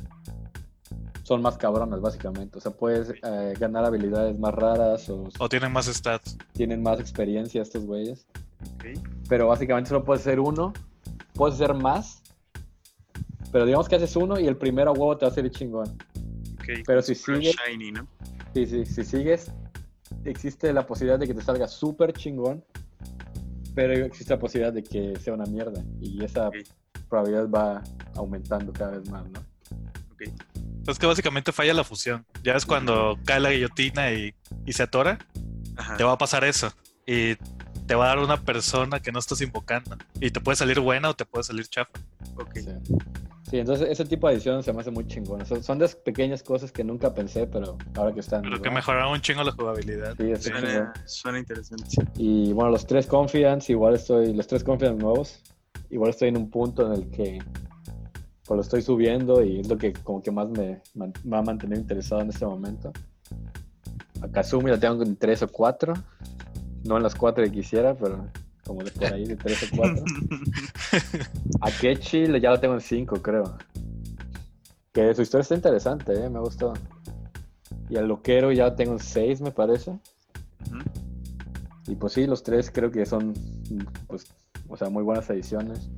son 1.23 1.43
más 1.43 1.57
cabronas, 1.57 2.01
básicamente. 2.01 2.59
O 2.59 2.61
sea, 2.61 2.73
puedes 2.73 3.11
eh, 3.11 3.55
ganar 3.59 3.85
habilidades 3.85 4.39
más 4.39 4.55
raras 4.55 5.09
o 5.09 5.29
O 5.39 5.49
tienen 5.49 5.73
más 5.73 5.87
stats. 5.87 6.37
tienen 6.53 6.83
más 6.83 7.01
experiencia 7.01 7.63
estos 7.63 7.85
güeyes. 7.87 8.27
Pero 9.29 9.47
básicamente 9.49 9.89
solo 9.89 10.05
puedes 10.05 10.23
hacer 10.23 10.41
uno. 10.41 10.73
Puedes 11.35 11.55
hacer 11.57 11.75
más. 11.75 12.23
Pero 13.51 13.65
digamos 13.67 13.89
que 13.89 13.97
haces 13.97 14.15
uno 14.17 14.39
y 14.41 14.47
el 14.47 14.57
primero 14.57 14.91
a 14.91 14.93
huevo 14.93 15.17
te 15.17 15.27
va 15.27 15.33
a 15.33 15.35
salir 15.35 15.51
chingón. 15.51 15.89
ok. 16.55 16.83
Pero 16.87 17.03
si 17.03 17.15
Super 17.15 17.41
sigue- 17.41 17.55
shiny, 17.69 17.93
¿no? 17.93 18.07
Sí, 18.55 18.67
sí, 18.67 18.85
si 18.85 19.05
sigues, 19.05 19.51
existe 20.25 20.73
la 20.73 20.87
posibilidad 20.87 21.19
de 21.19 21.27
que 21.27 21.35
te 21.35 21.43
salga 21.43 21.67
súper 21.69 22.13
chingón, 22.13 22.63
pero 23.75 23.93
existe 24.05 24.35
la 24.35 24.39
posibilidad 24.41 24.73
de 24.73 24.83
que 24.83 25.15
sea 25.21 25.33
una 25.35 25.45
mierda. 25.47 25.83
Y 26.01 26.23
esa 26.25 26.51
probabilidad 27.09 27.49
va 27.49 27.83
aumentando 28.15 28.73
cada 28.73 28.99
vez 28.99 29.09
más, 29.11 29.25
¿no? 29.31 29.41
Ok. 30.13 30.23
Es 30.89 30.99
que 30.99 31.07
básicamente 31.07 31.53
falla 31.53 31.73
la 31.75 31.85
fusión. 31.85 32.27
Ya 32.43 32.55
es 32.57 32.67
cuando 32.67 33.19
cae 33.25 33.41
la 33.41 33.51
guillotina 33.53 34.13
y, 34.13 34.35
y 34.67 34.73
se 34.73 34.83
atora, 34.83 35.19
Ajá. 35.77 35.97
te 35.97 36.05
va 36.05 36.13
a 36.13 36.19
pasar 36.19 36.45
eso. 36.45 36.73
Y 37.07 37.37
te 37.87 37.95
va 37.95 38.07
a 38.07 38.09
dar 38.09 38.19
una 38.19 38.37
persona 38.37 39.01
que 39.01 39.13
no 39.13 39.19
estás 39.19 39.41
invocando. 39.41 39.97
Y 40.21 40.31
te 40.31 40.41
puede 40.41 40.57
salir 40.57 40.81
buena 40.81 41.11
o 41.11 41.15
te 41.15 41.25
puede 41.25 41.45
salir 41.45 41.67
chafa. 41.67 41.93
Ok. 42.37 42.55
Sí. 42.55 42.97
Sí, 43.53 43.59
entonces 43.59 43.91
ese 43.91 44.07
tipo 44.07 44.29
de 44.29 44.33
ediciones 44.33 44.65
se 44.65 44.73
me 44.73 44.81
hace 44.81 44.91
muy 44.91 45.07
chingón. 45.07 45.45
Son, 45.45 45.63
son 45.63 45.79
de 45.79 45.87
pequeñas 45.87 46.43
cosas 46.43 46.73
que 46.73 46.83
nunca 46.83 47.13
pensé, 47.13 47.47
pero 47.47 47.77
ahora 47.97 48.15
que 48.15 48.21
están. 48.21 48.41
Pero 48.41 48.63
que 48.63 48.71
ah, 48.71 48.73
mejoraron 48.73 49.13
un 49.13 49.21
chingo 49.21 49.45
la 49.45 49.53
jugabilidad. 49.53 50.17
Sí, 50.17 50.33
chingón. 50.41 50.63
Suena, 50.63 50.93
suena 51.05 51.39
interesante. 51.39 51.85
Y 52.17 52.55
bueno, 52.55 52.71
los 52.71 52.87
tres 52.87 53.07
Confidence, 53.07 53.71
igual 53.71 53.97
estoy, 53.97 54.33
los 54.33 54.47
tres 54.47 54.65
Confidence 54.65 55.03
nuevos, 55.03 55.43
igual 55.91 56.09
estoy 56.09 56.31
en 56.31 56.39
un 56.39 56.49
punto 56.49 56.87
en 56.87 56.93
el 56.95 57.11
que 57.11 57.41
pues 58.47 58.57
lo 58.57 58.63
estoy 58.63 58.81
subiendo 58.81 59.45
y 59.45 59.61
es 59.61 59.69
lo 59.69 59.77
que 59.77 59.93
como 59.93 60.23
que 60.23 60.31
más 60.31 60.49
me 60.49 60.81
va 61.31 61.39
a 61.39 61.43
mantener 61.43 61.77
interesado 61.77 62.23
en 62.23 62.31
este 62.31 62.47
momento. 62.47 62.91
A 64.23 64.29
Kazumi 64.29 64.71
la 64.71 64.81
tengo 64.81 65.03
en 65.03 65.15
tres 65.17 65.43
o 65.43 65.49
cuatro, 65.49 65.93
no 66.85 66.97
en 66.97 67.03
las 67.03 67.15
cuatro 67.15 67.45
que 67.45 67.51
quisiera, 67.53 67.95
pero 67.95 68.27
como 68.67 68.83
de 68.85 68.91
por 68.93 69.13
ahí, 69.13 69.27
de 69.27 69.37
tres 69.37 69.63
o 69.65 69.77
cuatro. 69.77 70.05
A 71.61 71.71
Kechi 71.71 72.27
le- 72.27 72.41
ya 72.41 72.51
la 72.51 72.61
tengo 72.61 72.75
en 72.75 72.81
cinco, 72.81 73.21
creo. 73.21 73.57
Que 74.93 75.15
su 75.15 75.23
historia 75.23 75.43
está 75.43 75.55
interesante, 75.55 76.13
¿eh? 76.15 76.29
me 76.29 76.39
gustó. 76.41 76.73
Y 77.89 77.97
al 77.97 78.07
Loquero 78.09 78.53
ya 78.53 78.65
la 78.65 78.77
tengo 78.77 78.93
en 78.93 78.99
seis, 79.01 79.41
me 79.41 79.51
parece. 79.51 79.99
Y 81.87 81.95
pues 81.97 82.13
sí, 82.13 82.27
los 82.27 82.43
tres 82.43 82.71
creo 82.71 82.91
que 82.91 83.05
son, 83.07 83.33
pues, 84.07 84.27
o 84.69 84.77
sea, 84.77 84.89
muy 84.89 85.03
buenas 85.03 85.29
ediciones. 85.31 85.89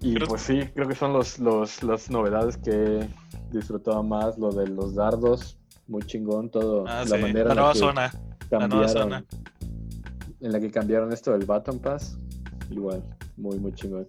Y 0.00 0.14
Creo- 0.14 0.28
pues 0.28 0.42
sí, 0.42 0.60
creo 0.74 0.86
que 0.88 0.94
son 0.94 1.12
los, 1.12 1.38
los, 1.38 1.82
las 1.82 2.08
novedades 2.10 2.56
que 2.56 2.70
he 3.00 3.08
disfrutado 3.52 4.02
más, 4.02 4.38
lo 4.38 4.52
de 4.52 4.68
los 4.68 4.94
dardos, 4.94 5.58
muy 5.88 6.02
chingón, 6.02 6.50
todo, 6.50 6.84
Ah, 6.86 7.04
la 7.06 7.16
sí. 7.16 7.22
manera 7.22 7.32
La 7.32 7.40
en 7.40 7.48
la 7.48 7.54
nueva 7.56 7.72
que 7.72 7.78
zona. 7.78 8.12
La 8.50 8.68
nueva 8.68 8.88
zona. 8.88 9.24
cambiaron, 9.24 9.26
en 10.40 10.52
la 10.52 10.60
que 10.60 10.70
cambiaron 10.70 11.12
esto 11.12 11.32
del 11.32 11.44
Baton 11.46 11.78
Pass, 11.78 12.16
igual, 12.70 13.02
muy, 13.36 13.58
muy 13.58 13.72
chingón. 13.74 14.06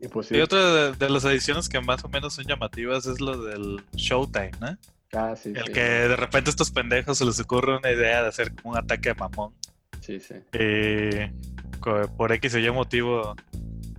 Y 0.00 0.08
pues 0.08 0.30
Y 0.32 0.40
otra 0.40 0.72
de, 0.72 0.92
de 0.92 1.10
las 1.10 1.24
ediciones 1.24 1.68
que 1.68 1.80
más 1.80 2.02
o 2.04 2.08
menos 2.08 2.34
son 2.34 2.46
llamativas 2.46 3.06
es 3.06 3.20
lo 3.20 3.42
del 3.44 3.82
Showtime, 3.94 4.52
¿no? 4.60 4.78
ah, 5.12 5.34
sí, 5.36 5.52
El 5.54 5.66
sí, 5.66 5.72
que 5.72 5.80
de 5.82 6.16
repente 6.16 6.48
a 6.48 6.52
estos 6.52 6.70
pendejos 6.70 7.18
se 7.18 7.24
les 7.26 7.38
ocurre 7.40 7.76
una 7.76 7.90
idea 7.90 8.22
de 8.22 8.28
hacer 8.28 8.54
como 8.54 8.72
un 8.72 8.78
ataque 8.78 9.10
a 9.10 9.14
mamón. 9.14 9.52
sí, 10.00 10.18
sí. 10.20 10.34
y 10.54 11.78
co- 11.80 12.08
por 12.16 12.32
X 12.32 12.54
o 12.54 12.58
Y 12.58 12.70
motivo 12.70 13.34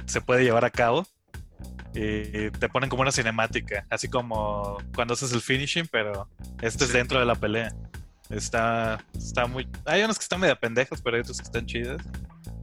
se 0.05 0.21
puede 0.21 0.43
llevar 0.43 0.65
a 0.65 0.69
cabo. 0.71 1.05
Y 1.93 2.49
te 2.51 2.69
ponen 2.69 2.89
como 2.89 3.01
una 3.01 3.11
cinemática, 3.11 3.85
así 3.89 4.07
como 4.07 4.77
cuando 4.95 5.13
haces 5.13 5.33
el 5.33 5.41
finishing, 5.41 5.87
pero 5.91 6.29
este 6.61 6.85
es 6.85 6.93
dentro 6.93 7.19
de 7.19 7.25
la 7.25 7.35
pelea. 7.35 7.75
Está, 8.31 9.03
está 9.17 9.45
muy. 9.47 9.67
Hay 9.85 10.03
unos 10.03 10.17
que 10.17 10.23
están 10.23 10.39
medio 10.39 10.57
pendejos, 10.59 11.01
pero 11.01 11.15
hay 11.17 11.21
otros 11.21 11.37
que 11.37 11.43
están 11.43 11.65
chidas. 11.65 12.01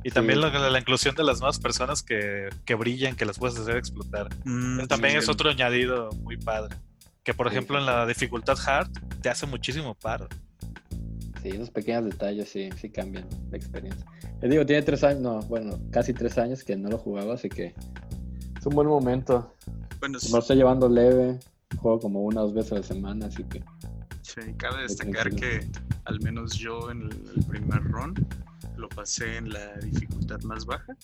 Y 0.05 0.11
también 0.11 0.41
Sí. 0.41 0.47
la, 0.53 0.71
la 0.71 0.79
inclusión 0.79 1.15
de 1.15 1.25
las 1.25 1.41
nuevas 1.41 1.59
personas 1.59 2.03
que, 2.03 2.49
que 2.65 2.75
brillan, 2.75 3.17
que 3.17 3.25
las 3.27 3.39
puedes 3.39 3.59
hacer 3.59 3.77
explotar. 3.77 4.29
Mm, 4.45 4.87
También 4.87 5.13
sí, 5.15 5.19
es 5.19 5.29
otro 5.29 5.51
añadido 5.51 6.11
muy 6.23 6.37
padre. 6.37 6.77
Que 7.25 7.35
por 7.35 7.49
Sí, 7.49 7.55
ejemplo 7.57 7.79
en 7.79 7.85
la 7.87 8.07
dificultad 8.07 8.57
hard 8.67 8.91
te 9.21 9.29
hace 9.29 9.45
muchísimo 9.47 9.95
paro. 9.95 10.29
Sí, 11.43 11.51
esos 11.51 11.71
pequeños 11.71 12.05
detalles 12.05 12.49
sí, 12.49 12.71
sí 12.81 12.91
cambian 12.91 13.27
la 13.51 13.57
experiencia. 13.57 14.05
Les 14.41 14.51
digo, 14.51 14.65
tiene 14.65 14.83
tres 14.83 15.05
años, 15.05 15.21
no, 15.21 15.41
bueno, 15.43 15.79
casi 15.91 16.13
tres 16.15 16.39
años 16.39 16.65
que 16.65 16.77
no 16.77 16.89
lo 16.89 16.99
jugaba, 16.99 17.35
así 17.35 17.49
que 17.49 17.75
es 18.59 18.67
un 18.67 18.75
buen 18.75 18.89
momento. 18.89 19.53
Bueno, 20.01 20.19
Me 20.25 20.31
lo 20.31 20.39
estoy 20.39 20.57
llevando 20.57 20.89
leve, 20.89 21.39
juego 21.77 22.01
como 22.01 22.23
una 22.23 22.41
o 22.41 22.45
dos 22.45 22.55
veces 22.55 22.73
a 22.73 22.77
la 22.77 22.83
semana, 22.83 23.27
así 23.27 23.43
que 23.45 23.63
sí, 24.35 24.53
cabe 24.57 24.83
destacar 24.83 25.31
que 25.35 25.67
al 26.05 26.21
menos 26.21 26.55
yo 26.55 26.91
en 26.91 27.03
el, 27.03 27.31
el 27.37 27.45
primer 27.45 27.83
run 27.85 28.15
lo 28.77 28.89
pasé 28.89 29.37
en 29.37 29.51
la 29.53 29.75
dificultad 29.79 30.41
más 30.43 30.65
baja. 30.67 30.97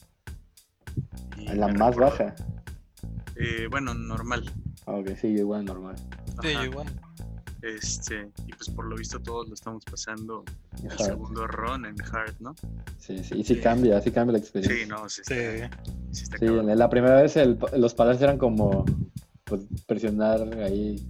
En 1.39 1.61
la 1.61 1.69
más 1.69 1.95
recuerdo- 1.97 2.01
baja. 2.19 2.35
eh, 3.37 3.67
bueno, 3.71 3.95
normal. 3.95 4.51
Ah, 4.87 4.93
Ok, 4.97 5.11
sí, 5.21 5.29
igual 5.29 5.65
normal. 5.65 5.97
Sí, 6.43 6.53
Ajá. 6.53 6.65
igual. 6.65 6.87
Este, 7.63 8.31
y 8.47 8.53
pues 8.53 8.69
por 8.71 8.85
lo 8.85 8.95
visto 8.97 9.19
todos 9.21 9.49
lo 9.49 9.55
estamos 9.55 9.85
pasando 9.87 10.45
el 10.83 10.91
Hard. 10.93 10.99
segundo 11.01 11.47
run 11.47 11.87
en 11.87 11.97
hard, 12.13 12.35
¿no? 12.39 12.55
Sí, 12.99 13.25
sí, 13.25 13.37
y 13.39 13.45
sí 13.45 13.55
Sí. 13.55 13.61
cambia, 13.61 14.01
sí 14.03 14.11
cambia 14.11 14.33
la 14.33 14.39
experiencia. 14.39 14.85
Sí, 14.85 14.89
no, 14.91 15.09
sí 15.09 15.23
Sí. 15.25 15.33
está, 15.35 15.71
sí 16.13 16.23
está 16.25 16.39
Sí, 16.39 16.45
en 16.45 16.79
la 16.79 16.91
primera 16.91 17.23
vez 17.23 17.37
el- 17.39 17.59
los 17.79 17.95
palacios 17.95 18.23
eran 18.23 18.37
como 18.39 18.85
pues, 19.45 19.63
presionar 19.87 20.41
ahí 20.59 21.07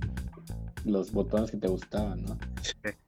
los 0.85 1.13
botones 1.13 1.51
que 1.51 1.57
te 1.57 1.69
gustaban, 1.69 2.23
¿no? 2.23 2.39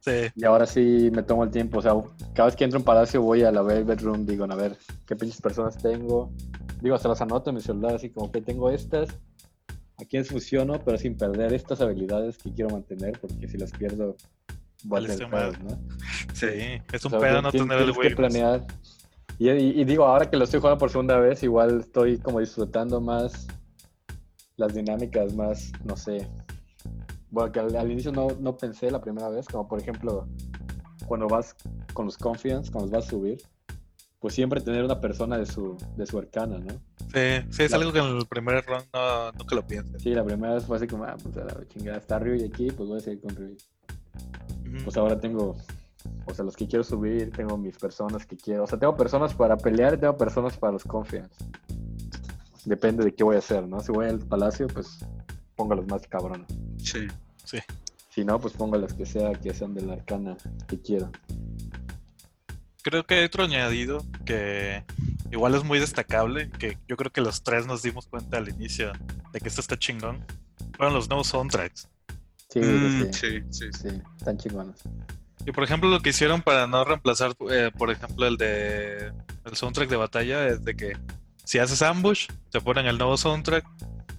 Sí. 0.00 0.12
Y 0.34 0.44
ahora 0.44 0.66
sí 0.66 1.10
me 1.12 1.22
tomo 1.22 1.44
el 1.44 1.50
tiempo, 1.50 1.78
o 1.78 1.82
sea, 1.82 1.92
cada 2.34 2.46
vez 2.46 2.56
que 2.56 2.64
entro 2.64 2.78
un 2.78 2.84
palacio 2.84 3.20
voy 3.22 3.42
a 3.42 3.50
la 3.52 3.62
Velvet 3.62 4.00
Room, 4.02 4.24
digo, 4.24 4.44
a 4.44 4.54
ver, 4.54 4.76
qué 5.06 5.16
pinches 5.16 5.40
personas 5.40 5.76
tengo. 5.78 6.30
Digo, 6.80 6.94
hasta 6.94 7.08
las 7.08 7.20
anoto 7.20 7.50
en 7.50 7.56
mi 7.56 7.62
celular, 7.62 7.94
así 7.94 8.10
como 8.10 8.30
que 8.30 8.40
tengo 8.40 8.70
estas, 8.70 9.08
a 9.98 10.04
quiénes 10.04 10.28
fusiono, 10.28 10.82
pero 10.84 10.96
sin 10.98 11.16
perder 11.16 11.52
estas 11.54 11.80
habilidades 11.80 12.38
que 12.38 12.52
quiero 12.52 12.70
mantener, 12.70 13.18
porque 13.20 13.48
si 13.48 13.56
las 13.58 13.72
pierdo, 13.72 14.16
voy 14.84 15.04
a 15.04 15.06
tener 15.06 15.30
pedos, 15.30 15.58
¿no? 15.60 15.70
Sí, 16.32 16.46
es 16.92 17.04
un 17.04 17.08
O 17.08 17.10
sea, 17.10 17.20
pedo 17.20 17.42
no 17.42 17.50
tener 17.50 17.78
el 17.78 17.92
que 17.92 17.98
Wii. 18.00 18.14
planear. 18.14 18.66
Y, 19.38 19.50
y- 19.50 19.80
y 19.80 19.84
digo, 19.84 20.04
ahora 20.04 20.30
que 20.30 20.36
lo 20.36 20.44
estoy 20.44 20.60
jugando 20.60 20.78
por 20.78 20.90
segunda 20.90 21.18
vez, 21.18 21.42
igual 21.42 21.80
estoy 21.80 22.18
como 22.18 22.40
disfrutando 22.40 23.00
más 23.00 23.46
las 24.56 24.74
dinámicas, 24.74 25.34
más, 25.34 25.72
no 25.84 25.96
sé. 25.96 26.26
Bueno, 27.36 27.52
que 27.52 27.60
al, 27.60 27.76
al 27.76 27.92
inicio 27.92 28.12
no, 28.12 28.28
no 28.40 28.56
pensé 28.56 28.90
la 28.90 28.98
primera 28.98 29.28
vez, 29.28 29.46
como 29.46 29.68
por 29.68 29.78
ejemplo, 29.78 30.26
cuando 31.06 31.28
vas 31.28 31.54
con 31.92 32.06
los 32.06 32.16
confidence, 32.16 32.72
cuando 32.72 32.86
los 32.86 32.90
vas 32.92 33.06
a 33.08 33.10
subir, 33.10 33.42
pues 34.20 34.32
siempre 34.32 34.58
tener 34.62 34.82
una 34.82 35.02
persona 35.02 35.36
de 35.36 35.44
su, 35.44 35.76
de 35.98 36.06
su 36.06 36.16
arcana, 36.16 36.56
¿no? 36.56 36.72
Sí, 37.12 37.46
sí, 37.50 37.64
es 37.64 37.74
algo 37.74 37.92
que 37.92 37.98
en 37.98 38.16
el 38.16 38.24
primer 38.24 38.64
round 38.64 38.86
no, 38.90 39.32
nunca 39.32 39.54
lo 39.54 39.66
piensas. 39.66 40.00
Sí, 40.00 40.14
la 40.14 40.24
primera 40.24 40.54
vez 40.54 40.64
fue 40.64 40.78
así 40.78 40.86
como, 40.86 41.04
ah, 41.04 41.14
pues 41.22 41.36
a 41.36 41.44
la 41.44 41.68
chingada, 41.68 41.98
está 41.98 42.18
Ryu 42.18 42.36
y 42.36 42.44
aquí, 42.44 42.70
pues 42.70 42.88
voy 42.88 42.96
a 42.96 43.00
seguir 43.00 43.20
con 43.20 43.36
Ryu. 43.36 43.56
Pues 44.82 44.96
ahora 44.96 45.20
tengo, 45.20 45.58
o 46.24 46.32
sea, 46.32 46.42
los 46.42 46.56
que 46.56 46.66
quiero 46.66 46.84
subir, 46.84 47.32
tengo 47.32 47.58
mis 47.58 47.76
personas 47.76 48.24
que 48.24 48.38
quiero, 48.38 48.64
o 48.64 48.66
sea, 48.66 48.78
tengo 48.78 48.96
personas 48.96 49.34
para 49.34 49.58
pelear 49.58 49.92
y 49.92 49.98
tengo 49.98 50.16
personas 50.16 50.56
para 50.56 50.72
los 50.72 50.84
confiance. 50.84 51.36
Depende 52.64 53.04
de 53.04 53.14
qué 53.14 53.24
voy 53.24 53.36
a 53.36 53.40
hacer, 53.40 53.68
¿no? 53.68 53.80
Si 53.80 53.92
voy 53.92 54.06
al 54.06 54.20
palacio, 54.20 54.68
pues 54.68 55.04
pongo 55.54 55.74
los 55.74 55.86
más 55.86 56.00
cabrones. 56.08 56.46
Sí. 56.78 57.06
Sí. 57.46 57.58
Si 58.10 58.24
no, 58.24 58.38
pues 58.40 58.54
pongo 58.54 58.76
los 58.76 58.92
que 58.94 59.06
sea, 59.06 59.32
que 59.32 59.54
sean 59.54 59.74
de 59.74 59.82
la 59.82 59.94
arcana 59.94 60.36
que 60.66 60.80
quiero. 60.80 61.10
Creo 62.82 63.04
que 63.06 63.14
hay 63.14 63.24
otro 63.24 63.44
añadido 63.44 64.04
que 64.24 64.84
igual 65.30 65.54
es 65.54 65.64
muy 65.64 65.78
destacable, 65.78 66.50
que 66.50 66.78
yo 66.88 66.96
creo 66.96 67.10
que 67.10 67.20
los 67.20 67.42
tres 67.42 67.66
nos 67.66 67.82
dimos 67.82 68.06
cuenta 68.06 68.36
al 68.38 68.48
inicio 68.48 68.92
de 69.32 69.40
que 69.40 69.48
esto 69.48 69.60
está 69.60 69.78
chingón. 69.78 70.24
Fueron 70.76 70.94
los 70.94 71.08
nuevos 71.08 71.28
soundtracks. 71.28 71.88
Sí, 72.48 72.60
Mm, 72.60 73.12
sí, 73.12 73.12
sí, 73.12 73.42
sí, 73.50 73.64
sí, 73.72 74.02
están 74.18 74.38
chingones. 74.38 74.76
Y 75.44 75.52
por 75.52 75.64
ejemplo, 75.64 75.88
lo 75.90 76.00
que 76.00 76.10
hicieron 76.10 76.42
para 76.42 76.66
no 76.66 76.84
reemplazar, 76.84 77.34
eh, 77.50 77.70
por 77.76 77.90
ejemplo, 77.90 78.26
el 78.26 78.36
de 78.36 79.12
el 79.44 79.56
soundtrack 79.56 79.88
de 79.88 79.96
batalla 79.96 80.48
es 80.48 80.64
de 80.64 80.74
que 80.76 80.96
si 81.44 81.58
haces 81.58 81.82
ambush, 81.82 82.28
te 82.50 82.60
ponen 82.60 82.86
el 82.86 82.98
nuevo 82.98 83.16
soundtrack. 83.16 83.64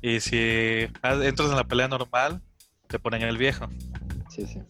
Y 0.01 0.19
si 0.19 0.37
entras 1.03 1.49
en 1.49 1.55
la 1.55 1.63
pelea 1.63 1.87
normal, 1.87 2.41
te 2.87 2.99
ponen 2.99 3.21
el 3.23 3.37
viejo. 3.37 3.67
Sí, 4.29 4.45
sí. 4.45 4.61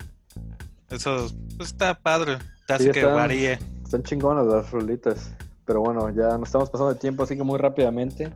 Eso 0.89 1.27
pues, 1.57 1.69
está 1.69 1.99
padre. 1.99 2.37
Te 2.65 2.73
hace 2.73 2.85
Sí, 2.85 2.91
que 2.91 2.99
está- 2.99 3.13
varíe. 3.13 3.59
Están 3.83 4.03
chingonas 4.03 4.45
las 4.45 4.69
rolitas. 4.71 5.31
Pero 5.65 5.81
bueno, 5.81 6.09
ya 6.11 6.37
nos 6.37 6.47
estamos 6.49 6.69
pasando 6.69 6.93
de 6.93 6.99
tiempo, 6.99 7.23
así 7.23 7.35
que 7.35 7.43
muy 7.43 7.57
rápidamente. 7.59 8.31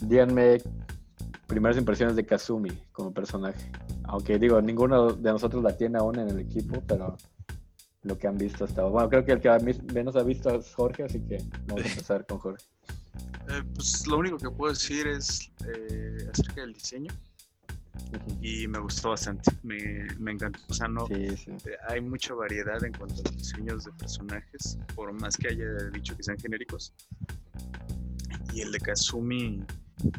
Díganme 0.00 0.60
primeras 1.46 1.78
impresiones 1.78 2.16
de 2.16 2.26
Kazumi 2.26 2.70
como 2.92 3.12
personaje. 3.12 3.70
Aunque 4.04 4.38
digo, 4.38 4.60
ninguno 4.60 5.12
de 5.12 5.30
nosotros 5.32 5.62
la 5.62 5.76
tiene 5.76 5.98
aún 5.98 6.18
en 6.18 6.28
el 6.28 6.38
equipo, 6.40 6.82
pero 6.86 7.16
lo 8.02 8.18
que 8.18 8.26
han 8.28 8.36
visto 8.36 8.64
hasta 8.64 8.82
ahora. 8.82 8.92
Bueno, 8.92 9.08
creo 9.08 9.24
que 9.24 9.32
el 9.32 9.40
que 9.40 9.74
menos 9.94 10.14
ha 10.16 10.22
visto 10.22 10.50
es 10.50 10.72
Jorge, 10.74 11.04
así 11.04 11.20
que 11.20 11.38
vamos 11.66 11.84
a 11.84 11.88
empezar 11.88 12.26
con 12.26 12.38
Jorge. 12.38 12.64
Eh, 13.48 13.62
pues 13.74 14.06
lo 14.06 14.18
único 14.18 14.36
que 14.36 14.50
puedo 14.50 14.72
decir 14.72 15.06
es 15.06 15.50
eh, 15.66 16.28
acerca 16.32 16.60
del 16.60 16.74
diseño. 16.74 17.12
Y 18.40 18.66
me 18.68 18.78
gustó 18.78 19.10
bastante. 19.10 19.50
Me, 19.62 20.06
me 20.18 20.32
encantó. 20.32 20.58
O 20.68 20.74
sea, 20.74 20.88
no, 20.88 21.06
Sí, 21.06 21.36
sí. 21.36 21.50
eh, 21.66 21.76
hay 21.88 22.00
mucha 22.00 22.34
variedad 22.34 22.82
en 22.84 22.92
cuanto 22.92 23.14
a 23.20 23.22
los 23.30 23.36
diseños 23.36 23.84
de 23.84 23.92
personajes, 23.92 24.78
por 24.94 25.12
más 25.12 25.36
que 25.36 25.48
haya 25.48 25.64
dicho 25.92 26.16
que 26.16 26.22
sean 26.22 26.38
genéricos. 26.38 26.92
Y 28.52 28.60
el 28.62 28.72
de 28.72 28.80
Kazumi 28.80 29.62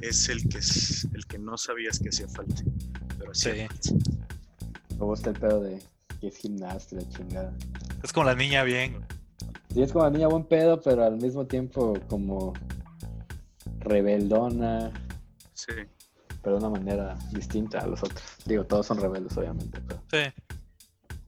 es 0.02 0.30
el 0.30 0.48
que 0.50 0.58
es 0.60 1.08
el 1.14 1.26
que 1.28 1.38
no 1.40 1.58
sabías 1.58 2.00
que 2.00 2.10
hacía 2.10 2.28
falta. 2.28 2.62
Pero 3.18 3.34
Sí. 3.34 3.50
Me 5.00 5.06
gusta 5.06 5.30
el 5.30 5.40
pedo 5.40 5.62
de 5.62 5.80
que 6.20 6.28
es 6.28 6.38
gimnasta, 6.38 6.96
la 6.96 7.08
chingada. 7.10 7.54
Es 8.04 8.12
como 8.12 8.26
la 8.26 8.36
niña 8.36 8.64
bien. 8.64 9.06
Sí, 9.74 9.82
es 9.84 9.92
como 9.92 10.06
la 10.06 10.12
niña 10.12 10.28
buen 10.28 10.44
pedo, 10.46 10.82
pero 10.82 11.04
al 11.06 11.18
mismo 11.18 11.46
tiempo 11.46 11.94
como 12.10 12.54
rebeldona, 13.80 14.92
Sí. 15.54 15.74
Pero 16.48 16.60
de 16.60 16.66
una 16.66 16.80
manera 16.80 17.18
distinta 17.34 17.80
a 17.80 17.88
los 17.88 18.02
otros. 18.02 18.22
Digo, 18.46 18.64
todos 18.64 18.86
son 18.86 19.02
rebeldes, 19.02 19.38
obviamente. 19.38 19.82
Pero, 19.86 20.02
Sí. 20.10 20.32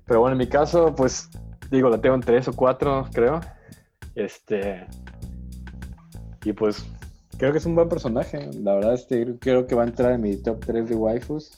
pero 0.06 0.22
bueno, 0.22 0.32
en 0.32 0.38
mi 0.38 0.48
caso, 0.48 0.96
pues, 0.96 1.30
digo, 1.70 1.90
la 1.90 2.00
tengo 2.00 2.16
en 2.16 2.22
tres 2.22 2.48
o 2.48 2.54
cuatro, 2.54 3.06
creo. 3.12 3.42
Este. 4.16 4.88
Y 6.46 6.54
pues, 6.54 6.86
creo 7.38 7.52
que 7.52 7.58
es 7.58 7.66
un 7.66 7.76
buen 7.76 7.90
personaje. 7.90 8.50
La 8.64 8.76
verdad, 8.76 8.94
este, 8.94 9.38
creo 9.40 9.68
que 9.68 9.76
va 9.76 9.84
a 9.84 9.88
entrar 9.88 10.14
en 10.14 10.22
mi 10.22 10.38
top 10.38 10.64
3 10.66 10.88
de 10.88 10.96
waifus. 10.96 11.52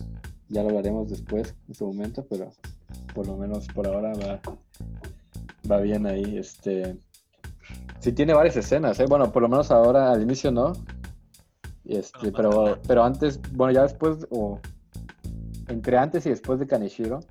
Ya 0.50 0.64
lo 0.64 0.70
hablaremos 0.70 1.08
después, 1.12 1.54
en 1.68 1.76
su 1.76 1.86
momento, 1.86 2.26
pero 2.28 2.52
por 3.14 3.28
lo 3.28 3.38
menos 3.38 3.68
por 3.68 3.86
ahora 3.86 4.14
va, 4.14 4.40
va 5.70 5.78
bien 5.82 6.08
ahí. 6.08 6.36
Este. 6.40 6.98
Sí 8.00 8.12
tiene 8.12 8.34
varias 8.34 8.58
escenas, 8.58 9.00
¿eh? 9.00 9.06
Bueno, 9.08 9.32
por 9.32 9.44
lo 9.44 9.50
menos 9.50 9.70
ahora 9.70 10.12
al 10.14 10.24
inicio 10.24 10.52
no. 10.52 10.74
Este, 11.86 12.32
pero, 12.32 12.78
pero 12.88 13.04
antes, 13.04 13.40
bueno, 13.54 13.74
ya 13.74 13.84
después, 13.84 14.28
o 14.30 14.60
entre 15.68 15.98
antes 15.98 16.26
y 16.26 16.30
después 16.30 16.60
de 16.60 16.68
Kaneshiro, 16.68 17.22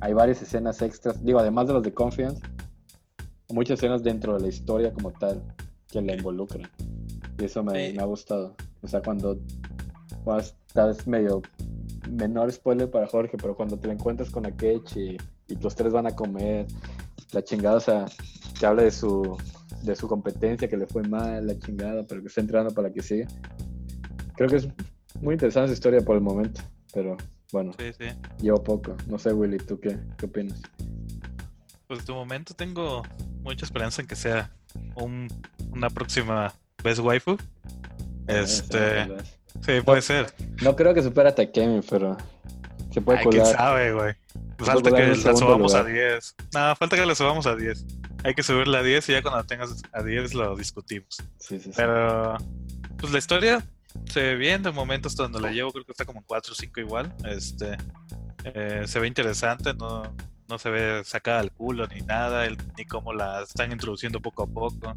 hay 0.00 0.12
varias 0.12 0.42
escenas 0.42 0.80
extras, 0.82 1.22
digo, 1.24 1.38
además 1.38 1.66
de 1.68 1.74
los 1.74 1.82
de 1.82 1.92
Confiance, 1.92 2.40
muchas 3.50 3.78
escenas 3.78 4.02
dentro 4.02 4.34
de 4.34 4.40
la 4.40 4.48
historia 4.48 4.92
como 4.92 5.10
tal 5.12 5.42
que 5.88 6.00
la 6.00 6.14
involucran. 6.14 6.68
Y 7.38 7.44
eso 7.44 7.62
me, 7.62 7.88
Sí. 7.90 7.96
me 7.96 8.02
ha 8.02 8.06
gustado. 8.06 8.54
O 8.82 8.88
sea, 8.88 9.02
cuando, 9.02 9.38
bueno, 10.24 10.42
tal 10.72 10.88
vez 10.88 11.06
medio 11.06 11.42
menor 12.10 12.50
spoiler 12.52 12.90
para 12.90 13.06
Jorge, 13.06 13.36
pero 13.36 13.54
cuando 13.56 13.78
te 13.78 13.88
la 13.88 13.94
encuentras 13.94 14.30
con 14.30 14.46
Akechi 14.46 15.00
y, 15.00 15.16
y 15.48 15.56
los 15.56 15.74
tres 15.74 15.92
van 15.92 16.06
a 16.06 16.14
comer, 16.14 16.66
la 17.32 17.42
chingada, 17.42 17.76
o 17.76 17.80
sea, 17.80 18.06
que 18.58 18.66
habla 18.66 18.82
de 18.82 18.90
su, 18.90 19.36
de 19.86 19.96
su 19.96 20.08
competencia, 20.08 20.68
que 20.68 20.76
le 20.76 20.86
fue 20.86 21.02
mal, 21.04 21.46
la 21.46 21.58
chingada, 21.58 22.04
pero 22.06 22.20
que 22.20 22.28
está 22.28 22.40
entrenando 22.40 22.74
para 22.74 22.92
que 22.92 23.02
siga. 23.02 23.26
Creo 24.36 24.48
que 24.48 24.56
es 24.56 24.68
muy 25.20 25.34
interesante 25.34 25.66
esa 25.66 25.74
historia 25.74 26.00
por 26.02 26.16
el 26.16 26.22
momento, 26.22 26.60
pero 26.92 27.16
bueno, 27.52 27.72
Sí, 27.78 27.92
sí. 27.98 28.06
llevo 28.42 28.62
poco. 28.62 28.96
No 29.08 29.18
sé, 29.18 29.32
Willy, 29.32 29.58
¿tú 29.58 29.78
qué, 29.80 29.96
qué 30.18 30.26
opinas? 30.26 30.60
Pues 31.86 32.04
de 32.04 32.12
momento 32.12 32.52
tengo 32.54 33.02
mucha 33.42 33.64
esperanza 33.64 34.02
en 34.02 34.08
que 34.08 34.16
sea 34.16 34.50
un, 34.96 35.28
una 35.70 35.88
próxima 35.88 36.52
Best 36.82 37.00
Waifu. 37.00 37.36
Este, 38.26 38.78
Tal 38.78 39.08
vez. 39.12 39.38
sí, 39.64 39.72
puede 39.84 40.02
ser. 40.02 40.26
No 40.62 40.74
creo 40.74 40.92
que 40.92 41.02
supera 41.02 41.30
a 41.30 41.34
Takemi, 41.34 41.80
pero 41.88 42.16
se 42.96 43.02
puede 43.02 43.18
Ay, 43.18 43.26
quién 43.26 43.44
sabe, 43.44 43.92
güey. 43.92 44.14
puede 44.56 44.72
Falta 44.72 44.90
que 44.90 45.06
la 45.06 45.36
subamos 45.36 45.74
a 45.74 45.80
lugar. 45.80 45.92
10. 45.92 46.36
No, 46.54 46.76
falta 46.76 46.96
que 46.96 47.04
la 47.04 47.14
subamos 47.14 47.46
a 47.46 47.54
10. 47.54 47.84
Hay 48.24 48.34
que 48.34 48.42
subirla 48.42 48.78
a 48.78 48.82
10 48.82 49.10
y 49.10 49.12
ya 49.12 49.20
cuando 49.20 49.36
la 49.36 49.44
tengas 49.44 49.82
a 49.92 50.02
10 50.02 50.32
lo 50.32 50.56
discutimos. 50.56 51.18
Sí, 51.38 51.58
sí, 51.58 51.64
sí. 51.64 51.72
Pero, 51.76 52.38
pues 52.96 53.12
la 53.12 53.18
historia 53.18 53.62
se 54.06 54.20
ve 54.22 54.36
bien. 54.36 54.62
De 54.62 54.70
momento, 54.72 55.08
hasta 55.08 55.24
donde 55.24 55.40
la 55.40 55.50
llevo, 55.50 55.72
creo 55.72 55.84
que 55.84 55.92
está 55.92 56.06
como 56.06 56.20
en 56.20 56.24
4 56.26 56.52
o 56.52 56.54
5 56.54 56.80
igual. 56.80 57.14
Este, 57.26 57.76
eh, 58.44 58.84
se 58.86 58.98
ve 58.98 59.08
interesante, 59.08 59.74
no, 59.74 60.14
no 60.48 60.58
se 60.58 60.70
ve 60.70 61.04
sacada 61.04 61.40
al 61.40 61.52
culo 61.52 61.86
ni 61.88 62.00
nada, 62.00 62.48
ni 62.78 62.86
cómo 62.86 63.12
la 63.12 63.42
están 63.42 63.72
introduciendo 63.72 64.22
poco 64.22 64.44
a 64.44 64.46
poco. 64.46 64.96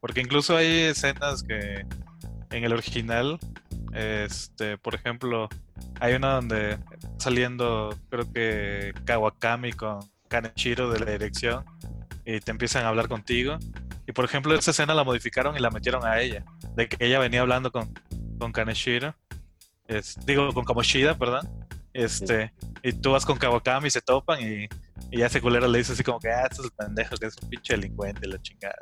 Porque 0.00 0.20
incluso 0.20 0.54
hay 0.54 0.80
escenas 0.80 1.42
que 1.42 1.86
en 2.50 2.64
el 2.64 2.72
original, 2.72 3.38
este, 3.94 4.78
por 4.78 4.94
ejemplo, 4.94 5.48
hay 6.00 6.14
una 6.14 6.34
donde 6.34 6.78
saliendo, 7.18 7.96
creo 8.10 8.32
que 8.32 8.92
Kawakami 9.04 9.72
con 9.72 10.00
Kanechiro 10.28 10.90
de 10.90 11.00
la 11.00 11.10
dirección 11.12 11.64
y 12.24 12.40
te 12.40 12.50
empiezan 12.50 12.84
a 12.84 12.88
hablar 12.88 13.08
contigo. 13.08 13.58
Y 14.06 14.12
por 14.12 14.24
ejemplo, 14.24 14.54
esa 14.54 14.70
escena 14.70 14.94
la 14.94 15.04
modificaron 15.04 15.56
y 15.56 15.60
la 15.60 15.70
metieron 15.70 16.04
a 16.06 16.20
ella, 16.20 16.44
de 16.76 16.88
que 16.88 17.04
ella 17.04 17.18
venía 17.18 17.40
hablando 17.42 17.70
con, 17.70 17.92
con 18.38 18.52
Kaneshiro, 18.52 19.14
es- 19.86 20.16
digo, 20.26 20.52
con 20.52 20.64
Kamoshida, 20.64 21.16
perdón. 21.18 21.46
Este, 21.92 22.52
y 22.82 22.92
tú 22.92 23.12
vas 23.12 23.24
con 23.26 23.38
Kawakami 23.38 23.88
y 23.88 23.90
se 23.90 24.00
topan 24.02 24.40
y, 24.40 24.68
y 25.10 25.18
ya 25.18 25.26
ese 25.26 25.40
culero 25.40 25.66
le 25.66 25.78
dice 25.78 25.92
así 25.94 26.04
como 26.04 26.20
que, 26.20 26.28
ah, 26.30 26.42
este 26.48 26.62
es 26.62 26.64
el 26.66 26.70
pendejo, 26.70 27.16
que 27.16 27.26
es 27.26 27.36
un 27.42 27.48
pinche 27.50 27.74
delincuente, 27.74 28.26
la 28.28 28.40
chingada. 28.40 28.78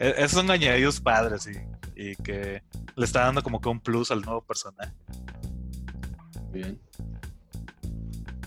E- 0.00 0.14
Esos 0.18 0.32
son 0.32 0.50
añadidos 0.50 1.00
padres 1.00 1.46
y, 1.46 2.02
y 2.10 2.16
que 2.16 2.62
le 2.96 3.04
está 3.04 3.20
dando 3.26 3.42
como 3.42 3.60
que 3.60 3.68
un 3.68 3.78
plus 3.80 4.10
al 4.10 4.22
nuevo 4.22 4.40
personaje. 4.42 4.92
Bien. 6.52 6.80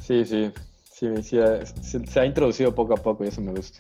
Sí, 0.02 0.26
sí. 0.26 0.52
Sí, 0.84 1.08
se, 1.24 2.06
se 2.06 2.20
ha 2.20 2.26
introducido 2.26 2.74
poco 2.76 2.94
a 2.94 2.98
poco 2.98 3.24
y 3.24 3.28
eso 3.28 3.42
me 3.42 3.52
gusta. 3.52 3.80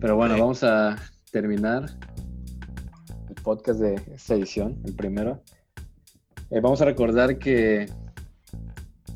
Pero 0.00 0.16
bueno, 0.16 0.34
Sí. 0.34 0.40
vamos 0.40 0.62
a 0.64 0.96
terminar 1.30 1.86
el 3.28 3.34
podcast 3.42 3.80
de 3.80 3.94
esta 4.14 4.34
edición, 4.34 4.80
el 4.84 4.94
primero. 4.94 5.42
Eh, 6.50 6.60
vamos 6.60 6.80
a 6.80 6.84
recordar 6.84 7.38
que 7.38 7.88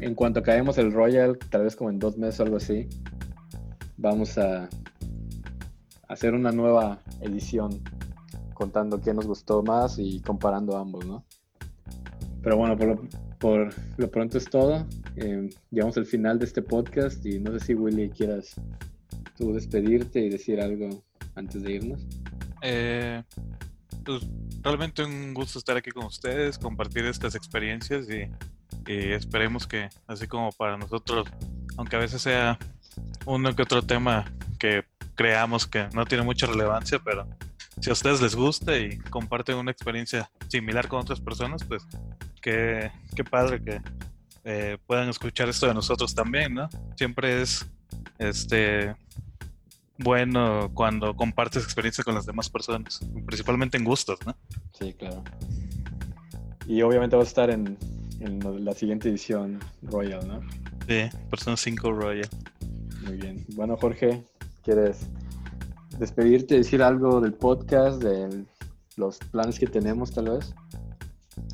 en 0.00 0.14
cuanto 0.14 0.40
acabemos 0.40 0.78
el 0.78 0.92
Royal, 0.92 1.38
tal 1.50 1.64
vez 1.64 1.76
como 1.76 1.90
en 1.90 1.98
dos 1.98 2.16
meses 2.18 2.40
o 2.40 2.42
algo 2.44 2.56
así, 2.56 2.88
vamos 3.96 4.36
a 4.38 4.68
hacer 6.08 6.34
una 6.34 6.50
nueva 6.50 7.00
edición 7.20 7.82
contando 8.54 9.00
qué 9.00 9.14
nos 9.14 9.26
gustó 9.26 9.62
más 9.62 9.98
y 9.98 10.20
comparando 10.20 10.76
ambos, 10.76 11.06
¿no? 11.06 11.24
Pero 12.42 12.56
bueno, 12.56 12.76
por 12.76 12.88
lo, 12.88 13.08
por 13.38 13.74
lo 13.96 14.10
pronto 14.10 14.38
es 14.38 14.46
todo. 14.46 14.86
Eh, 15.16 15.48
llegamos 15.70 15.96
al 15.96 16.06
final 16.06 16.38
de 16.38 16.46
este 16.46 16.62
podcast 16.62 17.24
y 17.24 17.38
no 17.38 17.52
sé 17.52 17.66
si 17.66 17.74
Willy 17.74 18.10
quieras 18.10 18.54
tú 19.36 19.52
despedirte 19.52 20.20
y 20.20 20.28
decir 20.28 20.60
algo 20.60 21.04
antes 21.34 21.62
de 21.62 21.72
irnos. 21.72 22.00
Eh, 22.62 23.22
pues 24.04 24.26
realmente 24.62 25.04
un 25.04 25.34
gusto 25.34 25.58
estar 25.58 25.76
aquí 25.76 25.90
con 25.90 26.06
ustedes, 26.06 26.58
compartir 26.58 27.04
estas 27.04 27.34
experiencias 27.34 28.08
y, 28.10 28.90
y 28.90 29.12
esperemos 29.12 29.66
que, 29.66 29.88
así 30.06 30.26
como 30.26 30.50
para 30.52 30.76
nosotros, 30.76 31.28
aunque 31.76 31.96
a 31.96 32.00
veces 32.00 32.22
sea 32.22 32.58
uno 33.26 33.54
que 33.54 33.62
otro 33.62 33.82
tema 33.82 34.24
que 34.58 34.84
creamos 35.18 35.66
que 35.66 35.88
no 35.94 36.06
tiene 36.06 36.22
mucha 36.22 36.46
relevancia, 36.46 37.00
pero 37.04 37.26
si 37.80 37.90
a 37.90 37.92
ustedes 37.92 38.22
les 38.22 38.36
gusta 38.36 38.78
y 38.78 38.98
comparten 38.98 39.56
una 39.56 39.72
experiencia 39.72 40.30
similar 40.46 40.86
con 40.86 41.00
otras 41.00 41.20
personas, 41.20 41.64
pues 41.64 41.84
qué, 42.40 42.92
qué 43.16 43.24
padre 43.24 43.60
que 43.60 43.82
eh, 44.44 44.78
puedan 44.86 45.08
escuchar 45.08 45.48
esto 45.48 45.66
de 45.66 45.74
nosotros 45.74 46.14
también, 46.14 46.54
¿no? 46.54 46.68
Siempre 46.94 47.42
es 47.42 47.66
este 48.20 48.94
bueno 49.98 50.70
cuando 50.72 51.16
compartes 51.16 51.64
experiencia 51.64 52.04
con 52.04 52.14
las 52.14 52.24
demás 52.24 52.48
personas, 52.48 53.00
principalmente 53.26 53.76
en 53.76 53.82
gustos, 53.82 54.20
¿no? 54.24 54.36
Sí, 54.78 54.92
claro. 54.92 55.24
Y 56.68 56.80
obviamente 56.82 57.16
va 57.16 57.22
a 57.22 57.26
estar 57.26 57.50
en, 57.50 57.76
en 58.20 58.64
la 58.64 58.72
siguiente 58.72 59.08
edición 59.08 59.58
Royal, 59.82 60.28
¿no? 60.28 60.42
Sí, 60.86 61.10
Persona 61.28 61.56
5 61.56 61.92
Royal. 61.92 62.28
Muy 63.02 63.16
bien. 63.16 63.44
Bueno, 63.54 63.76
Jorge, 63.76 64.22
¿quieres 64.68 64.98
despedirte, 65.98 66.56
decir 66.56 66.82
algo 66.82 67.22
del 67.22 67.32
podcast, 67.32 68.02
de 68.02 68.44
los 68.96 69.16
planes 69.16 69.58
que 69.58 69.66
tenemos 69.66 70.12
tal 70.12 70.28
vez? 70.28 70.54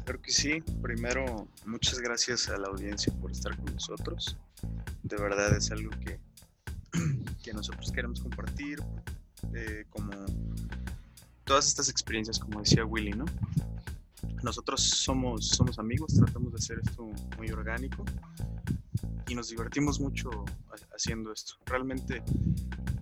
Creo 0.05 0.21
que 0.21 0.33
sí. 0.33 0.61
Primero, 0.83 1.47
muchas 1.65 2.01
gracias 2.01 2.49
a 2.49 2.59
la 2.59 2.67
audiencia 2.67 3.13
por 3.21 3.31
estar 3.31 3.57
con 3.57 3.73
nosotros. 3.73 4.37
De 5.05 5.17
verdad 5.17 5.57
es 5.57 5.71
algo 5.71 5.91
que, 6.01 6.19
que 7.45 7.53
nosotros 7.53 7.93
queremos 7.93 8.21
compartir, 8.21 8.81
eh, 9.55 9.85
como 9.91 10.11
todas 11.45 11.69
estas 11.69 11.89
experiencias, 11.89 12.41
como 12.41 12.59
decía 12.59 12.85
Willy, 12.85 13.13
¿no? 13.13 13.27
Nosotros 14.43 14.83
somos, 14.83 15.49
somos 15.49 15.79
amigos, 15.79 16.15
tratamos 16.15 16.53
de 16.53 16.59
hacer 16.59 16.81
esto 16.83 17.11
muy 17.37 17.51
orgánico 17.51 18.05
y 19.29 19.35
nos 19.35 19.49
divertimos 19.49 20.01
mucho 20.01 20.31
haciendo 20.95 21.33
esto. 21.33 21.55
Realmente 21.67 22.23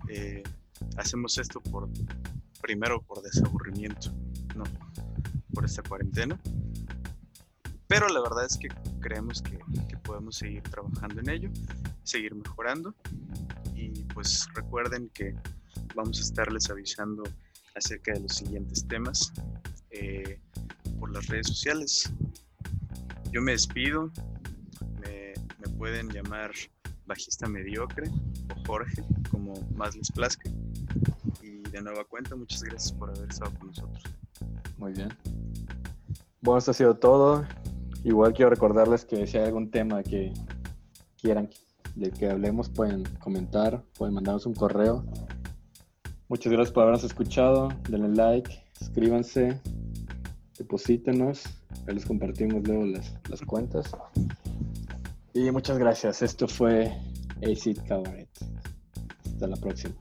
eh, 0.08 0.42
hacemos 0.96 1.38
esto 1.38 1.60
por, 1.60 1.88
primero 2.60 3.02
por 3.02 3.22
desaburrimiento, 3.22 4.12
¿no? 4.54 4.64
Por 5.52 5.64
esta 5.64 5.82
cuarentena. 5.82 6.38
Pero 7.88 8.08
la 8.08 8.20
verdad 8.20 8.46
es 8.46 8.56
que 8.56 8.68
creemos 9.00 9.42
que, 9.42 9.58
podemos 10.02 10.36
seguir 10.36 10.62
trabajando 10.62 11.20
en 11.20 11.30
ello, 11.30 11.50
seguir 12.02 12.34
mejorando. 12.34 12.94
Y 13.74 14.04
pues 14.14 14.48
recuerden 14.54 15.10
que 15.10 15.34
vamos 15.94 16.18
a 16.18 16.22
estarles 16.22 16.70
avisando 16.70 17.22
acerca 17.74 18.12
de 18.12 18.20
los 18.20 18.34
siguientes 18.34 18.86
temas 18.86 19.32
eh, 19.90 20.40
por 21.02 21.12
las 21.12 21.26
redes 21.26 21.48
sociales. 21.48 22.12
Yo 23.32 23.42
me 23.42 23.50
despido, 23.50 24.12
me, 25.00 25.32
me 25.58 25.76
pueden 25.76 26.08
llamar 26.10 26.52
bajista 27.06 27.48
mediocre 27.48 28.08
o 28.08 28.68
Jorge, 28.68 29.02
como 29.28 29.54
más 29.74 29.96
les 29.96 30.12
plazca. 30.12 30.48
Y 31.42 31.68
de 31.70 31.82
nueva 31.82 32.04
cuenta, 32.04 32.36
muchas 32.36 32.62
gracias 32.62 32.92
por 32.92 33.10
haber 33.10 33.28
estado 33.28 33.50
con 33.58 33.66
nosotros. 33.66 34.04
Muy 34.78 34.92
bien. 34.92 35.08
Bueno, 36.40 36.58
esto 36.58 36.70
ha 36.70 36.74
sido 36.74 36.94
todo. 36.94 37.44
Igual 38.04 38.32
quiero 38.32 38.50
recordarles 38.50 39.04
que 39.04 39.26
si 39.26 39.38
hay 39.38 39.46
algún 39.46 39.72
tema 39.72 40.04
que 40.04 40.32
quieran 41.20 41.50
de 41.96 42.12
que 42.12 42.30
hablemos, 42.30 42.68
pueden 42.68 43.02
comentar, 43.18 43.82
pueden 43.98 44.14
mandarnos 44.14 44.46
un 44.46 44.54
correo. 44.54 45.04
Muchas 46.28 46.52
gracias 46.52 46.72
por 46.72 46.84
habernos 46.84 47.02
escuchado. 47.02 47.70
Denle 47.88 48.10
like, 48.10 48.64
suscríbanse, 48.78 49.60
deposítenos. 50.62 51.42
Les 51.86 52.04
compartimos 52.06 52.66
luego 52.66 52.86
las, 52.86 53.12
las 53.28 53.42
cuentas. 53.42 53.90
Y 55.34 55.50
muchas 55.50 55.78
gracias. 55.78 56.22
Esto 56.22 56.48
fue 56.48 56.92
Acid 57.42 57.78
Cabaret. 57.86 58.28
Hasta 59.24 59.46
la 59.46 59.56
próxima. 59.56 59.94